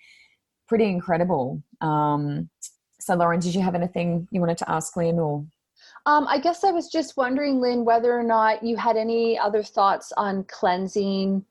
pretty 0.66 0.86
incredible. 0.86 1.62
Um, 1.80 2.50
so, 3.00 3.14
Lauren, 3.14 3.38
did 3.38 3.54
you 3.54 3.60
have 3.60 3.74
anything 3.74 4.26
you 4.30 4.40
wanted 4.40 4.58
to 4.58 4.70
ask 4.70 4.96
Lynn 4.96 5.18
or? 5.18 5.44
Um, 6.06 6.26
I 6.28 6.38
guess 6.38 6.64
I 6.64 6.70
was 6.70 6.88
just 6.88 7.16
wondering, 7.16 7.60
Lynn, 7.60 7.84
whether 7.84 8.18
or 8.18 8.22
not 8.22 8.62
you 8.62 8.76
had 8.76 8.96
any 8.96 9.38
other 9.38 9.62
thoughts 9.62 10.12
on 10.16 10.44
cleansing 10.44 11.44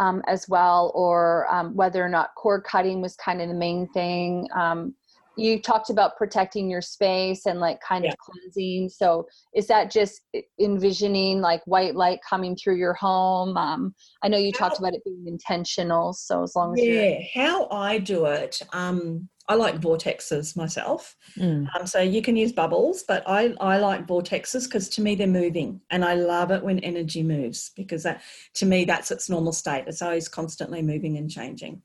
um, 0.00 0.22
as 0.26 0.48
well, 0.48 0.90
or 0.94 1.46
um, 1.52 1.76
whether 1.76 2.04
or 2.04 2.08
not 2.08 2.34
cord 2.34 2.64
cutting 2.64 3.00
was 3.00 3.14
kind 3.16 3.40
of 3.40 3.48
the 3.48 3.54
main 3.54 3.86
thing. 3.88 4.48
Um, 4.54 4.94
you 5.36 5.60
talked 5.62 5.90
about 5.90 6.16
protecting 6.16 6.68
your 6.68 6.82
space 6.82 7.46
and 7.46 7.60
like 7.60 7.80
kind 7.80 8.04
yeah. 8.04 8.10
of 8.10 8.16
cleansing. 8.18 8.88
So 8.88 9.26
is 9.54 9.66
that 9.68 9.90
just 9.90 10.22
envisioning 10.60 11.40
like 11.40 11.62
white 11.66 11.94
light 11.94 12.18
coming 12.28 12.56
through 12.56 12.76
your 12.76 12.94
home? 12.94 13.56
Um, 13.56 13.94
I 14.22 14.28
know 14.28 14.38
you 14.38 14.52
talked 14.52 14.78
about 14.78 14.94
it 14.94 15.04
being 15.04 15.24
intentional. 15.26 16.12
So 16.12 16.42
as 16.42 16.54
long 16.56 16.78
as 16.78 16.84
yeah, 16.84 17.18
how 17.34 17.68
I 17.70 17.98
do 17.98 18.26
it, 18.26 18.60
um, 18.72 19.28
I 19.50 19.54
like 19.54 19.80
vortexes 19.80 20.56
myself. 20.56 21.16
Mm. 21.36 21.66
Um, 21.74 21.84
so 21.84 21.98
you 22.00 22.22
can 22.22 22.36
use 22.36 22.52
bubbles, 22.52 23.02
but 23.02 23.24
I, 23.26 23.52
I 23.60 23.78
like 23.78 24.06
vortexes 24.06 24.66
because 24.66 24.88
to 24.90 25.00
me 25.00 25.16
they're 25.16 25.26
moving 25.26 25.80
and 25.90 26.04
I 26.04 26.14
love 26.14 26.52
it 26.52 26.62
when 26.62 26.78
energy 26.78 27.24
moves 27.24 27.72
because 27.74 28.04
that 28.04 28.22
to 28.54 28.64
me 28.64 28.84
that's 28.84 29.10
its 29.10 29.28
normal 29.28 29.52
state. 29.52 29.84
It's 29.88 30.02
always 30.02 30.28
constantly 30.28 30.82
moving 30.82 31.16
and 31.16 31.28
changing. 31.28 31.82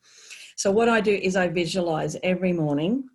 So 0.55 0.69
what 0.69 0.89
I 0.89 1.01
do 1.01 1.15
is 1.15 1.35
I 1.35 1.47
visualize 1.47 2.15
every 2.21 2.53
morning. 2.53 3.09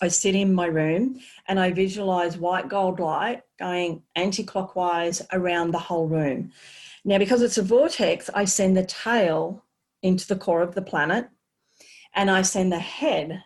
I 0.00 0.06
sit 0.06 0.36
in 0.36 0.54
my 0.54 0.66
room 0.66 1.18
and 1.48 1.58
I 1.58 1.72
visualize 1.72 2.38
white 2.38 2.68
gold 2.68 3.00
light 3.00 3.42
going 3.58 4.04
anti-clockwise 4.14 5.22
around 5.32 5.72
the 5.72 5.80
whole 5.80 6.06
room. 6.06 6.52
Now, 7.04 7.18
because 7.18 7.42
it's 7.42 7.58
a 7.58 7.62
vortex, 7.62 8.30
I 8.32 8.44
send 8.44 8.76
the 8.76 8.86
tail 8.86 9.64
into 10.04 10.28
the 10.28 10.36
core 10.36 10.62
of 10.62 10.76
the 10.76 10.82
planet 10.82 11.28
and 12.14 12.30
I 12.30 12.42
send 12.42 12.70
the 12.70 12.78
head 12.78 13.42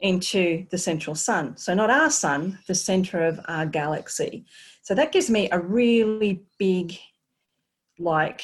into 0.00 0.66
the 0.70 0.78
central 0.78 1.16
sun. 1.16 1.56
So, 1.56 1.74
not 1.74 1.90
our 1.90 2.10
sun, 2.10 2.58
the 2.66 2.74
center 2.74 3.24
of 3.24 3.40
our 3.48 3.66
galaxy. 3.66 4.46
So, 4.82 4.94
that 4.94 5.12
gives 5.12 5.30
me 5.30 5.48
a 5.50 5.58
really 5.58 6.42
big, 6.58 6.96
like, 7.98 8.42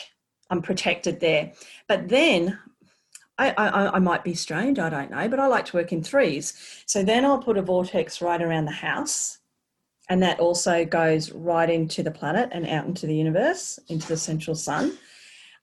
I'm 0.50 0.62
protected 0.62 1.20
there. 1.20 1.52
But 1.88 2.08
then 2.08 2.58
I, 3.38 3.54
I, 3.56 3.96
I, 3.96 3.98
might 4.00 4.22
be 4.22 4.34
strange, 4.34 4.78
I 4.78 4.90
don't 4.90 5.10
know, 5.10 5.26
but 5.28 5.40
I 5.40 5.46
like 5.46 5.64
to 5.66 5.76
work 5.76 5.92
in 5.92 6.02
threes. 6.02 6.82
So 6.84 7.02
then 7.02 7.24
I'll 7.24 7.38
put 7.38 7.56
a 7.56 7.62
vortex 7.62 8.20
right 8.20 8.40
around 8.40 8.66
the 8.66 8.72
house, 8.72 9.38
and 10.10 10.22
that 10.22 10.40
also 10.40 10.84
goes 10.84 11.32
right 11.32 11.70
into 11.70 12.02
the 12.02 12.10
planet 12.10 12.50
and 12.52 12.68
out 12.68 12.84
into 12.84 13.06
the 13.06 13.14
universe, 13.14 13.78
into 13.88 14.08
the 14.08 14.16
central 14.16 14.54
sun 14.54 14.98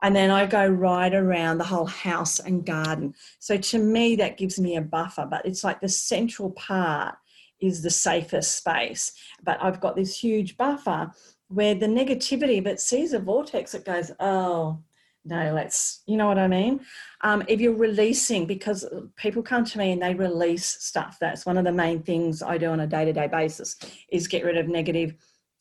and 0.01 0.15
then 0.15 0.29
I 0.29 0.45
go 0.45 0.67
right 0.67 1.13
around 1.13 1.57
the 1.57 1.63
whole 1.63 1.85
house 1.85 2.39
and 2.39 2.65
garden. 2.65 3.13
So 3.39 3.57
to 3.57 3.79
me, 3.79 4.15
that 4.17 4.37
gives 4.37 4.59
me 4.59 4.75
a 4.75 4.81
buffer, 4.81 5.27
but 5.29 5.45
it's 5.45 5.63
like 5.63 5.81
the 5.81 5.89
central 5.89 6.51
part 6.51 7.15
is 7.59 7.81
the 7.81 7.89
safest 7.89 8.57
space. 8.57 9.11
But 9.43 9.57
I've 9.61 9.81
got 9.81 9.95
this 9.95 10.17
huge 10.17 10.57
buffer 10.57 11.11
where 11.47 11.73
the 11.73 11.87
negativity, 11.87 12.57
if 12.59 12.67
it 12.67 12.79
sees 12.79 13.13
a 13.13 13.19
vortex, 13.19 13.73
it 13.73 13.85
goes, 13.85 14.11
oh, 14.19 14.79
no, 15.25 15.51
let's, 15.53 16.03
you 16.05 16.15
know 16.15 16.27
what 16.27 16.37
I 16.37 16.47
mean? 16.47 16.79
Um, 17.21 17.43
if 17.47 17.59
you're 17.59 17.75
releasing, 17.75 18.45
because 18.45 18.85
people 19.17 19.41
come 19.41 19.65
to 19.65 19.77
me 19.77 19.91
and 19.91 20.01
they 20.01 20.13
release 20.13 20.65
stuff, 20.65 21.17
that's 21.19 21.45
one 21.45 21.57
of 21.57 21.65
the 21.65 21.71
main 21.71 22.01
things 22.01 22.41
I 22.41 22.57
do 22.57 22.67
on 22.67 22.79
a 22.81 22.87
day 22.87 23.03
to 23.03 23.13
day 23.13 23.27
basis 23.27 23.75
is 24.09 24.27
get 24.27 24.45
rid 24.45 24.57
of 24.57 24.67
negative 24.67 25.15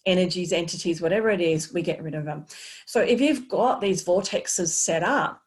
energies, 0.07 0.53
entities, 0.53 1.01
whatever 1.03 1.29
it 1.31 1.41
is, 1.41 1.73
we 1.73 1.83
get 1.83 2.03
rid 2.03 2.15
of 2.15 2.25
them. 2.25 2.47
So 2.87 3.01
if 3.01 3.21
you've 3.21 3.49
got 3.49 3.81
these 3.81 4.05
vortexes 4.05 4.69
set 4.69 5.03
up, 5.03 5.43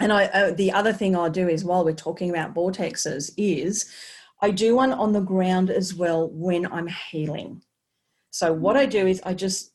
and 0.00 0.12
I, 0.12 0.26
uh, 0.26 0.52
the 0.52 0.72
other 0.72 0.92
thing 0.92 1.16
I'll 1.16 1.30
do 1.30 1.48
is 1.48 1.64
while 1.64 1.84
we're 1.84 1.92
talking 1.92 2.30
about 2.30 2.54
vortexes 2.54 3.32
is 3.36 3.92
I 4.40 4.52
do 4.52 4.76
one 4.76 4.92
on 4.92 5.12
the 5.12 5.20
ground 5.20 5.70
as 5.70 5.92
well 5.94 6.30
when 6.30 6.70
I'm 6.72 6.86
healing. 6.86 7.62
So 8.30 8.52
what 8.52 8.76
I 8.76 8.86
do 8.86 9.06
is 9.06 9.20
I 9.24 9.34
just 9.34 9.72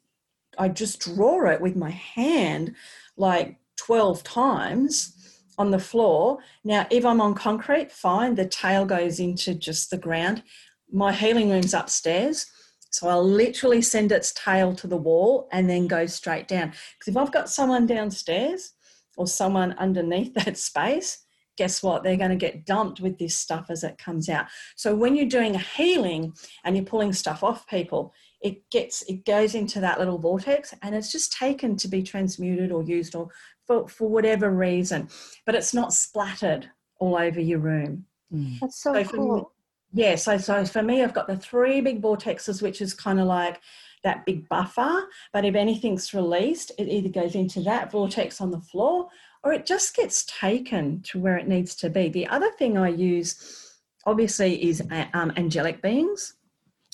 I 0.57 0.69
just 0.69 1.01
draw 1.01 1.49
it 1.49 1.59
with 1.59 1.75
my 1.75 1.89
hand 1.89 2.75
like 3.17 3.57
12 3.77 4.23
times 4.23 5.13
on 5.57 5.71
the 5.71 5.79
floor. 5.79 6.37
Now, 6.63 6.85
if 6.89 7.05
I'm 7.05 7.19
on 7.19 7.33
concrete, 7.33 7.91
fine, 7.91 8.35
the 8.35 8.45
tail 8.45 8.85
goes 8.85 9.19
into 9.19 9.53
just 9.55 9.89
the 9.89 9.97
ground. 9.97 10.43
My 10.91 11.11
healing 11.11 11.49
room's 11.49 11.73
upstairs. 11.73 12.45
So 12.93 13.07
I'll 13.07 13.27
literally 13.27 13.81
send 13.81 14.11
its 14.11 14.31
tail 14.33 14.75
to 14.75 14.87
the 14.87 14.97
wall 14.97 15.49
and 15.51 15.67
then 15.67 15.87
go 15.87 16.05
straight 16.05 16.47
down. 16.47 16.69
Because 16.69 17.07
if 17.07 17.17
I've 17.17 17.31
got 17.31 17.49
someone 17.49 17.87
downstairs 17.87 18.73
or 19.17 19.25
someone 19.25 19.73
underneath 19.79 20.33
that 20.45 20.57
space, 20.57 21.25
guess 21.57 21.81
what? 21.81 22.03
They're 22.03 22.17
going 22.17 22.29
to 22.29 22.35
get 22.35 22.65
dumped 22.65 23.01
with 23.01 23.17
this 23.17 23.35
stuff 23.35 23.65
as 23.69 23.83
it 23.83 23.97
comes 23.97 24.29
out. 24.29 24.45
So 24.75 24.95
when 24.95 25.15
you're 25.15 25.25
doing 25.25 25.55
a 25.55 25.59
healing 25.59 26.33
and 26.63 26.75
you're 26.75 26.85
pulling 26.85 27.13
stuff 27.13 27.43
off 27.43 27.67
people, 27.67 28.13
it 28.41 28.69
gets 28.69 29.01
it 29.03 29.25
goes 29.25 29.55
into 29.55 29.79
that 29.79 29.99
little 29.99 30.19
vortex 30.19 30.73
and 30.81 30.93
it's 30.93 31.11
just 31.11 31.33
taken 31.33 31.75
to 31.77 31.87
be 31.87 32.03
transmuted 32.03 32.71
or 32.71 32.83
used 32.83 33.15
or 33.15 33.29
for, 33.65 33.87
for 33.87 34.07
whatever 34.07 34.51
reason. 34.51 35.09
But 35.47 35.55
it's 35.55 35.73
not 35.73 35.93
splattered 35.93 36.69
all 36.99 37.15
over 37.15 37.39
your 37.39 37.59
room. 37.59 38.05
Mm. 38.31 38.59
That's 38.59 38.81
so, 38.81 38.93
so 38.93 39.03
cool. 39.05 39.52
Yeah, 39.93 40.15
so 40.15 40.37
so 40.37 40.65
for 40.65 40.81
me 40.81 41.03
I've 41.03 41.13
got 41.13 41.27
the 41.27 41.37
three 41.37 41.79
big 41.81 42.01
vortexes, 42.01 42.61
which 42.61 42.81
is 42.81 42.93
kind 42.93 43.19
of 43.19 43.27
like 43.27 43.61
that 44.03 44.25
big 44.25 44.49
buffer. 44.49 45.07
But 45.31 45.45
if 45.45 45.55
anything's 45.55 46.13
released, 46.13 46.71
it 46.77 46.87
either 46.89 47.09
goes 47.09 47.35
into 47.35 47.61
that 47.61 47.91
vortex 47.91 48.41
on 48.41 48.51
the 48.51 48.59
floor 48.59 49.07
or 49.43 49.53
it 49.53 49.65
just 49.65 49.95
gets 49.95 50.25
taken 50.25 51.01
to 51.01 51.19
where 51.19 51.37
it 51.37 51.47
needs 51.47 51.75
to 51.75 51.89
be. 51.89 52.09
The 52.09 52.27
other 52.27 52.49
thing 52.51 52.77
I 52.77 52.89
use, 52.89 53.77
obviously, 54.05 54.63
is 54.63 54.81
um, 55.13 55.33
angelic 55.35 55.81
beings 55.81 56.35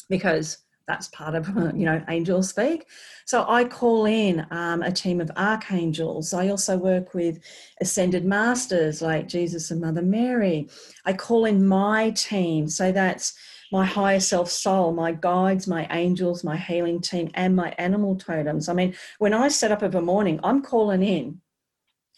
because 0.09 0.57
that's 0.89 1.07
part 1.09 1.35
of 1.35 1.47
you 1.75 1.85
know 1.85 2.03
angel 2.09 2.41
speak. 2.41 2.87
So 3.25 3.45
i 3.47 3.63
call 3.63 4.05
in 4.05 4.45
um, 4.49 4.81
a 4.81 4.91
team 4.91 5.21
of 5.21 5.31
archangels. 5.37 6.33
I 6.33 6.49
also 6.49 6.77
work 6.77 7.13
with 7.13 7.39
ascended 7.79 8.25
masters 8.25 9.01
like 9.01 9.27
jesus 9.27 9.71
and 9.71 9.79
mother 9.79 10.01
mary. 10.01 10.67
I 11.05 11.13
call 11.13 11.45
in 11.45 11.65
my 11.65 12.09
team. 12.11 12.67
So 12.67 12.91
that's 12.91 13.33
my 13.71 13.85
higher 13.85 14.19
self 14.19 14.49
soul 14.49 14.91
my 14.91 15.11
guides 15.11 15.67
my 15.67 15.87
angels 15.91 16.43
my 16.43 16.57
healing 16.57 16.99
team 16.99 17.29
and 17.35 17.55
my 17.55 17.69
animal 17.77 18.15
totems. 18.15 18.67
I 18.67 18.73
mean 18.73 18.95
when 19.19 19.33
i 19.33 19.47
set 19.47 19.71
up 19.71 19.83
of 19.83 19.93
a 19.95 20.01
morning 20.01 20.39
i'm 20.43 20.61
calling 20.63 21.03
in 21.03 21.39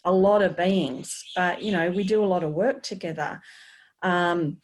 a 0.04 0.12
lot 0.12 0.42
of 0.42 0.56
beings, 0.56 1.22
but 1.36 1.62
you 1.62 1.70
know, 1.70 1.90
we 1.90 2.02
do 2.02 2.24
a 2.24 2.26
lot 2.26 2.42
of 2.42 2.52
work 2.52 2.82
together. 2.82 3.40
Um, 4.02 4.58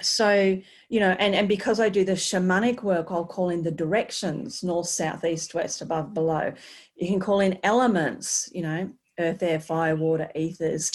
so, 0.00 0.60
you 0.88 1.00
know, 1.00 1.10
and, 1.18 1.34
and 1.34 1.48
because 1.48 1.80
I 1.80 1.88
do 1.88 2.04
the 2.04 2.12
shamanic 2.12 2.82
work, 2.82 3.08
I'll 3.10 3.24
call 3.24 3.50
in 3.50 3.62
the 3.62 3.70
directions 3.70 4.62
north, 4.62 4.88
south, 4.88 5.24
east, 5.24 5.54
west, 5.54 5.82
above, 5.82 6.14
below. 6.14 6.52
You 6.96 7.08
can 7.08 7.20
call 7.20 7.40
in 7.40 7.58
elements, 7.62 8.50
you 8.52 8.62
know, 8.62 8.90
earth, 9.18 9.42
air, 9.42 9.60
fire, 9.60 9.96
water, 9.96 10.30
ethers. 10.34 10.90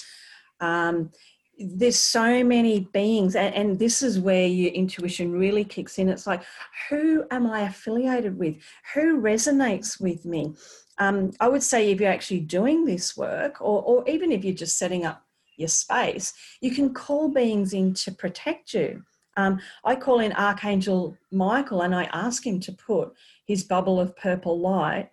Um, 0.60 1.10
there's 1.58 1.98
so 1.98 2.44
many 2.44 2.80
beings, 2.92 3.34
and, 3.34 3.54
and 3.54 3.78
this 3.78 4.02
is 4.02 4.20
where 4.20 4.46
your 4.46 4.72
intuition 4.72 5.32
really 5.32 5.64
kicks 5.64 5.98
in. 5.98 6.08
It's 6.10 6.26
like, 6.26 6.42
who 6.90 7.24
am 7.30 7.46
I 7.46 7.62
affiliated 7.62 8.38
with? 8.38 8.56
Who 8.94 9.20
resonates 9.20 9.98
with 10.00 10.26
me? 10.26 10.54
um, 10.98 11.32
I 11.40 11.48
would 11.48 11.62
say 11.62 11.90
if 11.90 12.00
you're 12.00 12.10
actually 12.10 12.40
doing 12.40 12.84
this 12.84 13.16
work, 13.16 13.60
or, 13.60 13.82
or 13.82 14.08
even 14.08 14.32
if 14.32 14.44
you're 14.44 14.54
just 14.54 14.78
setting 14.78 15.04
up 15.04 15.25
your 15.58 15.68
space, 15.68 16.32
you 16.60 16.70
can 16.70 16.92
call 16.94 17.28
beings 17.28 17.72
in 17.72 17.94
to 17.94 18.12
protect 18.12 18.74
you. 18.74 19.02
Um, 19.36 19.60
I 19.84 19.96
call 19.96 20.20
in 20.20 20.32
Archangel 20.32 21.16
Michael 21.30 21.82
and 21.82 21.94
I 21.94 22.04
ask 22.04 22.46
him 22.46 22.58
to 22.60 22.72
put 22.72 23.12
his 23.46 23.64
bubble 23.64 24.00
of 24.00 24.16
purple 24.16 24.58
light, 24.58 25.10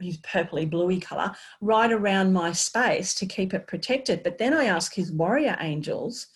his 0.00 0.18
purpley 0.18 0.68
bluey 0.68 1.00
colour, 1.00 1.34
right 1.60 1.92
around 1.92 2.32
my 2.32 2.52
space 2.52 3.14
to 3.14 3.26
keep 3.26 3.54
it 3.54 3.66
protected. 3.66 4.22
But 4.22 4.38
then 4.38 4.54
I 4.54 4.64
ask 4.64 4.94
his 4.94 5.12
warrior 5.12 5.56
angels 5.60 6.28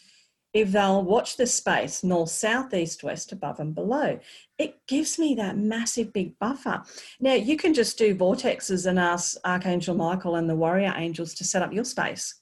if 0.54 0.72
they'll 0.72 1.02
watch 1.02 1.36
the 1.36 1.46
space 1.46 2.02
north, 2.02 2.30
south, 2.30 2.72
east, 2.72 3.02
west, 3.02 3.32
above 3.32 3.60
and 3.60 3.74
below. 3.74 4.18
It 4.58 4.78
gives 4.86 5.18
me 5.18 5.34
that 5.34 5.58
massive 5.58 6.12
big 6.12 6.38
buffer. 6.38 6.82
Now, 7.20 7.34
you 7.34 7.56
can 7.56 7.74
just 7.74 7.98
do 7.98 8.14
vortexes 8.14 8.86
and 8.86 8.98
ask 8.98 9.36
Archangel 9.44 9.94
Michael 9.94 10.36
and 10.36 10.48
the 10.48 10.56
warrior 10.56 10.94
angels 10.96 11.34
to 11.34 11.44
set 11.44 11.62
up 11.62 11.72
your 11.72 11.84
space. 11.84 12.34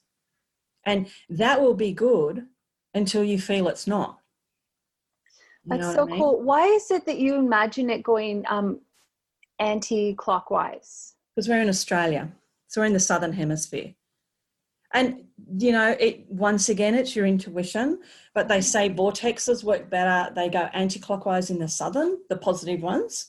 And 0.87 1.07
that 1.29 1.61
will 1.61 1.75
be 1.75 1.91
good 1.91 2.47
until 2.95 3.23
you 3.23 3.39
feel 3.39 3.67
it's 3.67 3.85
not. 3.85 4.19
You 5.65 5.77
That's 5.77 5.93
so 5.93 6.03
I 6.03 6.05
mean? 6.05 6.17
cool. 6.17 6.41
Why 6.41 6.65
is 6.65 6.89
it 6.89 7.05
that 7.05 7.19
you 7.19 7.35
imagine 7.35 7.91
it 7.91 8.01
going 8.01 8.43
um, 8.47 8.81
anti 9.59 10.15
clockwise? 10.15 11.13
Because 11.35 11.47
we're 11.47 11.61
in 11.61 11.69
Australia. 11.69 12.31
So 12.67 12.81
we're 12.81 12.85
in 12.87 12.93
the 12.93 12.99
southern 12.99 13.33
hemisphere 13.33 13.93
and 14.93 15.23
you 15.57 15.71
know 15.71 15.95
it 15.99 16.25
once 16.29 16.69
again 16.69 16.95
it's 16.95 17.15
your 17.15 17.25
intuition 17.25 17.99
but 18.33 18.47
they 18.47 18.61
say 18.61 18.89
vortexes 18.89 19.63
work 19.63 19.89
better 19.89 20.33
they 20.33 20.49
go 20.49 20.69
anti-clockwise 20.73 21.49
in 21.49 21.59
the 21.59 21.67
southern 21.67 22.17
the 22.29 22.37
positive 22.37 22.81
ones 22.81 23.27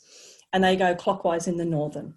and 0.52 0.62
they 0.62 0.76
go 0.76 0.94
clockwise 0.94 1.48
in 1.48 1.56
the 1.56 1.64
northern 1.64 2.14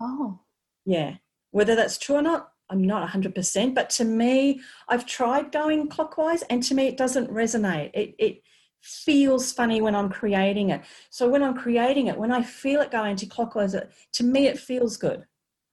oh 0.00 0.38
yeah 0.84 1.14
whether 1.50 1.74
that's 1.74 1.98
true 1.98 2.16
or 2.16 2.22
not 2.22 2.52
i'm 2.70 2.82
not 2.82 3.08
100% 3.08 3.74
but 3.74 3.90
to 3.90 4.04
me 4.04 4.60
i've 4.88 5.06
tried 5.06 5.52
going 5.52 5.88
clockwise 5.88 6.42
and 6.42 6.62
to 6.62 6.74
me 6.74 6.86
it 6.86 6.96
doesn't 6.96 7.30
resonate 7.30 7.90
it, 7.94 8.14
it 8.18 8.42
feels 8.80 9.52
funny 9.52 9.80
when 9.80 9.94
i'm 9.94 10.08
creating 10.08 10.70
it 10.70 10.82
so 11.10 11.28
when 11.28 11.42
i'm 11.42 11.56
creating 11.56 12.06
it 12.06 12.16
when 12.16 12.32
i 12.32 12.42
feel 12.42 12.80
it 12.80 12.90
go 12.90 13.04
anti-clockwise 13.04 13.74
to 14.12 14.24
me 14.24 14.46
it 14.46 14.58
feels 14.58 14.96
good 14.96 15.24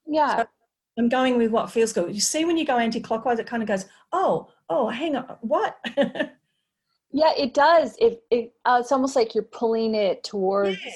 yeah 0.08 0.38
so 0.38 0.46
I'm 0.98 1.10
going 1.10 1.38
with 1.38 1.52
what 1.52 1.72
feels 1.72 1.92
good. 1.92 2.14
You 2.14 2.22
see, 2.22 2.46
when 2.46 2.58
you 2.58 2.66
go 2.66 2.78
anti-clockwise, 2.78 3.40
it 3.40 3.48
kind 3.48 3.64
of 3.64 3.68
goes, 3.68 3.86
oh, 4.12 4.50
oh, 4.70 4.90
hang 4.90 5.16
on, 5.16 5.38
what? 5.42 5.78
yeah, 5.98 7.32
it 7.36 7.54
does. 7.54 7.96
It, 8.00 8.22
it 8.30 8.54
uh, 8.66 8.78
it's 8.82 8.92
almost 8.92 9.16
like 9.16 9.34
you're 9.34 9.44
pulling 9.44 9.96
it 9.96 10.24
towards, 10.24 10.78
yeah. 10.86 10.92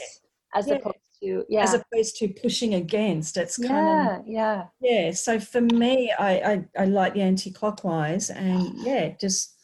as 0.53 0.67
yeah. 0.67 0.75
opposed 0.75 0.97
yeah, 1.21 1.63
as 1.63 1.73
opposed 1.73 2.17
to 2.17 2.27
pushing 2.27 2.75
against. 2.75 3.37
It's 3.37 3.57
kind 3.57 3.69
yeah, 3.69 4.17
of, 4.17 4.27
yeah, 4.27 4.63
yeah. 4.81 5.11
So 5.11 5.39
for 5.39 5.61
me, 5.61 6.11
I, 6.17 6.31
I, 6.39 6.65
I 6.77 6.85
like 6.85 7.13
the 7.13 7.21
anti-clockwise, 7.21 8.29
and 8.29 8.77
yeah, 8.77 9.13
just 9.19 9.55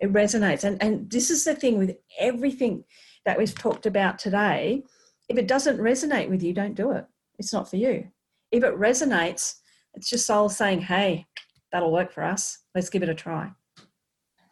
it 0.00 0.12
resonates. 0.12 0.64
And 0.64 0.82
and 0.82 1.10
this 1.10 1.30
is 1.30 1.44
the 1.44 1.54
thing 1.54 1.78
with 1.78 1.96
everything 2.18 2.84
that 3.24 3.38
we've 3.38 3.54
talked 3.54 3.86
about 3.86 4.18
today. 4.18 4.82
If 5.28 5.38
it 5.38 5.48
doesn't 5.48 5.78
resonate 5.78 6.28
with 6.28 6.42
you, 6.42 6.52
don't 6.52 6.74
do 6.74 6.92
it. 6.92 7.04
It's 7.38 7.52
not 7.52 7.68
for 7.68 7.76
you. 7.76 8.08
If 8.52 8.62
it 8.62 8.78
resonates, 8.78 9.56
it's 9.94 10.08
just 10.08 10.26
soul 10.26 10.48
saying, 10.48 10.82
hey, 10.82 11.26
that'll 11.72 11.92
work 11.92 12.12
for 12.12 12.22
us. 12.22 12.58
Let's 12.74 12.90
give 12.90 13.02
it 13.02 13.08
a 13.08 13.14
try. 13.14 13.50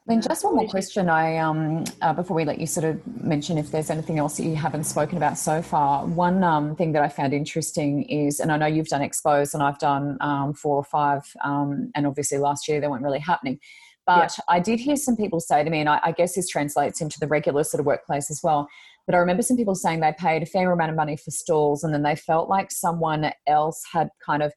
Then 0.06 0.20
just 0.20 0.44
one 0.44 0.56
more 0.56 0.68
question. 0.68 1.08
I 1.08 1.38
um, 1.38 1.84
uh, 2.02 2.12
before 2.12 2.36
we 2.36 2.44
let 2.44 2.58
you 2.58 2.66
sort 2.66 2.84
of 2.84 3.00
mention 3.24 3.56
if 3.56 3.70
there's 3.70 3.88
anything 3.88 4.18
else 4.18 4.36
that 4.36 4.44
you 4.44 4.54
haven't 4.54 4.84
spoken 4.84 5.16
about 5.16 5.38
so 5.38 5.62
far. 5.62 6.04
One 6.04 6.44
um, 6.44 6.76
thing 6.76 6.92
that 6.92 7.02
I 7.02 7.08
found 7.08 7.32
interesting 7.32 8.02
is, 8.02 8.38
and 8.38 8.52
I 8.52 8.58
know 8.58 8.66
you've 8.66 8.88
done 8.88 9.00
expos 9.00 9.54
and 9.54 9.62
I've 9.62 9.78
done 9.78 10.18
um, 10.20 10.52
four 10.52 10.76
or 10.76 10.84
five, 10.84 11.22
um, 11.42 11.90
and 11.94 12.06
obviously 12.06 12.36
last 12.36 12.68
year 12.68 12.82
they 12.82 12.86
weren't 12.86 13.02
really 13.02 13.18
happening. 13.18 13.58
But 14.06 14.34
yeah. 14.36 14.44
I 14.46 14.60
did 14.60 14.78
hear 14.78 14.96
some 14.96 15.16
people 15.16 15.40
say 15.40 15.64
to 15.64 15.70
me, 15.70 15.80
and 15.80 15.88
I, 15.88 15.98
I 16.02 16.12
guess 16.12 16.34
this 16.34 16.48
translates 16.48 17.00
into 17.00 17.18
the 17.18 17.26
regular 17.26 17.64
sort 17.64 17.80
of 17.80 17.86
workplace 17.86 18.30
as 18.30 18.40
well. 18.42 18.68
But 19.06 19.14
I 19.14 19.18
remember 19.18 19.42
some 19.42 19.56
people 19.56 19.74
saying 19.74 20.00
they 20.00 20.12
paid 20.18 20.42
a 20.42 20.46
fair 20.46 20.70
amount 20.70 20.90
of 20.90 20.96
money 20.96 21.16
for 21.16 21.30
stalls, 21.30 21.82
and 21.82 21.94
then 21.94 22.02
they 22.02 22.14
felt 22.14 22.50
like 22.50 22.70
someone 22.70 23.32
else 23.46 23.82
had 23.90 24.10
kind 24.24 24.42
of 24.42 24.52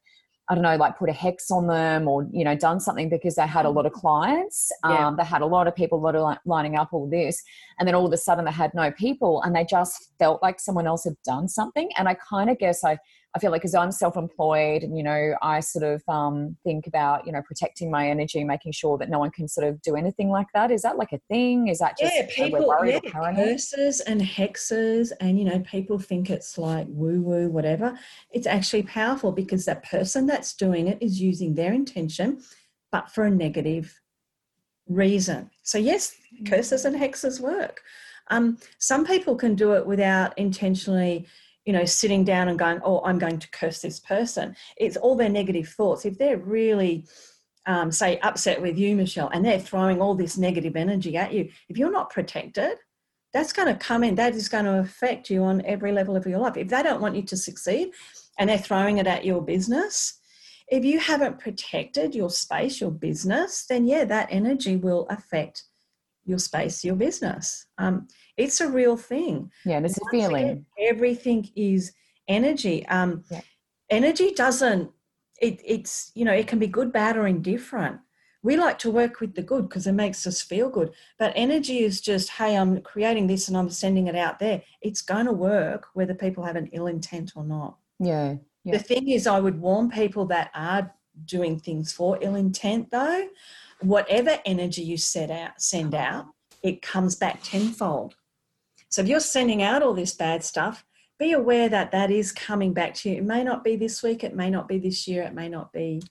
I 0.50 0.56
don't 0.56 0.64
know, 0.64 0.78
like 0.78 0.98
put 0.98 1.10
a 1.10 1.14
hex 1.14 1.52
on 1.52 1.68
them 1.68 2.08
or, 2.08 2.28
you 2.32 2.46
know, 2.46 2.56
done 2.56 2.80
something 2.80 3.10
because 3.10 3.36
they 3.36 3.46
had 3.46 3.66
a 3.66 3.70
lot 3.70 3.86
of 3.86 3.92
mm. 3.92 4.00
clients. 4.00 4.72
Yeah. 4.86 5.08
Um, 5.08 5.18
they 5.18 5.26
had 5.26 5.42
a 5.42 5.46
lot 5.46 5.68
of 5.68 5.76
people 5.76 6.00
that 6.02 6.16
are 6.16 6.40
lining 6.46 6.78
up 6.78 6.90
all 6.94 7.10
this. 7.10 7.44
And 7.80 7.88
then 7.88 7.96
all 7.96 8.06
of 8.06 8.14
a 8.14 8.18
sudden 8.18 8.46
they 8.46 8.52
had 8.52 8.74
no 8.74 8.92
people 8.92 9.42
and 9.42 9.56
they 9.56 9.66
just 9.66 10.14
felt 10.20 10.42
like 10.42 10.60
someone 10.60 10.88
else 10.88 11.04
had 11.04 11.16
done 11.26 11.50
something. 11.50 11.90
And 11.98 12.08
I 12.08 12.14
kind 12.14 12.50
of 12.50 12.58
guess 12.60 12.84
I, 12.84 12.98
I 13.38 13.40
feel 13.40 13.52
like 13.52 13.66
as 13.66 13.76
I'm 13.76 13.92
self-employed, 13.92 14.82
and 14.82 14.98
you 14.98 15.04
know, 15.04 15.36
I 15.44 15.60
sort 15.60 15.84
of 15.84 16.02
um, 16.10 16.58
think 16.64 16.88
about 16.88 17.28
you 17.28 17.32
know 17.32 17.44
protecting 17.44 17.92
my 17.92 18.10
energy, 18.10 18.44
making 18.44 18.72
sure 18.72 18.98
that 18.98 19.12
no 19.12 19.20
one 19.20 19.30
can 19.30 19.48
sort 19.48 19.68
of 19.68 19.80
do 19.84 19.96
anything 19.96 20.30
like 20.30 20.48
that. 20.56 20.72
Is 20.72 20.82
that 20.82 20.98
like 20.98 21.14
a 21.14 21.20
thing? 21.30 21.68
Is 21.68 21.78
that 21.78 22.00
just 22.00 22.16
yeah, 22.16 22.26
people 22.34 22.76
yeah, 22.84 23.00
curses 23.12 24.00
and 24.02 24.20
hexes, 24.20 25.12
and 25.22 25.38
you 25.38 25.46
know, 25.46 25.60
people 25.60 26.00
think 26.00 26.32
it's 26.32 26.58
like 26.58 26.88
woo 26.90 27.22
woo, 27.22 27.48
whatever. 27.50 27.96
It's 28.32 28.48
actually 28.48 28.84
powerful 28.84 29.32
because 29.32 29.66
that 29.66 29.84
person 29.84 30.26
that's 30.26 30.56
doing 30.56 30.88
it 30.88 30.98
is 31.00 31.22
using 31.22 31.54
their 31.54 31.74
intention, 31.74 32.42
but 32.92 33.12
for 33.12 33.26
a 33.26 33.30
negative 33.30 34.02
reason. 34.88 35.52
So 35.62 35.78
yes, 35.78 36.16
curses 36.48 36.86
and 36.86 36.96
hexes 36.96 37.40
work. 37.40 37.82
Um, 38.30 38.58
some 38.80 39.06
people 39.06 39.36
can 39.36 39.54
do 39.54 39.74
it 39.74 39.86
without 39.86 40.36
intentionally, 40.40 41.28
you 41.68 41.74
know, 41.74 41.86
sitting 41.86 42.24
down 42.24 42.48
and 42.48 42.58
going, 42.58 42.80
"Oh, 42.84 43.02
I'm 43.04 43.20
going 43.20 43.40
to 43.40 43.52
curse 43.52 43.82
this 43.82 44.00
person." 44.00 44.56
It's 44.78 44.98
all 44.98 45.16
their 45.16 45.30
negative 45.30 45.68
thoughts. 45.68 46.06
If 46.06 46.18
they're 46.18 46.38
really 46.38 47.06
um, 47.68 47.92
say 47.92 48.18
upset 48.20 48.62
with 48.62 48.78
you, 48.78 48.96
Michelle, 48.96 49.30
and 49.34 49.46
they're 49.46 49.60
throwing 49.60 50.02
all 50.02 50.16
this 50.16 50.38
negative 50.38 50.78
energy 50.78 51.18
at 51.18 51.34
you, 51.34 51.50
if 51.68 51.78
you're 51.78 51.92
not 51.92 52.10
protected, 52.10 52.78
that's 53.34 53.52
going 53.52 53.68
to 53.68 53.76
come 53.76 54.06
in. 54.06 54.16
That 54.16 54.34
is 54.34 54.48
going 54.48 54.64
to 54.64 54.80
affect 54.80 55.30
you 55.30 55.44
on 55.44 55.62
every 55.66 55.92
level 55.92 56.16
of 56.16 56.26
your 56.26 56.40
life. 56.40 56.56
If 56.56 56.70
they 56.70 56.82
don't 56.82 57.02
want 57.02 57.18
you 57.18 57.24
to 57.24 57.38
succeed 57.38 57.92
and 58.40 58.50
they're 58.50 58.58
throwing 58.58 59.00
it 59.00 59.06
at 59.06 59.26
your 59.26 59.42
business, 59.42 60.20
if 60.70 60.86
you 60.86 61.00
haven't 61.00 61.40
protected 61.40 62.16
your 62.16 62.30
space, 62.30 62.80
your 62.80 62.92
business, 62.92 63.66
then 63.68 63.86
yeah, 63.86 64.06
that 64.06 64.30
energy 64.32 64.78
will 64.78 65.06
affect 65.10 65.64
your 66.26 66.40
space, 66.40 66.84
your 66.84 66.96
business. 66.96 67.66
Um, 67.78 68.08
it's 68.38 68.62
a 68.62 68.70
real 68.70 68.96
thing. 68.96 69.52
Yeah, 69.66 69.78
and 69.78 69.86
it's 69.86 70.00
Once 70.00 70.14
a 70.14 70.18
feeling. 70.18 70.44
Again, 70.44 70.66
everything 70.80 71.50
is 71.56 71.94
energy. 72.28 72.86
Um, 72.88 73.24
yeah. 73.30 73.42
Energy 73.90 74.34
doesn't. 74.34 74.92
It, 75.42 75.62
it's 75.64 76.12
you 76.16 76.26
know 76.26 76.34
it 76.34 76.48
can 76.48 76.60
be 76.60 76.68
good, 76.68 76.92
bad, 76.92 77.18
or 77.18 77.28
indifferent. 77.28 78.00
We 78.44 78.56
like 78.56 78.80
to 78.80 78.92
work 78.92 79.20
with 79.20 79.36
the 79.36 79.42
good 79.42 79.68
because 79.68 79.88
it 79.88 79.94
makes 79.94 80.26
us 80.26 80.42
feel 80.42 80.70
good. 80.70 80.92
But 81.20 81.34
energy 81.36 81.80
is 81.80 82.00
just, 82.00 82.30
hey, 82.30 82.56
I'm 82.56 82.82
creating 82.82 83.28
this 83.28 83.48
and 83.48 83.58
I'm 83.58 83.70
sending 83.70 84.08
it 84.08 84.16
out 84.16 84.40
there. 84.40 84.62
It's 84.82 85.02
going 85.02 85.26
to 85.26 85.34
work 85.34 85.88
whether 85.96 86.14
people 86.14 86.44
have 86.44 86.56
an 86.56 86.70
ill 86.72 86.88
intent 86.88 87.34
or 87.36 87.44
not. 87.44 87.78
Yeah. 88.00 88.36
yeah. 88.64 88.78
The 88.78 88.84
thing 88.84 89.10
is, 89.10 89.28
I 89.28 89.40
would 89.40 89.60
warn 89.60 89.90
people 89.90 90.28
that 90.28 90.52
are 90.54 90.94
doing 91.26 91.60
things 91.60 91.92
for 91.92 92.20
ill 92.22 92.36
intent, 92.36 92.92
though 92.92 93.28
whatever 93.82 94.40
energy 94.46 94.82
you 94.84 94.98
set 94.98 95.30
out, 95.30 95.62
send 95.62 95.94
out, 95.94 96.28
it 96.64 96.82
comes 96.82 97.16
back 97.16 97.40
tenfold. 97.44 98.16
So 98.90 99.02
if 99.02 99.08
you're 99.08 99.20
sending 99.20 99.62
out 99.62 99.84
all 99.84 99.94
this 99.94 100.14
bad 100.14 100.44
stuff, 100.44 100.86
be 101.20 101.34
aware 101.34 101.68
that 101.70 101.92
that 101.92 102.12
is 102.12 102.32
coming 102.32 102.74
back 102.74 102.94
to 102.96 103.10
you. 103.10 103.18
It 103.18 103.24
may 103.24 103.44
not 103.44 103.64
be 103.64 103.76
this 103.76 104.04
week, 104.04 104.24
it 104.24 104.36
may 104.36 104.50
not 104.50 104.68
be 104.68 104.78
this 104.78 105.08
year, 105.08 105.24
it 105.24 105.34
may 105.34 105.50
not 105.50 105.74
be 105.74 106.02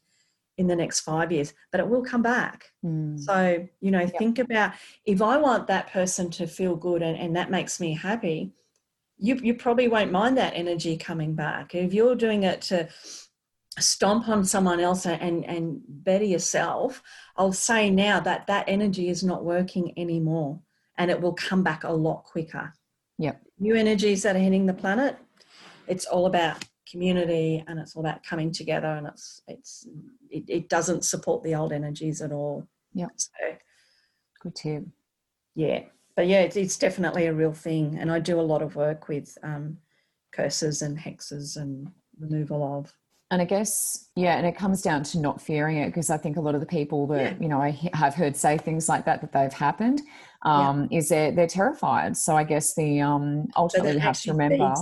in 0.58 0.66
the 0.66 0.76
next 0.76 1.00
five 1.00 1.30
years, 1.30 1.52
but 1.70 1.80
it 1.80 1.88
will 1.88 2.02
come 2.02 2.22
back. 2.22 2.72
Mm. 2.84 3.20
So, 3.20 3.68
you 3.80 3.90
know, 3.90 4.06
think 4.06 4.38
about 4.38 4.72
if 5.04 5.20
I 5.20 5.36
want 5.36 5.66
that 5.66 5.92
person 5.92 6.30
to 6.32 6.46
feel 6.46 6.76
good 6.76 7.02
and, 7.02 7.16
and 7.16 7.36
that 7.36 7.50
makes 7.50 7.78
me 7.78 7.94
happy, 7.94 8.52
you, 9.18 9.36
you 9.36 9.54
probably 9.54 9.88
won't 9.88 10.12
mind 10.12 10.36
that 10.38 10.54
energy 10.54 10.96
coming 10.96 11.34
back. 11.34 11.74
If 11.74 11.94
you're 11.94 12.16
doing 12.16 12.42
it 12.42 12.62
to 12.62 12.88
stomp 13.78 14.28
on 14.28 14.44
someone 14.44 14.80
else 14.80 15.04
and 15.04 15.44
and 15.44 15.82
better 15.86 16.24
yourself 16.24 17.02
i'll 17.36 17.52
say 17.52 17.90
now 17.90 18.18
that 18.18 18.46
that 18.46 18.64
energy 18.68 19.10
is 19.10 19.22
not 19.22 19.44
working 19.44 19.92
anymore 19.98 20.58
and 20.98 21.10
it 21.10 21.20
will 21.20 21.34
come 21.34 21.62
back 21.62 21.84
a 21.84 21.92
lot 21.92 22.24
quicker. 22.24 22.72
Yep. 23.18 23.42
New 23.58 23.74
energies 23.74 24.22
that 24.22 24.36
are 24.36 24.40
hitting 24.40 24.66
the 24.66 24.74
planet 24.74 25.18
it's 25.86 26.06
all 26.06 26.26
about 26.26 26.64
community 26.90 27.64
and 27.66 27.78
it's 27.78 27.96
all 27.96 28.00
about 28.00 28.22
coming 28.22 28.52
together 28.52 28.88
and 28.88 29.06
it's 29.06 29.42
it's 29.48 29.86
it, 30.30 30.44
it 30.48 30.68
doesn't 30.68 31.04
support 31.04 31.42
the 31.42 31.54
old 31.54 31.72
energies 31.72 32.20
at 32.20 32.32
all. 32.32 32.66
Yeah 32.94 33.08
so 33.16 33.30
good 34.42 34.54
tip. 34.54 34.84
yeah. 35.54 35.80
But 36.14 36.28
yeah 36.28 36.42
it's, 36.42 36.56
it's 36.56 36.78
definitely 36.78 37.26
a 37.26 37.34
real 37.34 37.52
thing 37.52 37.98
and 37.98 38.10
i 38.10 38.18
do 38.18 38.40
a 38.40 38.42
lot 38.42 38.62
of 38.62 38.76
work 38.76 39.08
with 39.08 39.36
um, 39.42 39.78
curses 40.32 40.82
and 40.82 40.98
hexes 40.98 41.56
and 41.56 41.90
removal 42.18 42.78
of. 42.78 42.92
And 43.32 43.42
I 43.42 43.44
guess, 43.44 44.10
yeah, 44.14 44.36
and 44.36 44.46
it 44.46 44.56
comes 44.56 44.82
down 44.82 45.02
to 45.02 45.18
not 45.18 45.42
fearing 45.42 45.78
it 45.78 45.86
because 45.86 46.10
I 46.10 46.16
think 46.16 46.36
a 46.36 46.40
lot 46.40 46.54
of 46.54 46.60
the 46.60 46.66
people 46.66 47.08
that, 47.08 47.20
yeah. 47.20 47.34
you 47.40 47.48
know, 47.48 47.60
I 47.60 47.90
have 47.92 48.14
heard 48.14 48.36
say 48.36 48.56
things 48.56 48.88
like 48.88 49.04
that, 49.06 49.20
that 49.20 49.32
they've 49.32 49.52
happened, 49.52 50.02
um, 50.46 50.88
yeah. 50.90 50.98
is 50.98 51.08
they're, 51.08 51.32
they're 51.32 51.46
terrified. 51.46 52.16
So 52.16 52.36
I 52.36 52.44
guess 52.44 52.74
the, 52.74 53.00
um, 53.00 53.48
ultimately 53.56 53.92
you 53.92 53.98
have 54.00 54.20
to 54.22 54.32
remember. 54.32 54.72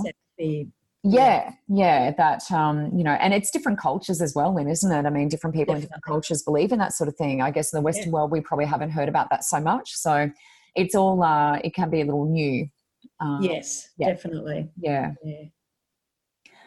Yeah, 1.07 1.51
yeah, 1.67 2.11
that, 2.17 2.51
um, 2.51 2.89
you 2.97 3.03
know, 3.03 3.11
and 3.11 3.31
it's 3.31 3.51
different 3.51 3.77
cultures 3.79 4.23
as 4.23 4.33
well, 4.33 4.55
Lynn, 4.55 4.67
isn't 4.67 4.91
it? 4.91 5.05
I 5.05 5.11
mean, 5.11 5.27
different 5.27 5.53
people 5.53 5.75
Definitely. 5.75 5.75
in 5.75 5.81
different 5.87 6.03
cultures 6.03 6.41
believe 6.41 6.71
in 6.71 6.79
that 6.79 6.93
sort 6.93 7.07
of 7.07 7.15
thing. 7.15 7.43
I 7.43 7.51
guess 7.51 7.71
in 7.71 7.77
the 7.77 7.83
Western 7.83 8.05
yeah. 8.07 8.13
world, 8.13 8.31
we 8.31 8.41
probably 8.41 8.65
haven't 8.65 8.89
heard 8.89 9.07
about 9.07 9.29
that 9.29 9.43
so 9.43 9.59
much. 9.59 9.93
So 9.93 10.31
it's 10.75 10.95
all, 10.95 11.21
uh, 11.21 11.57
it 11.63 11.75
can 11.75 11.91
be 11.91 12.01
a 12.01 12.05
little 12.05 12.25
new. 12.25 12.67
Um, 13.19 13.39
yes, 13.43 13.89
definitely. 13.99 14.67
Yeah. 14.79 15.11
yeah. 15.23 15.43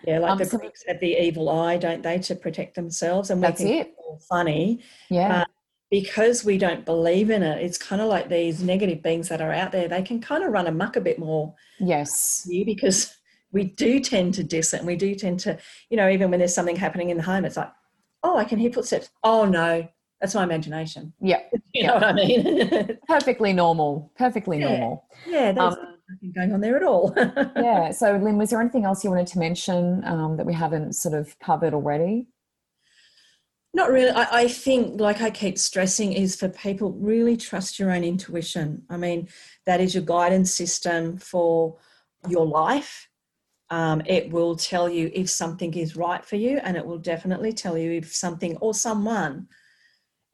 Yeah, 0.07 0.21
like 0.21 0.31
um, 0.31 0.39
the 0.39 0.45
so 0.45 0.59
Greeks 0.59 0.85
have 0.87 1.01
the 1.01 1.17
evil 1.21 1.49
eye, 1.49 1.77
don't 1.77 2.05
they, 2.05 2.21
to 2.21 2.37
protect 2.37 2.77
themselves? 2.77 3.31
And 3.31 3.41
we 3.41 3.49
that's 3.49 3.61
think 3.61 3.89
it. 3.89 3.95
It's 4.15 4.27
funny. 4.27 4.85
Yeah. 5.11 5.45
Because 5.91 6.45
we 6.45 6.59
don't 6.59 6.85
believe 6.85 7.31
in 7.31 7.43
it, 7.43 7.63
it's 7.63 7.79
kind 7.79 8.03
of 8.03 8.09
like 8.09 8.29
these 8.29 8.63
negative 8.63 9.03
beings 9.03 9.29
that 9.29 9.41
are 9.41 9.53
out 9.53 9.73
there. 9.73 9.89
They 9.89 10.03
can 10.03 10.21
kind 10.21 10.45
of 10.45 10.53
run 10.53 10.67
amok 10.67 10.97
a 10.97 11.01
bit 11.01 11.19
more. 11.19 11.55
Yes. 11.79 12.47
Because 12.67 13.17
we 13.53 13.65
do 13.65 13.99
tend 14.01 14.35
to 14.35 14.45
diss 14.45 14.75
it, 14.75 14.79
and 14.79 14.87
we 14.87 14.97
do 14.97 15.15
tend 15.15 15.41
to, 15.41 15.59
you 15.89 15.97
know, 15.97 16.09
even 16.09 16.31
when 16.31 16.41
there's 16.41 16.55
something 16.55 16.77
happening 16.77 17.11
in 17.11 17.17
the 17.17 17.23
home, 17.23 17.45
it's 17.45 17.57
like, 17.57 17.73
oh, 18.23 18.37
I 18.37 18.45
can 18.45 18.59
hear 18.59 18.73
footsteps. 18.73 19.11
Oh 19.25 19.45
no, 19.45 19.89
that's 20.21 20.35
my 20.35 20.45
imagination. 20.45 21.13
Yeah. 21.21 21.41
You 21.75 21.87
know 21.87 21.95
what 21.95 22.05
I 22.05 22.13
mean? 22.15 22.99
Perfectly 23.09 23.53
normal. 23.53 24.11
Perfectly 24.17 24.59
yeah. 24.59 24.69
normal. 24.69 25.05
Yeah. 25.27 25.53
There's 25.53 25.75
um, 25.75 25.97
nothing 26.11 26.33
going 26.35 26.53
on 26.53 26.61
there 26.61 26.77
at 26.77 26.83
all. 26.83 27.13
yeah. 27.57 27.91
So, 27.93 28.17
Lynn, 28.17 28.39
was 28.39 28.51
there 28.51 28.61
anything 28.61 28.85
else 28.85 29.05
you 29.05 29.11
wanted 29.11 29.29
to 29.29 29.39
mention 29.39 30.03
um, 30.05 30.37
that 30.39 30.47
we 30.47 30.55
haven't 30.55 30.95
sort 30.95 31.15
of 31.15 31.39
covered 31.39 31.75
already? 31.75 32.27
Not 33.75 33.91
really. 33.91 34.11
I, 34.11 34.43
I, 34.43 34.49
think, 34.49 35.01
like 35.01 35.21
I 35.21 35.31
keep 35.31 35.59
stressing, 35.59 36.13
is 36.13 36.37
for 36.37 36.49
people 36.49 36.93
really 36.93 37.37
trust 37.37 37.79
your 37.79 37.91
own 37.91 38.03
intuition. 38.03 38.83
I 38.89 38.97
mean, 38.97 39.29
that 39.67 39.81
is 39.81 39.95
your 39.95 40.05
guidance 40.05 40.53
system 40.53 41.19
for 41.19 41.77
your 42.29 42.47
life. 42.47 43.09
Um, 43.71 44.01
it 44.07 44.31
will 44.31 44.57
tell 44.57 44.89
you 44.89 45.11
if 45.15 45.29
something 45.29 45.75
is 45.75 45.97
right 45.97 46.25
for 46.25 46.37
you, 46.37 46.59
and 46.65 46.77
it 46.77 46.87
will 46.87 46.99
definitely 46.99 47.53
tell 47.53 47.77
you 47.77 47.93
if 47.93 48.15
something 48.15 48.57
or 48.57 48.73
someone 48.73 49.49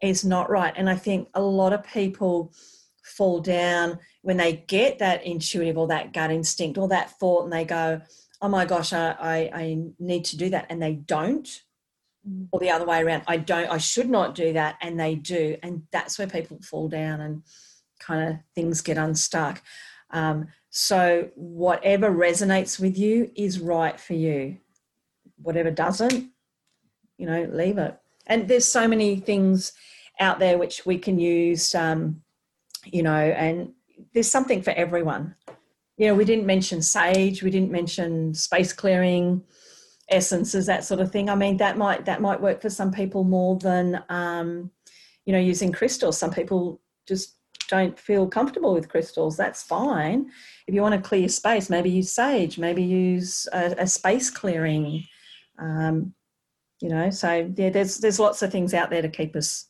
is 0.00 0.24
not 0.24 0.50
right. 0.50 0.72
And 0.76 0.88
I 0.88 0.96
think 0.96 1.28
a 1.34 1.42
lot 1.42 1.72
of 1.72 1.84
people 1.84 2.52
fall 3.04 3.40
down 3.40 3.98
when 4.22 4.36
they 4.36 4.64
get 4.68 4.98
that 4.98 5.24
intuitive 5.24 5.76
or 5.76 5.88
that 5.88 6.12
gut 6.12 6.30
instinct 6.30 6.78
or 6.78 6.88
that 6.88 7.18
thought 7.18 7.44
and 7.44 7.52
they 7.52 7.64
go, 7.64 8.00
oh 8.40 8.48
my 8.48 8.64
gosh, 8.64 8.92
I, 8.92 9.14
I, 9.20 9.50
I 9.54 9.78
need 9.98 10.24
to 10.26 10.36
do 10.36 10.50
that. 10.50 10.66
And 10.70 10.82
they 10.82 10.94
don't. 10.94 11.62
Mm. 12.28 12.48
Or 12.52 12.60
the 12.60 12.70
other 12.70 12.86
way 12.86 13.02
around, 13.02 13.22
I 13.26 13.36
don't, 13.36 13.70
I 13.70 13.78
should 13.78 14.08
not 14.08 14.34
do 14.34 14.52
that. 14.54 14.76
And 14.80 14.98
they 14.98 15.14
do. 15.14 15.56
And 15.62 15.82
that's 15.92 16.18
where 16.18 16.28
people 16.28 16.58
fall 16.62 16.88
down 16.88 17.20
and 17.20 17.42
kind 18.00 18.28
of 18.28 18.36
things 18.54 18.80
get 18.80 18.96
unstuck. 18.96 19.62
Um, 20.10 20.48
so, 20.70 21.30
whatever 21.34 22.10
resonates 22.10 22.80
with 22.80 22.98
you 22.98 23.30
is 23.36 23.60
right 23.60 23.98
for 23.98 24.14
you. 24.14 24.58
Whatever 25.40 25.70
doesn't, 25.70 26.30
you 27.18 27.26
know, 27.26 27.48
leave 27.52 27.78
it 27.78 27.98
and 28.26 28.48
there's 28.48 28.64
so 28.64 28.88
many 28.88 29.16
things 29.16 29.72
out 30.20 30.38
there 30.38 30.58
which 30.58 30.86
we 30.86 30.98
can 30.98 31.18
use 31.18 31.74
um, 31.74 32.20
you 32.84 33.02
know 33.02 33.12
and 33.12 33.72
there's 34.12 34.30
something 34.30 34.62
for 34.62 34.70
everyone 34.70 35.34
you 35.96 36.06
know 36.06 36.14
we 36.14 36.24
didn't 36.24 36.46
mention 36.46 36.82
sage 36.82 37.42
we 37.42 37.50
didn't 37.50 37.70
mention 37.70 38.34
space 38.34 38.72
clearing 38.72 39.42
essences 40.10 40.66
that 40.66 40.84
sort 40.84 41.00
of 41.00 41.10
thing. 41.10 41.28
I 41.28 41.34
mean 41.34 41.56
that 41.58 41.78
might 41.78 42.04
that 42.04 42.20
might 42.20 42.40
work 42.40 42.60
for 42.60 42.70
some 42.70 42.92
people 42.92 43.24
more 43.24 43.58
than 43.58 44.02
um, 44.08 44.70
you 45.24 45.32
know 45.32 45.38
using 45.38 45.72
crystals. 45.72 46.18
Some 46.18 46.32
people 46.32 46.80
just 47.06 47.36
don't 47.68 47.98
feel 47.98 48.28
comfortable 48.28 48.74
with 48.74 48.88
crystals. 48.88 49.36
That's 49.36 49.62
fine. 49.62 50.30
If 50.66 50.74
you 50.74 50.82
want 50.82 50.94
to 50.94 51.08
clear 51.08 51.28
space 51.28 51.70
maybe 51.70 51.90
use 51.90 52.12
sage 52.12 52.58
maybe 52.58 52.82
use 52.82 53.48
a, 53.52 53.74
a 53.78 53.86
space 53.86 54.30
clearing. 54.30 55.04
Um, 55.58 56.14
you 56.80 56.90
know 56.90 57.08
so 57.08 57.50
yeah 57.56 57.70
there's 57.70 57.98
there's 57.98 58.20
lots 58.20 58.42
of 58.42 58.50
things 58.50 58.74
out 58.74 58.90
there 58.90 59.00
to 59.00 59.08
keep 59.08 59.34
us 59.36 59.66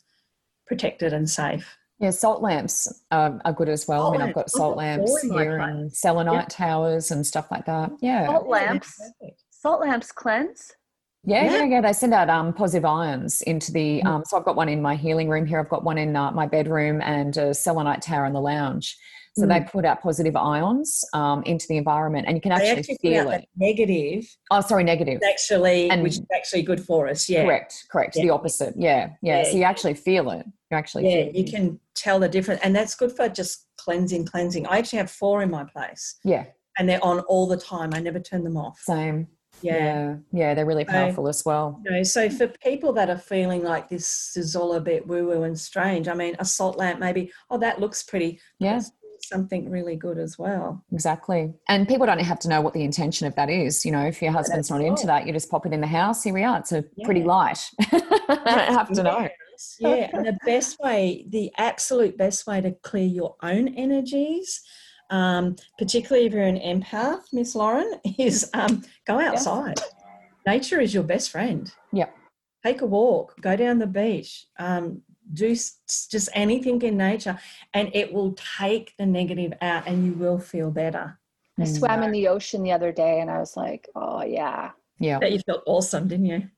protected 0.66 1.12
and 1.12 1.28
safe. 1.28 1.76
Yeah 2.00 2.10
salt 2.10 2.42
lamps 2.42 3.02
um, 3.12 3.40
are 3.44 3.52
good 3.52 3.68
as 3.68 3.86
well. 3.86 4.02
Salt 4.02 4.14
i 4.14 4.18
mean 4.18 4.28
i've 4.28 4.34
got 4.34 4.50
salt 4.50 4.76
lamps. 4.76 5.22
here 5.22 5.58
and 5.58 5.92
selenite 5.92 6.34
yep. 6.34 6.48
towers 6.48 7.10
and 7.10 7.24
stuff 7.24 7.50
like 7.50 7.66
that. 7.66 7.92
Yeah. 8.00 8.26
Salt 8.26 8.48
lamps 8.48 9.00
salt 9.64 9.80
lamps 9.80 10.12
cleanse 10.12 10.72
Yeah, 11.26 11.44
Yeah. 11.44 11.56
yeah, 11.56 11.64
yeah. 11.64 11.80
They 11.80 11.94
send 11.94 12.12
out 12.12 12.28
um, 12.28 12.52
positive 12.52 12.84
ions 12.84 13.40
into 13.42 13.72
the. 13.72 14.02
Mm. 14.02 14.06
Um, 14.06 14.22
so 14.26 14.36
I've 14.36 14.44
got 14.44 14.56
one 14.56 14.68
in 14.68 14.82
my 14.82 14.94
healing 14.94 15.30
room 15.30 15.46
here. 15.46 15.58
I've 15.58 15.70
got 15.70 15.82
one 15.82 15.96
in 15.96 16.14
uh, 16.14 16.30
my 16.32 16.46
bedroom 16.46 17.00
and 17.00 17.34
a 17.38 17.54
selenite 17.54 18.02
tower 18.02 18.26
in 18.26 18.34
the 18.34 18.42
lounge. 18.42 18.94
So 19.36 19.46
they 19.46 19.62
put 19.62 19.84
out 19.84 20.00
positive 20.00 20.36
ions 20.36 21.02
um, 21.12 21.42
into 21.44 21.66
the 21.68 21.76
environment, 21.78 22.26
and 22.28 22.36
you 22.36 22.40
can 22.42 22.52
Mm. 22.52 22.56
Actually, 22.56 22.78
actually 22.78 22.98
feel 23.02 23.30
it. 23.30 23.48
negative, 23.56 24.26
Oh, 24.52 24.60
sorry, 24.60 24.84
negative. 24.84 25.18
actually, 25.28 25.90
And- 25.90 26.02
which 26.04 26.12
is 26.12 26.26
actually 26.38 26.62
good 26.62 26.80
for 26.88 27.08
us. 27.08 27.28
Yeah. 27.28 27.42
Correct, 27.44 27.72
correct. 27.90 28.14
The 28.14 28.30
opposite. 28.30 28.74
Yeah, 28.76 29.08
yeah. 29.22 29.38
Yeah, 29.38 29.44
So 29.50 29.56
you 29.56 29.64
actually 29.64 29.94
feel 29.94 30.30
it. 30.30 30.44
You 30.70 30.76
actually 30.76 31.04
Yeah, 31.12 31.30
you 31.38 31.44
can 31.50 31.80
tell 31.96 32.20
the 32.20 32.28
difference, 32.28 32.60
and 32.62 32.76
that's 32.76 32.94
good 32.94 33.10
for 33.16 33.28
just 33.28 33.66
cleansing, 33.78 34.26
cleansing. 34.26 34.66
I 34.68 34.76
actually 34.78 34.98
have 34.98 35.10
four 35.10 35.42
in 35.42 35.50
my 35.50 35.64
place, 35.64 36.16
Yeah, 36.22 36.44
and 36.78 36.86
they're 36.88 37.02
on 37.04 37.18
all 37.32 37.46
the 37.48 37.56
time. 37.56 37.90
I 37.94 37.98
never 38.00 38.20
turn 38.20 38.44
them 38.44 38.56
off. 38.58 38.78
same. 38.80 39.26
Yeah. 39.62 39.74
Yeah, 39.74 40.16
yeah. 40.32 40.54
They're 40.54 40.66
really 40.66 40.84
So- 40.84 40.92
powerful 40.92 41.28
as 41.28 41.44
well. 41.44 41.80
You 41.84 41.90
know, 41.92 42.02
so 42.02 42.28
for 42.28 42.48
people 42.48 42.92
that 42.94 43.08
are 43.10 43.18
feeling 43.18 43.62
like 43.62 43.88
this 43.88 44.36
is 44.36 44.54
all 44.56 44.74
a 44.74 44.80
bit 44.80 45.06
woo 45.06 45.26
woo 45.28 45.42
and 45.44 45.58
strange, 45.58 46.08
I 46.08 46.14
mean, 46.14 46.36
a 46.38 46.44
salt 46.44 46.76
lamp 46.76 46.98
maybe, 47.00 47.32
oh, 47.50 47.58
that 47.58 47.80
looks 47.80 48.02
pretty. 48.02 48.40
Yeah. 48.58 48.74
That's 48.74 48.92
something 49.28 49.70
really 49.70 49.96
good 49.96 50.18
as 50.18 50.38
well. 50.38 50.84
Exactly. 50.92 51.54
And 51.68 51.88
people 51.88 52.04
don't 52.04 52.18
have 52.18 52.38
to 52.40 52.48
know 52.48 52.60
what 52.60 52.74
the 52.74 52.82
intention 52.84 53.26
of 53.26 53.34
that 53.36 53.48
is. 53.48 53.84
You 53.84 53.92
know, 53.92 54.04
if 54.06 54.20
your 54.20 54.32
husband's 54.32 54.68
that's 54.68 54.78
not 54.78 54.86
into 54.86 55.06
that, 55.06 55.26
you 55.26 55.32
just 55.32 55.50
pop 55.50 55.64
it 55.64 55.72
in 55.72 55.80
the 55.80 55.86
house. 55.86 56.22
Here 56.22 56.34
we 56.34 56.44
are. 56.44 56.58
It's 56.58 56.72
a 56.72 56.84
pretty 57.04 57.22
light. 57.22 57.58
I 57.80 57.98
don't 58.28 58.74
have 58.74 58.92
to 58.92 59.02
know. 59.02 59.28
Yeah, 59.78 60.10
and 60.12 60.26
the 60.26 60.36
best 60.44 60.78
way, 60.80 61.24
the 61.28 61.50
absolute 61.56 62.18
best 62.18 62.46
way 62.46 62.60
to 62.60 62.72
clear 62.82 63.06
your 63.06 63.36
own 63.42 63.68
energies, 63.68 64.60
um, 65.10 65.56
particularly 65.78 66.26
if 66.26 66.32
you're 66.32 66.42
an 66.42 66.58
empath, 66.58 67.22
Miss 67.32 67.54
Lauren, 67.54 67.94
is 68.18 68.50
um, 68.54 68.82
go 69.06 69.20
outside. 69.20 69.80
Nature 70.46 70.80
is 70.80 70.92
your 70.92 71.02
best 71.04 71.30
friend. 71.30 71.72
Yep. 71.92 72.14
Take 72.64 72.80
a 72.82 72.86
walk, 72.86 73.40
go 73.40 73.56
down 73.56 73.78
the 73.78 73.86
beach, 73.86 74.46
um, 74.58 75.02
do 75.32 75.52
s- 75.52 76.06
just 76.10 76.28
anything 76.34 76.80
in 76.82 76.96
nature, 76.96 77.38
and 77.72 77.90
it 77.94 78.12
will 78.12 78.32
take 78.58 78.94
the 78.98 79.06
negative 79.06 79.52
out, 79.60 79.86
and 79.86 80.04
you 80.04 80.12
will 80.14 80.38
feel 80.38 80.70
better. 80.70 81.18
I 81.58 81.62
Mm. 81.62 81.76
swam 81.78 82.02
in 82.02 82.10
the 82.10 82.28
ocean 82.28 82.62
the 82.62 82.72
other 82.72 82.90
day 82.90 83.20
and 83.20 83.30
I 83.30 83.38
was 83.38 83.56
like, 83.56 83.88
oh, 83.94 84.24
yeah. 84.24 84.72
Yeah. 84.98 85.20
That 85.20 85.30
you 85.32 85.38
felt 85.46 85.62
awesome, 85.66 86.08
didn't 86.08 86.26
you? 86.26 86.48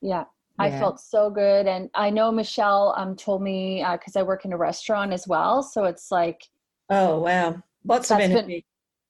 Yeah. 0.00 0.24
I 0.58 0.70
felt 0.70 0.98
so 1.00 1.28
good. 1.28 1.66
And 1.66 1.90
I 1.94 2.08
know 2.08 2.32
Michelle 2.32 2.94
um, 2.96 3.14
told 3.16 3.42
me, 3.42 3.84
because 3.92 4.16
I 4.16 4.22
work 4.22 4.46
in 4.46 4.54
a 4.54 4.56
restaurant 4.56 5.12
as 5.12 5.28
well. 5.28 5.62
So 5.62 5.84
it's 5.84 6.10
like 6.10 6.42
Oh 6.88 7.18
wow, 7.20 7.62
lots 7.86 8.10
of 8.10 8.18
That's 8.18 8.32
been- 8.32 8.62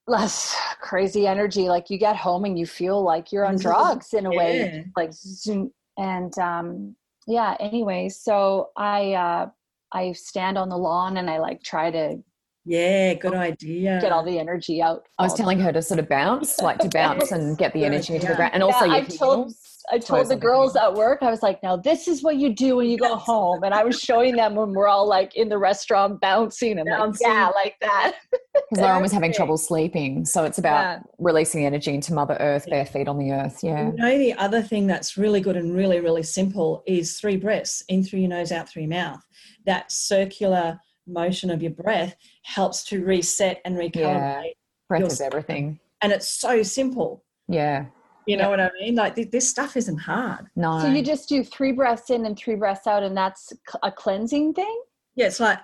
less 0.07 0.57
crazy 0.81 1.27
energy. 1.27 1.69
Like 1.69 1.91
you 1.91 1.99
get 1.99 2.17
home 2.17 2.45
and 2.45 2.59
you 2.59 2.67
feel 2.67 3.03
like 3.03 3.33
you're 3.33 3.45
on 3.45 3.57
drugs 3.67 4.15
in 4.15 4.27
a 4.27 4.31
Yeah. 4.33 4.39
way. 4.39 4.87
Like, 4.97 5.13
zoom. 5.13 5.73
and 5.99 6.37
um, 6.39 6.97
yeah, 7.27 7.57
anyway, 7.59 8.09
so 8.09 8.71
I, 8.77 9.15
uh, 9.15 9.49
I 9.93 10.13
stand 10.13 10.59
on 10.59 10.69
the 10.69 10.77
lawn 10.77 11.17
and 11.17 11.29
I 11.29 11.39
like 11.39 11.63
try 11.63 11.91
to 11.91 12.19
Yeah, 12.65 13.15
good 13.15 13.35
idea. 13.35 13.99
get 14.01 14.13
all 14.13 14.25
the 14.25 14.39
energy 14.39 14.81
out. 14.83 15.05
I 15.19 15.23
was 15.25 15.35
telling 15.35 15.59
her 15.61 15.73
to 15.73 15.83
sort 15.83 15.99
of 15.99 16.09
bounce, 16.09 16.61
like 16.61 16.79
to 16.81 16.89
bounce 16.89 17.33
and 17.33 17.57
get 17.59 17.73
the 17.73 17.81
Good 17.83 17.87
energy 17.87 18.15
into 18.15 18.29
the 18.29 18.35
ground. 18.37 18.55
And 18.55 18.63
also, 18.63 18.85
Yeah, 18.85 18.97
your 18.99 19.05
I 19.05 19.09
told- 19.09 19.47
heels. 19.47 19.76
I 19.93 19.99
told 19.99 20.29
the 20.29 20.37
girls 20.37 20.75
at 20.77 20.93
work, 20.95 21.19
I 21.23 21.31
was 21.31 21.43
like, 21.43 21.63
now 21.63 21.77
this 21.77 22.09
is 22.09 22.23
what 22.23 22.37
you 22.37 22.53
do 22.53 22.77
when 22.77 22.89
you 22.89 22.99
go 22.99 23.15
home. 23.17 23.63
And 23.63 23.73
I 23.73 23.85
was 23.85 23.99
showing 24.01 24.35
them 24.35 24.55
when 24.55 24.73
we're 24.73 24.89
all 24.89 25.07
like 25.07 25.37
in 25.37 25.49
the 25.49 25.59
restaurant 25.59 26.21
bouncing 26.21 26.79
and 26.79 26.89
Bouncing. 26.89 27.27
like, 27.29 27.37
yeah, 27.37 27.49
like 27.55 27.75
that. 27.81 28.15
Because 28.71 28.83
Lauren 28.83 29.03
was 29.03 29.13
having 29.13 29.33
trouble 29.35 29.59
sleeping. 29.59 30.25
So 30.25 30.45
it's 30.45 30.57
about 30.59 30.81
Yeah. 30.81 30.99
releasing 31.19 31.67
energy 31.67 31.95
into 31.95 32.15
Mother 32.15 32.37
Earth, 32.41 32.67
bare 32.69 32.87
feet 32.87 33.07
on 33.07 33.19
the 33.19 33.31
earth. 33.31 33.61
Yeah. 33.63 33.89
You 33.89 33.93
know, 33.93 34.19
the 34.19 34.33
other 34.35 34.61
thing 34.63 34.87
that's 34.87 35.17
really 35.19 35.41
good 35.41 35.57
and 35.57 35.77
really, 35.77 36.01
really 36.01 36.23
simple 36.23 36.83
is 36.87 37.21
three 37.21 37.37
breaths 37.37 37.85
in 37.89 38.03
through 38.03 38.21
your 38.21 38.31
nose, 38.31 38.51
out 38.51 38.69
through 38.69 38.83
your 38.83 38.91
mouth. 38.91 39.21
That 39.67 39.93
circular 39.93 40.81
motion 41.07 41.51
of 41.51 41.63
your 41.63 41.71
breath 41.73 42.17
helps 42.43 42.83
to 42.85 43.05
reset 43.05 43.61
and 43.65 43.77
recalibrate. 43.77 44.55
Breath 44.89 45.01
Your 45.01 45.09
is 45.09 45.21
everything. 45.21 45.79
And 46.01 46.11
it's 46.11 46.29
so 46.29 46.63
simple. 46.63 47.23
Yeah. 47.49 47.85
You 48.27 48.37
know 48.37 48.51
what 48.51 48.61
I 48.61 48.71
mean? 48.81 48.97
Like 48.97 49.15
th- 49.15 49.31
this 49.31 49.49
stuff 49.49 49.77
isn't 49.77 49.99
hard. 49.99 50.47
No. 50.57 50.81
So 50.81 50.89
you 50.89 51.03
just 51.03 51.29
do 51.29 51.45
three 51.45 51.71
breaths 51.73 52.11
in 52.11 52.27
and 52.27 52.37
three 52.37 52.57
breaths 52.57 52.87
out, 52.87 53.03
and 53.05 53.17
that's 53.17 53.53
a 53.83 53.93
cleansing 53.93 54.55
thing? 54.55 54.83
Yeah, 55.15 55.27
it's 55.27 55.39
like 55.41 55.59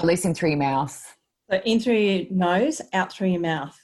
releasing 0.00 0.34
through 0.34 0.50
your 0.50 0.58
mouth. 0.58 1.16
so 1.50 1.60
in 1.64 1.80
through 1.80 1.94
your 1.98 2.26
nose, 2.30 2.80
out 2.92 3.12
through 3.12 3.28
your 3.28 3.40
mouth. 3.40 3.78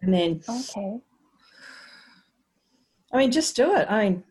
And 0.00 0.12
then, 0.12 0.40
Okay. 0.48 0.98
I 3.12 3.18
mean, 3.18 3.30
just 3.30 3.54
do 3.56 3.74
it. 3.76 3.86
I 3.90 4.04
mean, 4.08 4.24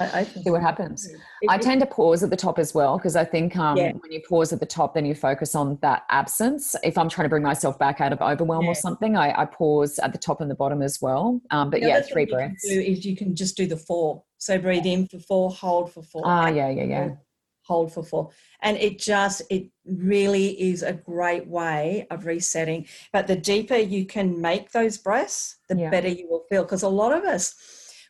I, 0.00 0.20
I 0.20 0.24
See 0.24 0.50
what 0.50 0.62
happens. 0.62 1.08
I 1.48 1.58
tend 1.58 1.80
to 1.80 1.86
pause 1.86 2.22
at 2.22 2.30
the 2.30 2.36
top 2.36 2.58
as 2.58 2.74
well 2.74 2.96
because 2.96 3.16
I 3.16 3.24
think 3.24 3.56
um, 3.56 3.76
Yeah. 3.76 3.92
when 3.92 4.10
you 4.10 4.22
pause 4.28 4.52
at 4.52 4.58
the 4.60 4.66
top, 4.66 4.94
then 4.94 5.04
you 5.04 5.14
focus 5.14 5.54
on 5.54 5.78
that 5.82 6.04
absence. 6.08 6.74
If 6.82 6.96
I'm 6.96 7.08
trying 7.08 7.26
to 7.26 7.28
bring 7.28 7.42
myself 7.42 7.78
back 7.78 8.00
out 8.00 8.12
of 8.12 8.20
overwhelm 8.22 8.64
Yeah. 8.64 8.70
or 8.70 8.74
something, 8.74 9.16
I, 9.16 9.42
I 9.42 9.44
pause 9.44 9.98
at 9.98 10.12
the 10.12 10.18
top 10.18 10.40
and 10.40 10.50
the 10.50 10.54
bottom 10.54 10.80
as 10.82 11.00
well. 11.02 11.40
Um, 11.50 11.70
but 11.70 11.82
the 11.82 11.88
yeah, 11.88 12.00
three 12.00 12.22
you 12.22 12.28
can 12.28 12.36
breaths. 12.36 12.68
do 12.68 12.80
is 12.80 13.04
you 13.04 13.14
can 13.16 13.36
just 13.36 13.56
do 13.56 13.66
the 13.66 13.76
four. 13.76 14.22
So 14.38 14.58
breathe 14.58 14.86
in 14.86 15.06
for 15.06 15.18
four, 15.18 15.50
hold 15.50 15.92
for 15.92 16.02
four. 16.02 16.22
Ah, 16.24 16.48
yeah, 16.48 16.70
yeah, 16.70 16.84
yeah. 16.84 16.98
hold, 17.00 17.18
hold 17.62 17.92
for 17.92 18.02
four 18.02 18.30
and 18.62 18.76
it 18.78 18.98
just 18.98 19.42
it 19.50 19.68
really 19.84 20.60
is 20.60 20.82
a 20.82 20.92
great 20.92 21.46
way 21.46 22.04
of 22.10 22.24
resetting 22.26 22.84
but 23.12 23.26
the 23.28 23.36
deeper 23.36 23.76
you 23.76 24.04
can 24.04 24.40
make 24.40 24.72
those 24.72 24.98
breaths 24.98 25.58
the 25.68 25.76
Yeah. 25.76 25.88
better 25.90 26.08
you 26.08 26.26
will 26.28 26.44
feel 26.48 26.64
because 26.64 26.82
a 26.82 26.88
lot 26.88 27.12
of 27.12 27.22
us 27.24 27.54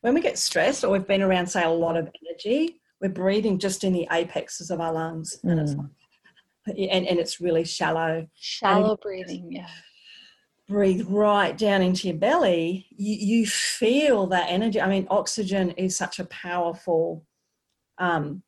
when 0.02 0.14
we 0.14 0.20
get 0.20 0.38
stressed 0.38 0.84
or 0.84 0.90
we've 0.90 1.06
been 1.06 1.22
around 1.22 1.46
say 1.46 1.62
a 1.64 1.68
lot 1.70 1.96
of 1.96 2.08
energy 2.24 2.80
we're 3.00 3.08
breathing 3.08 3.58
just 3.58 3.84
in 3.84 3.92
the 3.92 4.06
apexes 4.10 4.70
of 4.70 4.80
our 4.80 4.92
lungs 4.92 5.38
and, 5.44 5.58
it's, 5.60 5.74
Mm. 5.74 5.88
and, 6.68 7.06
and 7.06 7.18
it's 7.18 7.40
really 7.40 7.64
shallow 7.64 8.26
Shallow 8.34 8.96
breathing. 9.00 9.50
Yeah. 9.50 9.66
breathe 10.68 11.06
right 11.08 11.56
down 11.56 11.80
into 11.82 12.08
your 12.08 12.16
belly, 12.18 12.86
you, 12.90 13.16
you 13.40 13.46
feel 13.46 14.26
that 14.28 14.50
energy. 14.50 14.80
I 14.80 14.88
mean, 14.88 15.06
oxygen 15.10 15.70
is 15.72 15.96
such 15.96 16.18
a 16.18 16.24
powerful 16.26 17.24
um, 17.98 18.42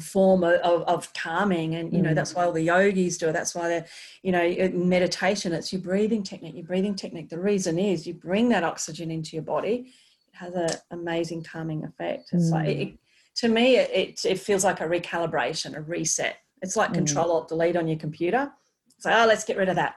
form 0.00 0.44
of, 0.44 0.54
of, 0.60 0.82
of 0.84 1.12
calming, 1.12 1.74
and 1.74 1.92
you 1.92 2.00
know 2.00 2.10
Mm. 2.10 2.14
that's 2.14 2.34
why 2.34 2.44
all 2.44 2.52
the 2.52 2.62
yogis 2.62 3.18
do 3.18 3.28
it. 3.28 3.32
That's 3.32 3.54
why 3.56 3.68
they're, 3.68 3.86
you 4.22 4.30
know, 4.32 4.70
meditation. 4.72 5.52
It's 5.52 5.72
your 5.72 5.82
breathing 5.82 6.22
technique. 6.22 6.54
Your 6.54 6.64
breathing 6.64 6.94
technique. 6.94 7.28
The 7.28 7.40
reason 7.40 7.78
is 7.78 8.06
you 8.06 8.14
bring 8.14 8.48
that 8.50 8.62
oxygen 8.64 9.10
into 9.10 9.34
your 9.36 9.42
body. 9.42 9.92
Has 10.40 10.54
an 10.54 10.70
amazing 10.90 11.42
calming 11.44 11.84
effect. 11.84 12.30
It's 12.32 12.50
like 12.50 12.66
Mm. 12.66 12.80
it, 12.82 12.98
to 13.36 13.48
me, 13.48 13.76
it, 13.76 13.90
it 14.02 14.24
it 14.24 14.38
feels 14.40 14.64
like 14.64 14.80
a 14.80 14.88
recalibration, 14.88 15.76
a 15.76 15.82
reset. 15.82 16.36
It's 16.62 16.76
like 16.76 16.90
Mm. 16.90 16.94
Control 16.94 17.30
Alt 17.32 17.48
Delete 17.48 17.76
on 17.76 17.86
your 17.86 17.98
computer. 17.98 18.50
It's 18.96 19.04
like, 19.04 19.14
oh, 19.22 19.26
let's 19.26 19.44
get 19.44 19.56
rid 19.56 19.68
of 19.68 19.76
that 19.76 19.94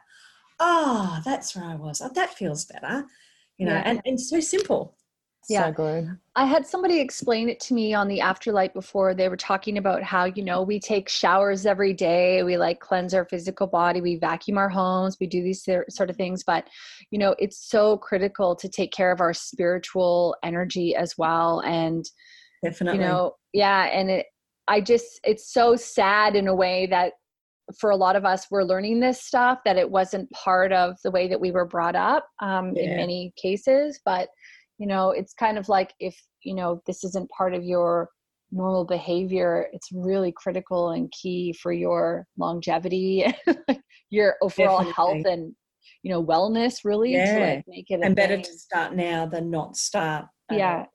oh, 0.60 1.20
that's 1.26 1.56
where 1.56 1.66
I 1.66 1.76
was. 1.76 2.00
Oh, 2.00 2.10
that 2.16 2.36
feels 2.36 2.64
better. 2.66 3.06
You 3.58 3.66
know, 3.66 3.74
Yeah. 3.74 3.84
and, 3.86 4.02
and 4.06 4.22
so 4.22 4.40
simple. 4.40 4.96
Yeah. 5.50 5.68
So 5.68 5.72
good. 5.74 6.18
I 6.36 6.46
had 6.46 6.66
somebody 6.66 7.00
explain 7.00 7.50
it 7.50 7.60
to 7.62 7.74
me 7.74 7.94
on 7.94 8.08
the 8.08 8.20
afterlight 8.20 8.74
before. 8.74 9.14
They 9.14 9.30
were 9.30 9.38
talking 9.38 9.78
about 9.78 10.02
how, 10.02 10.26
you 10.26 10.44
know, 10.44 10.62
we 10.62 10.80
take 10.80 11.10
showers 11.10 11.66
every 11.66 11.94
day, 11.94 12.44
we 12.44 12.58
like 12.58 12.80
cleanse 12.80 13.14
our 13.14 13.26
physical 13.26 13.68
body, 13.68 14.02
we 14.02 14.16
vacuum 14.16 14.58
our 14.58 14.70
homes, 14.70 15.18
we 15.20 15.28
do 15.28 15.44
these 15.44 15.68
sort 15.90 16.10
of 16.10 16.16
things. 16.16 16.44
But, 16.44 16.68
you 17.12 17.20
know, 17.20 17.36
it's 17.40 17.70
so 17.70 17.98
critical 17.98 18.56
to 18.56 18.70
take 18.70 18.92
care 18.92 19.12
of 19.12 19.22
our 19.22 19.34
spiritual 19.34 20.36
energy 20.44 20.96
as 20.96 21.18
well. 21.18 21.60
And, 21.60 22.06
Definitely. 22.64 23.02
you 23.02 23.06
know, 23.06 23.36
yeah. 23.54 23.84
And 23.86 24.10
it, 24.10 24.26
I 24.68 24.80
just, 24.80 25.20
it's 25.24 25.52
so 25.52 25.76
sad 25.76 26.36
in 26.36 26.48
a 26.48 26.56
way 26.56 26.88
that 26.88 27.14
for 27.80 27.92
a 27.92 27.98
lot 27.98 28.16
of 28.16 28.26
us, 28.26 28.48
we're 28.50 28.64
learning 28.64 29.02
this 29.02 29.22
stuff 29.22 29.60
that 29.66 29.78
it 29.78 29.90
wasn't 29.90 30.32
part 30.32 30.72
of 30.72 30.96
the 31.04 31.12
way 31.12 31.28
that 31.28 31.40
we 31.40 31.52
were 31.52 31.66
brought 31.66 31.96
up 31.96 32.28
um, 32.42 32.76
in 32.76 32.96
many 32.96 33.34
cases. 33.36 34.00
But, 34.06 34.30
you 34.78 34.88
know 34.88 35.12
it's 35.12 35.34
kind 35.34 35.58
of 35.58 35.70
like 35.70 35.94
if 36.00 36.16
you 36.44 36.54
know 36.56 36.82
this 36.86 37.04
isn't 37.04 37.30
part 37.30 37.54
of 37.54 37.64
your 37.64 38.10
normal 38.52 38.86
behavior 38.86 39.68
it's 39.74 39.90
really 39.92 40.34
critical 40.36 40.92
and 40.92 41.12
key 41.12 41.54
for 41.62 41.72
your 41.72 42.26
longevity 42.38 43.26
your 44.10 44.36
overall 44.42 44.84
health 44.84 45.26
and 45.26 45.54
you 46.04 46.12
know 46.12 46.24
wellness 46.24 46.80
really 46.86 47.14
to 47.14 47.18
Yeah. 47.18 47.40
like 47.40 47.64
make 47.68 47.86
it 47.90 48.02
and 48.04 48.16
better 48.16 48.36
thing. 48.36 48.44
to 48.46 48.54
start 48.54 48.96
now 48.96 49.26
than 49.26 49.50
not 49.50 49.76
start. 49.76 50.26
at 50.50 50.58
Yeah. 50.58 50.86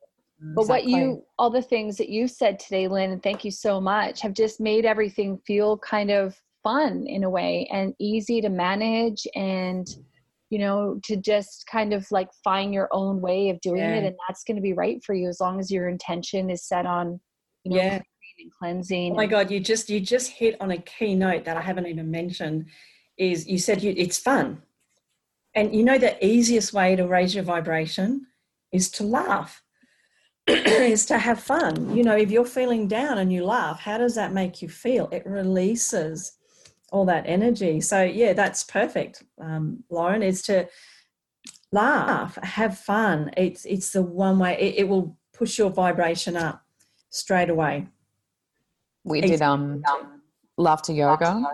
but 0.40 0.68
what 0.68 0.84
you 0.84 1.24
all 1.38 1.50
the 1.50 1.62
things 1.62 1.96
that 1.96 2.08
you 2.08 2.28
said 2.28 2.58
today 2.60 2.86
lynn 2.86 3.10
and 3.10 3.22
thank 3.22 3.44
you 3.44 3.50
so 3.50 3.80
much 3.80 4.20
have 4.20 4.34
just 4.34 4.60
made 4.60 4.84
everything 4.84 5.38
feel 5.46 5.78
kind 5.78 6.10
of 6.10 6.40
fun 6.62 7.06
in 7.06 7.24
a 7.24 7.30
way 7.30 7.68
and 7.72 7.94
easy 7.98 8.40
to 8.40 8.48
manage 8.48 9.26
and 9.34 9.88
you 10.50 10.58
know 10.58 10.98
to 11.04 11.16
just 11.16 11.64
kind 11.70 11.92
of 11.92 12.06
like 12.10 12.28
find 12.42 12.72
your 12.72 12.88
own 12.92 13.20
way 13.20 13.50
of 13.50 13.60
doing 13.60 13.80
it 13.80 14.04
and 14.04 14.16
that's 14.26 14.44
going 14.44 14.56
to 14.56 14.62
be 14.62 14.72
right 14.72 15.02
for 15.04 15.14
you 15.14 15.28
as 15.28 15.40
long 15.40 15.60
as 15.60 15.70
your 15.70 15.88
intention 15.88 16.50
is 16.50 16.64
set 16.64 16.86
on 16.86 17.20
you 17.64 17.70
know 17.70 17.76
Yeah. 17.76 18.02
cleansing 18.58 19.12
Oh 19.12 19.16
my 19.16 19.26
God, 19.26 19.50
you 19.50 19.60
just 19.60 19.90
you 19.90 20.00
just 20.00 20.30
hit 20.30 20.60
on 20.60 20.70
a 20.70 20.78
key 20.78 21.14
note 21.14 21.44
that 21.44 21.56
I 21.56 21.60
haven't 21.60 21.86
even 21.86 22.10
mentioned. 22.10 22.66
Is 23.16 23.48
you 23.48 23.58
said 23.58 23.82
you, 23.82 23.92
it's 23.96 24.18
fun, 24.18 24.62
and 25.54 25.74
you 25.74 25.82
know 25.82 25.98
the 25.98 26.24
easiest 26.24 26.72
way 26.72 26.94
to 26.94 27.06
raise 27.06 27.34
your 27.34 27.42
vibration 27.44 28.26
is 28.72 28.90
to 28.92 29.02
laugh. 29.02 29.62
is 30.46 31.04
to 31.06 31.18
have 31.18 31.40
fun. 31.40 31.94
You 31.94 32.04
know, 32.04 32.16
if 32.16 32.30
you're 32.30 32.44
feeling 32.44 32.88
down 32.88 33.18
and 33.18 33.30
you 33.30 33.44
laugh, 33.44 33.80
how 33.80 33.98
does 33.98 34.14
that 34.14 34.32
make 34.32 34.62
you 34.62 34.68
feel? 34.68 35.08
It 35.10 35.26
releases 35.26 36.37
all 36.90 37.04
that 37.06 37.24
energy. 37.26 37.80
So 37.80 38.02
yeah, 38.02 38.32
that's 38.32 38.64
perfect, 38.64 39.22
um, 39.40 39.84
Lauren. 39.90 40.22
Is 40.22 40.42
to 40.42 40.68
laugh, 41.72 42.36
have 42.42 42.78
fun. 42.78 43.30
It's 43.36 43.64
it's 43.64 43.90
the 43.90 44.02
one 44.02 44.38
way. 44.38 44.56
It, 44.58 44.80
it 44.80 44.88
will 44.88 45.16
push 45.32 45.58
your 45.58 45.70
vibration 45.70 46.36
up 46.36 46.64
straight 47.10 47.50
away. 47.50 47.86
We 49.04 49.20
did 49.20 49.42
um 49.42 49.82
laughter 50.56 50.92
yoga 50.92 51.44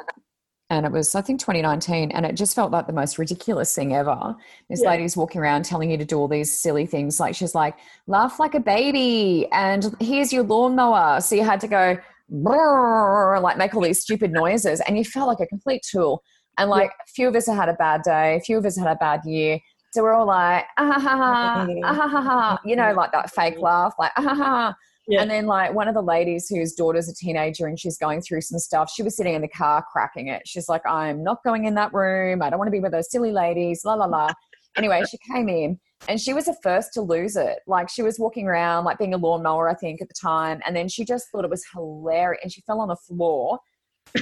and 0.71 0.87
it 0.87 0.93
was 0.93 1.15
I 1.15 1.21
think 1.21 1.41
2019, 1.41 2.11
and 2.11 2.25
it 2.25 2.35
just 2.35 2.55
felt 2.55 2.73
like 2.73 2.87
the 2.87 2.93
most 2.93 3.19
ridiculous 3.19 3.75
thing 3.75 3.95
ever. 3.95 4.35
This 4.69 4.83
yeah. 4.83 4.91
lady's 4.91 5.17
walking 5.17 5.41
around 5.41 5.65
telling 5.65 5.91
you 5.91 5.99
to 5.99 6.05
do 6.05 6.19
all 6.19 6.29
these 6.29 6.57
silly 6.57 6.87
things, 6.87 7.21
like 7.21 7.35
she's 7.35 7.55
like, 7.55 7.77
"Laugh 8.07 8.41
like 8.41 8.55
a 8.55 8.61
baby," 8.61 9.47
and 9.53 9.95
here's 10.01 10.33
your 10.33 10.43
lawnmower. 10.43 11.21
So 11.21 11.35
you 11.35 11.45
had 11.45 11.61
to 11.61 11.69
go, 11.69 11.99
like 12.29 13.59
make 13.59 13.75
all 13.75 13.83
these 13.83 14.01
stupid 14.01 14.33
noises, 14.33 14.81
and 14.81 14.97
you 14.97 15.05
felt 15.05 15.29
like 15.29 15.41
a 15.41 15.47
complete 15.47 15.83
tool. 15.89 16.23
And 16.59 16.71
like 16.71 16.91
yeah. 16.91 17.05
a 17.05 17.11
few 17.15 17.29
of 17.29 17.35
us 17.35 17.47
had 17.47 17.69
a 17.69 17.75
bad 17.75 18.03
day, 18.03 18.37
a 18.37 18.41
few 18.41 18.59
of 18.59 18.65
us 18.65 18.77
had 18.77 18.87
a 18.87 18.95
bad 18.97 19.21
year. 19.25 19.59
So 19.93 20.03
we're 20.03 20.13
all 20.13 20.27
like, 20.27 20.65
ah, 20.77 20.93
ha, 20.93 21.01
ha, 21.01 21.17
ha, 21.17 21.67
ah, 21.85 21.95
ha, 21.95 22.09
ha, 22.09 22.23
ha, 22.23 22.59
you 22.65 22.77
know, 22.77 22.93
like 22.93 23.13
that 23.13 23.31
fake 23.31 23.59
laugh, 23.59 23.95
like, 23.99 24.13
ah, 24.17 24.23
ha, 24.23 24.35
ha. 24.35 24.75
Yeah. 25.07 25.21
And 25.21 25.31
then 25.31 25.47
like 25.47 25.75
one 25.75 25.87
of 25.87 25.95
the 25.95 26.03
ladies 26.03 26.49
whose 26.49 26.73
daughter's 26.73 27.09
a 27.09 27.15
teenager 27.15 27.67
and 27.67 27.79
she's 27.79 27.99
going 27.99 28.23
through 28.23 28.41
some 28.41 28.59
stuff, 28.59 28.91
she 28.91 29.03
was 29.03 29.17
sitting 29.17 29.35
in 29.35 29.43
the 29.43 29.49
car 29.49 29.85
cracking 29.93 30.29
it. 30.29 30.43
She's 30.47 30.69
like, 30.69 30.81
I'm 30.87 31.23
not 31.23 31.45
going 31.45 31.67
in 31.67 31.75
that 31.75 31.93
room. 31.93 32.41
I 32.41 32.49
don't 32.49 32.59
want 32.59 32.69
to 32.69 32.73
be 32.73 32.81
with 32.81 32.93
those 32.93 33.11
silly 33.11 33.31
ladies, 33.31 33.83
la 33.85 33.95
la 33.95 34.07
la. 34.07 34.31
anyway, 34.77 35.03
she 35.09 35.19
came 35.31 35.49
in 35.49 35.79
and 36.09 36.21
she 36.21 36.35
was 36.35 36.47
the 36.47 36.57
first 36.63 36.93
to 36.95 37.01
lose 37.01 37.37
it. 37.37 37.61
Like 37.67 37.89
she 37.89 38.03
was 38.03 38.19
walking 38.19 38.47
around, 38.47 38.85
like 38.85 38.99
being 38.99 39.15
a 39.15 39.19
lawnmower, 39.19 39.69
I 39.69 39.75
think, 39.75 40.03
at 40.03 40.09
the 40.09 40.15
time. 40.15 40.61
And 40.67 40.77
then 40.77 40.89
she 40.89 41.05
just 41.05 41.31
thought 41.31 41.45
it 41.45 41.51
was 41.51 41.65
hilarious. 41.73 42.41
And 42.43 42.53
she 42.53 42.61
fell 42.63 42.81
on 42.81 42.89
the 42.89 42.97
floor 42.97 43.59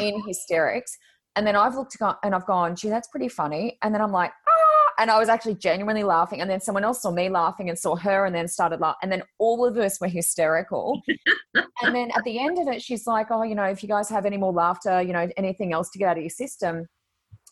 in 0.00 0.22
hysterics. 0.26 0.96
And 1.34 1.46
then 1.46 1.56
I've 1.56 1.74
looked 1.74 1.96
and 2.22 2.34
I've 2.34 2.46
gone, 2.46 2.76
gee, 2.76 2.88
that's 2.88 3.08
pretty 3.08 3.28
funny. 3.28 3.78
And 3.82 3.94
then 3.94 4.00
I'm 4.00 4.12
like, 4.12 4.32
ah. 4.48 4.92
and 4.98 5.10
I 5.10 5.18
was 5.18 5.28
actually 5.28 5.54
genuinely 5.54 6.04
laughing. 6.04 6.40
And 6.40 6.48
then 6.48 6.60
someone 6.60 6.84
else 6.84 7.02
saw 7.02 7.10
me 7.10 7.28
laughing 7.28 7.68
and 7.68 7.78
saw 7.78 7.96
her 7.96 8.26
and 8.26 8.34
then 8.34 8.48
started 8.48 8.80
laughing. 8.80 8.98
And 9.02 9.10
then 9.10 9.22
all 9.38 9.66
of 9.66 9.76
us 9.76 10.00
were 10.00 10.08
hysterical. 10.08 11.00
and 11.54 11.94
then 11.94 12.10
at 12.14 12.22
the 12.24 12.38
end 12.38 12.58
of 12.58 12.68
it, 12.68 12.82
she's 12.82 13.06
like, 13.06 13.28
Oh, 13.30 13.42
you 13.42 13.54
know, 13.54 13.64
if 13.64 13.82
you 13.82 13.88
guys 13.88 14.08
have 14.10 14.26
any 14.26 14.36
more 14.36 14.52
laughter, 14.52 15.02
you 15.02 15.12
know, 15.12 15.28
anything 15.36 15.72
else 15.72 15.90
to 15.90 15.98
get 15.98 16.08
out 16.08 16.18
of 16.18 16.22
your 16.22 16.30
system. 16.30 16.86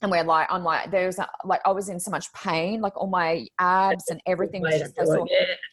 And 0.02 0.10
we're 0.10 0.24
like, 0.24 0.46
I'm 0.50 0.64
like, 0.64 0.90
there's 0.90 1.18
a, 1.18 1.28
like, 1.44 1.60
I 1.66 1.72
was 1.72 1.90
in 1.90 2.00
so 2.00 2.10
much 2.10 2.32
pain, 2.32 2.80
like 2.80 2.96
all 2.96 3.06
my 3.06 3.46
abs 3.58 4.04
and 4.08 4.20
everything 4.26 4.62
was 4.62 4.78
just 4.78 4.96
so 4.96 5.04
sore. 5.04 5.28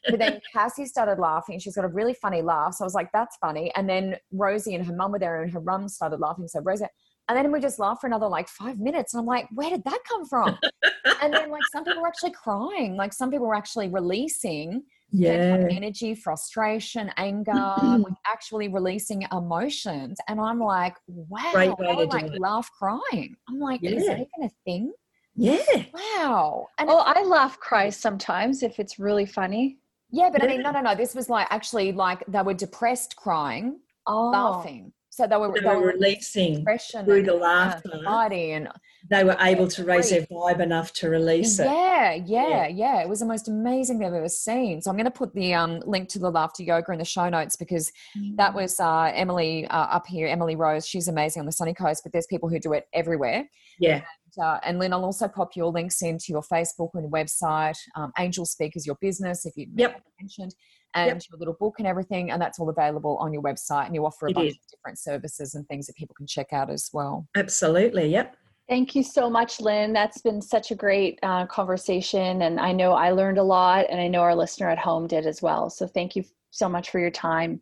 But 0.09 0.19
then 0.19 0.41
Cassie 0.51 0.85
started 0.85 1.17
laughing. 1.17 1.59
She's 1.59 1.75
got 1.75 1.85
a 1.85 1.89
really 1.89 2.13
funny 2.13 2.41
laugh. 2.41 2.73
So 2.73 2.83
I 2.83 2.87
was 2.87 2.93
like, 2.93 3.09
that's 3.13 3.37
funny. 3.37 3.71
And 3.75 3.87
then 3.87 4.17
Rosie 4.33 4.75
and 4.75 4.85
her 4.85 4.93
mum 4.93 5.13
were 5.13 5.19
there 5.19 5.43
and 5.43 5.51
her 5.53 5.61
mum 5.61 5.87
started 5.87 6.19
laughing. 6.19 6.47
So 6.49 6.59
Rosie, 6.61 6.85
and 7.29 7.37
then 7.37 7.51
we 7.51 7.59
just 7.59 7.79
laughed 7.79 8.01
for 8.01 8.07
another 8.07 8.27
like 8.27 8.49
five 8.49 8.79
minutes. 8.79 9.13
And 9.13 9.21
I'm 9.21 9.25
like, 9.27 9.47
where 9.53 9.69
did 9.69 9.83
that 9.85 9.99
come 10.07 10.25
from? 10.25 10.57
and 11.21 11.33
then 11.33 11.49
like 11.49 11.63
some 11.71 11.85
people 11.85 12.01
were 12.01 12.07
actually 12.07 12.31
crying. 12.31 12.95
Like 12.95 13.13
some 13.13 13.31
people 13.31 13.47
were 13.47 13.55
actually 13.55 13.87
releasing 13.89 14.83
yeah. 15.11 15.67
Energy, 15.71 16.15
frustration, 16.15 17.11
anger, 17.17 17.53
like 17.53 18.13
actually 18.25 18.67
releasing 18.67 19.25
emotions. 19.31 20.19
And 20.27 20.39
I'm 20.39 20.59
like, 20.59 20.95
wow, 21.07 21.51
I 21.55 21.67
like 22.03 22.31
laugh 22.39 22.69
crying. 22.77 23.35
I'm 23.49 23.59
like, 23.59 23.81
yeah. 23.81 23.91
is 23.91 24.05
that 24.05 24.15
even 24.17 24.43
a 24.43 24.49
thing? 24.65 24.93
Yeah. 25.35 25.83
Wow. 25.93 26.67
And 26.77 26.89
oh, 26.89 27.03
I 27.05 27.23
laugh 27.23 27.59
cry 27.59 27.89
sometimes 27.89 28.63
if 28.63 28.79
it's 28.79 28.99
really 28.99 29.25
funny. 29.25 29.77
Yeah, 30.09 30.29
but 30.31 30.41
yeah. 30.41 30.49
I 30.49 30.51
mean, 30.51 30.61
no, 30.63 30.71
no, 30.71 30.81
no. 30.81 30.95
This 30.95 31.13
was 31.15 31.29
like 31.29 31.47
actually 31.51 31.91
like 31.91 32.23
they 32.27 32.41
were 32.41 32.53
depressed 32.53 33.15
crying, 33.15 33.79
oh. 34.07 34.29
laughing. 34.29 34.91
So 35.09 35.25
they 35.25 35.35
were, 35.37 35.51
they, 35.53 35.61
they 35.61 35.75
were 35.75 35.93
releasing 35.93 36.63
through 36.63 37.23
the 37.23 37.33
laughter. 37.33 37.89
And 37.93 38.69
they 39.09 39.23
were 39.23 39.37
able 39.39 39.67
to 39.67 39.83
raise 39.83 40.09
their 40.09 40.23
vibe 40.23 40.59
enough 40.59 40.91
to 40.93 41.09
release 41.09 41.59
it. 41.59 41.65
Yeah, 41.65 42.13
yeah, 42.13 42.67
yeah. 42.67 43.01
It 43.01 43.09
was 43.09 43.19
the 43.19 43.25
most 43.25 43.47
amazing 43.47 43.99
thing 43.99 44.07
I've 44.07 44.13
ever 44.13 44.29
seen. 44.29 44.81
So 44.81 44.89
I'm 44.89 44.97
going 44.97 45.05
to 45.05 45.11
put 45.11 45.33
the 45.33 45.53
um, 45.53 45.81
link 45.85 46.09
to 46.09 46.19
the 46.19 46.29
laughter 46.29 46.63
yoga 46.63 46.91
in 46.91 46.99
the 46.99 47.05
show 47.05 47.29
notes 47.29 47.55
because 47.55 47.91
mm. 48.17 48.35
that 48.37 48.53
was 48.53 48.79
uh, 48.79 49.11
Emily 49.13 49.67
uh, 49.67 49.87
up 49.87 50.07
here, 50.07 50.27
Emily 50.27 50.55
Rose. 50.55 50.87
She's 50.87 51.07
amazing 51.07 51.41
on 51.41 51.45
the 51.45 51.51
sunny 51.51 51.73
coast, 51.73 52.03
but 52.03 52.11
there's 52.11 52.27
people 52.27 52.49
who 52.49 52.59
do 52.59 52.73
it 52.73 52.87
everywhere. 52.93 53.47
Yeah. 53.79 54.01
And, 54.35 54.45
uh, 54.45 54.59
and 54.63 54.79
Lynn, 54.79 54.93
I'll 54.93 55.05
also 55.05 55.27
pop 55.27 55.55
your 55.55 55.71
links 55.71 56.01
into 56.01 56.25
your 56.29 56.41
Facebook 56.41 56.89
and 56.93 57.11
website. 57.11 57.77
Um, 57.95 58.11
Angel 58.17 58.45
Speak 58.45 58.75
is 58.75 58.85
your 58.85 58.97
business, 58.99 59.45
if 59.45 59.55
you 59.55 59.67
yep. 59.75 60.01
mentioned 60.19 60.53
and 60.93 61.07
yep. 61.07 61.21
your 61.29 61.39
little 61.39 61.55
book 61.59 61.75
and 61.77 61.87
everything. 61.87 62.31
And 62.31 62.41
that's 62.41 62.59
all 62.59 62.69
available 62.69 63.17
on 63.17 63.33
your 63.33 63.41
website. 63.41 63.85
And 63.85 63.95
you 63.95 64.05
offer 64.05 64.27
a 64.27 64.31
it 64.31 64.35
bunch 64.35 64.49
is. 64.49 64.55
of 64.55 64.71
different 64.71 64.99
services 64.99 65.55
and 65.55 65.67
things 65.67 65.87
that 65.87 65.95
people 65.95 66.15
can 66.15 66.27
check 66.27 66.53
out 66.53 66.69
as 66.69 66.89
well. 66.91 67.27
Absolutely. 67.35 68.07
Yep. 68.09 68.35
Thank 68.69 68.95
you 68.95 69.03
so 69.03 69.29
much, 69.29 69.61
Lynn. 69.61 69.93
That's 69.93 70.21
been 70.21 70.41
such 70.41 70.71
a 70.71 70.75
great 70.75 71.19
uh, 71.23 71.45
conversation. 71.45 72.41
And 72.41 72.59
I 72.59 72.73
know 72.73 72.93
I 72.93 73.11
learned 73.11 73.37
a 73.37 73.43
lot, 73.43 73.85
and 73.89 73.99
I 73.99 74.07
know 74.07 74.19
our 74.21 74.35
listener 74.35 74.69
at 74.69 74.77
home 74.77 75.07
did 75.07 75.25
as 75.25 75.41
well. 75.41 75.69
So 75.69 75.87
thank 75.87 76.15
you 76.15 76.25
so 76.51 76.67
much 76.67 76.89
for 76.89 76.99
your 76.99 77.11
time. 77.11 77.61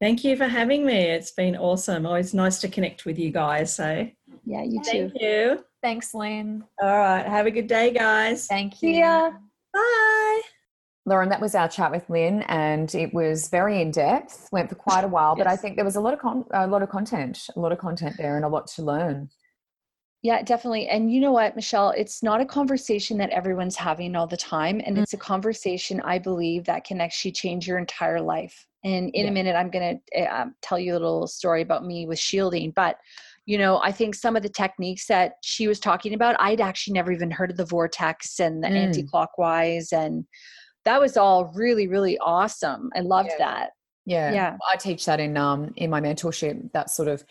Thank 0.00 0.24
you 0.24 0.36
for 0.36 0.46
having 0.46 0.84
me. 0.84 0.94
It's 0.94 1.30
been 1.30 1.56
awesome. 1.56 2.06
Always 2.06 2.32
nice 2.32 2.60
to 2.60 2.68
connect 2.68 3.04
with 3.04 3.18
you 3.18 3.30
guys. 3.30 3.74
So, 3.74 4.08
yeah, 4.44 4.62
you 4.62 4.82
too. 4.82 5.10
Thank 5.10 5.20
you. 5.20 5.64
Thanks, 5.82 6.14
Lynn. 6.14 6.64
All 6.82 6.98
right. 6.98 7.24
Have 7.26 7.46
a 7.46 7.50
good 7.50 7.66
day, 7.66 7.92
guys. 7.92 8.46
Thank 8.46 8.82
you. 8.82 8.92
See 8.92 8.98
ya. 9.00 9.30
Bye. 9.72 10.40
Lauren, 11.04 11.28
that 11.28 11.40
was 11.40 11.54
our 11.54 11.68
chat 11.68 11.92
with 11.92 12.08
Lynn, 12.10 12.42
and 12.42 12.92
it 12.94 13.14
was 13.14 13.48
very 13.48 13.80
in 13.80 13.90
depth. 13.90 14.48
Went 14.52 14.68
for 14.68 14.74
quite 14.74 15.04
a 15.04 15.08
while, 15.08 15.34
yes. 15.36 15.44
but 15.44 15.50
I 15.50 15.56
think 15.56 15.76
there 15.76 15.84
was 15.84 15.96
a 15.96 16.00
lot 16.00 16.12
of 16.12 16.18
con- 16.18 16.46
a 16.50 16.66
lot 16.66 16.82
of 16.82 16.88
content, 16.88 17.46
a 17.54 17.60
lot 17.60 17.72
of 17.72 17.78
content 17.78 18.16
there, 18.18 18.36
and 18.36 18.44
a 18.44 18.48
lot 18.48 18.66
to 18.68 18.82
learn. 18.82 19.28
Yeah, 20.22 20.42
definitely. 20.42 20.88
And 20.88 21.12
you 21.12 21.20
know 21.20 21.32
what, 21.32 21.54
Michelle? 21.54 21.90
It's 21.90 22.22
not 22.22 22.40
a 22.40 22.46
conversation 22.46 23.18
that 23.18 23.30
everyone's 23.30 23.76
having 23.76 24.16
all 24.16 24.26
the 24.26 24.36
time, 24.36 24.80
and 24.84 24.94
mm-hmm. 24.94 25.02
it's 25.02 25.12
a 25.12 25.18
conversation 25.18 26.00
I 26.00 26.18
believe 26.18 26.64
that 26.64 26.84
can 26.84 27.00
actually 27.00 27.32
change 27.32 27.66
your 27.68 27.78
entire 27.78 28.20
life. 28.20 28.66
And 28.84 29.10
in 29.10 29.24
yeah. 29.24 29.30
a 29.30 29.34
minute, 29.34 29.54
I'm 29.56 29.70
going 29.70 30.00
to 30.12 30.22
uh, 30.22 30.42
um, 30.42 30.54
tell 30.62 30.78
you 30.78 30.92
a 30.92 30.94
little 30.94 31.26
story 31.26 31.62
about 31.62 31.84
me 31.84 32.06
with 32.06 32.18
shielding, 32.18 32.70
but 32.70 32.96
you 33.46 33.56
know 33.56 33.78
i 33.78 33.90
think 33.90 34.14
some 34.14 34.36
of 34.36 34.42
the 34.42 34.48
techniques 34.48 35.06
that 35.06 35.34
she 35.42 35.66
was 35.66 35.80
talking 35.80 36.12
about 36.12 36.38
i'd 36.40 36.60
actually 36.60 36.92
never 36.92 37.10
even 37.12 37.30
heard 37.30 37.50
of 37.50 37.56
the 37.56 37.64
vortex 37.64 38.38
and 38.38 38.62
the 38.62 38.68
mm. 38.68 38.76
anti-clockwise 38.76 39.92
and 39.92 40.26
that 40.84 41.00
was 41.00 41.16
all 41.16 41.52
really 41.54 41.88
really 41.88 42.18
awesome 42.18 42.90
i 42.94 43.00
loved 43.00 43.30
yeah. 43.38 43.46
that 43.46 43.70
yeah 44.04 44.32
yeah 44.32 44.56
i 44.72 44.76
teach 44.76 45.06
that 45.06 45.20
in 45.20 45.36
um 45.36 45.72
in 45.76 45.88
my 45.88 46.00
mentorship 46.00 46.70
that 46.72 46.90
sort 46.90 47.08
of 47.08 47.24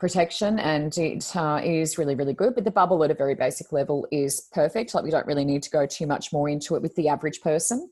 protection 0.00 0.58
and 0.58 0.96
it 0.98 1.36
uh, 1.36 1.60
is 1.62 1.98
really 1.98 2.14
really 2.14 2.32
good 2.32 2.54
but 2.54 2.64
the 2.64 2.70
bubble 2.70 3.04
at 3.04 3.10
a 3.10 3.14
very 3.14 3.34
basic 3.34 3.70
level 3.70 4.06
is 4.10 4.48
perfect. 4.52 4.94
Like 4.94 5.04
we 5.04 5.10
don't 5.10 5.26
really 5.26 5.44
need 5.44 5.62
to 5.64 5.70
go 5.70 5.86
too 5.86 6.06
much 6.06 6.32
more 6.32 6.48
into 6.48 6.74
it 6.74 6.82
with 6.82 6.94
the 6.96 7.08
average 7.08 7.40
person. 7.40 7.90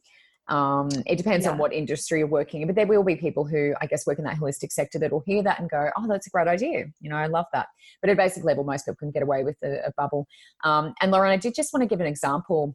Um, 0.49 0.89
it 1.07 1.17
depends 1.17 1.45
yeah. 1.45 1.53
on 1.53 1.59
what 1.59 1.75
industry 1.75 2.21
you're 2.21 2.27
working 2.27 2.63
in 2.63 2.69
but 2.69 2.75
there 2.75 2.87
will 2.87 3.05
be 3.05 3.17
people 3.17 3.45
who 3.45 3.75
i 3.83 3.87
guess 3.87 4.07
work 4.07 4.19
in 4.19 4.25
that 4.25 4.39
holistic 4.39 4.73
sector 4.73 4.99
that 4.99 5.13
will 5.13 5.23
hear 5.27 5.43
that 5.43 5.61
and 5.61 5.69
go 5.69 5.91
oh 5.95 6.09
that's 6.09 6.27
a 6.27 6.31
great 6.31 6.49
idea. 6.49 6.87
You 7.01 7.11
know 7.11 7.17
i 7.17 7.27
love 7.27 7.47
that. 7.53 7.69
But 8.01 8.11
at 8.11 8.15
a 8.15 8.17
basic 8.17 8.45
level 8.45 8.65
most 8.65 8.87
people 8.87 8.97
can 8.97 9.11
get 9.11 9.23
away 9.23 9.45
with 9.45 9.57
a, 9.63 9.89
a 9.89 9.93
bubble. 9.97 10.27
Um, 10.65 10.95
and 11.03 11.13
lauren 11.13 11.31
i 11.31 11.37
did 11.37 11.55
just 11.55 11.73
want 11.73 11.83
to 11.83 11.87
give 11.87 12.01
an 12.01 12.07
example 12.07 12.75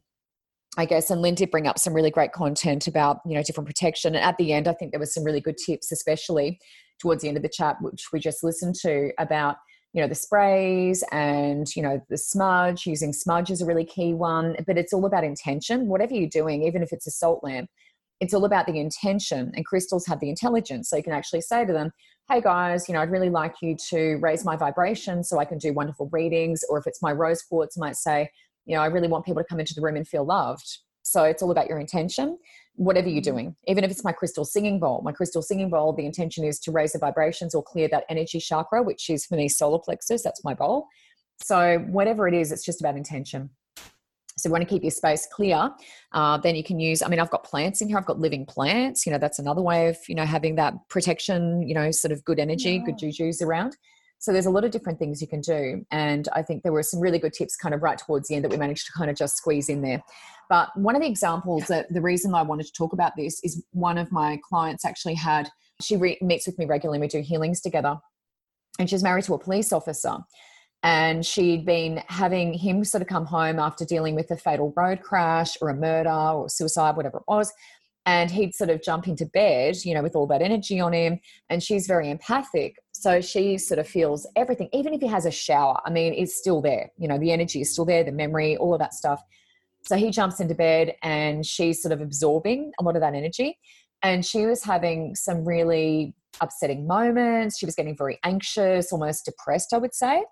I 0.76 0.86
guess, 0.86 1.10
and 1.10 1.22
Lynn 1.22 1.36
did 1.36 1.52
bring 1.52 1.68
up 1.68 1.78
some 1.78 1.94
really 1.94 2.10
great 2.10 2.32
content 2.32 2.88
about, 2.88 3.20
you 3.24 3.34
know, 3.34 3.42
different 3.44 3.68
protection. 3.68 4.16
And 4.16 4.24
at 4.24 4.36
the 4.38 4.52
end, 4.52 4.66
I 4.66 4.72
think 4.72 4.90
there 4.90 4.98
was 4.98 5.14
some 5.14 5.22
really 5.22 5.40
good 5.40 5.56
tips, 5.56 5.92
especially 5.92 6.58
towards 7.00 7.22
the 7.22 7.28
end 7.28 7.36
of 7.36 7.42
the 7.42 7.48
chat, 7.48 7.76
which 7.80 8.08
we 8.12 8.20
just 8.20 8.42
listened 8.42 8.74
to 8.82 9.10
about, 9.18 9.56
you 9.92 10.00
know, 10.00 10.08
the 10.08 10.14
sprays 10.14 11.04
and, 11.12 11.66
you 11.76 11.82
know, 11.82 12.00
the 12.08 12.18
smudge, 12.18 12.86
using 12.86 13.12
smudge 13.12 13.50
is 13.50 13.62
a 13.62 13.66
really 13.66 13.84
key 13.84 14.14
one, 14.14 14.56
but 14.66 14.78
it's 14.78 14.92
all 14.92 15.06
about 15.06 15.24
intention. 15.24 15.88
Whatever 15.88 16.14
you're 16.14 16.28
doing, 16.28 16.62
even 16.62 16.82
if 16.82 16.92
it's 16.92 17.06
a 17.06 17.10
salt 17.10 17.42
lamp, 17.42 17.68
it's 18.20 18.34
all 18.34 18.44
about 18.44 18.66
the 18.66 18.78
intention 18.78 19.52
and 19.54 19.66
crystals 19.66 20.06
have 20.06 20.20
the 20.20 20.30
intelligence. 20.30 20.88
So 20.88 20.96
you 20.96 21.02
can 21.02 21.12
actually 21.12 21.42
say 21.42 21.64
to 21.64 21.72
them, 21.72 21.90
hey 22.30 22.40
guys, 22.40 22.88
you 22.88 22.94
know, 22.94 23.00
I'd 23.00 23.10
really 23.10 23.28
like 23.28 23.56
you 23.60 23.76
to 23.90 24.14
raise 24.20 24.44
my 24.44 24.56
vibration 24.56 25.22
so 25.22 25.38
I 25.38 25.44
can 25.44 25.58
do 25.58 25.72
wonderful 25.72 26.08
readings. 26.10 26.62
Or 26.70 26.78
if 26.78 26.86
it's 26.86 27.02
my 27.02 27.12
rose 27.12 27.42
quartz, 27.42 27.76
I 27.76 27.80
might 27.80 27.96
say, 27.96 28.30
you 28.66 28.74
know 28.74 28.82
i 28.82 28.86
really 28.86 29.08
want 29.08 29.24
people 29.24 29.42
to 29.42 29.48
come 29.48 29.60
into 29.60 29.74
the 29.74 29.80
room 29.80 29.96
and 29.96 30.06
feel 30.06 30.24
loved 30.24 30.78
so 31.14 31.22
it's 31.22 31.42
all 31.42 31.52
about 31.52 31.68
your 31.68 31.78
intention 31.78 32.36
whatever 32.74 33.08
you're 33.08 33.22
mm-hmm. 33.22 33.36
doing 33.36 33.56
even 33.68 33.84
if 33.84 33.90
it's 33.90 34.02
my 34.02 34.10
crystal 34.10 34.44
singing 34.44 34.80
bowl 34.80 35.00
my 35.04 35.12
crystal 35.12 35.42
singing 35.42 35.70
bowl 35.70 35.92
the 35.92 36.04
intention 36.04 36.44
is 36.44 36.58
to 36.58 36.72
raise 36.72 36.92
the 36.92 36.98
vibrations 36.98 37.54
or 37.54 37.62
clear 37.62 37.86
that 37.88 38.04
energy 38.08 38.40
chakra 38.40 38.82
which 38.82 39.08
is 39.08 39.24
for 39.24 39.36
me 39.36 39.48
solar 39.48 39.78
plexus 39.78 40.22
that's 40.22 40.42
my 40.42 40.54
bowl 40.54 40.88
so 41.42 41.78
whatever 41.98 42.26
it 42.26 42.34
is 42.34 42.50
it's 42.50 42.64
just 42.64 42.80
about 42.80 42.96
intention 42.96 43.48
so 44.36 44.48
you 44.48 44.52
want 44.52 44.62
to 44.62 44.68
keep 44.68 44.82
your 44.82 44.90
space 44.90 45.28
clear 45.30 45.70
uh, 46.12 46.36
then 46.38 46.56
you 46.56 46.64
can 46.64 46.80
use 46.80 47.00
i 47.00 47.08
mean 47.08 47.20
i've 47.20 47.30
got 47.30 47.44
plants 47.44 47.80
in 47.80 47.88
here 47.88 47.96
i've 47.96 48.06
got 48.06 48.18
living 48.18 48.44
plants 48.44 49.06
you 49.06 49.12
know 49.12 49.18
that's 49.18 49.38
another 49.38 49.62
way 49.62 49.88
of 49.88 49.96
you 50.08 50.14
know 50.16 50.26
having 50.26 50.56
that 50.56 50.74
protection 50.88 51.62
you 51.62 51.74
know 51.74 51.92
sort 51.92 52.10
of 52.10 52.24
good 52.24 52.40
energy 52.40 52.72
yeah. 52.72 52.84
good 52.84 52.98
juju's 52.98 53.40
around 53.40 53.76
so 54.18 54.32
there's 54.32 54.46
a 54.46 54.50
lot 54.50 54.64
of 54.64 54.70
different 54.70 54.98
things 54.98 55.20
you 55.20 55.28
can 55.28 55.40
do. 55.40 55.84
And 55.90 56.28
I 56.32 56.42
think 56.42 56.62
there 56.62 56.72
were 56.72 56.82
some 56.82 57.00
really 57.00 57.18
good 57.18 57.32
tips 57.32 57.56
kind 57.56 57.74
of 57.74 57.82
right 57.82 57.98
towards 57.98 58.28
the 58.28 58.34
end 58.34 58.44
that 58.44 58.50
we 58.50 58.56
managed 58.56 58.86
to 58.86 58.92
kind 58.92 59.10
of 59.10 59.16
just 59.16 59.36
squeeze 59.36 59.68
in 59.68 59.82
there. 59.82 60.02
But 60.48 60.70
one 60.76 60.96
of 60.96 61.02
the 61.02 61.08
examples 61.08 61.66
that 61.66 61.92
the 61.92 62.00
reason 62.00 62.34
I 62.34 62.42
wanted 62.42 62.66
to 62.66 62.72
talk 62.72 62.92
about 62.92 63.12
this 63.16 63.38
is 63.42 63.62
one 63.72 63.98
of 63.98 64.10
my 64.12 64.38
clients 64.48 64.84
actually 64.84 65.14
had, 65.14 65.48
she 65.82 65.96
re- 65.96 66.18
meets 66.20 66.46
with 66.46 66.58
me 66.58 66.64
regularly, 66.64 67.00
we 67.00 67.08
do 67.08 67.20
healings 67.20 67.60
together. 67.60 67.98
And 68.78 68.88
she's 68.88 69.02
married 69.02 69.24
to 69.24 69.34
a 69.34 69.38
police 69.38 69.72
officer. 69.72 70.18
And 70.82 71.24
she'd 71.24 71.64
been 71.64 72.02
having 72.08 72.54
him 72.54 72.84
sort 72.84 73.02
of 73.02 73.08
come 73.08 73.24
home 73.24 73.58
after 73.58 73.84
dealing 73.84 74.14
with 74.14 74.30
a 74.30 74.36
fatal 74.36 74.72
road 74.76 75.00
crash 75.00 75.56
or 75.60 75.70
a 75.70 75.74
murder 75.74 76.10
or 76.10 76.48
suicide, 76.48 76.96
whatever 76.96 77.18
it 77.18 77.24
was 77.26 77.52
and 78.06 78.30
he'd 78.30 78.54
sort 78.54 78.70
of 78.70 78.82
jump 78.82 79.08
into 79.08 79.26
bed, 79.26 79.76
you 79.84 79.94
know, 79.94 80.02
with 80.02 80.14
all 80.14 80.26
that 80.26 80.42
energy 80.42 80.80
on 80.80 80.92
him. 80.92 81.20
And 81.48 81.62
she's 81.62 81.86
very 81.86 82.10
empathic. 82.10 82.76
So 83.04 83.20
she 83.20 83.58
sort 83.58 83.78
of 83.78 83.86
feels 83.86 84.26
everything, 84.34 84.70
even 84.72 84.94
if 84.94 85.02
he 85.02 85.06
has 85.08 85.26
a 85.26 85.30
shower. 85.30 85.78
I 85.84 85.90
mean, 85.90 86.14
it's 86.14 86.34
still 86.34 86.62
there. 86.62 86.90
You 86.96 87.06
know, 87.06 87.18
the 87.18 87.32
energy 87.32 87.60
is 87.60 87.70
still 87.70 87.84
there, 87.84 88.02
the 88.02 88.12
memory, 88.12 88.56
all 88.56 88.72
of 88.72 88.78
that 88.78 88.94
stuff. 88.94 89.22
So 89.82 89.96
he 89.96 90.08
jumps 90.08 90.40
into 90.40 90.54
bed 90.54 90.94
and 91.02 91.44
she's 91.44 91.82
sort 91.82 91.92
of 91.92 92.00
absorbing 92.00 92.72
a 92.80 92.82
lot 92.82 92.96
of 92.96 93.02
that 93.02 93.12
energy. 93.12 93.58
And 94.02 94.24
she 94.24 94.46
was 94.46 94.64
having 94.64 95.14
some 95.16 95.44
really 95.44 96.14
upsetting 96.40 96.86
moments. 96.86 97.58
She 97.58 97.66
was 97.66 97.74
getting 97.74 97.94
very 97.94 98.18
anxious, 98.24 98.90
almost 98.90 99.26
depressed, 99.26 99.74
I 99.74 99.76
would 99.76 99.94
say. 99.94 100.24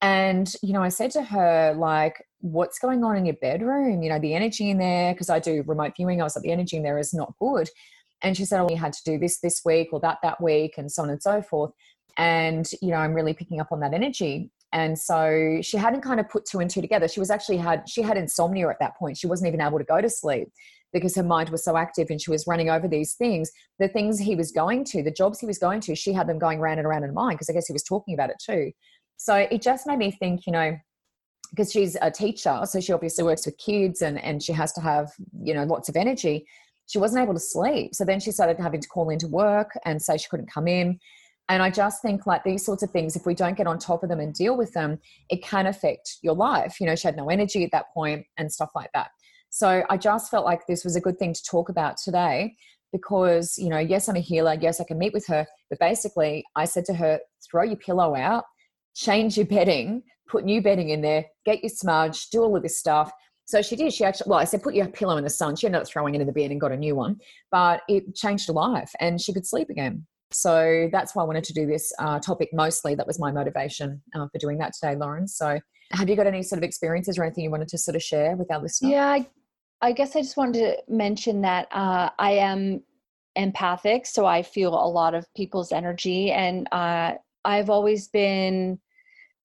And, 0.00 0.54
you 0.62 0.72
know, 0.74 0.82
I 0.84 0.90
said 0.90 1.10
to 1.12 1.24
her, 1.24 1.74
like, 1.76 2.24
what's 2.38 2.78
going 2.78 3.02
on 3.02 3.16
in 3.16 3.26
your 3.26 3.34
bedroom? 3.42 4.00
You 4.00 4.10
know, 4.10 4.20
the 4.20 4.34
energy 4.34 4.70
in 4.70 4.78
there, 4.78 5.12
because 5.12 5.28
I 5.28 5.40
do 5.40 5.64
remote 5.66 5.94
viewing, 5.96 6.20
I 6.20 6.24
was 6.24 6.36
like, 6.36 6.44
the 6.44 6.52
energy 6.52 6.76
in 6.76 6.84
there 6.84 6.98
is 6.98 7.12
not 7.12 7.34
good. 7.40 7.68
And 8.24 8.36
she 8.36 8.44
said, 8.44 8.60
oh, 8.60 8.68
you 8.70 8.76
had 8.76 8.92
to 8.92 9.02
do 9.04 9.18
this 9.18 9.40
this 9.40 9.62
week 9.64 9.88
or 9.90 9.98
that 9.98 10.18
that 10.22 10.40
week, 10.40 10.74
and 10.78 10.88
so 10.88 11.02
on 11.02 11.10
and 11.10 11.20
so 11.20 11.42
forth. 11.42 11.72
And, 12.18 12.68
you 12.80 12.88
know, 12.88 12.96
I'm 12.96 13.14
really 13.14 13.34
picking 13.34 13.60
up 13.60 13.72
on 13.72 13.80
that 13.80 13.94
energy. 13.94 14.50
And 14.72 14.98
so 14.98 15.58
she 15.62 15.76
hadn't 15.76 16.00
kind 16.00 16.18
of 16.18 16.28
put 16.28 16.46
two 16.46 16.60
and 16.60 16.70
two 16.70 16.80
together. 16.80 17.06
She 17.06 17.20
was 17.20 17.30
actually 17.30 17.58
had, 17.58 17.88
she 17.88 18.00
had 18.02 18.16
insomnia 18.16 18.68
at 18.68 18.78
that 18.80 18.96
point. 18.96 19.18
She 19.18 19.26
wasn't 19.26 19.48
even 19.48 19.60
able 19.60 19.78
to 19.78 19.84
go 19.84 20.00
to 20.00 20.08
sleep 20.08 20.48
because 20.92 21.14
her 21.16 21.22
mind 21.22 21.50
was 21.50 21.64
so 21.64 21.76
active 21.76 22.08
and 22.10 22.20
she 22.20 22.30
was 22.30 22.46
running 22.46 22.70
over 22.70 22.88
these 22.88 23.14
things. 23.14 23.50
The 23.78 23.88
things 23.88 24.18
he 24.18 24.34
was 24.34 24.50
going 24.50 24.84
to, 24.84 25.02
the 25.02 25.10
jobs 25.10 25.40
he 25.40 25.46
was 25.46 25.58
going 25.58 25.80
to, 25.82 25.94
she 25.94 26.12
had 26.12 26.26
them 26.26 26.38
going 26.38 26.58
round 26.58 26.78
and 26.78 26.86
around 26.86 27.04
in 27.04 27.14
mind 27.14 27.36
because 27.36 27.50
I 27.50 27.52
guess 27.52 27.66
he 27.66 27.72
was 27.72 27.82
talking 27.82 28.14
about 28.14 28.30
it 28.30 28.36
too. 28.44 28.72
So 29.16 29.34
it 29.36 29.62
just 29.62 29.86
made 29.86 29.98
me 29.98 30.10
think, 30.10 30.46
you 30.46 30.52
know, 30.52 30.76
because 31.50 31.70
she's 31.70 31.96
a 32.00 32.10
teacher, 32.10 32.60
so 32.64 32.80
she 32.80 32.94
obviously 32.94 33.24
works 33.24 33.44
with 33.44 33.58
kids 33.58 34.00
and, 34.00 34.18
and 34.18 34.42
she 34.42 34.52
has 34.54 34.72
to 34.72 34.80
have, 34.80 35.10
you 35.42 35.52
know, 35.52 35.64
lots 35.64 35.90
of 35.90 35.96
energy. 35.96 36.46
She 36.86 36.98
wasn't 36.98 37.22
able 37.22 37.34
to 37.34 37.40
sleep. 37.40 37.94
So 37.94 38.06
then 38.06 38.20
she 38.20 38.32
started 38.32 38.58
having 38.58 38.80
to 38.80 38.88
call 38.88 39.10
into 39.10 39.28
work 39.28 39.70
and 39.84 40.00
say 40.00 40.16
she 40.16 40.28
couldn't 40.30 40.50
come 40.50 40.66
in. 40.66 40.98
And 41.48 41.62
I 41.62 41.70
just 41.70 42.00
think 42.02 42.26
like 42.26 42.44
these 42.44 42.64
sorts 42.64 42.82
of 42.82 42.90
things, 42.90 43.16
if 43.16 43.26
we 43.26 43.34
don't 43.34 43.56
get 43.56 43.66
on 43.66 43.78
top 43.78 44.02
of 44.02 44.08
them 44.08 44.20
and 44.20 44.32
deal 44.32 44.56
with 44.56 44.72
them, 44.72 44.98
it 45.28 45.42
can 45.42 45.66
affect 45.66 46.18
your 46.22 46.34
life. 46.34 46.80
You 46.80 46.86
know, 46.86 46.96
she 46.96 47.08
had 47.08 47.16
no 47.16 47.28
energy 47.28 47.64
at 47.64 47.70
that 47.72 47.86
point 47.92 48.24
and 48.38 48.50
stuff 48.50 48.70
like 48.74 48.90
that. 48.94 49.10
So 49.50 49.82
I 49.90 49.96
just 49.98 50.30
felt 50.30 50.46
like 50.46 50.66
this 50.66 50.84
was 50.84 50.96
a 50.96 51.00
good 51.00 51.18
thing 51.18 51.34
to 51.34 51.42
talk 51.42 51.68
about 51.68 51.98
today 51.98 52.54
because, 52.90 53.58
you 53.58 53.68
know, 53.68 53.78
yes, 53.78 54.08
I'm 54.08 54.16
a 54.16 54.20
healer. 54.20 54.56
Yes, 54.58 54.80
I 54.80 54.84
can 54.84 54.98
meet 54.98 55.12
with 55.12 55.26
her. 55.26 55.46
But 55.68 55.78
basically, 55.78 56.44
I 56.56 56.64
said 56.64 56.86
to 56.86 56.94
her, 56.94 57.20
throw 57.50 57.64
your 57.64 57.76
pillow 57.76 58.14
out 58.14 58.44
change 58.94 59.36
your 59.36 59.46
bedding, 59.46 60.02
put 60.28 60.44
new 60.44 60.62
bedding 60.62 60.90
in 60.90 61.02
there, 61.02 61.26
get 61.44 61.62
your 61.62 61.70
smudge, 61.70 62.28
do 62.30 62.42
all 62.42 62.56
of 62.56 62.62
this 62.62 62.78
stuff. 62.78 63.10
So 63.44 63.60
she 63.60 63.76
did. 63.76 63.92
She 63.92 64.04
actually, 64.04 64.30
well, 64.30 64.38
I 64.38 64.44
said, 64.44 64.62
put 64.62 64.74
your 64.74 64.86
pillow 64.86 65.16
in 65.16 65.24
the 65.24 65.30
sun. 65.30 65.56
She 65.56 65.66
ended 65.66 65.82
up 65.82 65.88
throwing 65.88 66.14
it 66.14 66.20
in 66.20 66.26
the 66.26 66.32
bed 66.32 66.50
and 66.50 66.60
got 66.60 66.72
a 66.72 66.76
new 66.76 66.94
one, 66.94 67.18
but 67.50 67.82
it 67.88 68.14
changed 68.14 68.46
her 68.46 68.52
life 68.52 68.90
and 69.00 69.20
she 69.20 69.32
could 69.32 69.46
sleep 69.46 69.68
again. 69.68 70.06
So 70.34 70.88
that's 70.92 71.14
why 71.14 71.22
I 71.22 71.26
wanted 71.26 71.44
to 71.44 71.52
do 71.52 71.66
this 71.66 71.92
uh, 71.98 72.18
topic 72.20 72.50
mostly. 72.52 72.94
That 72.94 73.06
was 73.06 73.18
my 73.18 73.32
motivation 73.32 74.02
uh, 74.14 74.26
for 74.32 74.38
doing 74.38 74.58
that 74.58 74.72
today, 74.74 74.96
Lauren. 74.96 75.28
So 75.28 75.58
have 75.92 76.08
you 76.08 76.16
got 76.16 76.26
any 76.26 76.42
sort 76.42 76.58
of 76.58 76.64
experiences 76.64 77.18
or 77.18 77.24
anything 77.24 77.44
you 77.44 77.50
wanted 77.50 77.68
to 77.68 77.78
sort 77.78 77.96
of 77.96 78.02
share 78.02 78.36
with 78.36 78.50
our 78.50 78.60
listeners? 78.60 78.92
Yeah, 78.92 79.08
I, 79.08 79.26
I 79.80 79.92
guess 79.92 80.16
I 80.16 80.22
just 80.22 80.36
wanted 80.36 80.58
to 80.60 80.76
mention 80.88 81.42
that 81.42 81.68
uh, 81.70 82.10
I 82.18 82.32
am 82.32 82.82
empathic, 83.36 84.06
so 84.06 84.26
I 84.26 84.42
feel 84.42 84.74
a 84.74 84.88
lot 84.88 85.14
of 85.14 85.26
people's 85.34 85.72
energy, 85.72 86.30
and 86.30 86.68
uh, 86.72 87.14
I've 87.44 87.70
always 87.70 88.08
been 88.08 88.78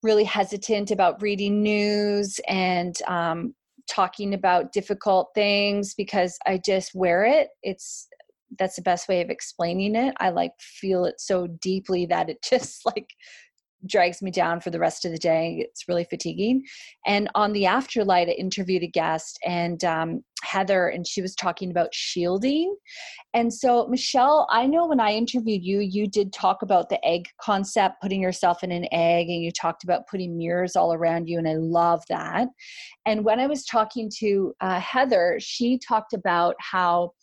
really 0.04 0.24
hesitant 0.24 0.92
about 0.92 1.22
reading 1.22 1.62
news 1.62 2.40
and 2.48 3.02
um, 3.08 3.56
talking 3.90 4.34
about 4.34 4.72
difficult 4.72 5.30
things 5.34 5.94
because 5.96 6.38
I 6.46 6.60
just 6.64 6.94
wear 6.94 7.26
it. 7.26 7.50
It's 7.64 8.08
that's 8.58 8.76
the 8.76 8.82
best 8.82 9.08
way 9.08 9.22
of 9.22 9.30
explaining 9.30 9.96
it. 9.96 10.16
I 10.20 10.30
like 10.30 10.52
feel 10.60 11.06
it 11.06 11.20
so 11.20 11.48
deeply 11.48 12.06
that 12.08 12.30
it 12.30 12.42
just 12.50 12.86
like 12.86 13.10
drags 13.86 14.22
me 14.22 14.32
down 14.32 14.60
for 14.60 14.70
the 14.70 14.80
rest 14.80 15.06
of 15.06 15.12
the 15.12 15.18
day. 15.18 15.58
It's 15.60 15.88
really 15.88 16.06
fatiguing. 16.06 16.64
And 17.06 17.30
on 17.36 17.54
the 17.54 17.64
afterlight, 17.64 18.28
I 18.28 18.32
interviewed 18.32 18.84
a 18.84 18.88
guest 18.88 19.40
and 19.46 19.84
um, 19.84 20.24
Heather, 20.44 20.88
and 20.90 21.06
she 21.06 21.22
was 21.22 21.36
talking 21.36 21.70
about 21.70 21.94
shielding. 21.94 22.76
And 23.34 23.54
so, 23.54 23.88
Michelle, 23.88 24.48
I 24.50 24.66
know 24.66 24.88
when 24.88 25.00
I 25.00 25.12
interviewed 25.12 25.64
you, 25.64 25.80
you 25.80 26.08
did 26.08 26.34
talk 26.34 26.62
about 26.62 26.90
the 26.90 27.04
egg 27.06 27.28
concept, 27.42 28.02
putting 28.02 28.22
yourself 28.22 28.64
in 28.64 28.72
an 28.72 28.88
egg, 28.92 29.30
and 29.30 29.42
you 29.42 29.52
talked 29.52 29.84
about 29.84 30.08
putting 30.08 30.38
mirrors 30.38 30.76
all 30.76 30.94
around 30.94 31.28
you. 31.28 31.38
And 31.38 31.48
I 31.48 31.56
love 31.56 32.04
that. 32.10 32.48
And 33.06 33.24
when 33.24 33.40
I 33.40 33.48
was 33.48 33.66
talking 33.66 34.10
to 34.20 34.54
uh, 34.62 34.80
Heather, 34.80 35.38
she 35.40 35.78
talked 35.78 36.14
about 36.14 36.56
how. 36.60 37.14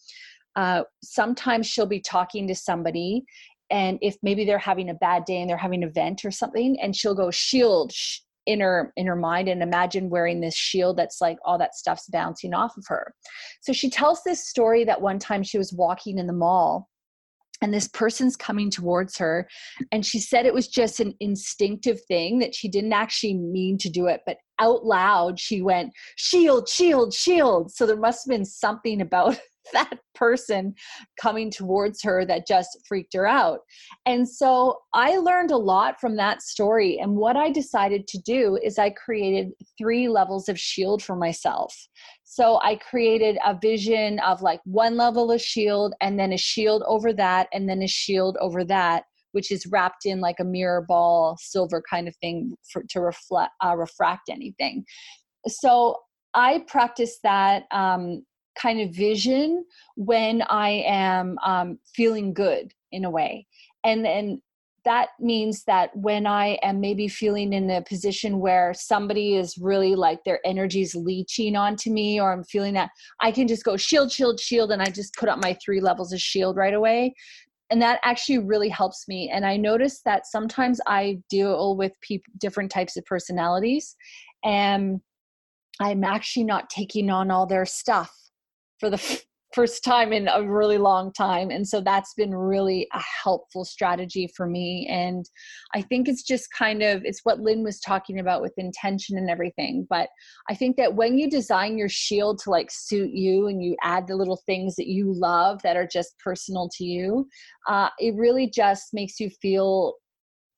Uh, 0.56 0.82
sometimes 1.02 1.66
she'll 1.66 1.86
be 1.86 2.00
talking 2.00 2.46
to 2.46 2.54
somebody 2.54 3.24
and 3.70 3.98
if 4.02 4.16
maybe 4.22 4.44
they're 4.44 4.58
having 4.58 4.90
a 4.90 4.94
bad 4.94 5.24
day 5.24 5.40
and 5.40 5.48
they're 5.48 5.56
having 5.56 5.82
an 5.82 5.88
event 5.88 6.24
or 6.24 6.30
something 6.30 6.78
and 6.80 6.94
she'll 6.94 7.14
go 7.14 7.30
shield 7.30 7.92
sh- 7.92 8.20
in 8.46 8.60
her 8.60 8.92
in 8.96 9.06
her 9.06 9.16
mind 9.16 9.48
and 9.48 9.62
imagine 9.62 10.10
wearing 10.10 10.40
this 10.40 10.54
shield 10.54 10.98
that's 10.98 11.20
like 11.20 11.38
all 11.44 11.58
that 11.58 11.74
stuff's 11.74 12.08
bouncing 12.08 12.52
off 12.52 12.76
of 12.76 12.84
her. 12.86 13.14
So 13.62 13.72
she 13.72 13.88
tells 13.88 14.22
this 14.22 14.46
story 14.46 14.84
that 14.84 15.00
one 15.00 15.18
time 15.18 15.42
she 15.42 15.58
was 15.58 15.72
walking 15.72 16.18
in 16.18 16.26
the 16.26 16.32
mall 16.32 16.88
and 17.62 17.72
this 17.72 17.88
person's 17.88 18.36
coming 18.36 18.68
towards 18.68 19.16
her 19.16 19.48
and 19.90 20.04
she 20.04 20.18
said 20.18 20.44
it 20.44 20.52
was 20.52 20.68
just 20.68 21.00
an 21.00 21.14
instinctive 21.20 21.98
thing 22.06 22.38
that 22.40 22.54
she 22.54 22.68
didn't 22.68 22.92
actually 22.92 23.34
mean 23.34 23.78
to 23.78 23.88
do 23.88 24.06
it 24.06 24.20
but 24.26 24.36
out 24.58 24.84
loud 24.84 25.40
she 25.40 25.62
went 25.62 25.90
shield 26.16 26.68
shield 26.68 27.14
shield! 27.14 27.72
So 27.72 27.86
there 27.86 27.96
must 27.96 28.26
have 28.26 28.36
been 28.36 28.44
something 28.44 29.00
about 29.00 29.38
that 29.72 29.98
person 30.14 30.74
coming 31.20 31.50
towards 31.50 32.02
her 32.02 32.24
that 32.26 32.46
just 32.46 32.78
freaked 32.86 33.14
her 33.14 33.26
out. 33.26 33.60
And 34.06 34.28
so 34.28 34.78
I 34.92 35.16
learned 35.16 35.50
a 35.50 35.56
lot 35.56 36.00
from 36.00 36.16
that 36.16 36.42
story. 36.42 36.98
And 36.98 37.16
what 37.16 37.36
I 37.36 37.50
decided 37.50 38.06
to 38.08 38.18
do 38.18 38.58
is 38.62 38.78
I 38.78 38.90
created 38.90 39.52
three 39.78 40.08
levels 40.08 40.48
of 40.48 40.58
shield 40.58 41.02
for 41.02 41.16
myself. 41.16 41.74
So 42.24 42.60
I 42.62 42.76
created 42.76 43.38
a 43.44 43.56
vision 43.60 44.18
of 44.20 44.42
like 44.42 44.60
one 44.64 44.96
level 44.96 45.30
of 45.30 45.40
shield, 45.40 45.94
and 46.00 46.18
then 46.18 46.32
a 46.32 46.38
shield 46.38 46.82
over 46.86 47.12
that, 47.12 47.48
and 47.52 47.68
then 47.68 47.82
a 47.82 47.88
shield 47.88 48.36
over 48.40 48.64
that. 48.64 49.04
Which 49.32 49.50
is 49.50 49.66
wrapped 49.66 50.06
in 50.06 50.20
like 50.20 50.36
a 50.38 50.44
mirror 50.44 50.84
ball, 50.86 51.36
silver 51.40 51.82
kind 51.90 52.06
of 52.06 52.14
thing 52.16 52.54
for, 52.70 52.84
to 52.90 53.00
reflect, 53.00 53.50
uh, 53.64 53.76
refract 53.76 54.28
anything. 54.30 54.84
So 55.48 55.96
I 56.34 56.64
practice 56.68 57.18
that 57.24 57.64
um, 57.72 58.24
kind 58.54 58.80
of 58.80 58.94
vision 58.94 59.64
when 59.96 60.42
I 60.42 60.84
am 60.86 61.38
um, 61.44 61.78
feeling 61.94 62.34
good 62.34 62.72
in 62.92 63.04
a 63.04 63.10
way. 63.10 63.46
And 63.84 64.04
then 64.04 64.40
that 64.84 65.08
means 65.18 65.64
that 65.64 65.96
when 65.96 66.26
I 66.26 66.58
am 66.62 66.78
maybe 66.80 67.08
feeling 67.08 67.52
in 67.52 67.70
a 67.70 67.82
position 67.82 68.38
where 68.38 68.74
somebody 68.74 69.36
is 69.36 69.56
really 69.56 69.94
like 69.94 70.22
their 70.24 70.40
energy's 70.44 70.94
leeching 70.94 71.56
onto 71.56 71.90
me, 71.90 72.20
or 72.20 72.32
I'm 72.32 72.44
feeling 72.44 72.74
that, 72.74 72.90
I 73.20 73.32
can 73.32 73.48
just 73.48 73.64
go 73.64 73.76
shield, 73.76 74.12
shield, 74.12 74.38
shield, 74.38 74.72
and 74.72 74.82
I 74.82 74.86
just 74.86 75.14
put 75.14 75.28
up 75.28 75.40
my 75.40 75.56
three 75.64 75.80
levels 75.80 76.12
of 76.12 76.20
shield 76.20 76.56
right 76.56 76.74
away. 76.74 77.14
And 77.70 77.80
that 77.80 77.98
actually 78.04 78.38
really 78.38 78.68
helps 78.68 79.08
me. 79.08 79.30
And 79.30 79.46
I 79.46 79.56
notice 79.56 80.02
that 80.04 80.26
sometimes 80.26 80.80
I 80.86 81.18
deal 81.30 81.76
with 81.76 81.98
people, 82.02 82.30
different 82.38 82.70
types 82.70 82.96
of 82.98 83.06
personalities, 83.06 83.96
and 84.44 85.00
I'm 85.80 86.04
actually 86.04 86.44
not 86.44 86.68
taking 86.68 87.10
on 87.10 87.30
all 87.30 87.46
their 87.46 87.66
stuff 87.66 88.14
for 88.84 88.90
the 88.90 89.22
first 89.54 89.82
time 89.82 90.12
in 90.12 90.28
a 90.28 90.42
really 90.42 90.76
long 90.76 91.10
time 91.12 91.50
and 91.50 91.66
so 91.66 91.80
that's 91.80 92.12
been 92.14 92.34
really 92.34 92.86
a 92.92 93.00
helpful 93.22 93.64
strategy 93.64 94.28
for 94.36 94.46
me 94.46 94.86
and 94.90 95.30
i 95.74 95.80
think 95.80 96.06
it's 96.06 96.22
just 96.22 96.48
kind 96.52 96.82
of 96.82 97.02
it's 97.04 97.20
what 97.22 97.40
lynn 97.40 97.62
was 97.62 97.80
talking 97.80 98.18
about 98.18 98.42
with 98.42 98.52
intention 98.58 99.16
and 99.16 99.30
everything 99.30 99.86
but 99.88 100.08
i 100.50 100.54
think 100.54 100.76
that 100.76 100.94
when 100.94 101.16
you 101.16 101.30
design 101.30 101.78
your 101.78 101.88
shield 101.88 102.38
to 102.38 102.50
like 102.50 102.68
suit 102.70 103.12
you 103.12 103.46
and 103.46 103.62
you 103.64 103.74
add 103.82 104.06
the 104.06 104.16
little 104.16 104.42
things 104.44 104.74
that 104.74 104.88
you 104.88 105.14
love 105.14 105.62
that 105.62 105.76
are 105.78 105.88
just 105.90 106.18
personal 106.18 106.68
to 106.68 106.84
you 106.84 107.26
uh, 107.66 107.88
it 107.98 108.14
really 108.16 108.50
just 108.50 108.88
makes 108.92 109.18
you 109.18 109.30
feel 109.40 109.94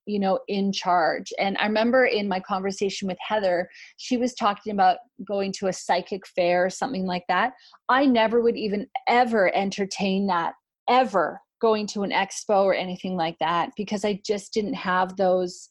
you 0.06 0.18
know 0.18 0.38
in 0.48 0.72
charge 0.72 1.32
and 1.38 1.56
i 1.58 1.66
remember 1.66 2.04
in 2.04 2.28
my 2.28 2.40
conversation 2.40 3.08
with 3.08 3.18
heather 3.20 3.68
she 3.96 4.16
was 4.16 4.34
talking 4.34 4.72
about 4.72 4.98
going 5.26 5.52
to 5.52 5.66
a 5.66 5.72
psychic 5.72 6.26
fair 6.26 6.66
or 6.66 6.70
something 6.70 7.06
like 7.06 7.24
that 7.28 7.52
i 7.88 8.06
never 8.06 8.40
would 8.40 8.56
even 8.56 8.86
ever 9.08 9.54
entertain 9.54 10.26
that 10.26 10.54
ever 10.88 11.40
going 11.60 11.86
to 11.86 12.02
an 12.02 12.10
expo 12.10 12.64
or 12.64 12.74
anything 12.74 13.16
like 13.16 13.36
that 13.40 13.70
because 13.76 14.04
i 14.04 14.20
just 14.24 14.52
didn't 14.52 14.74
have 14.74 15.16
those 15.16 15.70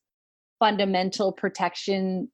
fundamental 0.59 1.31
protection 1.31 2.29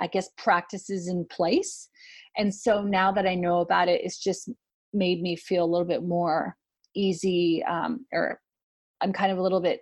I 0.00 0.06
guess, 0.06 0.30
practices 0.36 1.08
in 1.08 1.26
place. 1.26 1.88
And 2.36 2.54
so 2.54 2.82
now 2.82 3.12
that 3.12 3.26
I 3.26 3.34
know 3.34 3.60
about 3.60 3.88
it, 3.88 4.00
it's 4.02 4.18
just 4.18 4.50
made 4.92 5.20
me 5.20 5.36
feel 5.36 5.64
a 5.64 5.70
little 5.70 5.86
bit 5.86 6.02
more 6.02 6.56
easy, 6.94 7.62
um, 7.64 8.06
or 8.12 8.40
I'm 9.00 9.12
kind 9.12 9.32
of 9.32 9.38
a 9.38 9.42
little 9.42 9.60
bit 9.60 9.80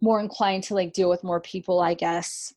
more 0.00 0.20
inclined 0.20 0.64
to 0.64 0.74
like 0.74 0.92
deal 0.92 1.08
with 1.08 1.24
more 1.24 1.40
people, 1.40 1.80
I 1.80 1.94
guess. 1.94 2.54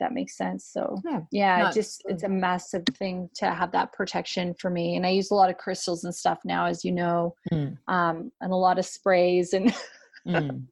That 0.00 0.12
makes 0.12 0.36
sense. 0.36 0.66
So 0.66 1.00
yeah, 1.04 1.20
yeah 1.30 1.62
no, 1.64 1.72
just 1.72 2.02
it's 2.06 2.24
a 2.24 2.28
massive 2.28 2.84
thing 2.98 3.30
to 3.36 3.50
have 3.50 3.70
that 3.72 3.92
protection 3.92 4.54
for 4.54 4.68
me. 4.68 4.96
And 4.96 5.06
I 5.06 5.10
use 5.10 5.30
a 5.30 5.34
lot 5.34 5.50
of 5.50 5.56
crystals 5.56 6.04
and 6.04 6.14
stuff 6.14 6.40
now, 6.44 6.66
as 6.66 6.84
you 6.84 6.92
know, 6.92 7.34
mm. 7.52 7.76
um, 7.86 8.32
and 8.40 8.52
a 8.52 8.56
lot 8.56 8.78
of 8.78 8.86
sprays 8.86 9.52
and 9.52 9.72
mm. 10.26 10.64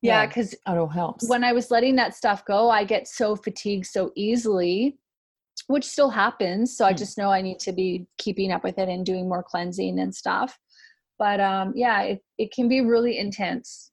yeah, 0.00 0.26
because 0.26 0.54
yeah, 0.66 0.74
it 0.74 0.78
all 0.78 0.88
helps. 0.88 1.28
When 1.28 1.44
I 1.44 1.52
was 1.52 1.70
letting 1.70 1.96
that 1.96 2.14
stuff 2.14 2.44
go, 2.46 2.70
I 2.70 2.84
get 2.84 3.06
so 3.06 3.36
fatigued 3.36 3.86
so 3.86 4.12
easily, 4.16 4.96
which 5.66 5.84
still 5.84 6.10
happens. 6.10 6.74
So 6.74 6.84
mm. 6.84 6.88
I 6.88 6.92
just 6.94 7.18
know 7.18 7.30
I 7.30 7.42
need 7.42 7.58
to 7.60 7.72
be 7.72 8.06
keeping 8.16 8.50
up 8.50 8.64
with 8.64 8.78
it 8.78 8.88
and 8.88 9.04
doing 9.04 9.28
more 9.28 9.42
cleansing 9.42 9.98
and 9.98 10.14
stuff. 10.14 10.58
But 11.18 11.38
um, 11.40 11.74
yeah, 11.76 12.00
it, 12.02 12.24
it 12.38 12.52
can 12.52 12.66
be 12.66 12.80
really 12.80 13.18
intense. 13.18 13.90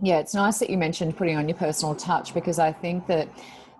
Yeah, 0.00 0.18
it's 0.18 0.34
nice 0.34 0.58
that 0.58 0.70
you 0.70 0.76
mentioned 0.76 1.16
putting 1.16 1.36
on 1.36 1.48
your 1.48 1.56
personal 1.56 1.94
touch 1.94 2.34
because 2.34 2.58
I 2.58 2.72
think 2.72 3.06
that 3.06 3.28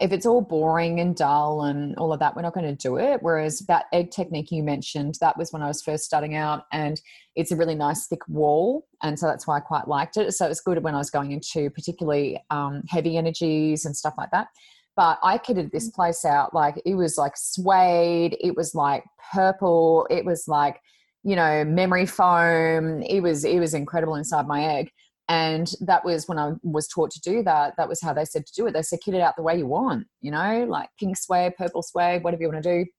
if 0.01 0.13
it's 0.13 0.27
all 0.27 0.41
boring 0.41 1.01
and 1.01 1.17
dull 1.17 1.63
and 1.63 1.97
all 1.97 2.13
of 2.13 2.21
that, 2.21 2.37
we're 2.37 2.43
not 2.43 2.55
going 2.55 2.67
to 2.67 2.75
do 2.75 2.97
it. 2.97 3.23
Whereas 3.23 3.61
that 3.61 3.87
egg 3.93 4.11
technique 4.11 4.51
you 4.51 4.63
mentioned, 4.63 5.17
that 5.21 5.39
was 5.39 5.53
when 5.53 5.63
I 5.63 5.69
was 5.69 5.83
first 5.83 6.05
starting 6.05 6.35
out, 6.35 6.65
and 6.73 7.01
it's 7.35 7.51
a 7.51 7.57
really 7.57 7.75
nice 7.75 8.07
thick 8.07 8.27
wall, 8.29 8.87
and 9.03 9.19
so 9.19 9.27
that's 9.27 9.47
why 9.47 9.57
I 9.57 9.61
quite 9.61 9.89
liked 9.89 10.17
it. 10.17 10.33
So 10.33 10.47
it's 10.47 10.61
good 10.61 10.83
when 10.83 10.95
I 10.95 10.99
was 10.99 11.11
going 11.11 11.33
into 11.33 11.71
particularly 11.71 12.39
um, 12.51 12.83
heavy 12.89 13.17
energies 13.17 13.85
and 13.85 13.97
stuff 13.97 14.15
like 14.19 14.31
that. 14.33 14.49
But 14.97 15.19
I 15.23 15.39
kitted 15.39 15.73
this 15.73 15.91
place 15.91 16.25
out 16.25 16.55
like 16.55 16.81
it 16.87 16.95
was 16.95 17.19
like 17.19 17.33
suede, 17.37 18.37
it 18.41 18.57
was 18.57 18.75
like 18.75 19.05
purple, 19.33 20.07
it 20.11 20.25
was 20.25 20.47
like 20.47 20.81
you 21.23 21.37
know 21.37 21.65
memory 21.65 22.07
foam. 22.07 23.03
It 23.03 23.21
was 23.21 23.45
it 23.45 23.61
was 23.61 23.75
incredible 23.75 24.15
inside 24.15 24.47
my 24.47 24.65
egg 24.65 24.91
and 25.29 25.73
that 25.81 26.05
was 26.05 26.29
when 26.29 26.39
I 26.39 26.53
was 26.63 26.87
taught 26.87 27.11
to 27.13 27.21
do 27.21 27.43
that. 27.43 27.75
That 27.77 27.89
was 27.89 28.01
how 28.01 28.13
they 28.13 28.25
said 28.25 28.47
to 28.47 28.53
do 28.53 28.67
it. 28.67 28.73
They 28.73 28.83
said, 28.83 29.01
kit 29.05 29.15
it 29.15 29.21
out 29.21 29.37
the 29.37 29.43
way 29.43 29.59
you 29.59 29.67
want, 29.67 30.07
you 30.21 30.31
know, 30.31 30.65
like 30.69 30.89
pink 30.99 31.17
suede, 31.17 31.57
purple 31.57 31.83
suede, 31.83 32.23
whatever 32.23 32.43
you 32.43 32.49
want 32.49 32.63
to 32.63 32.85
do. 32.85 32.91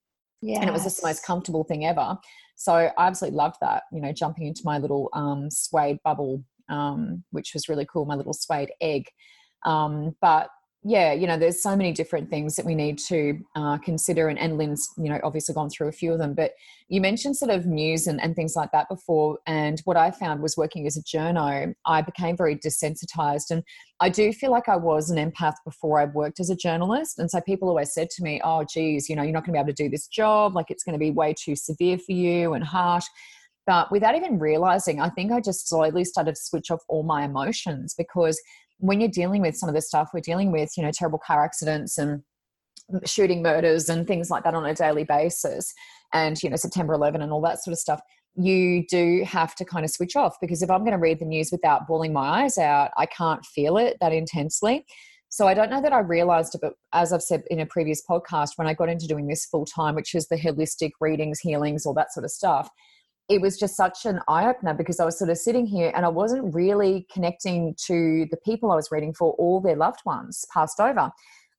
Yeah. 0.41 0.59
And 0.59 0.69
it 0.69 0.73
was 0.73 0.83
just 0.83 1.01
the 1.01 1.07
most 1.07 1.25
comfortable 1.25 1.63
thing 1.63 1.85
ever. 1.85 2.17
So 2.55 2.73
I 2.73 2.91
absolutely 2.97 3.37
loved 3.37 3.57
that, 3.61 3.83
you 3.91 4.01
know, 4.01 4.11
jumping 4.11 4.47
into 4.47 4.61
my 4.65 4.77
little 4.77 5.09
um, 5.13 5.49
suede 5.49 5.99
bubble, 6.03 6.43
um, 6.69 7.23
which 7.31 7.53
was 7.53 7.69
really 7.69 7.85
cool, 7.85 8.05
my 8.05 8.15
little 8.15 8.33
suede 8.33 8.71
egg. 8.81 9.07
Um, 9.65 10.15
but 10.21 10.49
yeah, 10.88 11.11
you 11.11 11.27
know, 11.27 11.38
there's 11.38 11.61
so 11.61 11.76
many 11.76 11.91
different 11.91 12.30
things 12.30 12.55
that 12.55 12.65
we 12.65 12.73
need 12.73 12.97
to 13.09 13.38
uh, 13.57 13.77
consider, 13.80 14.30
and, 14.30 14.39
and 14.39 14.57
Lynn's, 14.57 14.88
you 14.97 15.09
know, 15.09 15.19
obviously 15.22 15.53
gone 15.53 15.69
through 15.69 15.89
a 15.89 15.91
few 15.91 16.14
of 16.14 16.18
them. 16.18 16.34
But 16.34 16.51
you 16.88 17.01
mentioned 17.01 17.35
sort 17.35 17.51
of 17.51 17.65
news 17.65 18.07
and, 18.07 18.22
and 18.23 18.38
things 18.38 18.55
like 18.55 18.72
that 18.72 18.88
before, 18.88 19.38
and 19.45 19.81
what 19.84 19.97
I 19.97 20.11
found 20.11 20.41
was 20.41 20.55
working 20.55 20.88
as 20.88 20.95
a 20.95 21.03
journo, 21.03 21.73
I 21.85 22.01
became 22.01 22.38
very 22.38 22.55
desensitized, 22.55 23.51
and 23.51 23.64
I 23.99 24.07
do 24.07 24.31
feel 24.31 24.49
like 24.49 24.69
I 24.69 24.77
was 24.77 25.09
an 25.09 25.18
empath 25.18 25.55
before 25.65 25.99
I 25.99 26.05
worked 26.05 26.39
as 26.39 26.49
a 26.49 26.55
journalist, 26.55 27.19
and 27.19 27.30
so 27.30 27.41
people 27.41 27.68
always 27.68 27.93
said 27.93 28.09
to 28.11 28.23
me, 28.23 28.39
"Oh, 28.41 28.64
geez, 28.64 29.09
you 29.09 29.18
know, 29.18 29.23
you're 29.23 29.34
not 29.34 29.45
going 29.45 29.55
to 29.55 29.57
be 29.57 29.59
able 29.59 29.76
to 29.76 29.84
do 29.84 29.89
this 29.89 30.07
job. 30.07 30.55
Like, 30.55 30.68
it's 30.72 30.85
going 30.85 30.93
to 30.93 30.99
be 30.99 31.11
way 31.11 31.34
too 31.38 31.57
severe 31.57 31.97
for 31.97 32.14
you 32.14 32.53
and 32.53 32.64
harsh." 32.64 33.05
But 33.65 33.91
without 33.91 34.15
even 34.15 34.39
realizing, 34.39 35.01
I 35.01 35.09
think 35.09 35.34
I 35.34 35.41
just 35.41 35.68
slowly 35.68 36.05
started 36.05 36.35
to 36.35 36.41
switch 36.41 36.72
off 36.72 36.80
all 36.88 37.03
my 37.03 37.26
emotions 37.26 37.93
because 37.97 38.39
when 38.79 38.99
you're 38.99 39.09
dealing 39.09 39.41
with 39.41 39.55
some 39.55 39.69
of 39.69 39.75
the 39.75 39.81
stuff 39.81 40.09
we're 40.13 40.19
dealing 40.19 40.51
with, 40.51 40.71
you 40.77 40.83
know, 40.83 40.91
terrible 40.91 41.19
car 41.19 41.43
accidents 41.43 41.97
and 41.97 42.23
shooting 43.05 43.41
murders 43.41 43.89
and 43.89 44.07
things 44.07 44.29
like 44.29 44.43
that 44.43 44.53
on 44.53 44.65
a 44.65 44.73
daily 44.73 45.03
basis, 45.03 45.73
and, 46.13 46.41
you 46.41 46.49
know, 46.49 46.55
September 46.55 46.93
11 46.93 47.21
and 47.21 47.31
all 47.31 47.41
that 47.41 47.63
sort 47.63 47.73
of 47.73 47.79
stuff, 47.79 48.01
you 48.35 48.85
do 48.87 49.23
have 49.25 49.55
to 49.55 49.65
kind 49.65 49.83
of 49.83 49.91
switch 49.91 50.15
off 50.15 50.37
because 50.39 50.61
if 50.61 50.69
I'm 50.69 50.81
going 50.81 50.91
to 50.91 50.97
read 50.97 51.19
the 51.19 51.25
news 51.25 51.51
without 51.51 51.87
bawling 51.87 52.13
my 52.13 52.43
eyes 52.43 52.57
out, 52.57 52.91
I 52.95 53.07
can't 53.07 53.43
feel 53.45 53.77
it 53.77 53.97
that 53.99 54.13
intensely. 54.13 54.85
So 55.29 55.47
I 55.47 55.53
don't 55.53 55.69
know 55.69 55.81
that 55.81 55.91
I 55.91 55.99
realized 55.99 56.55
it, 56.55 56.61
but 56.61 56.73
as 56.93 57.11
I've 57.11 57.21
said 57.21 57.43
in 57.49 57.59
a 57.59 57.65
previous 57.65 58.01
podcast, 58.09 58.51
when 58.55 58.67
I 58.67 58.73
got 58.73 58.89
into 58.89 59.07
doing 59.07 59.27
this 59.27 59.45
full 59.45 59.65
time, 59.65 59.95
which 59.95 60.15
is 60.15 60.27
the 60.27 60.37
holistic 60.37 60.91
readings, 61.01 61.39
healings, 61.39 61.85
all 61.85 61.93
that 61.95 62.13
sort 62.13 62.23
of 62.23 62.31
stuff, 62.31 62.69
it 63.29 63.41
was 63.41 63.57
just 63.57 63.75
such 63.75 64.05
an 64.05 64.19
eye 64.27 64.47
opener 64.47 64.73
because 64.73 64.99
I 64.99 65.05
was 65.05 65.17
sort 65.17 65.29
of 65.29 65.37
sitting 65.37 65.65
here 65.65 65.91
and 65.95 66.05
I 66.05 66.09
wasn't 66.09 66.53
really 66.53 67.05
connecting 67.11 67.75
to 67.85 68.25
the 68.31 68.37
people 68.37 68.71
I 68.71 68.75
was 68.75 68.89
reading 68.91 69.13
for, 69.13 69.33
all 69.33 69.59
their 69.59 69.75
loved 69.75 69.99
ones 70.05 70.45
passed 70.53 70.79
over. 70.79 71.11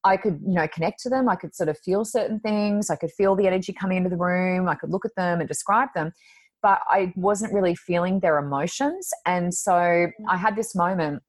I 0.04 0.16
could, 0.16 0.40
you 0.46 0.54
know, 0.54 0.66
connect 0.68 1.00
to 1.02 1.10
them. 1.10 1.28
I 1.28 1.36
could 1.36 1.54
sort 1.54 1.68
of 1.68 1.78
feel 1.78 2.04
certain 2.04 2.40
things. 2.40 2.88
I 2.88 2.96
could 2.96 3.12
feel 3.12 3.34
the 3.34 3.46
energy 3.46 3.72
coming 3.72 3.98
into 3.98 4.08
the 4.08 4.16
room. 4.16 4.68
I 4.68 4.76
could 4.76 4.90
look 4.90 5.04
at 5.04 5.14
them 5.16 5.40
and 5.40 5.48
describe 5.48 5.88
them, 5.94 6.12
but 6.62 6.80
I 6.88 7.12
wasn't 7.16 7.52
really 7.52 7.74
feeling 7.74 8.20
their 8.20 8.38
emotions. 8.38 9.10
And 9.26 9.52
so 9.52 9.72
mm. 9.72 10.10
I 10.28 10.36
had 10.36 10.56
this 10.56 10.74
moment, 10.74 11.22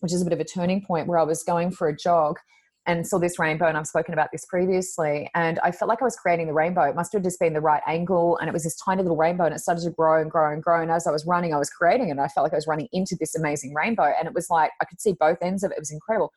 which 0.00 0.12
is 0.12 0.22
a 0.22 0.24
bit 0.24 0.32
of 0.32 0.40
a 0.40 0.44
turning 0.44 0.84
point, 0.84 1.06
where 1.06 1.18
I 1.18 1.24
was 1.24 1.44
going 1.44 1.70
for 1.70 1.88
a 1.88 1.96
jog 1.96 2.38
and 2.86 3.06
saw 3.06 3.18
this 3.18 3.38
rainbow 3.38 3.66
and 3.66 3.76
I've 3.76 3.86
spoken 3.86 4.14
about 4.14 4.30
this 4.30 4.44
previously 4.44 5.28
and 5.34 5.58
I 5.60 5.72
felt 5.72 5.88
like 5.88 6.00
I 6.00 6.04
was 6.04 6.16
creating 6.16 6.46
the 6.46 6.52
rainbow. 6.52 6.82
It 6.82 6.94
must 6.94 7.12
have 7.12 7.22
just 7.22 7.40
been 7.40 7.52
the 7.52 7.60
right 7.60 7.82
angle 7.86 8.38
and 8.38 8.48
it 8.48 8.52
was 8.52 8.62
this 8.62 8.76
tiny 8.76 9.02
little 9.02 9.16
rainbow 9.16 9.44
and 9.44 9.54
it 9.54 9.58
started 9.58 9.82
to 9.82 9.90
grow 9.90 10.20
and 10.20 10.30
grow 10.30 10.52
and 10.52 10.62
grow 10.62 10.80
and 10.80 10.90
as 10.90 11.06
I 11.06 11.10
was 11.10 11.26
running 11.26 11.52
I 11.52 11.58
was 11.58 11.68
creating 11.68 12.08
it 12.08 12.12
and 12.12 12.20
I 12.20 12.28
felt 12.28 12.44
like 12.44 12.52
I 12.52 12.56
was 12.56 12.66
running 12.66 12.88
into 12.92 13.16
this 13.18 13.34
amazing 13.34 13.74
rainbow 13.74 14.12
and 14.18 14.28
it 14.28 14.34
was 14.34 14.48
like 14.50 14.70
I 14.80 14.84
could 14.84 15.00
see 15.00 15.14
both 15.18 15.38
ends 15.42 15.64
of 15.64 15.72
it. 15.72 15.78
It 15.78 15.80
was 15.80 15.90
incredible. 15.90 16.32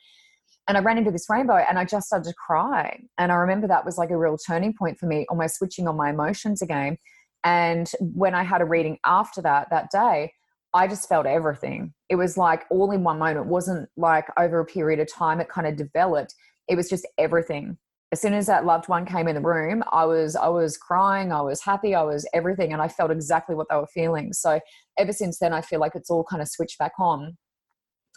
And 0.67 0.77
I 0.77 0.81
ran 0.81 0.97
into 0.97 1.11
this 1.11 1.29
rainbow 1.29 1.57
and 1.57 1.79
I 1.79 1.85
just 1.85 2.07
started 2.07 2.27
to 2.29 2.35
cry 2.35 2.99
and 3.17 3.31
I 3.31 3.35
remember 3.35 3.67
that 3.67 3.85
was 3.85 3.97
like 3.97 4.09
a 4.09 4.17
real 4.17 4.37
turning 4.37 4.73
point 4.73 4.97
for 4.97 5.05
me 5.05 5.25
almost 5.29 5.57
switching 5.57 5.87
on 5.87 5.97
my 5.97 6.09
emotions 6.09 6.61
again 6.61 6.97
and 7.43 7.89
when 8.01 8.35
I 8.35 8.43
had 8.43 8.61
a 8.61 8.65
reading 8.65 8.97
after 9.05 9.41
that 9.43 9.69
that 9.69 9.89
day 9.91 10.33
I 10.73 10.87
just 10.87 11.09
felt 11.09 11.25
everything. 11.25 11.93
It 12.09 12.15
was 12.15 12.37
like 12.37 12.65
all 12.69 12.91
in 12.91 13.03
one 13.03 13.17
moment. 13.19 13.39
It 13.39 13.45
wasn't 13.45 13.89
like 13.97 14.25
over 14.37 14.59
a 14.59 14.65
period 14.65 14.99
of 14.99 15.11
time, 15.11 15.39
it 15.39 15.49
kind 15.49 15.67
of 15.67 15.75
developed. 15.75 16.35
It 16.67 16.75
was 16.75 16.89
just 16.89 17.07
everything. 17.17 17.77
As 18.11 18.21
soon 18.21 18.33
as 18.33 18.47
that 18.47 18.65
loved 18.65 18.89
one 18.89 19.05
came 19.05 19.27
in 19.27 19.35
the 19.35 19.41
room, 19.41 19.83
I 19.91 20.05
was 20.05 20.35
I 20.35 20.47
was 20.47 20.77
crying, 20.77 21.31
I 21.31 21.41
was 21.41 21.61
happy, 21.61 21.93
I 21.93 22.03
was 22.03 22.27
everything, 22.33 22.73
and 22.73 22.81
I 22.81 22.87
felt 22.87 23.11
exactly 23.11 23.55
what 23.55 23.67
they 23.69 23.75
were 23.75 23.87
feeling. 23.93 24.33
So 24.33 24.59
ever 24.97 25.13
since 25.13 25.39
then, 25.39 25.53
I 25.53 25.61
feel 25.61 25.79
like 25.79 25.93
it's 25.95 26.09
all 26.09 26.23
kind 26.23 26.41
of 26.41 26.47
switched 26.47 26.79
back 26.79 26.93
on, 26.99 27.37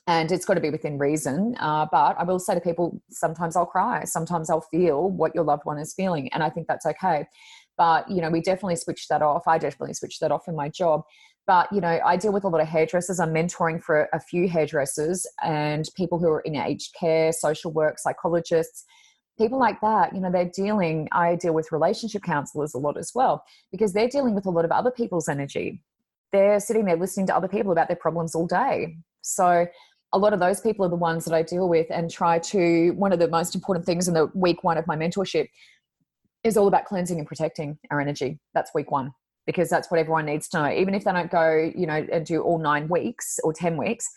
and 0.07 0.33
it's 0.33 0.47
got 0.47 0.55
to 0.55 0.61
be 0.61 0.71
within 0.71 0.99
reason. 0.99 1.57
Uh, 1.61 1.87
but 1.91 2.17
I 2.19 2.25
will 2.25 2.39
say 2.39 2.55
to 2.55 2.61
people, 2.61 3.03
sometimes 3.11 3.55
I'll 3.55 3.67
cry, 3.67 4.05
sometimes 4.05 4.49
I'll 4.49 4.67
feel 4.71 5.11
what 5.11 5.35
your 5.35 5.45
loved 5.45 5.65
one 5.65 5.79
is 5.79 5.93
feeling, 5.95 6.33
and 6.33 6.43
I 6.43 6.49
think 6.49 6.69
that's 6.69 6.87
okay. 6.87 7.27
But 7.77 8.11
you 8.11 8.23
know, 8.23 8.31
we 8.31 8.41
definitely 8.41 8.77
switched 8.77 9.09
that 9.11 9.23
off. 9.23 9.47
I 9.47 9.59
definitely 9.59 9.95
switched 9.95 10.21
that 10.21 10.33
off 10.33 10.49
in 10.49 10.57
my 10.57 10.71
job 10.71 11.03
but 11.47 11.73
you 11.73 11.81
know 11.81 11.99
i 12.05 12.17
deal 12.17 12.33
with 12.33 12.45
a 12.45 12.49
lot 12.49 12.61
of 12.61 12.69
hairdressers. 12.69 13.21
I'm 13.21 13.33
mentoring 13.33 13.83
for 13.83 14.09
a 14.13 14.21
few 14.21 14.49
hairdressers 14.49 15.27
and 15.43 15.89
people 15.97 16.19
who 16.19 16.29
are 16.29 16.41
in 16.41 16.57
aged 16.57 16.95
care 16.99 17.33
social 17.33 17.73
work 17.73 17.99
psychologists 17.99 18.85
people 19.39 19.59
like 19.59 19.81
that. 19.81 20.15
You 20.15 20.21
know 20.21 20.31
they're 20.31 20.51
dealing 20.55 21.09
i 21.13 21.37
deal 21.37 21.55
with 21.55 21.73
relationship 21.73 22.23
counselors 22.23 22.75
a 22.75 22.79
lot 22.79 22.99
as 22.99 23.13
well 23.15 23.45
because 23.71 23.93
they're 23.93 24.09
dealing 24.09 24.35
with 24.35 24.47
a 24.47 24.51
lot 24.51 24.65
of 24.65 24.73
other 24.73 24.91
people's 24.91 25.29
energy. 25.29 25.83
They're 26.33 26.61
sitting 26.61 26.85
there 26.85 26.97
listening 26.97 27.27
to 27.27 27.37
other 27.37 27.49
people 27.49 27.73
about 27.73 27.89
their 27.89 27.97
problems 27.97 28.35
all 28.35 28.47
day. 28.47 28.97
So 29.21 29.67
a 30.15 30.19
lot 30.19 30.33
of 30.33 30.41
those 30.41 30.61
people 30.61 30.85
are 30.85 30.91
the 30.91 30.97
ones 30.97 31.25
that 31.25 31.35
i 31.35 31.43
deal 31.43 31.69
with 31.69 31.87
and 31.91 32.11
try 32.11 32.39
to 32.39 32.91
one 32.93 33.13
of 33.13 33.19
the 33.19 33.29
most 33.29 33.55
important 33.55 33.87
things 33.87 34.09
in 34.09 34.15
the 34.15 34.31
week 34.35 34.63
one 34.63 34.77
of 34.77 34.87
my 34.87 34.97
mentorship 34.97 35.49
is 36.45 36.57
all 36.57 36.67
about 36.67 36.85
cleansing 36.85 37.19
and 37.19 37.27
protecting 37.27 37.79
our 37.91 38.01
energy. 38.01 38.39
That's 38.55 38.73
week 38.75 38.91
one 38.91 39.13
because 39.47 39.69
that's 39.69 39.91
what 39.91 40.01
everyone 40.01 40.27
needs 40.27 40.49
to 40.49 40.63
know. 40.63 40.71
Even 40.71 40.95
if 40.95 41.05
they 41.05 41.13
don't 41.13 41.31
go, 41.31 41.71
you 41.75 41.87
know, 41.87 42.07
and 42.13 42.25
do 42.25 42.43
all 42.43 42.59
nine 42.59 42.89
weeks 42.89 43.39
or 43.43 43.53
10 43.53 43.77
weeks, 43.77 44.09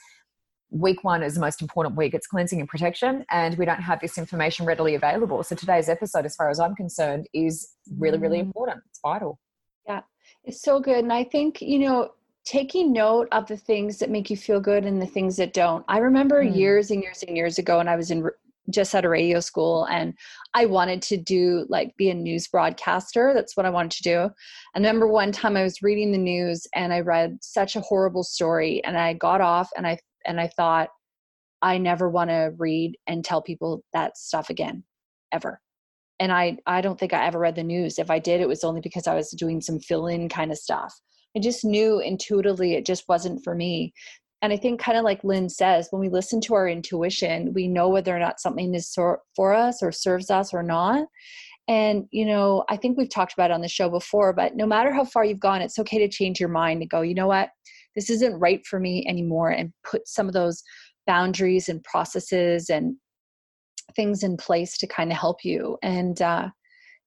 week 0.69 1.03
one 1.03 1.23
is 1.23 1.35
the 1.35 1.39
most 1.39 1.61
important 1.61 1.95
week. 1.95 2.13
It's 2.13 2.27
cleansing 2.27 2.59
and 2.59 2.69
protection, 2.69 3.25
and 3.31 3.57
we 3.57 3.65
don't 3.65 3.81
have 3.81 3.99
this 3.99 4.17
information 4.17 4.65
readily 4.65 4.95
available. 4.95 5.43
So 5.43 5.55
today's 5.55 5.89
episode, 5.89 6.25
as 6.25 6.35
far 6.35 6.49
as 6.49 6.59
I'm 6.59 6.75
concerned, 6.75 7.27
is 7.33 7.75
really, 7.97 8.17
really 8.17 8.37
mm. 8.37 8.45
important. 8.45 8.81
It's 8.89 8.99
vital. 9.01 9.39
Yeah, 9.87 10.01
it's 10.43 10.61
so 10.61 10.79
good. 10.79 10.99
And 10.99 11.13
I 11.13 11.23
think, 11.23 11.61
you 11.61 11.79
know, 11.79 12.09
taking 12.45 12.93
note 12.93 13.27
of 13.31 13.47
the 13.47 13.57
things 13.57 13.97
that 13.99 14.09
make 14.09 14.29
you 14.29 14.37
feel 14.37 14.59
good 14.59 14.85
and 14.85 15.01
the 15.01 15.07
things 15.07 15.35
that 15.37 15.53
don't. 15.53 15.83
I 15.87 15.99
remember 15.99 16.43
mm. 16.43 16.55
years 16.55 16.91
and 16.91 17.01
years 17.01 17.23
and 17.27 17.35
years 17.35 17.57
ago, 17.57 17.79
and 17.79 17.89
I 17.89 17.95
was 17.95 18.11
in 18.11 18.29
just 18.69 18.95
out 18.95 19.05
of 19.05 19.11
radio 19.11 19.39
school 19.39 19.85
and 19.85 20.13
I 20.53 20.65
wanted 20.65 21.01
to 21.03 21.17
do 21.17 21.65
like 21.69 21.95
be 21.97 22.09
a 22.09 22.13
news 22.13 22.47
broadcaster. 22.47 23.33
That's 23.33 23.55
what 23.55 23.65
I 23.65 23.69
wanted 23.69 23.91
to 23.91 24.03
do. 24.03 24.29
And 24.73 24.83
remember 24.83 25.07
one 25.07 25.31
time 25.31 25.57
I 25.57 25.63
was 25.63 25.81
reading 25.81 26.11
the 26.11 26.17
news 26.17 26.65
and 26.73 26.93
I 26.93 27.01
read 27.01 27.37
such 27.41 27.75
a 27.75 27.81
horrible 27.81 28.23
story 28.23 28.83
and 28.83 28.97
I 28.97 29.13
got 29.13 29.41
off 29.41 29.69
and 29.77 29.85
I 29.85 29.99
and 30.25 30.39
I 30.39 30.47
thought 30.47 30.89
I 31.61 31.77
never 31.77 32.09
want 32.09 32.29
to 32.29 32.53
read 32.57 32.97
and 33.07 33.23
tell 33.23 33.41
people 33.41 33.83
that 33.93 34.17
stuff 34.17 34.49
again 34.49 34.83
ever. 35.31 35.61
And 36.19 36.31
I 36.31 36.57
I 36.65 36.81
don't 36.81 36.99
think 36.99 37.13
I 37.13 37.25
ever 37.25 37.39
read 37.39 37.55
the 37.55 37.63
news. 37.63 37.99
If 37.99 38.09
I 38.09 38.19
did 38.19 38.41
it 38.41 38.47
was 38.47 38.63
only 38.63 38.81
because 38.81 39.07
I 39.07 39.15
was 39.15 39.31
doing 39.31 39.61
some 39.61 39.79
fill 39.79 40.07
in 40.07 40.29
kind 40.29 40.51
of 40.51 40.57
stuff. 40.57 40.93
I 41.35 41.41
just 41.41 41.65
knew 41.65 41.99
intuitively 41.99 42.75
it 42.75 42.85
just 42.85 43.03
wasn't 43.09 43.43
for 43.43 43.53
me 43.53 43.93
and 44.41 44.53
I 44.53 44.57
think, 44.57 44.79
kind 44.79 44.97
of 44.97 45.03
like 45.03 45.23
Lynn 45.23 45.49
says, 45.49 45.87
when 45.89 46.01
we 46.01 46.09
listen 46.09 46.39
to 46.41 46.53
our 46.55 46.67
intuition, 46.67 47.53
we 47.53 47.67
know 47.67 47.89
whether 47.89 48.15
or 48.15 48.19
not 48.19 48.39
something 48.39 48.75
is 48.75 48.93
for 48.93 49.53
us 49.53 49.81
or 49.81 49.91
serves 49.91 50.29
us 50.29 50.53
or 50.53 50.61
not. 50.61 51.07
And, 51.67 52.05
you 52.11 52.25
know, 52.25 52.63
I 52.69 52.77
think 52.77 52.95
we've 52.95 53.09
talked 53.09 53.33
about 53.33 53.49
it 53.49 53.55
on 53.55 53.61
the 53.61 53.67
show 53.67 53.89
before, 53.89 54.33
but 54.33 54.55
no 54.55 54.67
matter 54.67 54.93
how 54.93 55.03
far 55.03 55.25
you've 55.25 55.39
gone, 55.39 55.61
it's 55.61 55.79
okay 55.79 55.97
to 55.97 56.07
change 56.07 56.39
your 56.39 56.49
mind 56.49 56.81
and 56.81 56.89
go, 56.89 57.01
you 57.01 57.15
know 57.15 57.27
what, 57.27 57.49
this 57.95 58.09
isn't 58.11 58.39
right 58.39 58.63
for 58.67 58.79
me 58.79 59.03
anymore, 59.07 59.49
and 59.49 59.73
put 59.83 60.07
some 60.07 60.27
of 60.27 60.33
those 60.33 60.61
boundaries 61.07 61.67
and 61.67 61.83
processes 61.83 62.69
and 62.69 62.95
things 63.95 64.21
in 64.21 64.37
place 64.37 64.77
to 64.77 64.85
kind 64.85 65.11
of 65.11 65.17
help 65.17 65.43
you. 65.43 65.77
And, 65.81 66.21
uh, 66.21 66.49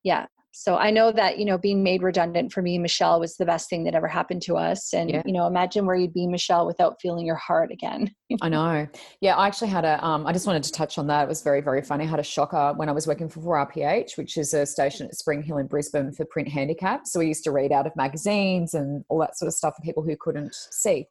yeah, 0.02 0.26
so 0.53 0.77
i 0.77 0.91
know 0.91 1.12
that 1.12 1.39
you 1.39 1.45
know 1.45 1.59
being 1.59 1.83
made 1.83 2.03
redundant 2.03 2.53
for 2.53 2.62
me 2.62 2.79
michelle 2.79 3.20
was 3.20 3.37
the 3.37 3.45
best 3.45 3.69
thing 3.69 3.85
that 3.85 3.95
ever 3.95 4.09
happened 4.09 4.43
to 4.43 4.57
us. 4.57 4.93
And 4.95 5.11
yeah. 5.11 5.23
you 5.25 5.33
know 5.33 5.47
imagine 5.47 5.87
where 5.87 5.97
you'd 5.97 6.15
be 6.15 6.27
michelle 6.27 6.66
without 6.66 7.01
feeling 7.01 7.27
your 7.27 7.37
heart 7.37 7.70
again. 7.70 8.15
I 8.43 8.49
know. 8.49 8.87
Yeah 9.20 9.37
i 9.37 9.47
actually 9.47 9.69
had 9.69 9.85
a 9.85 10.05
um, 10.05 10.27
I 10.27 10.33
just 10.33 10.47
wanted 10.47 10.62
to 10.65 10.73
touch 10.73 10.99
on 10.99 11.07
that. 11.09 11.25
It 11.25 11.29
was 11.29 11.43
very 11.43 11.61
very 11.61 11.83
funny. 11.83 12.05
I 12.05 12.09
had 12.09 12.20
a 12.20 12.25
shocker 12.25 12.73
when 12.77 12.89
i 12.89 12.93
was 12.93 13.07
working 13.07 13.29
for 13.29 13.41
4rph 13.41 14.16
which 14.16 14.37
is 14.37 14.55
a 14.55 14.66
station 14.66 15.07
at 15.07 15.15
spring 15.15 15.43
hill 15.43 15.59
in 15.59 15.66
brisbane 15.66 16.12
for 16.12 16.25
print 16.25 16.49
handicap. 16.49 17.07
So 17.07 17.20
we 17.20 17.27
used 17.27 17.45
to 17.45 17.53
read 17.53 17.73
out 17.73 17.87
of 17.87 17.95
magazines 17.97 18.75
and 18.75 19.05
all 19.09 19.19
that 19.20 19.37
sort 19.37 19.49
of 19.49 19.55
stuff 19.55 19.75
for 19.77 19.83
people 19.83 20.03
who 20.03 20.16
couldn't 20.19 20.55
see. 20.55 21.07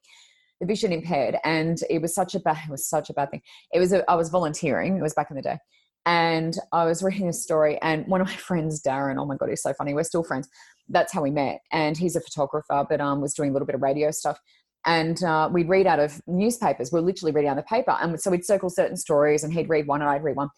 The 0.60 0.66
vision 0.66 0.92
impaired 0.92 1.36
and 1.44 1.78
it 1.88 2.02
was 2.02 2.14
such 2.14 2.34
a 2.34 2.40
bad 2.40 2.58
it 2.66 2.70
was 2.70 2.88
such 2.88 3.10
a 3.10 3.12
bad 3.12 3.30
thing. 3.30 3.42
It 3.72 3.78
was 3.78 3.92
a, 3.92 4.08
i 4.10 4.14
was 4.14 4.28
volunteering. 4.28 4.96
It 4.96 5.02
was 5.02 5.14
back 5.14 5.30
in 5.30 5.36
the 5.36 5.42
day 5.42 5.58
and 6.06 6.56
I 6.72 6.84
was 6.84 7.02
reading 7.02 7.28
a 7.28 7.32
story, 7.32 7.78
and 7.82 8.06
one 8.06 8.20
of 8.20 8.26
my 8.26 8.36
friends, 8.36 8.82
Darren, 8.82 9.16
oh 9.18 9.26
my 9.26 9.36
god, 9.36 9.48
he's 9.48 9.62
so 9.62 9.72
funny. 9.72 9.94
We're 9.94 10.04
still 10.04 10.24
friends. 10.24 10.48
That's 10.88 11.12
how 11.12 11.22
we 11.22 11.30
met, 11.30 11.60
and 11.70 11.96
he's 11.96 12.16
a 12.16 12.20
photographer, 12.20 12.86
but 12.88 13.00
um, 13.00 13.20
was 13.20 13.34
doing 13.34 13.50
a 13.50 13.52
little 13.52 13.66
bit 13.66 13.74
of 13.74 13.82
radio 13.82 14.10
stuff. 14.10 14.38
And 14.86 15.22
uh, 15.22 15.50
we'd 15.52 15.68
read 15.68 15.86
out 15.86 15.98
of 15.98 16.22
newspapers. 16.26 16.92
We're 16.92 17.00
literally 17.00 17.32
reading 17.32 17.50
out 17.50 17.56
the 17.56 17.62
paper, 17.62 17.96
and 18.00 18.18
so 18.20 18.30
we'd 18.30 18.44
circle 18.44 18.70
certain 18.70 18.96
stories, 18.96 19.44
and 19.44 19.52
he'd 19.52 19.68
read 19.68 19.86
one, 19.86 20.00
and 20.00 20.10
I'd 20.10 20.24
read 20.24 20.36
one. 20.36 20.48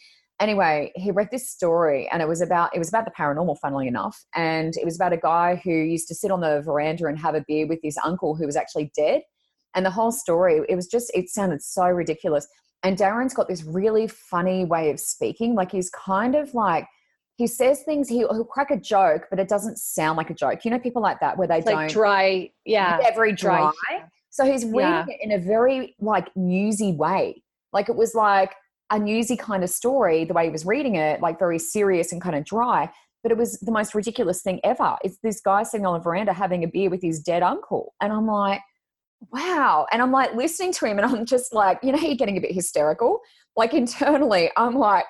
Anyway, 0.40 0.90
he 0.94 1.10
read 1.10 1.28
this 1.30 1.50
story, 1.50 2.08
and 2.10 2.22
it 2.22 2.28
was 2.28 2.40
about 2.40 2.74
it 2.74 2.78
was 2.78 2.88
about 2.88 3.04
the 3.04 3.10
paranormal, 3.10 3.58
funnily 3.58 3.88
enough, 3.88 4.24
and 4.34 4.76
it 4.76 4.84
was 4.84 4.96
about 4.96 5.12
a 5.12 5.18
guy 5.18 5.60
who 5.64 5.72
used 5.72 6.08
to 6.08 6.14
sit 6.14 6.30
on 6.30 6.40
the 6.40 6.62
veranda 6.62 7.06
and 7.06 7.18
have 7.18 7.34
a 7.34 7.44
beer 7.46 7.66
with 7.66 7.80
his 7.82 7.98
uncle 8.04 8.34
who 8.34 8.46
was 8.46 8.56
actually 8.56 8.90
dead. 8.96 9.22
And 9.74 9.86
the 9.86 9.90
whole 9.90 10.10
story, 10.10 10.60
it 10.68 10.74
was 10.74 10.86
just 10.86 11.10
it 11.14 11.28
sounded 11.28 11.62
so 11.62 11.86
ridiculous 11.86 12.46
and 12.82 12.97
Darren's 12.97 13.35
got 13.35 13.48
this 13.48 13.62
really 13.65 14.09
funny 14.09 14.65
way 14.65 14.90
of 14.90 14.98
speaking. 14.98 15.55
Like 15.55 15.70
he's 15.70 15.90
kind 15.90 16.35
of 16.35 16.55
like, 16.55 16.86
he 17.36 17.47
says 17.47 17.82
things, 17.82 18.09
he'll, 18.09 18.32
he'll 18.32 18.44
crack 18.44 18.70
a 18.70 18.77
joke, 18.77 19.27
but 19.31 19.39
it 19.39 19.48
doesn't 19.48 19.78
sound 19.78 20.16
like 20.16 20.31
a 20.31 20.35
joke. 20.35 20.65
You 20.65 20.70
know, 20.70 20.78
people 20.78 21.02
like 21.02 21.20
that 21.20 21.39
where 21.39 21.48
they 21.48 21.59
it's 21.59 21.66
don't. 21.66 21.74
Like 21.74 21.90
dry, 21.90 22.51
yeah. 22.65 22.98
yeah 23.01 23.15
very 23.15 23.32
dry. 23.32 23.59
dry. 23.89 24.05
So 24.31 24.44
he's 24.44 24.65
reading 24.65 24.77
yeah. 24.78 25.07
it 25.09 25.19
in 25.23 25.32
a 25.32 25.39
very 25.39 25.97
like 26.01 26.28
newsy 26.36 26.93
way. 26.93 27.43
Like 27.73 27.89
it 27.89 27.97
was 27.97 28.15
like 28.15 28.55
a 28.90 28.98
newsy 28.98 29.36
kind 29.36 29.62
of 29.62 29.70
story, 29.70 30.24
the 30.24 30.35
way 30.35 30.44
he 30.44 30.51
was 30.51 30.66
reading 30.66 30.97
it, 30.97 31.20
like 31.20 31.39
very 31.39 31.59
serious 31.59 32.12
and 32.12 32.20
kind 32.20 32.36
of 32.36 32.44
dry. 32.44 32.90
But 33.23 33.32
it 33.32 33.39
was 33.39 33.59
the 33.61 33.73
most 33.73 33.94
ridiculous 33.94 34.43
thing 34.43 34.61
ever. 34.65 34.97
It's 35.05 35.19
this 35.23 35.40
guy 35.40 35.62
sitting 35.62 35.86
on 35.86 35.94
the 35.94 36.01
veranda 36.01 36.32
having 36.32 36.65
a 36.65 36.69
beer 36.69 36.90
with 36.90 37.02
his 37.02 37.20
dead 37.20 37.43
uncle. 37.43 37.94
And 38.01 38.12
I'm 38.12 38.27
like, 38.27 38.61
wow. 39.32 39.86
And 39.92 40.01
I'm 40.02 40.12
like 40.12 40.34
listening 40.34 40.72
to 40.72 40.86
him 40.86 40.98
and 40.98 41.06
I'm 41.06 41.26
just 41.26 41.55
like, 41.55 41.78
you 41.82 41.92
know, 41.92 41.98
you're 41.98 42.16
getting 42.16 42.38
a 42.38 42.40
bit 42.40 42.52
hysterical. 42.52 43.20
Like 43.56 43.74
internally, 43.74 44.51
I'm 44.56 44.76
like, 44.76 45.05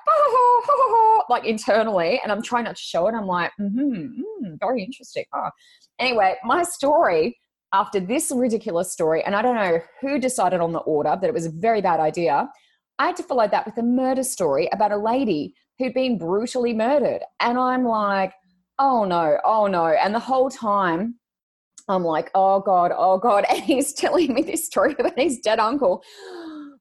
like 1.28 1.45
internally, 1.45 2.20
and 2.23 2.32
I'm 2.32 2.43
trying 2.43 2.65
not 2.65 2.77
to 2.77 2.82
show 2.82 3.07
it. 3.07 3.15
I'm 3.15 3.27
like, 3.27 3.53
mm-hmm, 3.61 4.23
mm, 4.23 4.59
very 4.59 4.82
interesting. 4.82 5.24
Oh. 5.35 5.51
Anyway, 5.99 6.37
my 6.43 6.62
story 6.62 7.39
after 7.73 8.01
this 8.01 8.32
ridiculous 8.35 8.93
story, 8.93 9.23
and 9.23 9.37
I 9.37 9.43
don't 9.43 9.55
know 9.55 9.81
who 10.01 10.19
decided 10.19 10.61
on 10.61 10.73
the 10.73 10.81
order 10.81 11.16
that 11.20 11.28
it 11.28 11.35
was 11.35 11.47
a 11.47 11.51
very 11.51 11.81
bad 11.81 12.01
idea. 12.01 12.49
I 12.99 13.07
had 13.07 13.16
to 13.16 13.23
follow 13.23 13.47
that 13.47 13.66
with 13.66 13.77
a 13.78 13.82
murder 13.82 14.24
story 14.24 14.69
about 14.73 14.91
a 14.91 14.97
lady 14.97 15.55
who'd 15.78 15.95
been 15.95 16.19
brutally 16.19 16.74
murdered. 16.74 17.20
And 17.39 17.59
I'm 17.59 17.85
like, 17.85 18.32
oh 18.78 19.05
no, 19.05 19.39
oh 19.45 19.66
no. 19.66 19.87
And 19.87 20.15
the 20.15 20.19
whole 20.19 20.51
time, 20.51 21.20
I'm 21.91 22.05
like, 22.05 22.31
oh 22.35 22.61
God, 22.61 22.93
oh 22.97 23.19
God. 23.19 23.45
And 23.51 23.62
he's 23.62 23.93
telling 23.93 24.33
me 24.33 24.43
this 24.43 24.67
story 24.67 24.95
about 24.99 25.19
his 25.19 25.41
dead 25.41 25.59
uncle. 25.59 26.03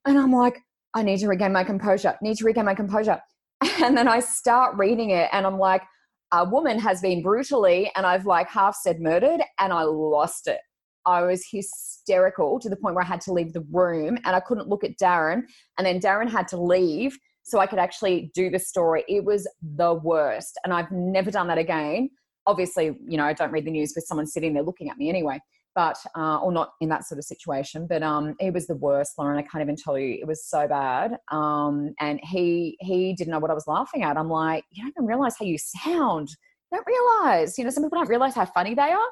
And 0.06 0.18
I'm 0.18 0.32
like, 0.32 0.58
I 0.94 1.04
need 1.04 1.20
to 1.20 1.28
regain 1.28 1.54
my 1.54 1.64
composure, 1.64 2.18
need 2.22 2.38
to 2.38 2.46
regain 2.46 2.66
my 2.66 2.76
composure. 2.76 3.20
And 3.82 3.98
then 3.98 4.08
I 4.08 4.20
start 4.20 4.78
reading 4.78 5.12
it 5.12 5.30
and 5.32 5.46
I'm 5.48 5.58
like, 5.58 5.84
a 6.32 6.46
woman 6.46 6.78
has 6.80 7.02
been 7.02 7.24
brutally, 7.24 7.92
and 7.96 8.06
I've 8.06 8.26
like 8.26 8.50
half 8.50 8.76
said 8.76 9.02
murdered, 9.02 9.42
and 9.58 9.74
I 9.74 9.82
lost 9.84 10.48
it. 10.48 10.60
I 11.06 11.24
was 11.24 11.44
hysterical 11.50 12.60
to 12.60 12.70
the 12.70 12.76
point 12.76 12.94
where 12.94 13.04
I 13.04 13.08
had 13.08 13.22
to 13.22 13.34
leave 13.34 13.54
the 13.54 13.66
room 13.72 14.18
and 14.26 14.36
I 14.36 14.40
couldn't 14.40 14.68
look 14.68 14.84
at 14.84 15.00
Darren. 15.00 15.44
And 15.78 15.88
then 15.88 16.00
Darren 16.00 16.30
had 16.30 16.48
to 16.50 16.58
leave 16.58 17.18
so 17.44 17.58
I 17.58 17.66
could 17.66 17.80
actually 17.80 18.32
do 18.36 18.50
the 18.52 18.60
story. 18.60 19.04
It 19.08 19.24
was 19.24 19.50
the 19.62 19.94
worst. 19.96 20.60
And 20.64 20.74
I've 20.74 20.92
never 20.92 21.32
done 21.32 21.48
that 21.48 21.58
again 21.58 22.10
obviously, 22.50 22.98
you 23.08 23.18
know, 23.18 23.26
I 23.26 23.34
don't 23.34 23.52
read 23.52 23.66
the 23.66 23.72
news 23.72 23.94
with 23.96 24.06
someone 24.06 24.28
sitting 24.28 24.54
there 24.54 24.64
looking 24.64 24.90
at 24.90 24.98
me 24.98 25.10
anyway, 25.10 25.40
but, 25.76 25.98
uh, 26.16 26.38
or 26.38 26.52
not 26.52 26.72
in 26.82 26.90
that 26.90 27.06
sort 27.06 27.20
of 27.20 27.26
situation. 27.26 27.88
But 27.88 28.04
um, 28.04 28.36
it 28.40 28.54
was 28.54 28.68
the 28.68 28.76
worst, 28.76 29.14
Lauren. 29.18 29.38
I 29.38 29.44
can't 29.44 29.62
even 29.62 29.76
tell 29.76 29.98
you. 29.98 30.18
It 30.22 30.28
was 30.28 30.46
so 30.46 30.68
bad. 30.68 31.18
Um, 31.32 31.94
and 32.00 32.20
he, 32.24 32.78
he 32.80 33.14
didn't 33.14 33.32
know 33.32 33.40
what 33.40 33.52
I 33.52 33.56
was 33.56 33.68
laughing 33.68 34.04
at. 34.04 34.18
I'm 34.18 34.30
like, 34.30 34.64
you 34.72 34.84
don't 34.84 34.94
even 34.98 35.06
realize 35.06 35.36
how 35.40 35.46
you 35.46 35.58
sound. 35.58 36.30
You 36.72 36.78
don't 36.78 36.88
realize, 36.88 37.58
you 37.58 37.64
know, 37.64 37.70
some 37.70 37.84
people 37.84 37.98
don't 37.98 38.10
realize 38.10 38.36
how 38.36 38.46
funny 38.46 38.74
they 38.76 38.92
are. 38.92 39.10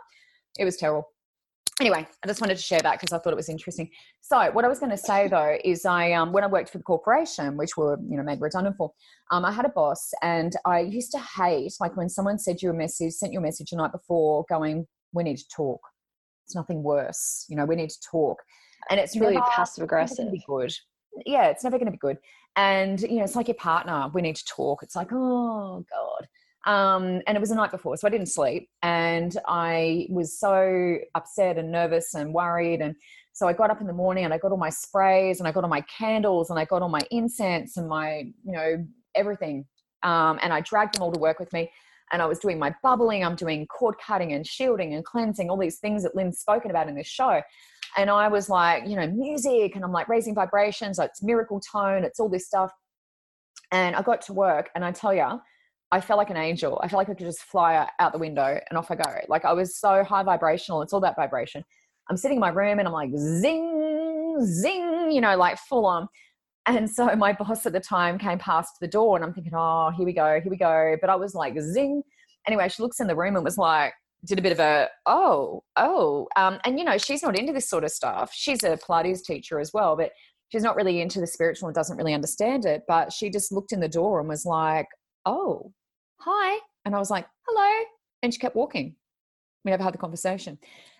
It 0.59 0.65
was 0.65 0.77
terrible 0.77 1.07
anyway, 1.80 2.08
I 2.24 2.28
just 2.28 2.41
wanted 2.41 2.58
to 2.58 2.64
share 2.64 2.80
that 2.82 2.99
because 2.99 3.14
I 3.14 3.20
thought 3.22 3.34
it 3.34 3.38
was 3.38 3.49
interesting. 3.49 3.90
So, 4.22 4.52
what 4.52 4.66
I 4.66 4.68
was 4.68 4.80
going 4.80 4.91
to 4.91 4.98
say 4.98 5.28
though 5.28 5.58
is, 5.64 5.86
I 5.86 6.12
um, 6.14 6.32
when 6.32 6.44
I 6.44 6.48
worked 6.48 6.70
for 6.70 6.78
the 6.78 6.84
corporation, 6.84 7.58
which 7.58 7.78
were 7.78 7.98
you 8.08 8.18
know 8.18 8.24
made 8.24 8.41
redundant 8.41 8.78
for, 8.78 8.91
um, 9.32 9.45
I 9.45 9.52
had 9.52 9.66
a 9.66 9.70
boss, 9.70 10.12
and 10.22 10.54
I 10.66 10.80
used 10.80 11.12
to 11.12 11.20
hate 11.20 11.74
like 11.80 11.95
when 11.95 12.10
someone 12.10 12.40
said 12.40 12.62
you 12.62 12.70
a 12.70 12.74
message, 12.74 13.14
sent 13.14 13.34
you 13.34 13.40
a 13.40 13.41
message 13.41 13.70
the 13.70 13.78
night 13.78 13.91
before, 13.91 14.45
going, 14.49 14.88
"We 15.14 15.24
need 15.24 15.38
to 15.38 15.48
talk." 15.56 15.82
It's 16.45 16.56
nothing 16.56 16.84
worse, 16.84 17.45
you 17.49 17.56
know. 17.56 17.66
We 17.66 17.76
need 17.76 17.90
to 17.90 18.02
talk, 18.10 18.41
and 18.90 18.99
it's 18.99 19.18
really 19.18 19.40
passive 19.56 19.84
aggressive. 19.84 20.32
Be 20.32 20.44
good. 20.48 20.74
Yeah, 21.26 21.48
it's 21.48 21.64
never 21.64 21.78
going 21.78 21.88
to 21.88 21.91
be 21.91 21.98
good. 21.98 22.18
And 22.56 23.02
you 23.02 23.18
know, 23.18 23.24
it's 23.24 23.36
like 23.36 23.48
your 23.48 23.56
partner. 23.56 24.10
We 24.14 24.22
need 24.22 24.36
to 24.36 24.45
talk. 24.45 24.84
It's 24.84 24.95
like, 24.95 25.10
oh 25.12 25.84
god 25.90 26.28
um, 26.68 27.22
and 27.26 27.38
it 27.38 27.39
was 27.39 27.49
the 27.49 27.56
night 27.56 27.72
before, 27.72 27.95
so 27.95 28.06
I 28.06 28.11
didn't 28.11 28.27
sleep. 28.27 28.69
And 28.84 29.35
I 29.48 30.06
was 30.10 30.38
so 30.38 30.98
upset 31.15 31.57
and 31.57 31.72
nervous 31.72 32.14
and 32.14 32.34
worried. 32.34 32.81
And 32.81 32.94
so 33.31 33.48
I 33.48 33.53
got 33.53 33.72
up 33.72 33.80
in 33.80 33.88
the 33.88 33.94
morning 33.94 34.26
and 34.26 34.34
I 34.34 34.38
got 34.38 34.52
all 34.52 34.57
my 34.57 34.69
sprays 34.69 35.39
and 35.39 35.48
I 35.48 35.53
got 35.53 35.64
all 35.64 35.69
my 35.69 35.85
candles 35.98 36.49
and 36.49 36.60
I 36.60 36.65
got 36.65 36.81
all 36.81 36.89
my 36.89 37.02
incense 37.10 37.77
and 37.77 37.88
my, 37.88 38.26
you 38.44 38.52
know, 38.52 38.85
everything. 39.15 39.65
Um, 40.03 40.39
and 40.41 40.52
I 40.52 40.60
dragged 40.60 40.95
them 40.95 41.03
all 41.03 41.11
to 41.14 41.19
work 41.19 41.39
with 41.39 41.53
me. 41.53 41.72
And 42.11 42.22
I 42.22 42.26
was 42.26 42.39
doing 42.39 42.60
my 42.60 42.76
bubbling, 42.84 43.23
I'm 43.23 43.35
doing 43.35 43.65
cord 43.68 43.95
cutting 44.06 44.34
and 44.34 44.45
shielding 44.45 44.94
and 44.94 45.06
cleansing, 45.06 45.49
all 45.49 45.57
these 45.57 45.80
things 45.80 46.03
that 46.03 46.15
Lynn's 46.15 46.39
spoken 46.39 46.69
about 46.69 46.89
in 46.89 46.95
this 46.95 47.07
show. 47.07 47.41
And 47.95 48.10
I 48.10 48.27
was 48.27 48.49
like, 48.49 48.85
you 48.85 48.98
know, 48.98 49.07
music, 49.07 49.76
and 49.76 49.85
I'm 49.85 49.91
like 49.94 50.10
raising 50.10 50.35
vibrations, 50.35 50.99
it's 50.99 51.23
miracle 51.23 51.61
tone, 51.61 52.03
it's 52.03 52.19
all 52.19 52.30
this 52.30 52.45
stuff. 52.45 52.72
And 53.72 53.95
I 53.95 54.02
got 54.02 54.22
to 54.23 54.34
work, 54.34 54.69
and 54.76 54.85
I 54.85 54.91
tell 54.91 55.14
you, 55.14 55.39
I 55.91 56.01
felt 56.01 56.18
like 56.18 56.30
an 56.30 56.38
angel. 56.38 56.80
I 56.84 56.88
felt 56.88 56.97
like 56.97 57.09
I 57.09 57.14
could 57.14 57.26
just 57.26 57.41
fly 57.41 57.88
out 57.99 58.11
the 58.11 58.19
window 58.19 58.59
and 58.69 58.77
off 58.77 58.91
I 58.91 58.95
go. 58.95 59.09
Like 59.30 59.45
I 59.45 59.53
was 59.53 59.77
so 59.77 60.03
high 60.03 60.23
vibrational. 60.23 60.81
It's 60.81 60.91
all 60.91 60.99
about 60.99 61.15
vibration. 61.15 61.64
I'm 62.09 62.18
sitting 62.18 62.38
in 62.38 62.41
my 62.41 62.49
room 62.49 62.80
and 62.80 62.88
I'm 62.88 62.93
like 62.93 63.11
zing, 63.15 64.38
zing, 64.43 65.11
you 65.11 65.22
know, 65.22 65.38
like 65.38 65.57
full 65.69 65.85
on. 65.85 66.07
And 66.65 66.89
so 66.89 67.05
my 67.15 67.34
boss 67.34 67.65
at 67.65 67.73
the 67.73 67.80
time 67.80 68.18
came 68.18 68.39
past 68.39 68.73
the 68.81 68.88
door 68.88 69.15
and 69.15 69.23
I'm 69.23 69.34
thinking, 69.34 69.53
oh, 69.55 69.91
here 69.95 70.05
we 70.05 70.14
go, 70.14 70.39
here 70.41 70.51
we 70.51 70.57
go. 70.57 70.97
But 70.99 71.09
I 71.09 71.15
was 71.15 71.34
like 71.34 71.59
zing. 71.59 72.03
Anyway, 72.45 72.68
she 72.69 72.81
looks 72.81 72.99
in 72.99 73.07
the 73.07 73.15
room 73.15 73.35
and 73.35 73.45
was 73.45 73.57
like, 73.57 73.93
did 74.26 74.39
a 74.39 74.41
bit 74.41 74.51
of 74.51 74.59
a 74.59 74.89
oh 75.05 75.64
oh 75.76 76.27
um, 76.35 76.59
and 76.65 76.80
you 76.80 76.84
know 76.84 76.97
she's 76.97 77.22
not 77.22 77.38
into 77.38 77.53
this 77.53 77.69
sort 77.69 77.84
of 77.84 77.91
stuff 77.91 78.31
she's 78.34 78.64
a 78.64 78.77
pilates 78.77 79.23
teacher 79.23 79.59
as 79.59 79.72
well 79.73 79.95
but 79.95 80.11
she's 80.49 80.64
not 80.64 80.76
really 80.76 81.01
into 81.01 81.19
the 81.19 81.27
spiritual 81.27 81.68
and 81.68 81.76
doesn't 81.76 81.97
really 81.97 82.14
understand 82.14 82.65
it 82.65 82.81
but 82.88 83.14
she 83.14 83.30
just 83.30 83.51
looked 83.51 83.72
in 83.72 83.80
the 83.80 83.88
door 83.88 84.19
and 84.19 84.27
was 84.27 84.43
like 84.43 84.88
oh 85.28 85.74
hi. 86.20 86.60
And 86.86 86.95
I 86.95 86.99
was 86.99 87.12
like, 87.12 87.28
hello. 87.48 87.86
And 88.24 88.34
she 88.34 88.40
kept 88.40 88.56
walking. 88.56 88.95
We 89.64 89.72
never 89.72 89.84
had 89.84 89.94
the 89.94 89.99
conversation. 89.99 90.58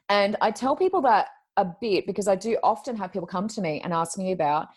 And 0.10 0.36
I 0.41 0.52
tell 0.52 0.76
people 0.76 1.02
that 1.02 1.28
a 1.58 1.66
bit 1.82 2.06
because 2.06 2.28
I 2.28 2.36
do 2.36 2.58
often 2.62 2.95
have 2.98 3.12
people 3.12 3.28
come 3.28 3.48
to 3.49 3.62
me 3.62 3.82
and 3.84 3.94
ask 3.94 4.18
me 4.18 4.32
about 4.32 4.68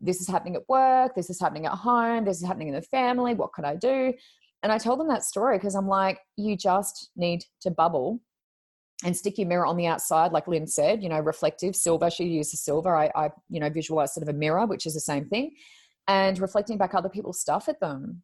this 0.00 0.20
is 0.20 0.28
happening 0.28 0.56
at 0.56 0.68
work, 0.68 1.14
this 1.14 1.28
is 1.28 1.40
happening 1.40 1.66
at 1.66 1.72
home, 1.72 2.24
this 2.24 2.38
is 2.38 2.46
happening 2.46 2.68
in 2.68 2.74
the 2.74 2.82
family, 2.82 3.34
what 3.34 3.52
could 3.52 3.64
I 3.64 3.76
do? 3.76 4.14
And 4.62 4.70
I 4.70 4.78
tell 4.78 4.96
them 4.96 5.08
that 5.08 5.24
story 5.24 5.58
because 5.58 5.74
I'm 5.74 5.88
like, 5.88 6.18
you 6.36 6.56
just 6.56 7.10
need 7.16 7.44
to 7.62 7.70
bubble 7.70 8.20
and 9.04 9.16
stick 9.16 9.38
your 9.38 9.48
mirror 9.48 9.66
on 9.66 9.76
the 9.76 9.86
outside, 9.86 10.32
like 10.32 10.46
Lynn 10.46 10.66
said, 10.66 11.02
you 11.02 11.08
know, 11.08 11.20
reflective 11.20 11.74
silver. 11.74 12.10
She 12.10 12.24
uses 12.24 12.62
silver. 12.62 12.94
I, 12.94 13.10
I, 13.14 13.30
you 13.48 13.58
know, 13.58 13.70
visualize 13.70 14.14
sort 14.14 14.28
of 14.28 14.34
a 14.34 14.38
mirror, 14.38 14.66
which 14.66 14.86
is 14.86 14.94
the 14.94 15.00
same 15.00 15.26
thing, 15.26 15.52
and 16.06 16.38
reflecting 16.38 16.76
back 16.78 16.94
other 16.94 17.08
people's 17.08 17.40
stuff 17.40 17.68
at 17.68 17.80
them. 17.80 18.22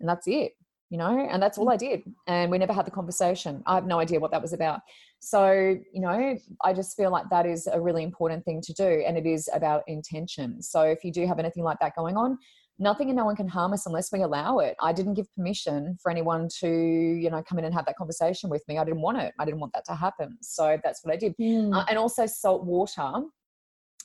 And 0.00 0.08
that's 0.08 0.26
it 0.26 0.52
you 0.94 0.98
know, 0.98 1.26
and 1.28 1.42
that's 1.42 1.58
all 1.58 1.70
I 1.70 1.76
did. 1.76 2.02
And 2.28 2.52
we 2.52 2.58
never 2.58 2.72
had 2.72 2.86
the 2.86 2.90
conversation. 2.92 3.64
I 3.66 3.74
have 3.74 3.84
no 3.84 3.98
idea 3.98 4.20
what 4.20 4.30
that 4.30 4.40
was 4.40 4.52
about. 4.52 4.78
So, 5.18 5.50
you 5.92 6.00
know, 6.00 6.36
I 6.62 6.72
just 6.72 6.96
feel 6.96 7.10
like 7.10 7.24
that 7.30 7.46
is 7.46 7.66
a 7.66 7.80
really 7.80 8.04
important 8.04 8.44
thing 8.44 8.60
to 8.60 8.72
do. 8.72 9.02
And 9.04 9.18
it 9.18 9.26
is 9.26 9.48
about 9.52 9.82
intention. 9.88 10.62
So 10.62 10.82
if 10.82 11.02
you 11.02 11.10
do 11.10 11.26
have 11.26 11.40
anything 11.40 11.64
like 11.64 11.78
that 11.80 11.96
going 11.96 12.16
on, 12.16 12.38
nothing 12.78 13.08
and 13.08 13.16
no 13.16 13.24
one 13.24 13.34
can 13.34 13.48
harm 13.48 13.72
us 13.72 13.86
unless 13.86 14.12
we 14.12 14.22
allow 14.22 14.58
it. 14.58 14.76
I 14.80 14.92
didn't 14.92 15.14
give 15.14 15.26
permission 15.34 15.96
for 16.00 16.12
anyone 16.12 16.48
to, 16.60 16.68
you 16.68 17.28
know, 17.28 17.42
come 17.42 17.58
in 17.58 17.64
and 17.64 17.74
have 17.74 17.86
that 17.86 17.96
conversation 17.96 18.48
with 18.48 18.62
me. 18.68 18.78
I 18.78 18.84
didn't 18.84 19.00
want 19.00 19.18
it. 19.18 19.32
I 19.38 19.44
didn't 19.44 19.58
want 19.58 19.72
that 19.72 19.86
to 19.86 19.96
happen. 19.96 20.38
So 20.42 20.78
that's 20.84 21.04
what 21.04 21.12
I 21.12 21.16
did. 21.16 21.34
Mm. 21.40 21.74
Uh, 21.74 21.84
and 21.88 21.98
also 21.98 22.26
salt 22.26 22.64
water. 22.64 23.22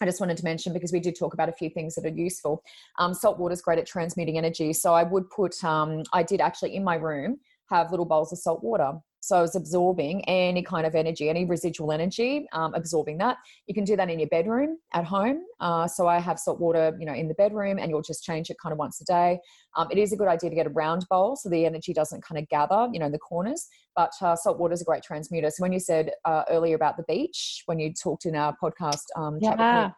I 0.01 0.05
just 0.05 0.19
wanted 0.19 0.37
to 0.37 0.43
mention 0.43 0.73
because 0.73 0.93
we 0.93 0.99
did 0.99 1.17
talk 1.17 1.33
about 1.33 1.49
a 1.49 1.53
few 1.53 1.69
things 1.69 1.95
that 1.95 2.05
are 2.05 2.15
useful. 2.15 2.63
Um, 2.97 3.13
salt 3.13 3.37
water 3.37 3.53
is 3.53 3.61
great 3.61 3.79
at 3.79 3.85
transmuting 3.85 4.37
energy. 4.37 4.71
So 4.71 4.93
I 4.93 5.03
would 5.03 5.29
put, 5.29 5.61
um, 5.63 6.03
I 6.13 6.23
did 6.23 6.39
actually 6.39 6.75
in 6.75 6.83
my 6.83 6.95
room 6.95 7.39
have 7.69 7.91
little 7.91 8.05
bowls 8.05 8.31
of 8.31 8.39
salt 8.39 8.63
water. 8.63 8.93
So 9.21 9.37
I 9.37 9.41
was 9.41 9.55
absorbing 9.55 10.23
any 10.25 10.63
kind 10.63 10.85
of 10.85 10.95
energy, 10.95 11.29
any 11.29 11.45
residual 11.45 11.91
energy, 11.91 12.47
um, 12.53 12.73
absorbing 12.73 13.17
that. 13.17 13.37
You 13.67 13.73
can 13.73 13.83
do 13.83 13.95
that 13.97 14.09
in 14.09 14.19
your 14.19 14.29
bedroom 14.29 14.77
at 14.93 15.05
home. 15.05 15.41
Uh, 15.59 15.87
so 15.87 16.07
I 16.07 16.19
have 16.19 16.39
salt 16.39 16.59
water, 16.59 16.95
you 16.99 17.05
know, 17.05 17.13
in 17.13 17.27
the 17.27 17.33
bedroom, 17.33 17.79
and 17.79 17.89
you'll 17.89 18.01
just 18.01 18.23
change 18.23 18.49
it 18.49 18.57
kind 18.61 18.71
of 18.71 18.79
once 18.79 19.01
a 19.01 19.05
day. 19.05 19.39
Um, 19.75 19.87
it 19.91 19.97
is 19.97 20.13
a 20.13 20.15
good 20.15 20.27
idea 20.27 20.49
to 20.49 20.55
get 20.55 20.67
a 20.67 20.71
round 20.71 21.05
bowl 21.09 21.35
so 21.35 21.49
the 21.49 21.65
energy 21.65 21.93
doesn't 21.93 22.23
kind 22.23 22.39
of 22.39 22.47
gather, 22.49 22.89
you 22.91 22.99
know, 22.99 23.07
in 23.07 23.11
the 23.11 23.19
corners. 23.19 23.67
But 23.95 24.11
uh, 24.21 24.35
salt 24.35 24.59
water 24.59 24.73
is 24.73 24.81
a 24.81 24.85
great 24.85 25.03
transmuter. 25.03 25.49
So 25.49 25.61
when 25.61 25.73
you 25.73 25.79
said 25.79 26.11
uh, 26.23 26.43
earlier 26.49 26.75
about 26.75 26.95
the 26.95 27.03
beach, 27.03 27.63
when 27.65 27.79
you 27.79 27.93
talked 27.93 28.25
in 28.25 28.35
our 28.35 28.55
podcast 28.61 29.03
um, 29.17 29.37
yeah. 29.41 29.91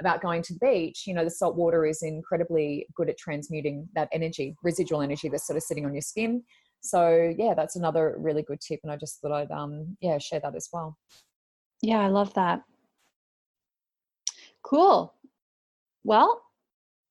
about 0.00 0.20
going 0.20 0.42
to 0.42 0.52
the 0.52 0.60
beach, 0.60 1.04
you 1.06 1.14
know, 1.14 1.24
the 1.24 1.30
salt 1.30 1.56
water 1.56 1.84
is 1.84 2.02
incredibly 2.02 2.86
good 2.94 3.10
at 3.10 3.18
transmuting 3.18 3.88
that 3.94 4.08
energy, 4.12 4.54
residual 4.62 5.02
energy 5.02 5.28
that's 5.28 5.46
sort 5.46 5.56
of 5.56 5.62
sitting 5.64 5.84
on 5.84 5.92
your 5.92 6.02
skin 6.02 6.44
so 6.80 7.32
yeah 7.36 7.54
that's 7.54 7.76
another 7.76 8.14
really 8.18 8.42
good 8.42 8.60
tip 8.60 8.80
and 8.82 8.92
i 8.92 8.96
just 8.96 9.20
thought 9.20 9.32
i'd 9.32 9.50
um 9.50 9.96
yeah 10.00 10.18
share 10.18 10.40
that 10.40 10.54
as 10.54 10.68
well 10.72 10.96
yeah 11.82 12.00
i 12.00 12.08
love 12.08 12.32
that 12.34 12.62
cool 14.62 15.14
well 16.04 16.42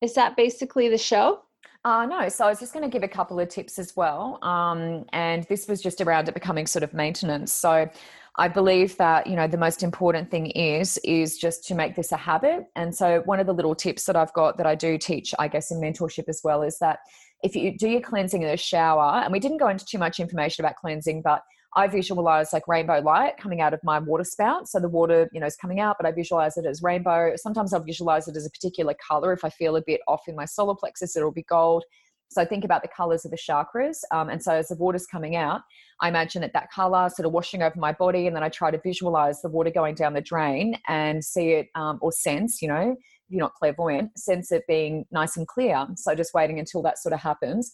is 0.02 0.14
that 0.14 0.36
basically 0.36 0.90
the 0.90 0.98
show 0.98 1.42
uh, 1.88 2.06
no, 2.06 2.28
so 2.28 2.44
I 2.44 2.50
was 2.50 2.60
just 2.60 2.74
going 2.74 2.84
to 2.84 2.92
give 2.92 3.04
a 3.04 3.08
couple 3.08 3.40
of 3.40 3.48
tips 3.48 3.80
as 3.80 3.96
well. 3.96 4.44
Um, 4.44 5.06
and 5.14 5.46
this 5.46 5.70
was 5.70 5.82
just 5.82 6.02
around 6.02 6.28
it 6.28 6.34
becoming 6.34 6.68
sort 6.68 6.84
of 6.84 6.94
maintenance. 6.94 7.54
So 7.54 7.90
I 8.36 8.48
believe 8.50 8.98
that, 8.98 9.26
you 9.26 9.38
know, 9.38 9.48
the 9.48 9.58
most 9.58 9.84
important 9.84 10.30
thing 10.30 10.48
is, 10.48 11.00
is 11.06 11.38
just 11.38 11.66
to 11.68 11.76
make 11.76 11.96
this 11.96 12.12
a 12.12 12.18
habit. 12.18 12.66
And 12.76 12.94
so 12.94 13.22
one 13.24 13.40
of 13.40 13.48
the 13.48 13.54
little 13.54 13.74
tips 13.74 14.04
that 14.06 14.18
I've 14.18 14.34
got 14.34 14.58
that 14.58 14.68
I 14.68 14.76
do 14.76 14.98
teach, 14.98 15.34
I 15.40 15.48
guess, 15.48 15.72
in 15.72 15.80
mentorship 15.80 16.28
as 16.28 16.42
well 16.44 16.62
is 16.62 16.78
that 16.80 17.00
if 17.44 17.56
you 17.56 17.78
do 17.78 17.88
your 17.88 18.02
cleansing 18.02 18.42
in 18.42 18.50
the 18.50 18.58
shower, 18.58 19.22
and 19.24 19.32
we 19.32 19.40
didn't 19.40 19.58
go 19.58 19.70
into 19.70 19.86
too 19.86 19.98
much 19.98 20.20
information 20.20 20.66
about 20.66 20.76
cleansing, 20.76 21.22
but 21.22 21.42
I 21.76 21.88
visualize 21.88 22.54
like 22.54 22.68
rainbow 22.68 23.00
light 23.00 23.38
coming 23.38 23.62
out 23.62 23.74
of 23.74 23.84
my 23.84 24.00
water 24.00 24.24
spout. 24.24 24.68
So 24.68 24.80
the 24.80 24.90
water, 24.90 25.30
you 25.32 25.40
know, 25.40 25.46
is 25.46 25.56
coming 25.56 25.80
out, 25.80 25.98
but 26.00 26.08
I 26.08 26.12
visualize 26.12 26.58
it 26.58 26.66
as 26.66 26.82
rainbow. 26.82 27.34
Sometimes 27.36 27.74
I'll 27.74 27.84
visualize 27.84 28.28
it 28.28 28.36
as 28.36 28.48
a 28.48 28.50
particular 28.50 28.96
color. 29.06 29.32
If 29.32 29.44
I 29.44 29.50
feel 29.50 29.76
a 29.76 29.82
bit 29.82 30.02
off 30.08 30.22
in 30.28 30.36
my 30.36 30.46
solar 30.46 30.76
plexus, 30.76 31.16
it'll 31.16 31.32
be 31.32 31.44
gold. 31.44 31.84
So 32.30 32.42
I 32.42 32.46
think 32.46 32.66
about 32.66 32.82
the 32.82 32.90
colors 32.90 33.26
of 33.26 33.32
the 33.32 33.38
chakras. 33.38 34.00
Um, 34.12 34.30
and 34.30 34.42
so 34.42 34.54
as 34.54 34.70
the 34.70 34.76
water's 34.76 35.06
coming 35.06 35.36
out, 35.36 35.62
I 36.02 36.10
imagine 36.10 36.42
that 36.42 36.54
that 36.54 36.72
color 36.72 37.10
sort 37.10 37.26
of 37.26 37.32
washing 37.32 37.62
over 37.62 37.80
my 37.80 37.94
body. 37.94 38.28
And 38.28 38.36
then 38.36 38.44
I 38.44 38.50
try 38.50 38.72
to 38.72 38.82
visualize 38.84 39.42
the 39.42 39.50
water 39.50 39.70
going 39.70 39.96
down 39.96 40.14
the 40.14 40.22
drain 40.22 40.78
and 40.88 41.24
see 41.24 41.52
it 41.52 41.70
um, 41.76 42.00
or 42.02 42.12
sense, 42.12 42.62
you 42.62 42.68
know, 42.68 42.96
you're 43.30 43.40
not 43.40 43.54
clairvoyant, 43.54 44.18
sense 44.18 44.52
it 44.52 44.64
being 44.68 45.06
nice 45.12 45.38
and 45.38 45.48
clear. 45.48 45.86
So 45.96 46.16
just 46.16 46.34
waiting 46.34 46.60
until 46.60 46.82
that 46.84 46.98
sort 46.98 47.14
of 47.14 47.20
happens. 47.20 47.72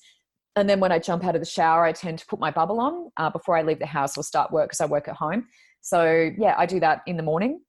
And 0.55 0.69
then 0.69 0.79
when 0.79 0.91
I 0.91 0.99
jump 0.99 1.23
out 1.23 1.35
of 1.35 1.41
the 1.41 1.47
shower, 1.47 1.83
I 1.83 1.91
tend 1.91 2.19
to 2.19 2.25
put 2.27 2.39
my 2.39 2.51
bubble 2.51 2.79
on 2.79 3.11
uh, 3.17 3.29
before 3.29 3.57
I 3.57 3.63
leave 3.63 3.79
the 3.79 3.85
house 3.85 4.17
or 4.17 4.23
start 4.23 4.51
work 4.51 4.69
because 4.69 4.81
I 4.81 4.85
work 4.85 5.07
at 5.07 5.15
home. 5.15 5.47
So 5.81 6.31
yeah, 6.37 6.55
I 6.57 6.65
do 6.65 6.79
that 6.79 7.01
in 7.07 7.17
the 7.17 7.23
morning. 7.23 7.61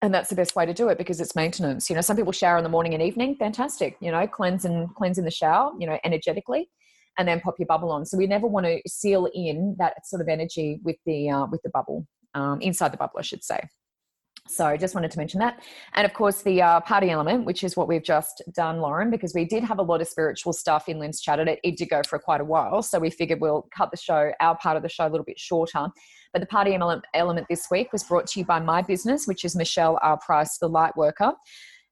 And 0.00 0.12
that's 0.12 0.28
the 0.28 0.36
best 0.36 0.54
way 0.54 0.66
to 0.66 0.74
do 0.74 0.88
it 0.88 0.98
because 0.98 1.20
it's 1.20 1.34
maintenance. 1.34 1.88
You 1.88 1.96
know, 1.96 2.02
some 2.02 2.16
people 2.16 2.32
shower 2.32 2.58
in 2.58 2.62
the 2.62 2.70
morning 2.70 2.94
and 2.94 3.02
evening, 3.02 3.36
fantastic. 3.36 3.96
You 4.00 4.12
know, 4.12 4.26
cleanse 4.26 4.64
and 4.64 4.94
cleanse 4.94 5.18
in 5.18 5.24
the 5.24 5.30
shower, 5.30 5.72
you 5.78 5.86
know, 5.86 5.98
energetically, 6.04 6.68
and 7.18 7.26
then 7.26 7.40
pop 7.40 7.54
your 7.58 7.66
bubble 7.66 7.90
on. 7.90 8.04
So 8.04 8.18
we 8.18 8.26
never 8.26 8.46
want 8.46 8.66
to 8.66 8.82
seal 8.86 9.28
in 9.32 9.76
that 9.78 10.06
sort 10.06 10.20
of 10.20 10.28
energy 10.28 10.80
with 10.84 10.96
the 11.06 11.30
uh, 11.30 11.46
with 11.46 11.62
the 11.62 11.70
bubble 11.70 12.06
um, 12.34 12.60
inside 12.60 12.92
the 12.92 12.98
bubble, 12.98 13.18
I 13.18 13.22
should 13.22 13.42
say. 13.42 13.60
So 14.46 14.66
I 14.66 14.76
just 14.76 14.94
wanted 14.94 15.10
to 15.10 15.18
mention 15.18 15.40
that. 15.40 15.62
And 15.94 16.04
of 16.04 16.12
course, 16.12 16.42
the 16.42 16.60
uh, 16.60 16.80
party 16.80 17.08
element, 17.08 17.46
which 17.46 17.64
is 17.64 17.78
what 17.78 17.88
we've 17.88 18.02
just 18.02 18.42
done, 18.52 18.78
Lauren, 18.78 19.10
because 19.10 19.32
we 19.34 19.46
did 19.46 19.64
have 19.64 19.78
a 19.78 19.82
lot 19.82 20.02
of 20.02 20.06
spiritual 20.06 20.52
stuff 20.52 20.86
in 20.86 20.98
Lynn's 20.98 21.22
chat. 21.22 21.38
It, 21.38 21.58
it 21.64 21.78
did 21.78 21.88
go 21.88 22.02
for 22.06 22.18
quite 22.18 22.42
a 22.42 22.44
while. 22.44 22.82
So 22.82 22.98
we 22.98 23.08
figured 23.08 23.40
we'll 23.40 23.66
cut 23.74 23.90
the 23.90 23.96
show, 23.96 24.32
our 24.40 24.56
part 24.58 24.76
of 24.76 24.82
the 24.82 24.88
show, 24.90 25.06
a 25.06 25.08
little 25.08 25.24
bit 25.24 25.38
shorter. 25.38 25.88
But 26.32 26.40
the 26.40 26.46
party 26.46 26.74
element, 26.74 27.06
element 27.14 27.46
this 27.48 27.68
week 27.70 27.90
was 27.90 28.04
brought 28.04 28.26
to 28.28 28.40
you 28.40 28.44
by 28.44 28.60
my 28.60 28.82
business, 28.82 29.26
which 29.26 29.46
is 29.46 29.56
Michelle 29.56 29.98
R. 30.02 30.18
Price, 30.18 30.58
the 30.58 30.68
light 30.68 30.94
worker. 30.94 31.32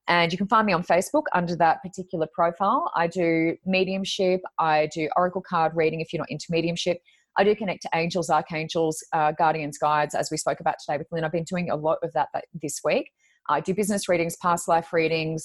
And 0.09 0.31
you 0.31 0.37
can 0.37 0.49
find 0.49 0.67
me 0.67 0.75
on 0.75 0.83
Facebook 0.83 1.23
under 1.33 1.57
that 1.57 1.81
particular 1.83 2.27
profile. 2.35 2.91
I 2.95 3.07
do 3.07 3.57
mediumship, 3.65 4.43
I 4.59 4.89
do 4.93 5.09
oracle 5.17 5.43
card 5.49 5.73
reading 5.75 6.01
if 6.01 6.13
you're 6.13 6.21
not 6.21 6.31
into 6.31 6.47
mediumship. 6.51 7.01
I 7.37 7.45
do 7.45 7.55
connect 7.57 7.83
to 7.83 7.89
angels, 7.95 8.31
archangels, 8.31 9.03
uh, 9.13 9.33
guardians, 9.33 9.79
guides, 9.79 10.15
as 10.15 10.31
we 10.31 10.37
spoke 10.37 10.61
about 10.61 10.77
today 10.85 10.99
with 10.99 11.09
Lynn. 11.11 11.25
I've 11.25 11.33
been 11.33 11.45
doing 11.45 11.71
a 11.71 11.77
lot 11.77 11.99
of 12.03 12.13
that, 12.13 12.29
this 12.61 12.81
week. 12.85 13.11
I 13.49 13.61
do 13.61 13.75
business 13.75 14.09
readings, 14.09 14.37
past 14.37 14.69
life 14.69 14.93
readings, 14.93 15.45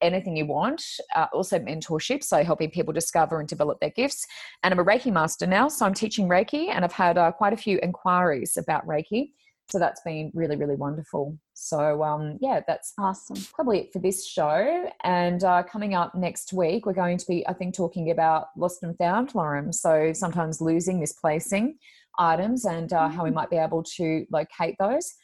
anything 0.00 0.36
you 0.36 0.46
want. 0.46 0.82
Uh, 1.16 1.26
also, 1.32 1.58
mentorship, 1.58 2.22
so 2.22 2.44
helping 2.44 2.70
people 2.70 2.92
discover 2.92 3.40
and 3.40 3.48
develop 3.48 3.80
their 3.80 3.90
gifts. 3.90 4.24
And 4.62 4.72
I'm 4.72 4.78
a 4.78 4.84
Reiki 4.84 5.12
master 5.12 5.46
now, 5.46 5.68
so 5.68 5.86
I'm 5.86 5.94
teaching 5.94 6.28
Reiki, 6.28 6.68
and 6.68 6.84
I've 6.84 6.92
had 6.92 7.18
uh, 7.18 7.32
quite 7.32 7.52
a 7.52 7.56
few 7.56 7.78
inquiries 7.82 8.56
about 8.56 8.86
Reiki. 8.86 9.30
So 9.70 9.78
that's 9.78 10.02
been 10.02 10.30
really, 10.34 10.56
really 10.56 10.76
wonderful. 10.76 11.38
So, 11.54 12.04
um, 12.04 12.38
yeah, 12.40 12.60
that's 12.66 12.92
awesome. 12.98 13.36
Probably 13.54 13.80
it 13.80 13.92
for 13.92 13.98
this 13.98 14.26
show. 14.26 14.90
And 15.02 15.42
uh, 15.42 15.62
coming 15.62 15.94
up 15.94 16.14
next 16.14 16.52
week, 16.52 16.84
we're 16.86 16.92
going 16.92 17.18
to 17.18 17.26
be, 17.26 17.46
I 17.48 17.54
think, 17.54 17.74
talking 17.74 18.10
about 18.10 18.48
lost 18.56 18.82
and 18.82 18.96
found, 18.98 19.34
Lauren. 19.34 19.72
So 19.72 20.12
sometimes 20.12 20.60
losing, 20.60 21.00
misplacing 21.00 21.78
items 22.18 22.64
and 22.64 22.92
uh, 22.92 23.08
how 23.08 23.24
we 23.24 23.30
mm. 23.30 23.34
might 23.34 23.50
be 23.50 23.56
able 23.56 23.82
to 23.96 24.26
locate 24.30 24.76
those. 24.78 25.14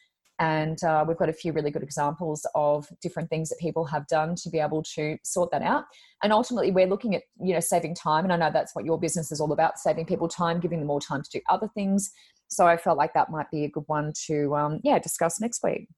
And 0.41 0.83
uh, 0.83 1.05
we've 1.07 1.19
got 1.19 1.29
a 1.29 1.35
few 1.35 1.53
really 1.53 1.71
good 1.71 1.83
examples 1.83 2.47
of 2.55 2.89
different 3.03 3.29
things 3.29 3.51
that 3.51 3.59
people 3.59 3.85
have 3.85 4.07
done 4.07 4.35
to 4.37 4.49
be 4.49 4.59
able 4.59 4.83
to 4.95 5.19
sort 5.23 5.51
that 5.51 5.61
out. 5.61 5.85
And 6.23 6.33
ultimately, 6.33 6.71
we're 6.71 6.87
looking 6.87 7.15
at 7.15 7.25
you 7.39 7.53
know 7.53 7.61
saving 7.61 7.95
time. 7.95 8.25
And 8.25 8.33
I 8.33 8.37
know 8.39 8.51
that's 8.51 8.75
what 8.75 8.87
your 8.87 8.99
business 8.99 9.31
is 9.31 9.39
all 9.39 9.53
about: 9.53 9.79
saving 9.79 10.07
people 10.07 10.29
time, 10.29 10.59
giving 10.59 10.79
them 10.79 10.87
more 10.87 11.01
time 11.01 11.23
to 11.23 11.29
do 11.31 11.41
other 11.51 11.69
things 11.75 12.11
so 12.51 12.67
I 12.67 12.77
felt 12.77 12.99
like 12.99 13.15
that 13.15 13.31
might 13.31 13.51
be 13.51 13.65
a 13.65 13.69
good 13.71 13.85
one 13.87 14.13
to, 14.27 14.55
um, 14.55 14.81
yeah, 14.83 14.99
discuss 14.99 15.41
next 15.41 15.63
week. 15.63 15.89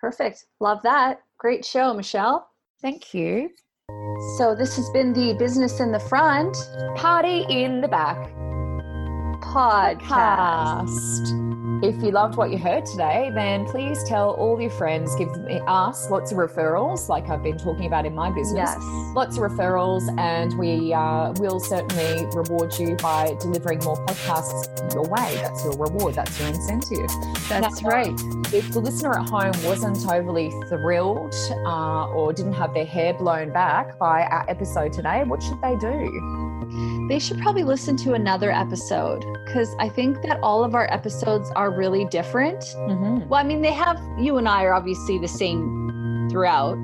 Perfect. 0.00 0.44
Love 0.60 0.80
that. 0.82 1.20
Great 1.38 1.64
show, 1.64 1.94
Michelle. 1.94 2.48
Thank 2.82 3.14
you. 3.14 3.50
So 4.36 4.54
this 4.54 4.76
has 4.76 4.88
been 4.90 5.12
the 5.12 5.34
Business 5.38 5.80
in 5.80 5.92
the 5.92 6.00
Front, 6.00 6.56
Party 6.96 7.44
in 7.48 7.80
the 7.80 7.88
Back 7.88 8.30
podcast. 9.54 10.94
If 11.82 12.02
you 12.02 12.10
loved 12.10 12.36
what 12.36 12.50
you 12.50 12.58
heard 12.58 12.86
today, 12.86 13.30
then 13.34 13.66
please 13.66 14.02
tell 14.04 14.30
all 14.30 14.60
your 14.60 14.70
friends, 14.70 15.14
give 15.16 15.28
us 15.66 16.10
lots 16.10 16.32
of 16.32 16.38
referrals, 16.38 17.08
like 17.08 17.28
I've 17.28 17.42
been 17.42 17.58
talking 17.58 17.86
about 17.86 18.06
in 18.06 18.14
my 18.14 18.30
business. 18.30 18.70
Yes. 18.70 18.78
Lots 19.14 19.36
of 19.36 19.42
referrals, 19.42 20.02
and 20.18 20.56
we 20.58 20.92
uh, 20.92 21.32
will 21.38 21.60
certainly 21.60 22.26
reward 22.34 22.78
you 22.78 22.96
by 22.96 23.34
delivering 23.40 23.80
more 23.80 23.96
podcasts 24.06 24.94
your 24.94 25.04
way. 25.04 25.36
That's 25.42 25.64
your 25.64 25.76
reward, 25.76 26.14
that's 26.14 26.38
your 26.38 26.48
incentive. 26.48 27.10
That's 27.48 27.82
now, 27.82 27.88
right. 27.88 28.20
If 28.52 28.72
the 28.72 28.80
listener 28.80 29.18
at 29.18 29.28
home 29.28 29.52
wasn't 29.64 30.06
overly 30.10 30.50
thrilled 30.68 31.34
uh, 31.66 32.08
or 32.08 32.32
didn't 32.32 32.54
have 32.54 32.72
their 32.74 32.86
hair 32.86 33.14
blown 33.14 33.52
back 33.52 33.98
by 33.98 34.22
our 34.22 34.48
episode 34.48 34.92
today, 34.92 35.24
what 35.24 35.42
should 35.42 35.60
they 35.60 35.76
do? 35.76 36.93
They 37.08 37.18
should 37.18 37.38
probably 37.38 37.64
listen 37.64 37.96
to 37.98 38.14
another 38.14 38.50
episode 38.50 39.24
because 39.44 39.74
I 39.78 39.88
think 39.88 40.22
that 40.22 40.38
all 40.42 40.64
of 40.64 40.74
our 40.74 40.90
episodes 40.92 41.50
are 41.54 41.70
really 41.70 42.06
different. 42.06 42.60
Mm-hmm. 42.60 43.28
Well, 43.28 43.40
I 43.40 43.44
mean, 43.44 43.60
they 43.60 43.72
have, 43.72 44.00
you 44.18 44.38
and 44.38 44.48
I 44.48 44.64
are 44.64 44.72
obviously 44.72 45.18
the 45.18 45.28
same 45.28 46.28
throughout, 46.30 46.76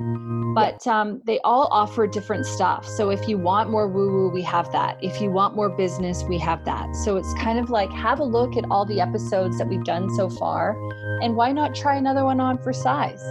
but 0.53 0.85
um, 0.87 1.21
they 1.25 1.39
all 1.39 1.67
offer 1.71 2.07
different 2.07 2.45
stuff. 2.45 2.85
So 2.85 3.09
if 3.09 3.27
you 3.27 3.37
want 3.37 3.69
more 3.69 3.87
woo 3.87 4.11
woo, 4.11 4.29
we 4.29 4.41
have 4.43 4.71
that. 4.71 4.97
If 5.01 5.21
you 5.21 5.31
want 5.31 5.55
more 5.55 5.69
business, 5.69 6.23
we 6.23 6.37
have 6.39 6.65
that. 6.65 6.95
So 6.95 7.17
it's 7.17 7.33
kind 7.35 7.59
of 7.59 7.69
like 7.69 7.91
have 7.91 8.19
a 8.19 8.23
look 8.23 8.57
at 8.57 8.65
all 8.69 8.85
the 8.85 9.01
episodes 9.01 9.57
that 9.57 9.67
we've 9.67 9.83
done 9.83 10.09
so 10.15 10.29
far, 10.29 10.77
and 11.21 11.35
why 11.35 11.51
not 11.51 11.75
try 11.75 11.95
another 11.95 12.23
one 12.23 12.39
on 12.39 12.57
for 12.57 12.73
size? 12.73 13.23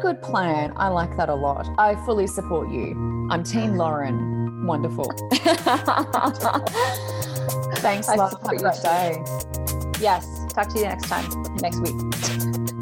Good 0.00 0.22
plan. 0.22 0.72
I 0.76 0.88
like 0.88 1.16
that 1.16 1.28
a 1.28 1.34
lot. 1.34 1.68
I 1.78 1.96
fully 2.04 2.26
support 2.26 2.70
you. 2.70 3.28
I'm 3.30 3.42
Team 3.42 3.76
Lauren 3.76 4.34
wonderful. 4.66 5.04
Thanks 7.76 8.08
a 8.08 8.14
lot. 8.16 8.32
Have 8.42 8.52
a 8.52 8.56
great 8.56 8.82
day. 8.82 9.22
Yes. 10.00 10.26
Talk 10.52 10.68
to 10.68 10.78
you 10.78 10.84
next 10.84 11.08
time, 11.08 11.24
next 11.56 11.80
week. 11.80 11.94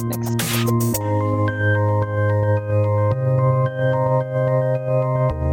next. 0.04 1.41
Thank 3.82 5.42
you. 5.42 5.51